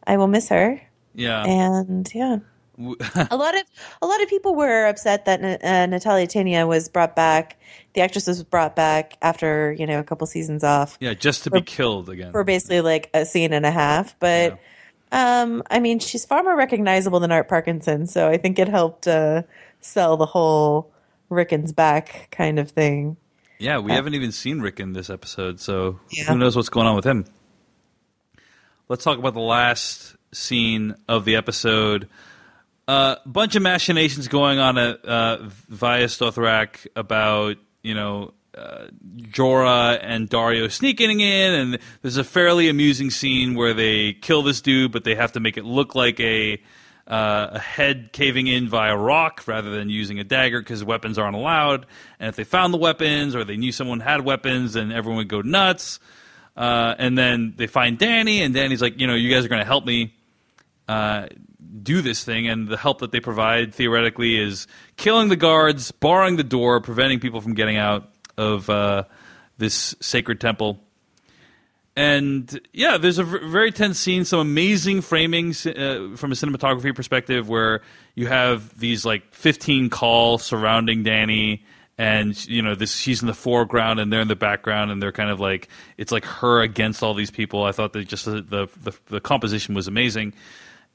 I 0.06 0.18
will 0.18 0.28
miss 0.28 0.50
her, 0.50 0.82
Yeah. 1.16 1.46
and 1.46 2.12
yeah. 2.14 2.40
A 2.78 3.36
lot 3.36 3.56
of 3.56 3.64
a 4.02 4.08
lot 4.08 4.22
of 4.24 4.30
people 4.30 4.56
were 4.56 4.88
upset 4.88 5.26
that 5.26 5.64
uh, 5.64 5.86
Natalia 5.86 6.26
Tena 6.28 6.68
was 6.68 6.90
brought 6.90 7.16
back. 7.16 7.60
The 7.94 8.02
actress 8.02 8.26
was 8.26 8.44
brought 8.44 8.76
back 8.76 9.18
after 9.22 9.74
you 9.74 9.86
know 9.86 10.00
a 10.00 10.04
couple 10.04 10.26
seasons 10.26 10.64
off 10.64 10.98
yeah, 11.00 11.14
just 11.14 11.44
to 11.44 11.52
be 11.52 11.62
killed 11.62 12.10
again. 12.10 12.32
for 12.32 12.44
basically 12.44 12.82
like 12.82 13.10
a 13.14 13.26
scene 13.26 13.54
and 13.54 13.66
a 13.66 13.72
half. 13.72 14.18
But 14.20 14.60
um, 15.12 15.62
I 15.70 15.80
mean, 15.80 16.00
she's 16.00 16.26
far 16.26 16.42
more 16.42 16.56
recognizable 16.56 17.20
than 17.20 17.32
Art 17.32 17.48
Parkinson, 17.48 18.08
so 18.08 18.28
I 18.30 18.38
think 18.38 18.58
it 18.58 18.68
helped 18.68 19.08
uh, 19.08 19.44
sell 19.80 20.18
the 20.18 20.26
whole 20.26 20.92
Rickon's 21.30 21.72
back 21.72 22.30
kind 22.32 22.58
of 22.58 22.72
thing. 22.72 23.18
Yeah, 23.60 23.78
we 23.78 23.92
haven't 23.92 24.16
even 24.16 24.32
seen 24.32 24.60
Rickon 24.60 24.94
this 24.94 25.12
episode, 25.12 25.60
so 25.60 26.00
Yeah. 26.10 26.24
who 26.26 26.38
knows 26.38 26.56
what's 26.56 26.70
going 26.70 26.88
on 26.88 26.96
with 26.96 27.06
him. 27.06 27.26
Let's 28.90 29.04
talk 29.04 29.18
about 29.20 29.36
the 29.36 29.40
last 29.40 30.16
scene 30.34 30.96
of 31.08 31.26
the 31.26 31.36
episode. 31.36 32.10
A 32.86 32.92
uh, 32.92 33.16
bunch 33.26 33.56
of 33.56 33.64
machinations 33.64 34.28
going 34.28 34.60
on 34.60 34.78
at 34.78 35.06
uh, 35.06 35.38
Vaes 35.42 36.18
Dothrak 36.18 36.86
about 36.98 37.56
you 37.82 37.94
know 37.94 38.34
uh, 38.58 38.88
Jorah 39.16 40.00
and 40.02 40.30
Daario 40.30 40.70
sneaking 40.70 41.22
in, 41.22 41.54
and 41.54 41.80
there's 42.02 42.18
a 42.18 42.26
fairly 42.26 42.68
amusing 42.68 43.10
scene 43.10 43.56
where 43.56 43.74
they 43.74 44.12
kill 44.14 44.44
this 44.44 44.60
dude, 44.60 44.92
but 44.92 45.06
they 45.06 45.16
have 45.16 45.32
to 45.32 45.40
make 45.40 45.56
it 45.56 45.64
look 45.64 45.96
like 45.96 46.20
a 46.20 46.62
uh, 47.08 47.52
a 47.54 47.60
head 47.60 48.12
caving 48.12 48.48
in 48.48 48.68
via 48.68 48.98
rock 48.98 49.44
rather 49.48 49.70
than 49.70 49.90
using 49.90 50.20
a 50.20 50.24
dagger 50.24 50.60
because 50.60 50.84
weapons 50.84 51.18
aren't 51.18 51.36
allowed. 51.36 51.86
And 52.20 52.30
if 52.30 52.36
they 52.36 52.44
found 52.44 52.74
the 52.74 52.78
weapons 52.78 53.34
or 53.34 53.44
they 53.44 53.58
knew 53.58 53.72
someone 53.72 54.02
had 54.02 54.26
weapons, 54.26 54.74
then 54.74 54.92
everyone 54.92 55.18
would 55.18 55.30
go 55.30 55.42
nuts. 55.42 56.00
Uh, 56.56 56.96
and 56.98 57.18
then 57.18 57.54
they 57.58 57.68
find 57.68 57.98
Dany, 57.98 58.40
and 58.40 58.54
Dany's 58.54 58.82
like, 58.82 59.00
you 59.00 59.08
know, 59.08 59.16
you 59.16 59.34
guys 59.34 59.44
are 59.44 59.48
going 59.50 59.62
to 59.62 59.66
help 59.66 59.86
me 59.86 60.14
uh, 60.88 61.28
do 61.82 62.02
this 62.02 62.24
thing, 62.24 62.48
and 62.48 62.68
the 62.68 62.78
help 62.78 63.00
that 63.00 63.12
they 63.12 63.20
provide 63.20 63.74
theoretically 63.74 64.38
is 64.38 64.68
killing 64.98 65.30
the 65.30 65.36
guards, 65.36 65.92
barring 65.92 66.36
the 66.36 66.44
door, 66.44 66.80
preventing 66.82 67.20
people 67.20 67.42
from 67.42 67.54
getting 67.54 67.78
out 67.78 68.10
of 68.38 68.70
uh, 68.70 69.04
this 69.58 69.96
sacred 70.00 70.40
temple. 70.40 70.80
And 71.96 72.60
yeah, 72.74 72.98
there's 72.98 73.20
a 73.20 73.24
very 73.24 73.72
tense 73.72 74.00
scene, 74.00 74.26
some 74.26 74.40
amazing 74.40 75.02
framings 75.02 75.68
uh, 75.68 76.16
from 76.18 76.32
a 76.32 76.36
cinematography 76.36 76.96
perspective, 76.96 77.48
where 77.48 77.82
you 78.16 78.28
have 78.28 78.78
these 78.80 79.06
like 79.06 79.32
15 79.34 79.92
khal 79.92 80.40
surrounding 80.40 81.04
Dany, 81.04 81.62
and 82.00 82.48
you 82.48 82.64
know 82.64 82.74
this 82.74 82.96
she's 82.96 83.22
in 83.22 83.28
the 83.28 83.36
foreground 83.36 84.00
and 84.00 84.12
they're 84.12 84.22
in 84.22 84.28
the 84.28 84.36
background, 84.36 84.90
and 84.90 85.04
they're 85.04 85.12
kind 85.12 85.30
of 85.30 85.40
like 85.40 85.70
it's 85.98 86.12
like 86.12 86.26
her 86.26 86.62
against 86.62 87.04
all 87.04 87.14
these 87.14 87.30
people. 87.30 87.64
I 87.64 87.72
thought 87.72 87.94
that 87.94 88.08
just 88.08 88.26
the, 88.26 88.42
the, 88.42 88.94
the 89.06 89.22
composition 89.22 89.76
was 89.76 89.88
amazing, 89.88 90.34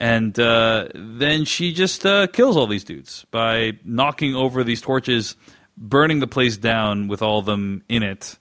and 0.01 0.39
uh, 0.39 0.89
then 0.95 1.45
she 1.45 1.73
just 1.73 2.07
uh, 2.07 2.27
kills 2.29 2.57
all 2.57 2.67
these 2.67 2.85
dudes 2.85 3.27
by 3.31 3.79
knocking 3.85 4.35
over 4.35 4.63
these 4.65 4.81
torches, 4.81 5.37
burning 5.77 6.21
the 6.21 6.27
place 6.27 6.57
down 6.57 7.09
with 7.09 7.23
all 7.23 7.41
of 7.41 7.47
them 7.47 7.83
in 7.89 8.03
it 8.03 8.39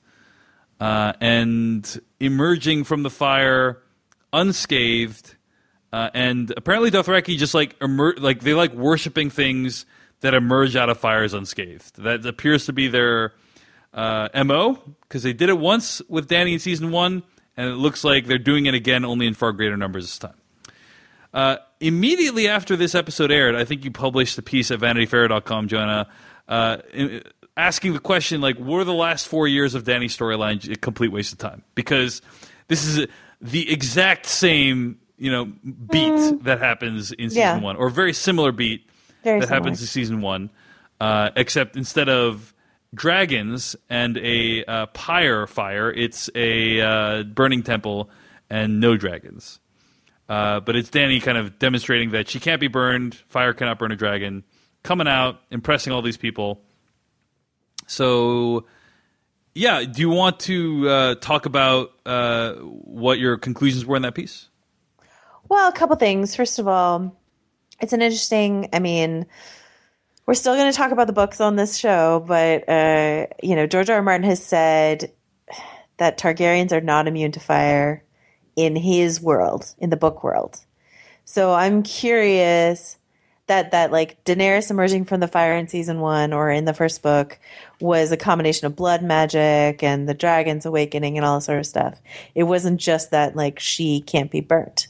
uh, 0.80 1.14
and 1.20 2.00
emerging 2.20 2.84
from 2.84 3.04
the 3.04 3.10
fire 3.10 3.82
unscathed. 4.34 5.36
Uh, 5.92 6.10
and 6.14 6.54
apparently, 6.58 6.92
Dothraki 6.92 7.38
just 7.38 7.54
like 7.54 7.76
emer- 7.82 8.16
like 8.18 8.42
they 8.42 8.54
like 8.54 8.74
worshiping 8.74 9.30
things 9.30 9.86
that 10.20 10.34
emerge 10.34 10.76
out 10.76 10.90
of 10.90 11.00
fires 11.00 11.34
unscathed. 11.34 11.96
That 12.04 12.26
appears 12.26 12.66
to 12.66 12.74
be 12.74 12.88
their 12.88 13.34
uh, 13.94 14.30
mo 14.44 14.82
because 15.02 15.24
they 15.24 15.34
did 15.34 15.50
it 15.50 15.58
once 15.58 16.02
with 16.10 16.30
Dany 16.30 16.54
in 16.54 16.60
season 16.60 16.92
one, 16.92 17.24
and 17.56 17.70
it 17.70 17.76
looks 17.76 18.04
like 18.04 18.28
they're 18.28 18.38
doing 18.38 18.66
it 18.66 18.74
again, 18.74 19.06
only 19.06 19.28
in 19.28 19.34
far 19.34 19.54
greater 19.54 19.78
numbers 19.78 20.06
this 20.06 20.20
time. 20.20 20.36
Uh, 21.34 21.58
immediately 21.80 22.48
after 22.48 22.76
this 22.76 22.96
episode 22.96 23.32
aired, 23.32 23.56
I 23.56 23.66
think 23.66 23.84
you 23.86 23.92
published 23.92 24.38
a 24.38 24.42
piece 24.42 24.72
at 24.72 24.80
VanityFair.com, 24.80 25.68
Joanna, 25.68 26.08
uh, 26.48 26.78
asking 27.56 27.94
the 27.94 28.00
question 28.00 28.42
like, 28.42 28.58
were 28.58 28.84
the 28.84 28.94
last 28.94 29.28
four 29.28 29.48
years 29.48 29.76
of 29.76 29.84
Dany's 29.84 30.16
storyline 30.18 30.72
a 30.72 30.76
complete 30.78 31.12
waste 31.12 31.34
of 31.34 31.40
time? 31.40 31.64
Because 31.76 32.22
this 32.68 32.86
is 32.86 33.08
the 33.42 33.70
exact 33.72 34.26
same, 34.26 35.00
you 35.18 35.32
know, 35.32 35.46
beat 35.46 36.44
that 36.44 36.60
happens 36.60 37.12
in 37.12 37.30
season 37.30 37.42
Yeah. 37.42 37.60
one, 37.60 37.76
or 37.76 37.88
a 37.88 37.92
very 37.92 38.14
similar 38.14 38.52
beat 38.52 38.90
Very 39.24 39.40
that 39.40 39.48
similar. 39.48 39.62
happens 39.64 39.82
in 39.82 39.88
season 39.88 40.22
one, 40.22 40.50
uh, 41.00 41.30
except 41.36 41.76
instead 41.76 42.10
of 42.10 42.54
dragons 42.94 43.76
and 43.90 44.18
a 44.18 44.64
uh, 44.66 44.86
pyre 44.88 45.46
fire, 45.46 45.92
it's 45.92 46.30
a 46.36 46.82
uh, 46.82 47.24
burning 47.24 47.62
temple 47.64 48.10
and 48.50 48.80
no 48.80 48.96
dragons. 48.98 49.60
Uh, 50.30 50.60
but 50.60 50.76
it's 50.76 50.90
Dany 50.90 51.22
kind 51.22 51.38
of 51.38 51.58
demonstrating 51.58 52.12
that 52.12 52.28
she 52.28 52.40
can't 52.40 52.60
be 52.60 52.68
burned, 52.68 53.16
fire 53.30 53.54
cannot 53.54 53.80
burn 53.80 53.92
a 53.92 53.96
dragon, 53.96 54.44
coming 54.84 55.08
out, 55.08 55.40
impressing 55.52 55.94
all 55.94 56.02
these 56.02 56.18
people. 56.18 56.62
So, 57.88 58.66
yeah, 59.56 59.84
do 59.84 60.02
you 60.02 60.10
want 60.10 60.42
to 60.42 60.90
uh, 60.90 61.16
talk 61.16 61.46
about 61.46 61.92
uh, 62.06 62.54
what 62.56 63.20
your 63.20 63.38
conclusions 63.38 63.86
were 63.86 63.96
in 63.96 64.02
that 64.02 64.16
piece? 64.16 64.50
Well, 65.48 65.70
a 65.70 65.74
couple 65.74 65.96
things. 65.96 66.36
First 66.36 66.60
of 66.60 66.68
all, 66.68 67.16
it's 67.80 67.94
an 67.94 68.02
interesting. 68.02 68.68
I 68.74 68.80
mean, 68.80 69.26
we're 70.26 70.34
still 70.34 70.56
going 70.56 70.70
to 70.70 70.76
talk 70.76 70.92
about 70.92 71.08
the 71.08 71.14
books 71.14 71.40
on 71.40 71.56
this 71.56 71.78
show, 71.78 72.24
but 72.28 72.68
uh, 72.68 73.28
you 73.42 73.56
know, 73.56 73.66
George 73.66 73.90
R. 73.90 73.96
R. 73.96 74.02
Martin 74.02 74.28
has 74.28 74.44
said 74.44 75.14
that 75.96 76.20
Targaryens 76.20 76.74
are 76.74 76.82
not 76.82 77.08
immune 77.08 77.32
to 77.32 77.40
fire 77.40 78.04
in 78.58 78.76
his 78.76 79.22
world, 79.22 79.74
in 79.78 79.90
the 79.90 79.96
book 79.96 80.24
world. 80.24 80.60
So 81.24 81.54
I'm 81.54 81.84
curious 81.84 82.98
that 83.46 83.72
that 83.72 83.92
like 83.94 84.22
Daenerys 84.26 84.70
emerging 84.70 85.06
from 85.06 85.22
the 85.22 85.28
fire 85.28 85.56
in 85.56 85.70
season 85.70 86.02
one 86.02 86.34
or 86.34 86.50
in 86.50 86.66
the 86.66 86.74
first 86.74 87.02
book 87.02 87.40
was 87.80 88.12
a 88.12 88.18
combination 88.18 88.66
of 88.66 88.76
blood 88.76 89.02
magic 89.02 89.84
and 89.84 90.10
the 90.10 90.14
dragons 90.14 90.66
awakening 90.66 91.18
and 91.18 91.26
all 91.26 91.38
that 91.38 91.44
sort 91.44 91.60
of 91.60 91.66
stuff. 91.66 92.02
It 92.36 92.44
wasn't 92.44 92.82
just 92.82 93.12
that 93.12 93.38
like 93.38 93.60
she 93.60 94.02
can't 94.02 94.32
be 94.32 94.42
burnt. 94.42 94.88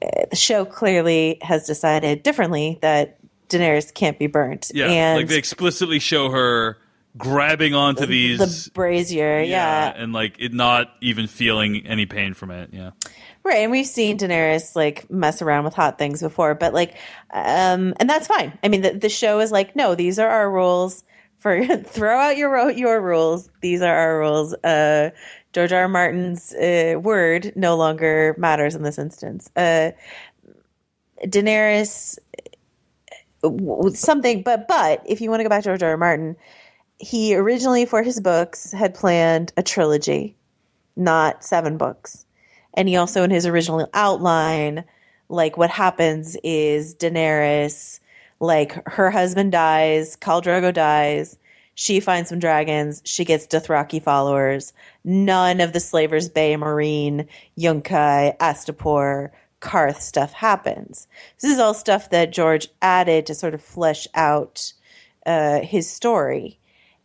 Uh, 0.00 0.26
The 0.30 0.36
show 0.36 0.64
clearly 0.64 1.38
has 1.42 1.66
decided 1.66 2.22
differently 2.22 2.78
that 2.82 3.16
Daenerys 3.48 3.92
can't 3.92 4.18
be 4.18 4.26
burnt. 4.26 4.70
Yeah, 4.74 4.88
and 4.88 5.18
like 5.18 5.28
they 5.28 5.38
explicitly 5.38 5.98
show 5.98 6.30
her 6.30 6.78
grabbing 7.16 7.74
onto 7.74 8.06
these. 8.06 8.38
the 8.38 8.70
brazier, 8.72 9.40
yeah. 9.40 9.92
and 9.94 10.12
like 10.12 10.36
it 10.38 10.52
not 10.52 10.92
even 11.00 11.26
feeling 11.26 11.86
any 11.86 12.06
pain 12.06 12.34
from 12.34 12.50
it. 12.50 12.70
Yeah, 12.72 12.90
Right, 13.44 13.58
and 13.58 13.70
we've 13.70 13.86
seen 13.86 14.16
Daenerys 14.16 14.74
like 14.74 15.10
mess 15.10 15.42
around 15.42 15.64
with 15.64 15.74
hot 15.74 15.98
things 15.98 16.22
before, 16.22 16.54
but 16.54 16.72
like, 16.72 16.96
um, 17.30 17.92
and 18.00 18.08
that's 18.08 18.26
fine. 18.26 18.58
I 18.62 18.68
mean, 18.68 18.80
the, 18.80 18.92
the 18.92 19.10
show 19.10 19.40
is 19.40 19.52
like, 19.52 19.76
no, 19.76 19.94
these 19.94 20.18
are 20.18 20.28
our 20.28 20.50
rules. 20.50 21.04
For 21.40 21.62
throw 21.84 22.18
out 22.18 22.38
your 22.38 22.70
your 22.70 23.02
rules. 23.02 23.50
These 23.60 23.82
are 23.82 23.94
our 23.94 24.18
rules. 24.18 24.54
Uh, 24.54 25.10
George 25.52 25.72
R. 25.72 25.82
R. 25.82 25.88
Martin's 25.88 26.54
uh, 26.54 26.98
word 26.98 27.52
no 27.54 27.76
longer 27.76 28.34
matters 28.38 28.74
in 28.74 28.82
this 28.82 28.98
instance. 28.98 29.50
Uh, 29.54 29.90
Daenerys, 31.22 32.18
something, 33.92 34.42
but 34.42 34.66
but 34.68 35.02
if 35.04 35.20
you 35.20 35.28
want 35.28 35.40
to 35.40 35.44
go 35.44 35.50
back 35.50 35.64
to 35.64 35.68
George 35.68 35.82
R. 35.82 35.90
R. 35.90 35.96
Martin, 35.98 36.36
he 37.04 37.36
originally 37.36 37.84
for 37.84 38.02
his 38.02 38.18
books 38.20 38.72
had 38.72 38.94
planned 38.94 39.52
a 39.56 39.62
trilogy, 39.62 40.34
not 40.96 41.44
seven 41.44 41.76
books. 41.76 42.24
And 42.72 42.88
he 42.88 42.96
also, 42.96 43.22
in 43.22 43.30
his 43.30 43.46
original 43.46 43.88
outline, 43.92 44.84
like 45.28 45.56
what 45.56 45.70
happens 45.70 46.36
is 46.42 46.94
Daenerys, 46.94 48.00
like 48.40 48.88
her 48.88 49.10
husband 49.10 49.52
dies, 49.52 50.16
Khal 50.16 50.42
Drogo 50.42 50.72
dies, 50.72 51.38
she 51.74 52.00
finds 52.00 52.30
some 52.30 52.38
dragons, 52.38 53.02
she 53.04 53.24
gets 53.24 53.46
Dothraki 53.46 54.02
followers. 54.02 54.72
None 55.04 55.60
of 55.60 55.72
the 55.72 55.80
Slavers 55.80 56.28
Bay, 56.28 56.54
Meereen, 56.54 57.26
Yunkai, 57.58 58.36
Astapor, 58.38 59.30
Qarth 59.60 60.00
stuff 60.00 60.32
happens. 60.32 61.06
This 61.40 61.50
is 61.50 61.58
all 61.58 61.74
stuff 61.74 62.10
that 62.10 62.32
George 62.32 62.68
added 62.80 63.26
to 63.26 63.34
sort 63.34 63.54
of 63.54 63.62
flesh 63.62 64.06
out 64.14 64.72
uh, 65.26 65.60
his 65.60 65.90
story. 65.90 66.58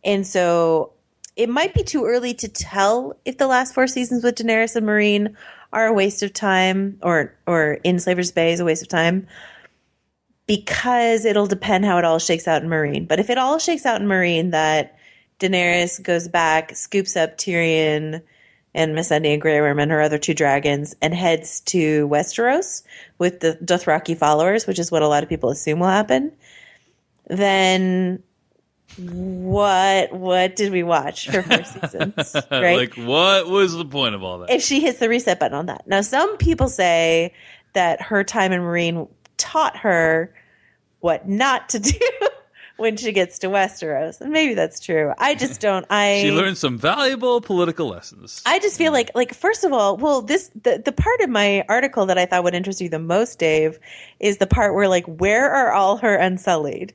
And 0.04 0.26
so 0.26 0.92
it 1.36 1.48
might 1.48 1.74
be 1.74 1.82
too 1.82 2.04
early 2.04 2.34
to 2.34 2.48
tell 2.48 3.16
if 3.24 3.38
the 3.38 3.46
last 3.46 3.74
four 3.74 3.86
seasons 3.86 4.24
with 4.24 4.36
Daenerys 4.36 4.76
and 4.76 4.86
Meereen 4.86 5.34
are 5.72 5.86
a 5.86 5.92
waste 5.92 6.22
of 6.22 6.32
time, 6.32 6.98
or 7.02 7.34
or 7.46 7.74
in 7.84 8.00
Slaver's 8.00 8.32
Bay 8.32 8.52
is 8.52 8.60
a 8.60 8.64
waste 8.64 8.82
of 8.82 8.88
time, 8.88 9.26
because 10.46 11.24
it'll 11.24 11.46
depend 11.46 11.84
how 11.84 11.98
it 11.98 12.04
all 12.04 12.18
shakes 12.18 12.48
out 12.48 12.62
in 12.62 12.68
Meereen. 12.68 13.06
But 13.06 13.20
if 13.20 13.30
it 13.30 13.38
all 13.38 13.58
shakes 13.58 13.86
out 13.86 14.00
in 14.00 14.08
Meereen, 14.08 14.50
that 14.50 14.98
Daenerys 15.38 16.02
goes 16.02 16.28
back, 16.28 16.74
scoops 16.74 17.16
up 17.16 17.38
Tyrion 17.38 18.22
and 18.74 18.94
Missandei 18.96 19.32
and 19.32 19.42
Grey 19.42 19.60
Worm 19.60 19.78
and 19.78 19.90
her 19.90 20.02
other 20.02 20.18
two 20.18 20.34
dragons, 20.34 20.96
and 21.00 21.14
heads 21.14 21.60
to 21.60 22.08
Westeros 22.08 22.82
with 23.18 23.40
the 23.40 23.58
Dothraki 23.64 24.16
followers, 24.16 24.66
which 24.66 24.78
is 24.78 24.90
what 24.90 25.02
a 25.02 25.08
lot 25.08 25.22
of 25.22 25.28
people 25.28 25.50
assume 25.50 25.78
will 25.78 25.88
happen. 25.88 26.32
Then 27.28 28.22
what 28.98 30.12
what 30.12 30.56
did 30.56 30.72
we 30.72 30.82
watch 30.82 31.28
for 31.28 31.42
four 31.42 31.64
seasons? 31.64 32.36
Right? 32.50 32.76
like, 32.76 32.94
what 32.94 33.48
was 33.48 33.74
the 33.74 33.84
point 33.84 34.14
of 34.14 34.22
all 34.22 34.40
that? 34.40 34.50
if 34.50 34.62
she 34.62 34.80
hits 34.80 34.98
the 34.98 35.08
reset 35.08 35.38
button 35.38 35.56
on 35.56 35.66
that. 35.66 35.86
Now, 35.86 36.00
some 36.00 36.36
people 36.36 36.68
say 36.68 37.32
that 37.72 38.02
her 38.02 38.24
time 38.24 38.52
in 38.52 38.60
Meereen 38.60 39.08
taught 39.36 39.76
her 39.78 40.34
what 41.00 41.28
not 41.28 41.68
to 41.70 41.78
do 41.78 41.98
when 42.76 42.96
she 42.96 43.12
gets 43.12 43.38
to 43.40 43.48
Westeros, 43.48 44.20
and 44.22 44.32
maybe 44.32 44.54
that's 44.54 44.80
true. 44.80 45.12
I 45.18 45.34
just 45.34 45.60
don't. 45.66 45.86
I 45.90 46.20
she 46.22 46.32
learned 46.32 46.58
some 46.58 46.78
valuable 46.78 47.40
political 47.40 47.88
lessons. 47.88 48.42
I 48.46 48.58
just 48.58 48.76
feel 48.78 48.92
like, 48.92 49.10
like 49.14 49.34
first 49.34 49.64
of 49.64 49.72
all, 49.72 49.96
well, 49.96 50.22
this 50.22 50.50
the 50.62 50.82
the 50.84 50.92
part 50.92 51.20
of 51.20 51.30
my 51.30 51.64
article 51.68 52.06
that 52.06 52.18
I 52.18 52.26
thought 52.26 52.44
would 52.44 52.54
interest 52.54 52.80
you 52.80 52.88
the 52.88 52.98
most, 52.98 53.38
Dave, 53.38 53.78
is 54.18 54.38
the 54.38 54.46
part 54.46 54.74
where 54.74 54.88
like, 54.88 55.06
where 55.06 55.50
are 55.50 55.72
all 55.72 55.98
her 55.98 56.16
unsullied? 56.16 56.94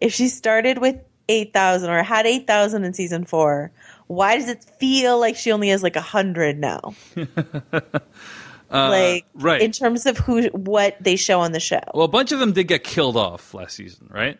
If 0.00 0.14
she 0.14 0.28
started 0.28 0.78
with 0.78 0.96
eight 1.28 1.52
thousand 1.52 1.90
or 1.90 2.02
had 2.02 2.26
eight 2.26 2.46
thousand 2.46 2.84
in 2.84 2.94
season 2.94 3.24
four, 3.24 3.70
why 4.06 4.36
does 4.36 4.48
it 4.48 4.64
feel 4.64 5.18
like 5.18 5.36
she 5.36 5.52
only 5.52 5.68
has 5.68 5.82
like 5.82 5.96
a 5.96 6.00
hundred 6.00 6.58
now? 6.58 6.94
like, 8.70 9.26
right. 9.34 9.60
in 9.60 9.72
terms 9.72 10.06
of 10.06 10.18
who, 10.18 10.46
what 10.48 10.96
they 11.00 11.16
show 11.16 11.40
on 11.40 11.52
the 11.52 11.60
show, 11.60 11.80
well, 11.94 12.04
a 12.04 12.08
bunch 12.08 12.32
of 12.32 12.38
them 12.38 12.52
did 12.52 12.64
get 12.64 12.84
killed 12.84 13.16
off 13.16 13.54
last 13.54 13.76
season, 13.76 14.08
right? 14.10 14.38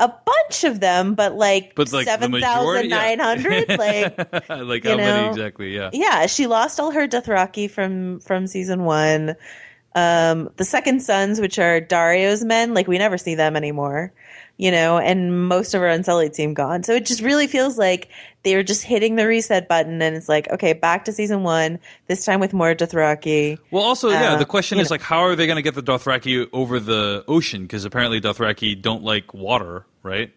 a 0.00 0.08
bunch 0.08 0.64
of 0.64 0.80
them, 0.80 1.14
but 1.14 1.34
like, 1.34 1.74
But 1.74 1.92
like 1.92 2.06
the 2.06 2.12
seven 2.12 2.30
majority, 2.32 2.88
thousand 2.88 3.18
nine 3.18 3.18
hundred, 3.18 3.66
yeah. 3.68 3.76
like. 4.48 4.48
like 4.48 4.84
how 4.84 4.96
many 4.96 5.28
exactly? 5.28 5.74
Yeah. 5.74 5.90
yeah, 5.92 6.26
she 6.26 6.46
lost 6.46 6.80
all 6.80 6.90
her 6.90 7.06
Dothraki 7.06 7.70
from 7.70 8.20
from 8.20 8.46
season 8.46 8.84
one. 8.84 9.36
Um, 9.94 10.50
the 10.56 10.64
second 10.64 11.02
sons, 11.02 11.40
which 11.40 11.58
are 11.58 11.80
Daario's 11.80 12.44
men, 12.44 12.74
like 12.74 12.88
we 12.88 12.96
never 12.98 13.18
see 13.18 13.34
them 13.34 13.56
anymore, 13.56 14.12
you 14.56 14.70
know, 14.70 14.98
and 14.98 15.48
most 15.48 15.72
of 15.74 15.80
our 15.82 15.88
Unsullied 15.88 16.34
seem 16.34 16.54
gone. 16.54 16.82
So 16.82 16.94
it 16.94 17.06
just 17.06 17.20
really 17.22 17.46
feels 17.46 17.78
like 17.78 18.08
they're 18.42 18.62
just 18.62 18.82
hitting 18.82 19.16
the 19.16 19.26
reset 19.26 19.68
button, 19.68 20.00
and 20.02 20.16
it's 20.16 20.28
like, 20.28 20.50
okay, 20.50 20.72
back 20.72 21.04
to 21.06 21.12
season 21.12 21.42
one. 21.42 21.78
This 22.06 22.24
time 22.24 22.40
with 22.40 22.52
more 22.52 22.74
Dothraki. 22.74 23.58
Well, 23.70 23.82
also, 23.82 24.08
yeah, 24.10 24.34
Uh, 24.34 24.36
the 24.38 24.44
question 24.46 24.78
is 24.78 24.90
know. 24.90 24.94
like, 24.94 25.02
how 25.02 25.20
are 25.20 25.34
they 25.36 25.46
going 25.46 25.56
to 25.56 25.62
get 25.62 25.74
the 25.74 25.82
Dothraki 25.82 26.48
over 26.52 26.78
the 26.80 27.24
ocean? 27.28 27.62
Because 27.62 27.84
apparently 27.84 28.20
Dothraki 28.20 28.80
don't 28.80 29.02
like 29.02 29.32
water, 29.34 29.84
right? 30.02 30.32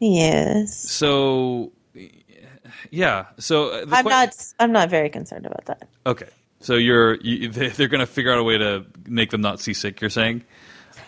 Yes, 0.00 0.78
So, 0.78 1.72
yeah. 2.90 3.26
So 3.38 3.70
uh, 3.70 3.84
the 3.84 3.96
I'm 3.96 4.04
que- 4.04 4.10
not. 4.10 4.52
I'm 4.60 4.72
not 4.72 4.90
very 4.90 5.08
concerned 5.10 5.46
about 5.46 5.64
that. 5.66 5.88
okay. 6.06 6.28
So 6.60 6.74
you're 6.74 7.14
you, 7.16 7.48
they- 7.48 7.68
they're 7.76 7.88
going 7.88 8.00
to 8.00 8.06
figure 8.06 8.32
out 8.32 8.38
a 8.38 8.44
way 8.44 8.58
to 8.58 8.84
make 9.06 9.30
them 9.30 9.40
not 9.40 9.60
seasick. 9.60 10.00
You're 10.00 10.10
saying? 10.10 10.44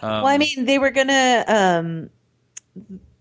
Well, 0.02 0.26
I 0.26 0.38
mean, 0.38 0.64
they 0.64 0.78
were 0.78 0.90
gonna, 0.90 1.44
um, 1.46 2.10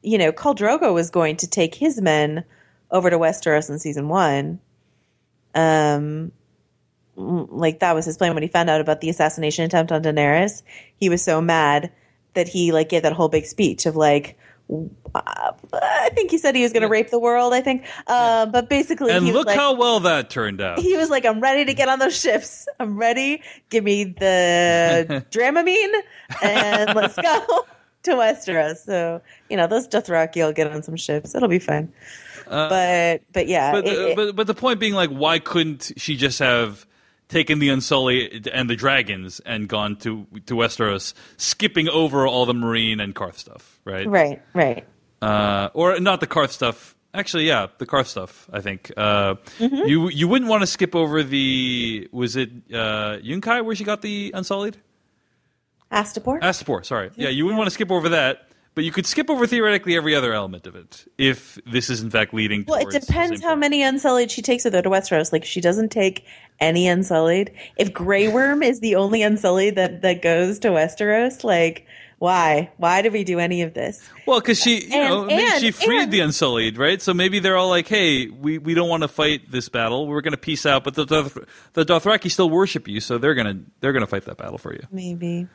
you 0.02 0.18
know, 0.18 0.32
Khal 0.32 0.56
Drogo 0.56 0.94
was 0.94 1.10
going 1.10 1.38
to 1.38 1.48
take 1.48 1.76
his 1.76 2.02
men 2.02 2.44
over 2.92 3.10
to 3.10 3.18
Westeros 3.18 3.70
in 3.70 3.80
season 3.80 4.08
one. 4.08 4.60
Um, 5.56 6.32
like 7.16 7.80
that 7.80 7.94
was 7.94 8.06
his 8.06 8.18
plan 8.18 8.34
when 8.34 8.44
he 8.44 8.50
found 8.50 8.70
out 8.70 8.82
about 8.82 9.02
the 9.02 9.10
assassination 9.10 9.66
attempt 9.66 9.92
on 9.92 10.04
Daenerys. 10.04 10.64
He 10.96 11.10
was 11.10 11.22
so 11.22 11.42
mad 11.42 11.92
that 12.34 12.48
he 12.48 12.72
like 12.72 12.90
gave 12.90 13.04
that 13.04 13.14
whole 13.14 13.30
big 13.30 13.46
speech 13.46 13.86
of 13.86 13.96
like. 13.96 14.38
Uh, 14.70 15.52
I 15.74 16.10
think 16.14 16.30
he 16.32 16.38
said 16.38 16.56
he 16.56 16.62
was 16.64 16.72
going 16.74 16.84
to 16.84 16.88
rape 16.88 17.10
the 17.10 17.18
world. 17.20 17.54
I 17.54 17.62
think, 17.62 17.86
uh, 18.08 18.46
but 18.46 18.70
basically, 18.70 19.12
And 19.12 19.26
he 19.26 19.32
was 19.32 19.40
look 19.40 19.48
like, 19.48 19.58
how 19.58 19.74
well 19.74 20.00
that 20.02 20.30
turned 20.30 20.62
out. 20.62 20.80
he 20.80 20.96
was 20.96 21.10
like, 21.10 21.26
I'm 21.26 21.40
ready 21.40 21.66
to 21.66 21.74
get 21.74 21.90
on 21.90 21.98
those 22.00 22.20
ships. 22.20 22.68
I'm 22.80 22.98
ready. 22.98 23.42
Give 23.70 23.84
me 23.84 24.04
the 24.04 25.26
Dramamine 25.32 25.94
and 26.44 26.96
let's 26.96 27.16
go 27.16 27.66
to 28.04 28.12
Westeros. 28.12 28.78
So, 28.86 29.22
you 29.50 29.58
know, 29.58 29.66
those 29.68 29.88
Dothraki 29.88 30.36
will 30.46 30.54
get 30.54 30.72
on 30.72 30.84
some 30.84 30.96
ships. 30.96 31.34
It'll 31.34 31.50
be 31.50 31.60
fine. 31.60 31.92
but, 32.48 33.22
but 33.34 33.48
yeah. 33.48 33.72
But, 33.72 33.88
it- 33.88 33.98
uh, 33.98 34.02
it- 34.02 34.16
but 34.16 34.36
but 34.36 34.48
the 34.48 34.56
point 34.56 34.80
being, 34.80 34.94
like, 34.94 35.10
why 35.10 35.40
couldn't 35.40 35.94
she 35.98 36.16
just 36.16 36.38
have 36.40 36.86
taken 37.30 37.60
the 37.60 37.70
Unsullied 37.70 38.48
and 38.48 38.70
the 38.70 38.76
dragons 38.76 39.40
and 39.46 39.70
gone 39.70 39.96
to 39.98 40.28
to 40.48 40.56
Westeros, 40.56 41.14
skipping 41.38 41.88
over 41.88 42.28
all 42.28 42.46
the 42.46 42.54
Meereen 42.54 43.02
and 43.02 43.16
Qarth 43.16 43.36
stuff, 43.38 43.80
right? 43.86 44.06
right, 44.08 44.42
right. 44.54 44.86
Uh, 45.22 45.70
or 45.74 46.00
not 46.00 46.20
the 46.20 46.28
Qarth 46.28 46.50
stuff. 46.52 46.96
Actually, 47.14 47.48
yeah, 47.48 47.68
the 47.78 47.86
Qarth 47.86 48.08
stuff. 48.08 48.48
I 48.54 48.62
think 48.62 48.92
uh, 48.98 49.36
Mm-hmm. 49.60 49.88
you 49.88 50.10
you 50.10 50.28
wouldn't 50.28 50.50
want 50.50 50.62
to 50.62 50.68
skip 50.68 50.96
over 50.96 51.24
the 51.24 52.08
was 52.12 52.36
it 52.36 52.50
uh, 52.74 53.18
Yunkai 53.24 53.64
where 53.66 53.76
she 53.76 53.84
got 53.84 54.02
the 54.02 54.32
Unsullied 54.34 54.78
Astapor? 55.92 56.40
Astapor. 56.42 56.86
Sorry, 56.86 57.10
yeah, 57.16 57.30
you 57.30 57.46
wouldn't 57.46 57.58
want 57.58 57.68
to 57.68 57.74
skip 57.74 57.92
over 57.92 58.10
that. 58.10 58.49
But 58.76 58.84
you 58.86 58.92
could 58.92 59.06
skip 59.06 59.30
over 59.30 59.46
theoretically 59.46 59.98
every 59.98 60.16
other 60.16 60.32
element 60.32 60.66
of 60.66 60.76
it 60.76 61.06
if 61.18 61.58
this 61.66 61.90
is 61.90 62.02
in 62.02 62.10
fact 62.10 62.34
leading. 62.34 62.64
well, 62.68 62.80
it 62.80 62.92
depends 62.92 63.42
how 63.42 63.50
point. 63.50 63.60
many 63.62 63.84
Unsullied 63.84 64.32
she 64.32 64.42
takes 64.42 64.64
with 64.64 64.74
her 64.74 64.82
to 64.82 64.90
Westeros. 64.90 65.34
Like, 65.34 65.44
she 65.44 65.60
doesn't 65.60 65.90
take 65.90 66.26
any 66.60 66.88
Unsullied, 66.88 67.52
if 67.78 67.92
Grey 67.94 68.28
Worm 68.28 68.64
is 68.64 68.80
the 68.80 68.96
only 68.96 69.22
Unsullied 69.22 69.76
that, 69.76 70.02
that 70.02 70.22
goes 70.22 70.60
to 70.60 70.70
Westeros, 70.70 71.44
like, 71.44 71.86
why? 72.20 72.70
Why 72.76 73.02
do 73.02 73.12
we 73.12 73.24
do 73.24 73.40
any 73.40 73.62
of 73.62 73.74
this? 73.74 74.08
Well, 74.26 74.42
because 74.42 74.62
she, 74.62 74.84
you 74.84 74.90
know, 74.90 75.24
maybe 75.26 75.42
and- 75.42 75.62
she 75.62 75.72
freed 75.72 76.04
and- 76.04 76.12
the 76.12 76.20
Unsullied, 76.20 76.78
right? 76.78 77.02
So 77.02 77.14
maybe 77.14 77.40
they're 77.40 77.56
all 77.56 77.70
like, 77.70 77.88
"Hey, 77.88 78.28
we, 78.28 78.58
we 78.58 78.74
don't 78.74 78.90
want 78.90 79.04
to 79.04 79.08
fight 79.08 79.50
this 79.50 79.70
battle. 79.70 80.06
We're 80.06 80.20
going 80.20 80.34
to 80.34 80.38
peace 80.38 80.66
out." 80.66 80.84
But 80.84 80.96
the 80.96 81.06
Doth- 81.06 81.38
the 81.74 81.86
Dothraki 81.86 82.30
still 82.30 82.50
worship 82.50 82.90
you, 82.90 83.00
so 83.00 83.18
they're 83.20 83.36
gonna 83.36 83.62
they're 83.80 83.94
gonna 83.94 84.06
fight 84.06 84.26
that 84.26 84.36
battle 84.38 84.58
for 84.58 84.74
you. 84.74 84.84
Maybe. 84.92 85.48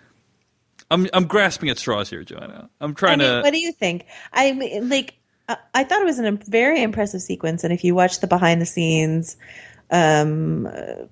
I'm 0.94 1.08
I'm 1.12 1.26
grasping 1.26 1.68
at 1.70 1.78
straws 1.78 2.08
here, 2.08 2.22
Joanna. 2.22 2.70
I'm 2.80 2.94
trying 2.94 3.20
I 3.20 3.24
mean, 3.24 3.34
to. 3.34 3.42
what 3.42 3.52
do 3.52 3.58
you 3.58 3.72
think? 3.72 4.06
I 4.32 4.52
mean, 4.52 4.88
like, 4.88 5.14
I, 5.48 5.56
I 5.74 5.84
thought 5.84 6.00
it 6.00 6.04
was 6.04 6.20
a 6.20 6.38
very 6.46 6.82
impressive 6.82 7.20
sequence, 7.20 7.64
and 7.64 7.72
if 7.72 7.82
you 7.82 7.94
watch 7.94 8.20
the 8.20 8.28
behind 8.28 8.62
the 8.62 8.66
scenes 8.66 9.36
um, 9.90 10.68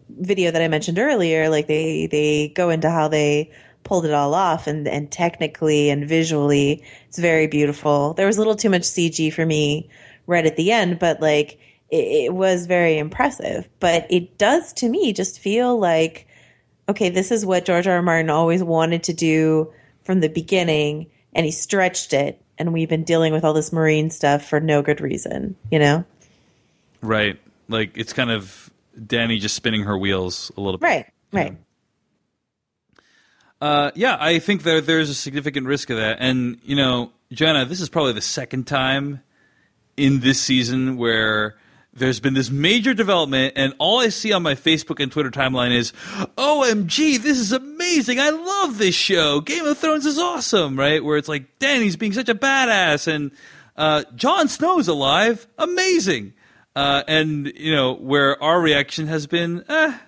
video 0.09 0.53
that 0.53 0.63
I 0.63 0.69
mentioned 0.69 1.01
earlier, 1.01 1.49
like 1.49 1.67
they 1.67 2.07
they 2.07 2.53
go 2.55 2.71
into 2.71 2.91
how 2.91 3.09
they 3.09 3.51
pulled 3.83 4.07
it 4.07 4.15
all 4.15 4.35
off, 4.35 4.69
and 4.69 4.87
and 4.87 5.11
technically 5.11 5.91
and 5.91 6.07
visually, 6.09 6.85
it's 7.09 7.19
very 7.19 7.49
beautiful. 7.49 8.15
There 8.15 8.27
was 8.27 8.37
a 8.37 8.41
little 8.41 8.57
too 8.57 8.71
much 8.71 8.83
CG 8.83 9.33
for 9.33 9.45
me 9.45 9.91
right 10.29 10.47
at 10.47 10.57
the 10.57 10.71
end, 10.71 11.01
but 11.01 11.21
like 11.21 11.59
it, 11.91 12.27
it 12.27 12.35
was 12.35 12.67
very 12.67 12.99
impressive. 12.99 13.69
But 13.81 14.07
it 14.11 14.39
does 14.39 14.73
to 14.75 14.89
me 14.89 15.13
just 15.13 15.41
feel 15.41 15.77
like 15.77 16.29
okay, 16.93 17.09
this 17.09 17.31
is 17.31 17.44
what 17.44 17.64
George 17.64 17.86
R. 17.86 17.97
R. 17.97 18.02
Martin 18.02 18.31
always 18.31 18.62
wanted 18.62 19.02
to 19.05 19.12
do 19.12 19.73
from 20.05 20.20
the 20.20 20.28
beginning, 20.28 21.10
and 21.35 21.47
he 21.47 21.52
stretched 21.52 22.12
it, 22.12 22.40
and 22.59 22.73
we've 22.73 22.89
been 22.89 23.05
dealing 23.05 23.32
with 23.32 23.44
all 23.44 23.55
this 23.55 23.70
Meereen 23.70 24.12
stuff 24.12 24.47
for 24.47 24.60
no 24.60 24.82
good 24.82 25.01
reason, 25.01 25.56
you 25.70 25.78
know? 25.78 26.05
right, 27.01 27.39
like 27.69 27.97
it's 27.97 28.12
kind 28.12 28.31
of 28.31 28.70
Dany 28.98 29.40
just 29.40 29.56
spinning 29.56 29.82
her 29.85 29.97
wheels 29.97 30.52
a 30.56 30.60
little 30.60 30.78
bit. 30.78 30.86
Right, 30.86 31.06
right. 31.32 31.56
Uh, 33.60 33.90
yeah, 33.94 34.16
I 34.20 34.39
think 34.39 34.62
there 34.62 34.81
there's 34.81 35.09
a 35.09 35.14
significant 35.14 35.66
risk 35.66 35.90
of 35.90 35.97
that, 35.97 36.19
and 36.20 36.60
you 36.62 36.77
know, 36.77 37.10
Joanna, 37.32 37.64
this 37.64 37.81
is 37.81 37.89
probably 37.89 38.12
the 38.12 38.20
second 38.20 38.66
time 38.66 39.23
in 39.97 40.20
this 40.20 40.40
season 40.40 40.97
where 40.97 41.56
there's 41.94 42.20
been 42.20 42.35
this 42.35 42.51
major 42.51 42.94
development, 42.94 43.52
and 43.56 43.74
all 43.78 44.01
I 44.01 44.09
see 44.09 44.32
on 44.32 44.43
my 44.43 44.55
Facebook 44.55 45.02
and 45.02 45.12
Twitter 45.12 45.31
timeline 45.31 45.73
is, 45.73 45.93
"OMG, 46.39 47.19
this 47.19 47.39
is 47.39 47.52
amazing! 47.52 48.19
I 48.19 48.31
love 48.31 48.78
this 48.78 48.94
show. 48.94 49.40
Game 49.40 49.66
of 49.66 49.78
Thrones 49.78 50.06
is 50.06 50.19
awesome!" 50.19 50.78
Right? 50.78 51.05
Where 51.05 51.19
it's 51.19 51.28
like 51.28 51.59
Dany's 51.59 51.97
being 51.97 52.12
such 52.12 52.28
a 52.28 52.35
badass, 52.35 53.06
and 53.06 53.31
uh, 53.77 54.05
Jon 54.14 54.48
Snow's 54.48 54.89
alive, 54.89 55.47
amazing. 55.59 56.32
Uh, 56.74 57.02
and 57.06 57.52
you 57.56 57.74
know, 57.74 57.94
where 57.94 58.43
our 58.43 58.60
reaction 58.60 59.06
has 59.09 59.27
been, 59.27 59.62
eh, 59.69 59.98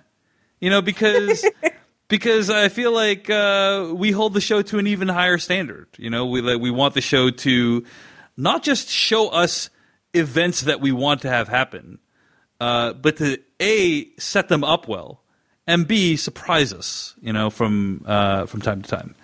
you 0.60 0.70
know, 0.70 0.80
because 0.80 1.44
because 2.08 2.48
I 2.48 2.70
feel 2.70 2.92
like 2.92 3.28
uh, 3.28 3.92
we 3.94 4.10
hold 4.10 4.32
the 4.32 4.40
show 4.40 4.62
to 4.62 4.78
an 4.78 4.86
even 4.86 5.08
higher 5.08 5.36
standard. 5.36 5.88
You 5.98 6.08
know, 6.08 6.24
we 6.26 6.40
like, 6.40 6.60
we 6.60 6.70
want 6.70 6.94
the 6.94 7.02
show 7.02 7.28
to 7.28 7.84
not 8.36 8.62
just 8.62 8.88
show 8.88 9.28
us 9.28 9.68
events 10.14 10.62
that 10.62 10.80
we 10.80 10.92
want 10.92 11.22
to 11.22 11.30
have 11.30 11.48
happen, 11.48 11.98
uh, 12.60 12.92
but 12.94 13.16
to 13.18 13.40
a 13.60 14.08
set 14.18 14.48
them 14.48 14.64
up 14.64 14.88
well, 14.88 15.22
and 15.66 15.86
b 15.86 16.16
surprise 16.16 16.72
us. 16.72 17.14
You 17.20 17.32
know, 17.32 17.50
from 17.50 18.04
uh, 18.06 18.46
from 18.46 18.60
time 18.60 18.82
to 18.82 18.88
time. 18.88 19.14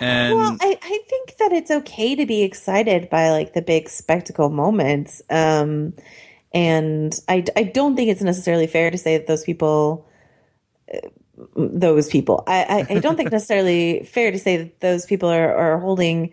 And 0.00 0.34
Well, 0.34 0.56
I, 0.60 0.78
I 0.82 0.98
think 1.08 1.36
that 1.38 1.52
it's 1.52 1.70
okay 1.70 2.14
to 2.14 2.26
be 2.26 2.42
excited 2.42 3.10
by 3.10 3.30
like 3.30 3.52
the 3.52 3.62
big 3.62 3.88
spectacle 3.88 4.48
moments. 4.48 5.22
Um, 5.28 5.92
and 6.52 7.18
I, 7.28 7.44
I 7.54 7.64
don't 7.64 7.96
think 7.96 8.10
it's 8.10 8.22
necessarily 8.22 8.66
fair 8.66 8.90
to 8.90 8.98
say 8.98 9.18
that 9.18 9.26
those 9.26 9.44
people 9.44 10.06
those 11.56 12.08
people. 12.08 12.44
I, 12.46 12.86
I, 12.90 12.94
I 12.94 12.98
don't 12.98 13.16
think 13.16 13.32
necessarily 13.32 14.04
fair 14.04 14.30
to 14.30 14.38
say 14.38 14.56
that 14.58 14.80
those 14.80 15.06
people 15.06 15.28
are, 15.28 15.54
are 15.54 15.78
holding 15.78 16.32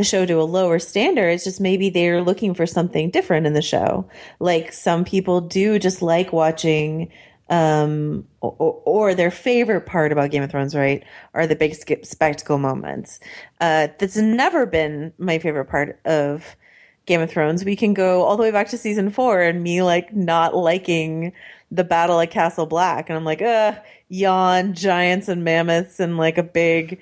the 0.00 0.04
show 0.04 0.24
to 0.24 0.40
a 0.40 0.44
lower 0.44 0.78
standard. 0.78 1.28
It's 1.28 1.44
just 1.44 1.60
maybe 1.60 1.90
they're 1.90 2.22
looking 2.22 2.54
for 2.54 2.66
something 2.66 3.10
different 3.10 3.46
in 3.46 3.52
the 3.52 3.60
show. 3.60 4.08
Like 4.38 4.72
some 4.72 5.04
people 5.04 5.42
do 5.42 5.78
just 5.78 6.00
like 6.00 6.32
watching, 6.32 7.12
um, 7.50 8.26
or, 8.40 8.80
or 8.86 9.14
their 9.14 9.30
favorite 9.30 9.82
part 9.82 10.10
about 10.10 10.30
Game 10.30 10.42
of 10.42 10.50
Thrones, 10.50 10.74
right, 10.74 11.04
are 11.34 11.46
the 11.46 11.54
big 11.54 11.74
spectacle 12.02 12.56
moments. 12.56 13.20
Uh, 13.60 13.88
that's 13.98 14.16
never 14.16 14.64
been 14.64 15.12
my 15.18 15.38
favorite 15.38 15.66
part 15.66 16.00
of 16.06 16.56
Game 17.04 17.20
of 17.20 17.30
Thrones. 17.30 17.62
We 17.62 17.76
can 17.76 17.92
go 17.92 18.22
all 18.22 18.38
the 18.38 18.42
way 18.42 18.52
back 18.52 18.68
to 18.68 18.78
season 18.78 19.10
four 19.10 19.42
and 19.42 19.62
me 19.62 19.82
like 19.82 20.14
not 20.14 20.56
liking 20.56 21.34
the 21.70 21.84
battle 21.84 22.20
at 22.20 22.30
Castle 22.30 22.66
Black. 22.66 23.10
And 23.10 23.18
I'm 23.18 23.24
like, 23.26 23.42
uh, 23.42 23.74
yawn, 24.08 24.72
giants 24.72 25.28
and 25.28 25.44
mammoths 25.44 26.00
and 26.00 26.16
like 26.16 26.38
a 26.38 26.42
big 26.42 27.00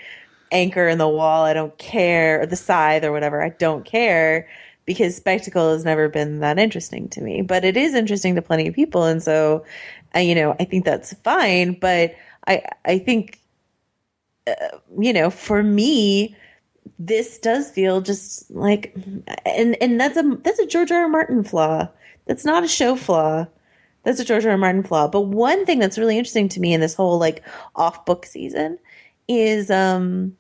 anchor 0.53 0.89
in 0.89 0.99
the 0.99 1.09
wall. 1.09 1.45
I 1.45 1.53
don't 1.53 1.77
care. 1.79 2.43
Or 2.43 2.47
the 2.47 2.57
scythe 2.57 3.05
or 3.05 3.12
whatever. 3.12 3.43
I 3.43 3.51
don't 3.51 3.85
care 3.85 4.49
because 4.85 5.15
spectacle 5.15 5.73
has 5.73 5.85
never 5.85 6.09
been 6.09 6.41
that 6.41 6.59
interesting 6.59 7.09
to 7.11 7.20
me. 7.20 7.43
But 7.43 7.65
it 7.65 7.77
is 7.77 7.95
interesting 7.95 8.35
to 8.37 8.43
plenty 8.43 8.69
of 8.69 8.75
people. 8.75 9.05
And 9.05 9.23
so, 9.23 9.65
uh, 10.16 10.20
you 10.20 10.35
know, 10.35 10.57
I 10.59 10.65
think 10.65 10.85
that's 10.85 11.12
fine. 11.23 11.75
But 11.75 12.15
I, 12.47 12.62
I 12.87 12.99
think, 12.99 13.39
uh, 14.47 14.79
you 14.99 15.12
know, 15.12 15.29
for 15.29 15.62
me, 15.62 16.35
this 16.99 17.39
does 17.39 17.70
feel 17.70 18.01
just 18.01 18.51
like, 18.51 18.97
and 19.45 19.77
and 19.83 20.01
that's 20.01 20.16
a 20.16 20.39
that's 20.43 20.59
a 20.59 20.66
George 20.66 20.91
R. 20.91 21.03
R. 21.03 21.09
Martin 21.09 21.45
flaw. 21.45 21.89
That's 22.25 22.47
not 22.47 22.65
a 22.65 22.69
show 22.69 22.97
flaw. 22.97 23.47
That's 24.05 24.20
a 24.20 24.25
George 24.25 24.47
R. 24.47 24.53
R. 24.53 24.59
Martin 24.59 24.83
flaw. 24.83 25.07
But 25.07 25.23
one 25.23 25.66
thing 25.66 25.79
that's 25.81 25.99
really 25.99 26.16
interesting 26.16 26.49
to 26.49 26.61
me 26.61 26.73
in 26.73 26.81
this 26.81 26.95
whole 26.95 27.19
like 27.19 27.45
off 27.77 28.07
book 28.07 28.25
season 28.25 28.79
is 29.29 29.71
um 29.71 30.37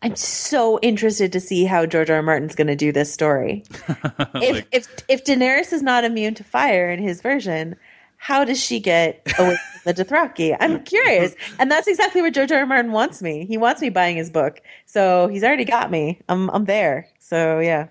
I'm 0.00 0.14
so 0.14 0.78
interested 0.80 1.32
to 1.32 1.40
see 1.40 1.64
how 1.64 1.84
George 1.84 2.08
R. 2.08 2.16
R. 2.16 2.22
Martin's 2.22 2.54
going 2.54 2.68
to 2.68 2.76
do 2.76 2.92
this 2.92 3.12
story. 3.12 3.64
like, 3.88 4.28
if 4.34 4.66
if 4.70 5.04
if 5.08 5.24
Daenerys 5.24 5.72
is 5.72 5.82
not 5.82 6.04
immune 6.04 6.34
to 6.34 6.44
fire 6.44 6.88
in 6.90 7.02
his 7.02 7.20
version, 7.20 7.74
how 8.16 8.44
does 8.44 8.62
she 8.62 8.78
get 8.78 9.20
away 9.38 9.56
from 9.82 9.92
the 9.92 10.04
Dothraki? 10.04 10.56
I'm 10.60 10.84
curious, 10.84 11.34
and 11.58 11.70
that's 11.70 11.88
exactly 11.88 12.20
where 12.22 12.30
George 12.30 12.52
R. 12.52 12.60
R. 12.60 12.66
Martin 12.66 12.92
wants 12.92 13.22
me. 13.22 13.44
He 13.46 13.58
wants 13.58 13.82
me 13.82 13.88
buying 13.88 14.16
his 14.16 14.30
book, 14.30 14.60
so 14.86 15.26
he's 15.26 15.42
already 15.42 15.64
got 15.64 15.90
me. 15.90 16.20
I'm 16.28 16.48
I'm 16.50 16.66
there. 16.66 17.08
So 17.18 17.58
yeah. 17.58 17.88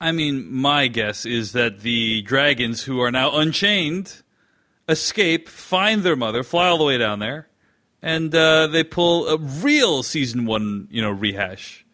I 0.00 0.12
mean, 0.12 0.52
my 0.52 0.86
guess 0.86 1.26
is 1.26 1.52
that 1.52 1.80
the 1.80 2.22
dragons 2.22 2.84
who 2.84 3.00
are 3.00 3.10
now 3.10 3.36
unchained 3.36 4.22
escape, 4.88 5.48
find 5.48 6.02
their 6.02 6.16
mother, 6.16 6.42
fly 6.42 6.68
all 6.68 6.78
the 6.78 6.84
way 6.84 6.98
down 6.98 7.18
there, 7.18 7.47
and 8.02 8.34
uh, 8.34 8.68
they 8.68 8.84
pull 8.84 9.28
a 9.28 9.38
real 9.38 10.02
season 10.02 10.46
one, 10.46 10.88
you 10.90 11.02
know, 11.02 11.10
rehash 11.10 11.84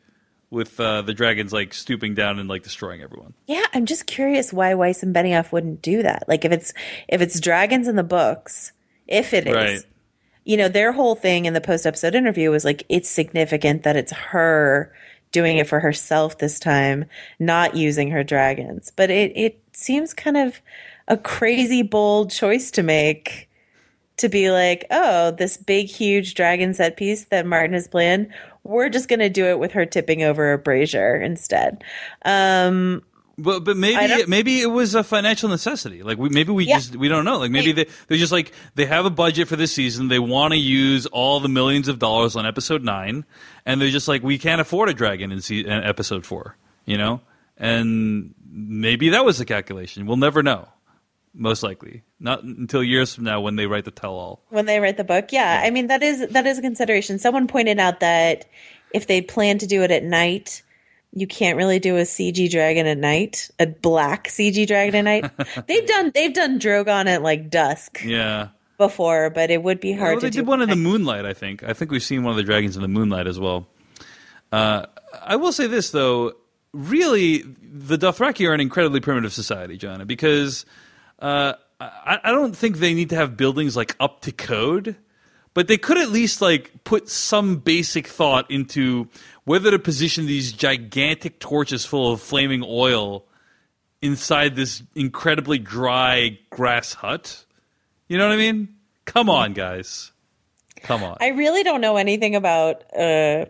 with 0.50 0.78
uh, 0.78 1.02
the 1.02 1.12
dragons 1.12 1.52
like 1.52 1.74
stooping 1.74 2.14
down 2.14 2.38
and 2.38 2.48
like 2.48 2.62
destroying 2.62 3.02
everyone. 3.02 3.34
Yeah, 3.46 3.64
I'm 3.74 3.86
just 3.86 4.06
curious 4.06 4.52
why 4.52 4.74
Weiss 4.74 5.02
and 5.02 5.14
Benioff 5.14 5.52
wouldn't 5.52 5.82
do 5.82 6.02
that. 6.02 6.24
Like 6.28 6.44
if 6.44 6.52
it's 6.52 6.72
if 7.08 7.20
it's 7.20 7.40
dragons 7.40 7.88
in 7.88 7.96
the 7.96 8.04
books, 8.04 8.72
if 9.08 9.34
it 9.34 9.46
is, 9.46 9.54
right. 9.54 9.82
you 10.44 10.56
know, 10.56 10.68
their 10.68 10.92
whole 10.92 11.16
thing 11.16 11.46
in 11.46 11.54
the 11.54 11.60
post 11.60 11.86
episode 11.86 12.14
interview 12.14 12.50
was 12.50 12.64
like 12.64 12.84
it's 12.88 13.08
significant 13.08 13.82
that 13.82 13.96
it's 13.96 14.12
her 14.12 14.92
doing 15.32 15.58
it 15.58 15.66
for 15.66 15.80
herself 15.80 16.38
this 16.38 16.60
time, 16.60 17.06
not 17.40 17.74
using 17.74 18.10
her 18.12 18.22
dragons. 18.22 18.92
But 18.94 19.10
it, 19.10 19.36
it 19.36 19.60
seems 19.72 20.14
kind 20.14 20.36
of 20.36 20.62
a 21.08 21.16
crazy 21.16 21.82
bold 21.82 22.30
choice 22.30 22.70
to 22.70 22.82
make 22.84 23.50
to 24.18 24.28
be 24.28 24.50
like, 24.50 24.86
oh, 24.90 25.32
this 25.32 25.56
big, 25.56 25.86
huge 25.86 26.34
dragon 26.34 26.74
set 26.74 26.96
piece 26.96 27.24
that 27.26 27.46
Martin 27.46 27.74
has 27.74 27.88
planned, 27.88 28.32
we're 28.62 28.88
just 28.88 29.08
going 29.08 29.20
to 29.20 29.28
do 29.28 29.46
it 29.46 29.58
with 29.58 29.72
her 29.72 29.84
tipping 29.86 30.22
over 30.22 30.52
a 30.52 30.58
brazier 30.58 31.16
instead. 31.16 31.84
Um, 32.24 33.02
but 33.36 33.64
but 33.64 33.76
maybe 33.76 34.24
maybe 34.26 34.60
it 34.60 34.66
was 34.66 34.94
a 34.94 35.02
financial 35.02 35.48
necessity. 35.48 36.02
Like 36.02 36.18
we, 36.18 36.28
maybe 36.28 36.52
we 36.52 36.66
yeah. 36.66 36.76
just 36.76 36.94
we 36.94 37.08
don't 37.08 37.24
know. 37.24 37.38
Like 37.38 37.50
maybe 37.50 37.72
they 37.72 37.86
they're 38.06 38.18
just 38.18 38.30
like 38.30 38.52
they 38.76 38.86
have 38.86 39.06
a 39.06 39.10
budget 39.10 39.48
for 39.48 39.56
this 39.56 39.72
season. 39.72 40.08
They 40.08 40.20
want 40.20 40.52
to 40.52 40.58
use 40.58 41.06
all 41.06 41.40
the 41.40 41.48
millions 41.48 41.88
of 41.88 41.98
dollars 41.98 42.36
on 42.36 42.46
episode 42.46 42.84
nine, 42.84 43.24
and 43.66 43.80
they're 43.80 43.90
just 43.90 44.06
like 44.06 44.22
we 44.22 44.38
can't 44.38 44.60
afford 44.60 44.88
a 44.88 44.94
dragon 44.94 45.32
in, 45.32 45.40
se- 45.40 45.64
in 45.64 45.72
episode 45.72 46.24
four. 46.24 46.56
You 46.84 46.96
know, 46.96 47.22
and 47.56 48.34
maybe 48.48 49.08
that 49.10 49.24
was 49.24 49.38
the 49.38 49.44
calculation. 49.44 50.06
We'll 50.06 50.16
never 50.16 50.42
know. 50.42 50.68
Most 51.36 51.62
likely, 51.64 52.04
not 52.20 52.44
until 52.44 52.82
years 52.82 53.14
from 53.14 53.24
now 53.24 53.40
when 53.40 53.56
they 53.56 53.66
write 53.66 53.84
the 53.84 53.90
tell-all. 53.90 54.40
When 54.50 54.66
they 54.66 54.78
write 54.78 54.96
the 54.96 55.04
book, 55.04 55.32
yeah. 55.32 55.60
yeah. 55.60 55.66
I 55.66 55.70
mean 55.70 55.88
that 55.88 56.02
is 56.02 56.28
that 56.28 56.46
is 56.46 56.58
a 56.58 56.62
consideration. 56.62 57.18
Someone 57.18 57.48
pointed 57.48 57.80
out 57.80 58.00
that 58.00 58.46
if 58.92 59.08
they 59.08 59.20
plan 59.20 59.58
to 59.58 59.66
do 59.66 59.82
it 59.82 59.90
at 59.90 60.04
night 60.04 60.62
you 61.14 61.26
can't 61.26 61.56
really 61.56 61.78
do 61.78 61.96
a 61.96 62.02
CG 62.02 62.50
dragon 62.50 62.86
at 62.86 62.98
night, 62.98 63.48
a 63.58 63.66
black 63.66 64.28
CG 64.28 64.66
dragon 64.66 65.06
at 65.06 65.22
night. 65.22 65.66
they've 65.66 65.86
done 65.86 66.10
they've 66.14 66.34
done 66.34 66.58
Drogon 66.58 67.06
at 67.06 67.22
like 67.22 67.48
dusk. 67.48 68.02
Yeah. 68.04 68.48
Before, 68.76 69.30
but 69.30 69.50
it 69.50 69.62
would 69.62 69.78
be 69.78 69.92
hard 69.92 70.16
to 70.16 70.20
do. 70.20 70.24
well, 70.26 70.30
they 70.30 70.30
did 70.30 70.46
one 70.48 70.60
in 70.60 70.68
the 70.68 70.74
moonlight, 70.74 71.24
I 71.24 71.32
think. 71.32 71.62
I 71.62 71.72
think 71.74 71.92
we've 71.92 72.02
seen 72.02 72.24
one 72.24 72.32
of 72.32 72.36
the 72.36 72.42
dragons 72.42 72.74
in 72.74 72.82
the 72.82 72.88
moonlight 72.88 73.28
as 73.28 73.38
well. 73.38 73.68
Uh, 74.50 74.86
I 75.22 75.36
will 75.36 75.52
say 75.52 75.68
this 75.68 75.92
though, 75.92 76.32
really 76.72 77.44
the 77.62 77.96
Dothraki 77.96 78.48
are 78.48 78.52
an 78.52 78.60
incredibly 78.60 78.98
primitive 78.98 79.32
society, 79.32 79.76
John, 79.76 80.04
because 80.08 80.66
uh, 81.18 81.54
I, 81.80 82.18
I 82.24 82.30
don't 82.30 82.56
think 82.56 82.78
they 82.78 82.94
need 82.94 83.10
to 83.10 83.16
have 83.16 83.36
buildings 83.36 83.76
like 83.76 83.96
up 84.00 84.20
to 84.22 84.32
code 84.32 84.96
but 85.54 85.68
they 85.68 85.78
could 85.78 85.96
at 85.96 86.10
least 86.10 86.42
like 86.42 86.72
put 86.82 87.08
some 87.08 87.56
basic 87.56 88.08
thought 88.08 88.50
into 88.50 89.08
whether 89.44 89.70
to 89.70 89.78
position 89.78 90.26
these 90.26 90.52
gigantic 90.52 91.38
torches 91.38 91.86
full 91.86 92.12
of 92.12 92.20
flaming 92.20 92.62
oil 92.66 93.24
inside 94.02 94.56
this 94.56 94.82
incredibly 94.94 95.58
dry 95.58 96.38
grass 96.50 96.92
hut. 96.94 97.44
You 98.08 98.18
know 98.18 98.26
what 98.26 98.34
I 98.34 98.36
mean? 98.36 98.74
Come 99.04 99.30
on, 99.30 99.52
guys. 99.52 100.12
Come 100.82 101.02
on. 101.02 101.16
I 101.20 101.28
really 101.28 101.62
don't 101.62 101.80
know 101.80 101.96
anything 101.96 102.34
about 102.34 102.82
uh 102.92 103.46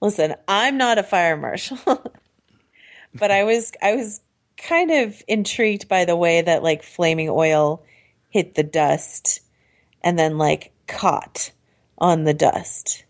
listen, 0.00 0.34
I'm 0.48 0.78
not 0.78 0.96
a 0.96 1.02
fire 1.02 1.36
marshal. 1.36 1.78
but 3.14 3.30
I 3.30 3.44
was 3.44 3.70
I 3.82 3.94
was 3.94 4.22
kind 4.58 4.90
of 4.90 5.22
intrigued 5.28 5.88
by 5.88 6.04
the 6.04 6.16
way 6.16 6.42
that 6.42 6.62
like 6.62 6.82
flaming 6.82 7.28
oil 7.30 7.82
hit 8.30 8.54
the 8.54 8.62
dust 8.62 9.40
and 10.02 10.18
then 10.18 10.38
like 10.38 10.72
caught 10.86 11.50
on 11.98 12.24
the 12.24 12.34
dust. 12.34 13.04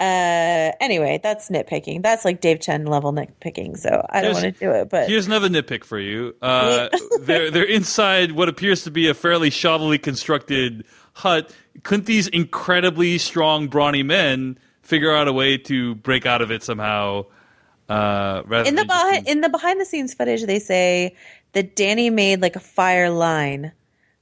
Uh, 0.00 0.72
anyway, 0.80 1.20
that's 1.22 1.48
nitpicking. 1.48 2.02
That's 2.02 2.24
like 2.24 2.40
Dave 2.40 2.60
Chen 2.60 2.86
level 2.86 3.12
nitpicking. 3.12 3.78
So 3.78 4.04
I 4.10 4.20
don't 4.20 4.32
want 4.32 4.44
to 4.46 4.50
do 4.50 4.72
it. 4.72 4.90
But 4.90 5.08
here's 5.08 5.28
another 5.28 5.48
nitpick 5.48 5.84
for 5.84 5.98
you. 5.98 6.34
Uh, 6.42 6.88
they're 7.20 7.52
they're 7.52 7.62
inside 7.62 8.32
what 8.32 8.48
appears 8.48 8.82
to 8.82 8.90
be 8.90 9.06
a 9.06 9.14
fairly 9.14 9.48
shoddily 9.48 10.02
constructed 10.02 10.84
hut. 11.12 11.54
Couldn't 11.84 12.06
these 12.06 12.26
incredibly 12.26 13.16
strong, 13.18 13.68
brawny 13.68 14.02
men 14.02 14.58
figure 14.82 15.14
out 15.14 15.28
a 15.28 15.32
way 15.32 15.56
to 15.58 15.94
break 15.94 16.26
out 16.26 16.42
of 16.42 16.50
it 16.50 16.64
somehow? 16.64 17.26
Uh, 17.92 18.62
in 18.64 18.74
the 18.74 18.84
behind 18.84 19.28
in 19.28 19.40
the 19.40 19.48
behind 19.48 19.80
the 19.80 19.84
scenes 19.84 20.14
footage, 20.14 20.44
they 20.44 20.58
say 20.58 21.16
that 21.52 21.76
Dany 21.76 22.12
made 22.12 22.40
like 22.40 22.56
a 22.56 22.60
fire 22.60 23.10
line 23.10 23.72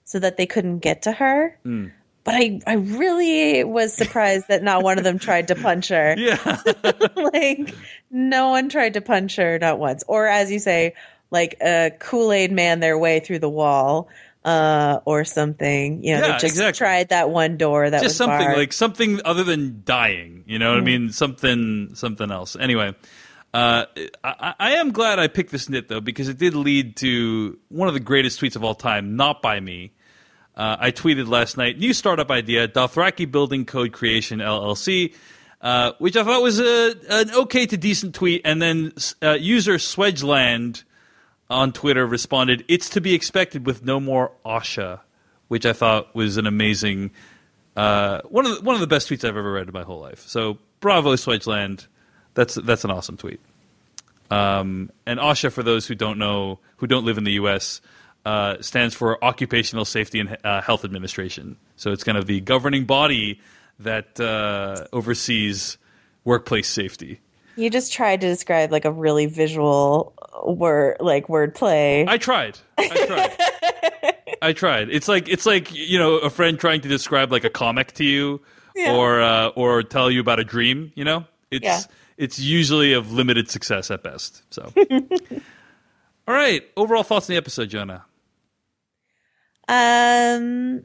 so 0.04 0.18
that 0.18 0.36
they 0.36 0.46
couldn't 0.46 0.78
get 0.80 1.02
to 1.02 1.12
her. 1.12 1.58
Mm 1.64 1.92
but 2.24 2.34
I, 2.34 2.60
I 2.66 2.74
really 2.74 3.64
was 3.64 3.94
surprised 3.94 4.48
that 4.48 4.62
not 4.62 4.82
one 4.82 4.98
of 4.98 5.04
them 5.04 5.18
tried 5.18 5.48
to 5.48 5.54
punch 5.54 5.88
her. 5.88 6.16
Yeah. 6.20 6.58
like 7.16 7.74
no 8.10 8.50
one 8.50 8.68
tried 8.68 8.94
to 8.94 9.00
punch 9.00 9.36
her, 9.36 9.58
not 9.58 9.78
once. 9.78 10.04
Or 10.06 10.26
as 10.26 10.50
you 10.50 10.58
say, 10.58 10.94
like 11.30 11.56
a 11.62 11.92
Kool-Aid 11.98 12.52
man 12.52 12.80
their 12.80 12.98
way 12.98 13.20
through 13.20 13.38
the 13.38 13.48
wall. 13.48 14.08
Uh, 14.42 15.00
or 15.04 15.22
something, 15.22 16.02
you 16.02 16.14
know, 16.14 16.20
yeah, 16.20 16.26
they 16.28 16.32
just 16.38 16.54
exactly. 16.54 16.78
tried 16.78 17.10
that 17.10 17.28
one 17.28 17.58
door 17.58 17.90
that 17.90 18.00
just 18.00 18.04
was 18.04 18.16
something 18.16 18.38
barred. 18.38 18.56
like 18.56 18.72
something 18.72 19.20
other 19.22 19.44
than 19.44 19.82
dying, 19.84 20.44
you 20.46 20.58
know 20.58 20.70
what 20.70 20.78
mm. 20.78 20.82
I 20.82 20.84
mean? 20.84 21.12
Something, 21.12 21.94
something 21.94 22.30
else. 22.30 22.56
Anyway, 22.58 22.94
uh, 23.52 23.86
I, 24.22 24.54
I, 24.58 24.70
am 24.72 24.92
glad 24.92 25.18
I 25.18 25.26
picked 25.26 25.50
this 25.50 25.68
nit 25.68 25.88
though 25.88 26.00
because 26.00 26.28
it 26.28 26.38
did 26.38 26.54
lead 26.54 26.96
to 26.98 27.58
one 27.68 27.88
of 27.88 27.94
the 27.94 28.00
greatest 28.00 28.40
tweets 28.40 28.54
of 28.54 28.62
all 28.62 28.74
time, 28.74 29.16
not 29.16 29.42
by 29.42 29.58
me, 29.58 29.92
uh, 30.56 30.76
I 30.78 30.90
tweeted 30.90 31.28
last 31.28 31.56
night 31.56 31.78
new 31.78 31.92
startup 31.92 32.30
idea 32.30 32.68
Dothraki 32.68 33.30
Building 33.30 33.64
Code 33.64 33.92
Creation 33.92 34.40
LLC, 34.40 35.14
uh, 35.60 35.92
which 35.98 36.16
I 36.16 36.24
thought 36.24 36.42
was 36.42 36.60
a, 36.60 36.94
an 37.08 37.30
okay 37.30 37.66
to 37.66 37.76
decent 37.76 38.14
tweet. 38.14 38.42
And 38.44 38.60
then 38.60 38.92
uh, 39.22 39.32
user 39.32 39.74
Swedgeland 39.74 40.84
on 41.48 41.72
Twitter 41.72 42.06
responded, 42.06 42.64
It's 42.68 42.90
to 42.90 43.00
be 43.00 43.14
expected 43.14 43.66
with 43.66 43.84
no 43.84 44.00
more 44.00 44.32
Asha, 44.44 45.00
which 45.48 45.64
I 45.64 45.72
thought 45.72 46.14
was 46.14 46.36
an 46.36 46.46
amazing, 46.46 47.12
uh, 47.76 48.20
one, 48.28 48.46
of 48.46 48.56
the, 48.56 48.62
one 48.62 48.74
of 48.74 48.80
the 48.80 48.86
best 48.86 49.08
tweets 49.08 49.24
I've 49.24 49.36
ever 49.36 49.52
read 49.52 49.68
in 49.68 49.72
my 49.72 49.82
whole 49.82 50.00
life. 50.00 50.26
So 50.28 50.58
bravo, 50.80 51.14
Swedgeland. 51.14 51.86
That's, 52.34 52.54
that's 52.54 52.84
an 52.84 52.90
awesome 52.90 53.16
tweet. 53.16 53.40
Um, 54.30 54.90
and 55.06 55.18
OSHA, 55.18 55.52
for 55.52 55.62
those 55.62 55.86
who 55.86 55.94
don't 55.94 56.18
know, 56.18 56.58
who 56.76 56.86
don't 56.86 57.04
live 57.04 57.18
in 57.18 57.24
the 57.24 57.32
U.S., 57.32 57.80
uh, 58.24 58.60
stands 58.60 58.94
for 58.94 59.22
Occupational 59.24 59.84
Safety 59.84 60.20
and 60.20 60.36
uh, 60.44 60.60
Health 60.60 60.84
Administration. 60.84 61.56
So 61.76 61.90
it's 61.90 62.04
kind 62.04 62.18
of 62.18 62.26
the 62.26 62.40
governing 62.40 62.84
body 62.84 63.40
that 63.78 64.20
uh, 64.20 64.86
oversees 64.92 65.78
workplace 66.24 66.68
safety. 66.68 67.20
You 67.56 67.70
just 67.70 67.92
tried 67.92 68.20
to 68.20 68.28
describe 68.28 68.70
like 68.70 68.84
a 68.84 68.92
really 68.92 69.26
visual 69.26 70.12
word, 70.44 70.98
like 71.00 71.26
wordplay. 71.26 72.06
I 72.06 72.18
tried. 72.18 72.58
I 72.78 72.88
tried. 72.88 74.14
I 74.42 74.52
tried. 74.52 74.90
It's 74.90 75.08
like 75.08 75.28
it's 75.28 75.44
like 75.46 75.74
you 75.74 75.98
know 75.98 76.18
a 76.18 76.30
friend 76.30 76.58
trying 76.58 76.80
to 76.82 76.88
describe 76.88 77.32
like 77.32 77.44
a 77.44 77.50
comic 77.50 77.92
to 77.94 78.04
you, 78.04 78.40
Yeah. 78.76 78.94
or 78.94 79.20
uh, 79.20 79.48
or 79.48 79.82
tell 79.82 80.10
you 80.10 80.20
about 80.20 80.38
a 80.38 80.44
dream. 80.44 80.92
You 80.94 81.04
know, 81.04 81.24
it's 81.50 81.64
Yeah. 81.64 81.80
It's 82.20 82.38
usually 82.38 82.92
of 82.92 83.12
limited 83.12 83.50
success 83.50 83.90
at 83.90 84.02
best. 84.02 84.42
So, 84.52 84.70
all 86.28 86.34
right. 86.34 86.62
Overall 86.76 87.02
thoughts 87.02 87.30
on 87.30 87.32
the 87.32 87.38
episode, 87.38 87.70
Joanna. 87.70 88.04
Um, 89.66 90.82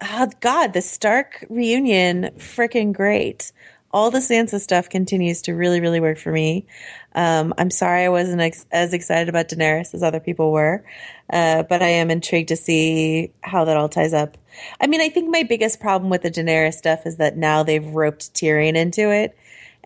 oh 0.00 0.30
God, 0.40 0.72
the 0.72 0.80
Stark 0.80 1.44
reunion, 1.50 2.30
freaking 2.38 2.94
great. 2.94 3.52
All 3.92 4.10
the 4.10 4.20
Sansa 4.20 4.58
stuff 4.58 4.88
continues 4.88 5.42
to 5.42 5.52
really, 5.52 5.82
really 5.82 6.00
work 6.00 6.16
for 6.16 6.32
me. 6.32 6.66
Um, 7.14 7.52
I'm 7.58 7.70
sorry 7.70 8.04
I 8.04 8.08
wasn't 8.08 8.40
ex- 8.40 8.66
as 8.72 8.94
excited 8.94 9.28
about 9.28 9.48
Daenerys 9.48 9.94
as 9.94 10.02
other 10.02 10.20
people 10.20 10.50
were, 10.50 10.82
uh, 11.30 11.62
but 11.64 11.82
I 11.82 11.88
am 11.88 12.10
intrigued 12.10 12.48
to 12.48 12.56
see 12.56 13.32
how 13.42 13.64
that 13.66 13.76
all 13.76 13.88
ties 13.90 14.14
up. 14.14 14.38
I 14.80 14.86
mean, 14.86 15.02
I 15.02 15.10
think 15.10 15.28
my 15.30 15.42
biggest 15.42 15.78
problem 15.78 16.08
with 16.08 16.22
the 16.22 16.30
Daenerys 16.30 16.74
stuff 16.74 17.04
is 17.04 17.16
that 17.16 17.36
now 17.36 17.62
they've 17.62 17.86
roped 17.86 18.32
Tyrion 18.34 18.76
into 18.76 19.10
it, 19.10 19.36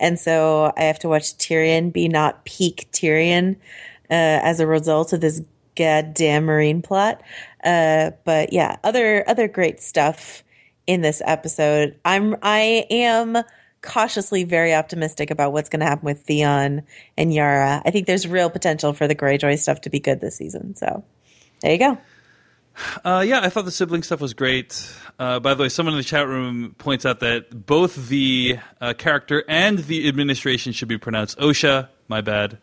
and 0.01 0.19
so 0.19 0.73
I 0.75 0.83
have 0.83 0.99
to 0.99 1.07
watch 1.07 1.37
Tyrion 1.37 1.93
be 1.93 2.09
not 2.09 2.43
peak 2.43 2.89
Tyrion 2.91 3.55
uh, 4.09 4.43
as 4.43 4.59
a 4.59 4.67
result 4.67 5.13
of 5.13 5.21
this 5.21 5.41
goddamn 5.75 6.47
Meereen 6.47 6.83
plot. 6.83 7.21
Uh, 7.63 8.11
but 8.25 8.51
yeah, 8.51 8.77
other 8.83 9.23
other 9.29 9.47
great 9.47 9.79
stuff 9.79 10.43
in 10.87 11.01
this 11.01 11.21
episode. 11.25 11.97
I'm 12.03 12.35
I 12.41 12.85
am 12.89 13.37
cautiously 13.81 14.43
very 14.43 14.73
optimistic 14.73 15.31
about 15.31 15.53
what's 15.53 15.69
going 15.69 15.79
to 15.79 15.85
happen 15.85 16.05
with 16.05 16.21
Theon 16.21 16.83
and 17.17 17.33
Yara. 17.33 17.81
I 17.85 17.91
think 17.91 18.07
there's 18.07 18.27
real 18.27 18.49
potential 18.49 18.93
for 18.93 19.07
the 19.07 19.15
Greyjoy 19.15 19.57
stuff 19.59 19.81
to 19.81 19.89
be 19.89 19.99
good 19.99 20.19
this 20.19 20.35
season. 20.35 20.75
So 20.75 21.03
there 21.61 21.71
you 21.71 21.79
go. 21.79 21.97
Uh, 23.03 23.23
yeah, 23.25 23.41
I 23.41 23.49
thought 23.49 23.65
the 23.65 23.71
sibling 23.71 24.03
stuff 24.03 24.21
was 24.21 24.33
great. 24.33 24.91
Uh, 25.19 25.39
by 25.39 25.53
the 25.53 25.63
way, 25.63 25.69
someone 25.69 25.93
in 25.93 25.97
the 25.97 26.03
chat 26.03 26.27
room 26.27 26.75
points 26.77 27.05
out 27.05 27.19
that 27.19 27.65
both 27.65 28.07
the 28.07 28.57
uh, 28.79 28.93
character 28.93 29.43
and 29.47 29.79
the 29.79 30.07
administration 30.07 30.73
should 30.73 30.87
be 30.87 30.97
pronounced 30.97 31.37
OSHA. 31.37 31.89
My 32.07 32.21
bad. 32.21 32.57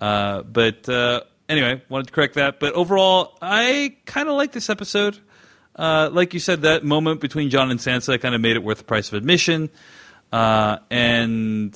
Uh, 0.00 0.42
but 0.42 0.88
uh, 0.88 1.22
anyway, 1.48 1.82
wanted 1.88 2.06
to 2.06 2.12
correct 2.12 2.34
that. 2.34 2.60
But 2.60 2.74
overall, 2.74 3.36
I 3.42 3.96
kind 4.06 4.28
of 4.28 4.36
like 4.36 4.52
this 4.52 4.70
episode. 4.70 5.18
Uh, 5.76 6.10
like 6.12 6.34
you 6.34 6.40
said, 6.40 6.62
that 6.62 6.84
moment 6.84 7.20
between 7.20 7.50
Jon 7.50 7.70
and 7.70 7.80
Sansa 7.80 8.20
kind 8.20 8.34
of 8.34 8.40
made 8.40 8.56
it 8.56 8.62
worth 8.62 8.78
the 8.78 8.84
price 8.84 9.08
of 9.08 9.14
admission. 9.14 9.70
And 10.32 11.74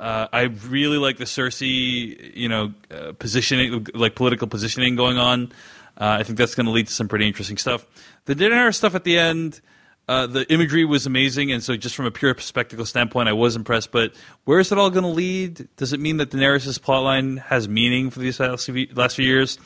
uh, 0.00 0.28
I 0.32 0.42
really 0.42 0.96
like 0.96 1.18
the 1.18 1.24
Cersei, 1.24 2.34
you 2.34 2.48
know, 2.48 2.72
uh, 2.90 3.12
positioning, 3.18 3.86
like 3.94 4.14
political 4.14 4.48
positioning 4.48 4.96
going 4.96 5.18
on. 5.18 5.52
Uh, 6.00 6.16
I 6.18 6.22
think 6.22 6.38
that's 6.38 6.54
going 6.54 6.66
to 6.66 6.72
lead 6.72 6.86
to 6.86 6.92
some 6.92 7.08
pretty 7.08 7.26
interesting 7.26 7.58
stuff. 7.58 7.86
The 8.24 8.34
Daenerys 8.34 8.76
stuff 8.76 8.94
at 8.94 9.04
the 9.04 9.18
end, 9.18 9.60
uh, 10.08 10.26
the 10.26 10.50
imagery 10.50 10.84
was 10.84 11.06
amazing, 11.06 11.52
and 11.52 11.62
so 11.62 11.76
just 11.76 11.94
from 11.94 12.06
a 12.06 12.10
pure 12.10 12.34
spectacle 12.38 12.86
standpoint, 12.86 13.28
I 13.28 13.34
was 13.34 13.54
impressed. 13.54 13.92
But 13.92 14.14
where 14.44 14.58
is 14.58 14.72
it 14.72 14.78
all 14.78 14.90
going 14.90 15.04
to 15.04 15.10
lead? 15.10 15.68
Does 15.76 15.92
it 15.92 16.00
mean 16.00 16.16
that 16.16 16.30
Daenerys' 16.30 16.78
plotline 16.80 17.38
has 17.44 17.68
meaning 17.68 18.10
for 18.10 18.20
these 18.20 18.40
last 18.40 18.64
few, 18.66 18.88
last 18.94 19.16
few 19.16 19.26
years? 19.26 19.58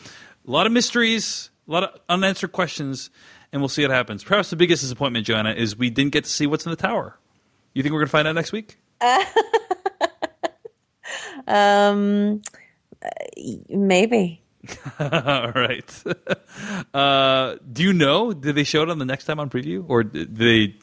A 0.47 0.51
lot 0.51 0.67
of 0.67 0.73
mysteries, 0.73 1.51
a 1.69 1.73
lot 1.73 1.85
of 1.85 2.01
unanswered 2.09 2.53
questions, 2.53 3.11
and 3.53 3.63
we'll 3.63 3.69
see 3.69 3.83
what 3.83 3.93
happens. 3.93 4.25
Perhaps 4.25 4.51
the 4.51 4.57
biggest 4.57 4.83
disappointment, 4.83 5.25
Joanna, 5.25 5.53
is 5.53 5.77
we 5.77 5.89
didn't 5.89 6.13
get 6.13 6.25
to 6.25 6.31
see 6.31 6.47
what's 6.47 6.67
in 6.67 6.71
the 6.71 6.77
tower. 6.77 7.17
You 7.73 7.83
think 7.83 7.93
we're 7.93 8.01
going 8.01 8.09
to 8.09 8.13
find 8.13 8.29
out 8.29 8.35
next 8.35 8.53
week? 8.53 8.77
Um, 11.47 12.43
maybe. 13.69 14.44
All 15.01 15.53
right. 15.53 16.03
uh, 16.95 17.57
do 17.73 17.83
you 17.83 17.93
know? 17.93 18.33
Did 18.33 18.55
they 18.55 18.65
show 18.65 18.83
it 18.83 18.91
on 18.91 18.99
the 18.99 19.05
next 19.05 19.25
time 19.25 19.41
on 19.41 19.51
preview, 19.51 19.85
or 19.89 20.03
did 20.05 20.37
they? 20.37 20.77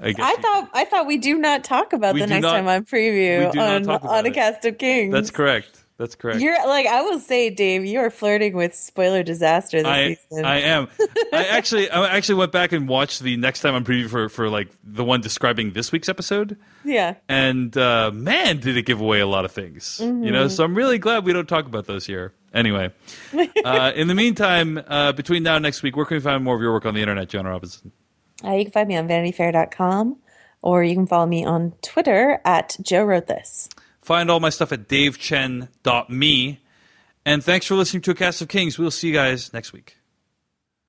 I 0.00 0.12
guess 0.12 0.24
I 0.24 0.30
you- 0.30 0.36
thought 0.42 0.70
I 0.74 0.84
thought 0.84 1.06
we 1.06 1.18
do 1.18 1.36
not 1.38 1.64
talk 1.64 1.92
about 1.92 2.14
the 2.14 2.26
next 2.26 2.42
not- 2.42 2.52
time 2.52 2.68
on 2.68 2.84
preview 2.84 3.46
we 3.46 3.50
do 3.52 3.58
not 3.58 3.88
on 3.88 4.08
on 4.08 4.26
a 4.26 4.28
it. 4.28 4.34
cast 4.34 4.64
of 4.64 4.78
kings. 4.78 5.12
that's 5.12 5.30
correct. 5.30 5.84
That's 5.96 6.14
correct. 6.14 6.38
You're 6.40 6.54
like 6.68 6.86
I 6.86 7.02
will 7.02 7.18
say, 7.18 7.50
Dave. 7.50 7.84
You 7.84 7.98
are 7.98 8.10
flirting 8.10 8.54
with 8.54 8.72
spoiler 8.76 9.24
disaster 9.24 9.78
this 9.78 9.86
I, 9.88 10.14
season. 10.30 10.44
I 10.44 10.60
am. 10.60 10.86
I 11.32 11.46
actually 11.46 11.90
I 11.90 12.10
actually 12.16 12.36
went 12.36 12.52
back 12.52 12.70
and 12.70 12.88
watched 12.88 13.20
the 13.20 13.36
next 13.36 13.62
time 13.62 13.74
on 13.74 13.84
preview 13.84 14.08
for 14.08 14.28
for 14.28 14.48
like 14.48 14.68
the 14.84 15.02
one 15.02 15.20
describing 15.20 15.72
this 15.72 15.90
week's 15.90 16.08
episode, 16.08 16.56
yeah. 16.84 17.14
and 17.28 17.76
uh, 17.76 18.12
man, 18.14 18.58
did 18.60 18.76
it 18.76 18.82
give 18.86 19.00
away 19.00 19.18
a 19.18 19.26
lot 19.26 19.44
of 19.44 19.50
things. 19.50 19.98
You 20.00 20.06
Mm-hmm. 20.06 20.32
know, 20.32 20.46
so 20.46 20.62
I'm 20.62 20.76
really 20.76 20.98
glad 20.98 21.24
we 21.24 21.32
don't 21.32 21.48
talk 21.48 21.66
about 21.66 21.86
those 21.86 22.06
here. 22.06 22.32
Anyway, 22.54 22.90
uh, 23.64 23.92
in 23.94 24.08
the 24.08 24.14
meantime, 24.14 24.82
uh, 24.86 25.12
between 25.12 25.42
now 25.42 25.56
and 25.56 25.62
next 25.62 25.82
week, 25.82 25.96
where 25.96 26.06
can 26.06 26.16
we 26.16 26.20
find 26.20 26.42
more 26.42 26.56
of 26.56 26.62
your 26.62 26.72
work 26.72 26.86
on 26.86 26.94
the 26.94 27.00
internet, 27.00 27.28
Joanna 27.28 27.50
Robinson? 27.50 27.92
Uh, 28.44 28.52
you 28.52 28.64
can 28.64 28.72
find 28.72 28.88
me 28.88 28.96
on 28.96 29.06
vanityfair.com 29.06 30.16
or 30.62 30.82
you 30.82 30.94
can 30.94 31.06
follow 31.06 31.26
me 31.26 31.44
on 31.44 31.72
Twitter 31.82 32.40
at 32.44 32.76
Jo 32.82 33.04
Wrote 33.04 33.26
This. 33.26 33.68
Find 34.00 34.30
all 34.30 34.40
my 34.40 34.50
stuff 34.50 34.72
at 34.72 34.88
davechen.me. 34.88 36.60
And 37.26 37.44
thanks 37.44 37.66
for 37.66 37.74
listening 37.74 38.00
to 38.02 38.12
A 38.12 38.14
Cast 38.14 38.40
of 38.40 38.48
Kings. 38.48 38.78
We'll 38.78 38.90
see 38.90 39.08
you 39.08 39.14
guys 39.14 39.52
next 39.52 39.74
week. 39.74 39.97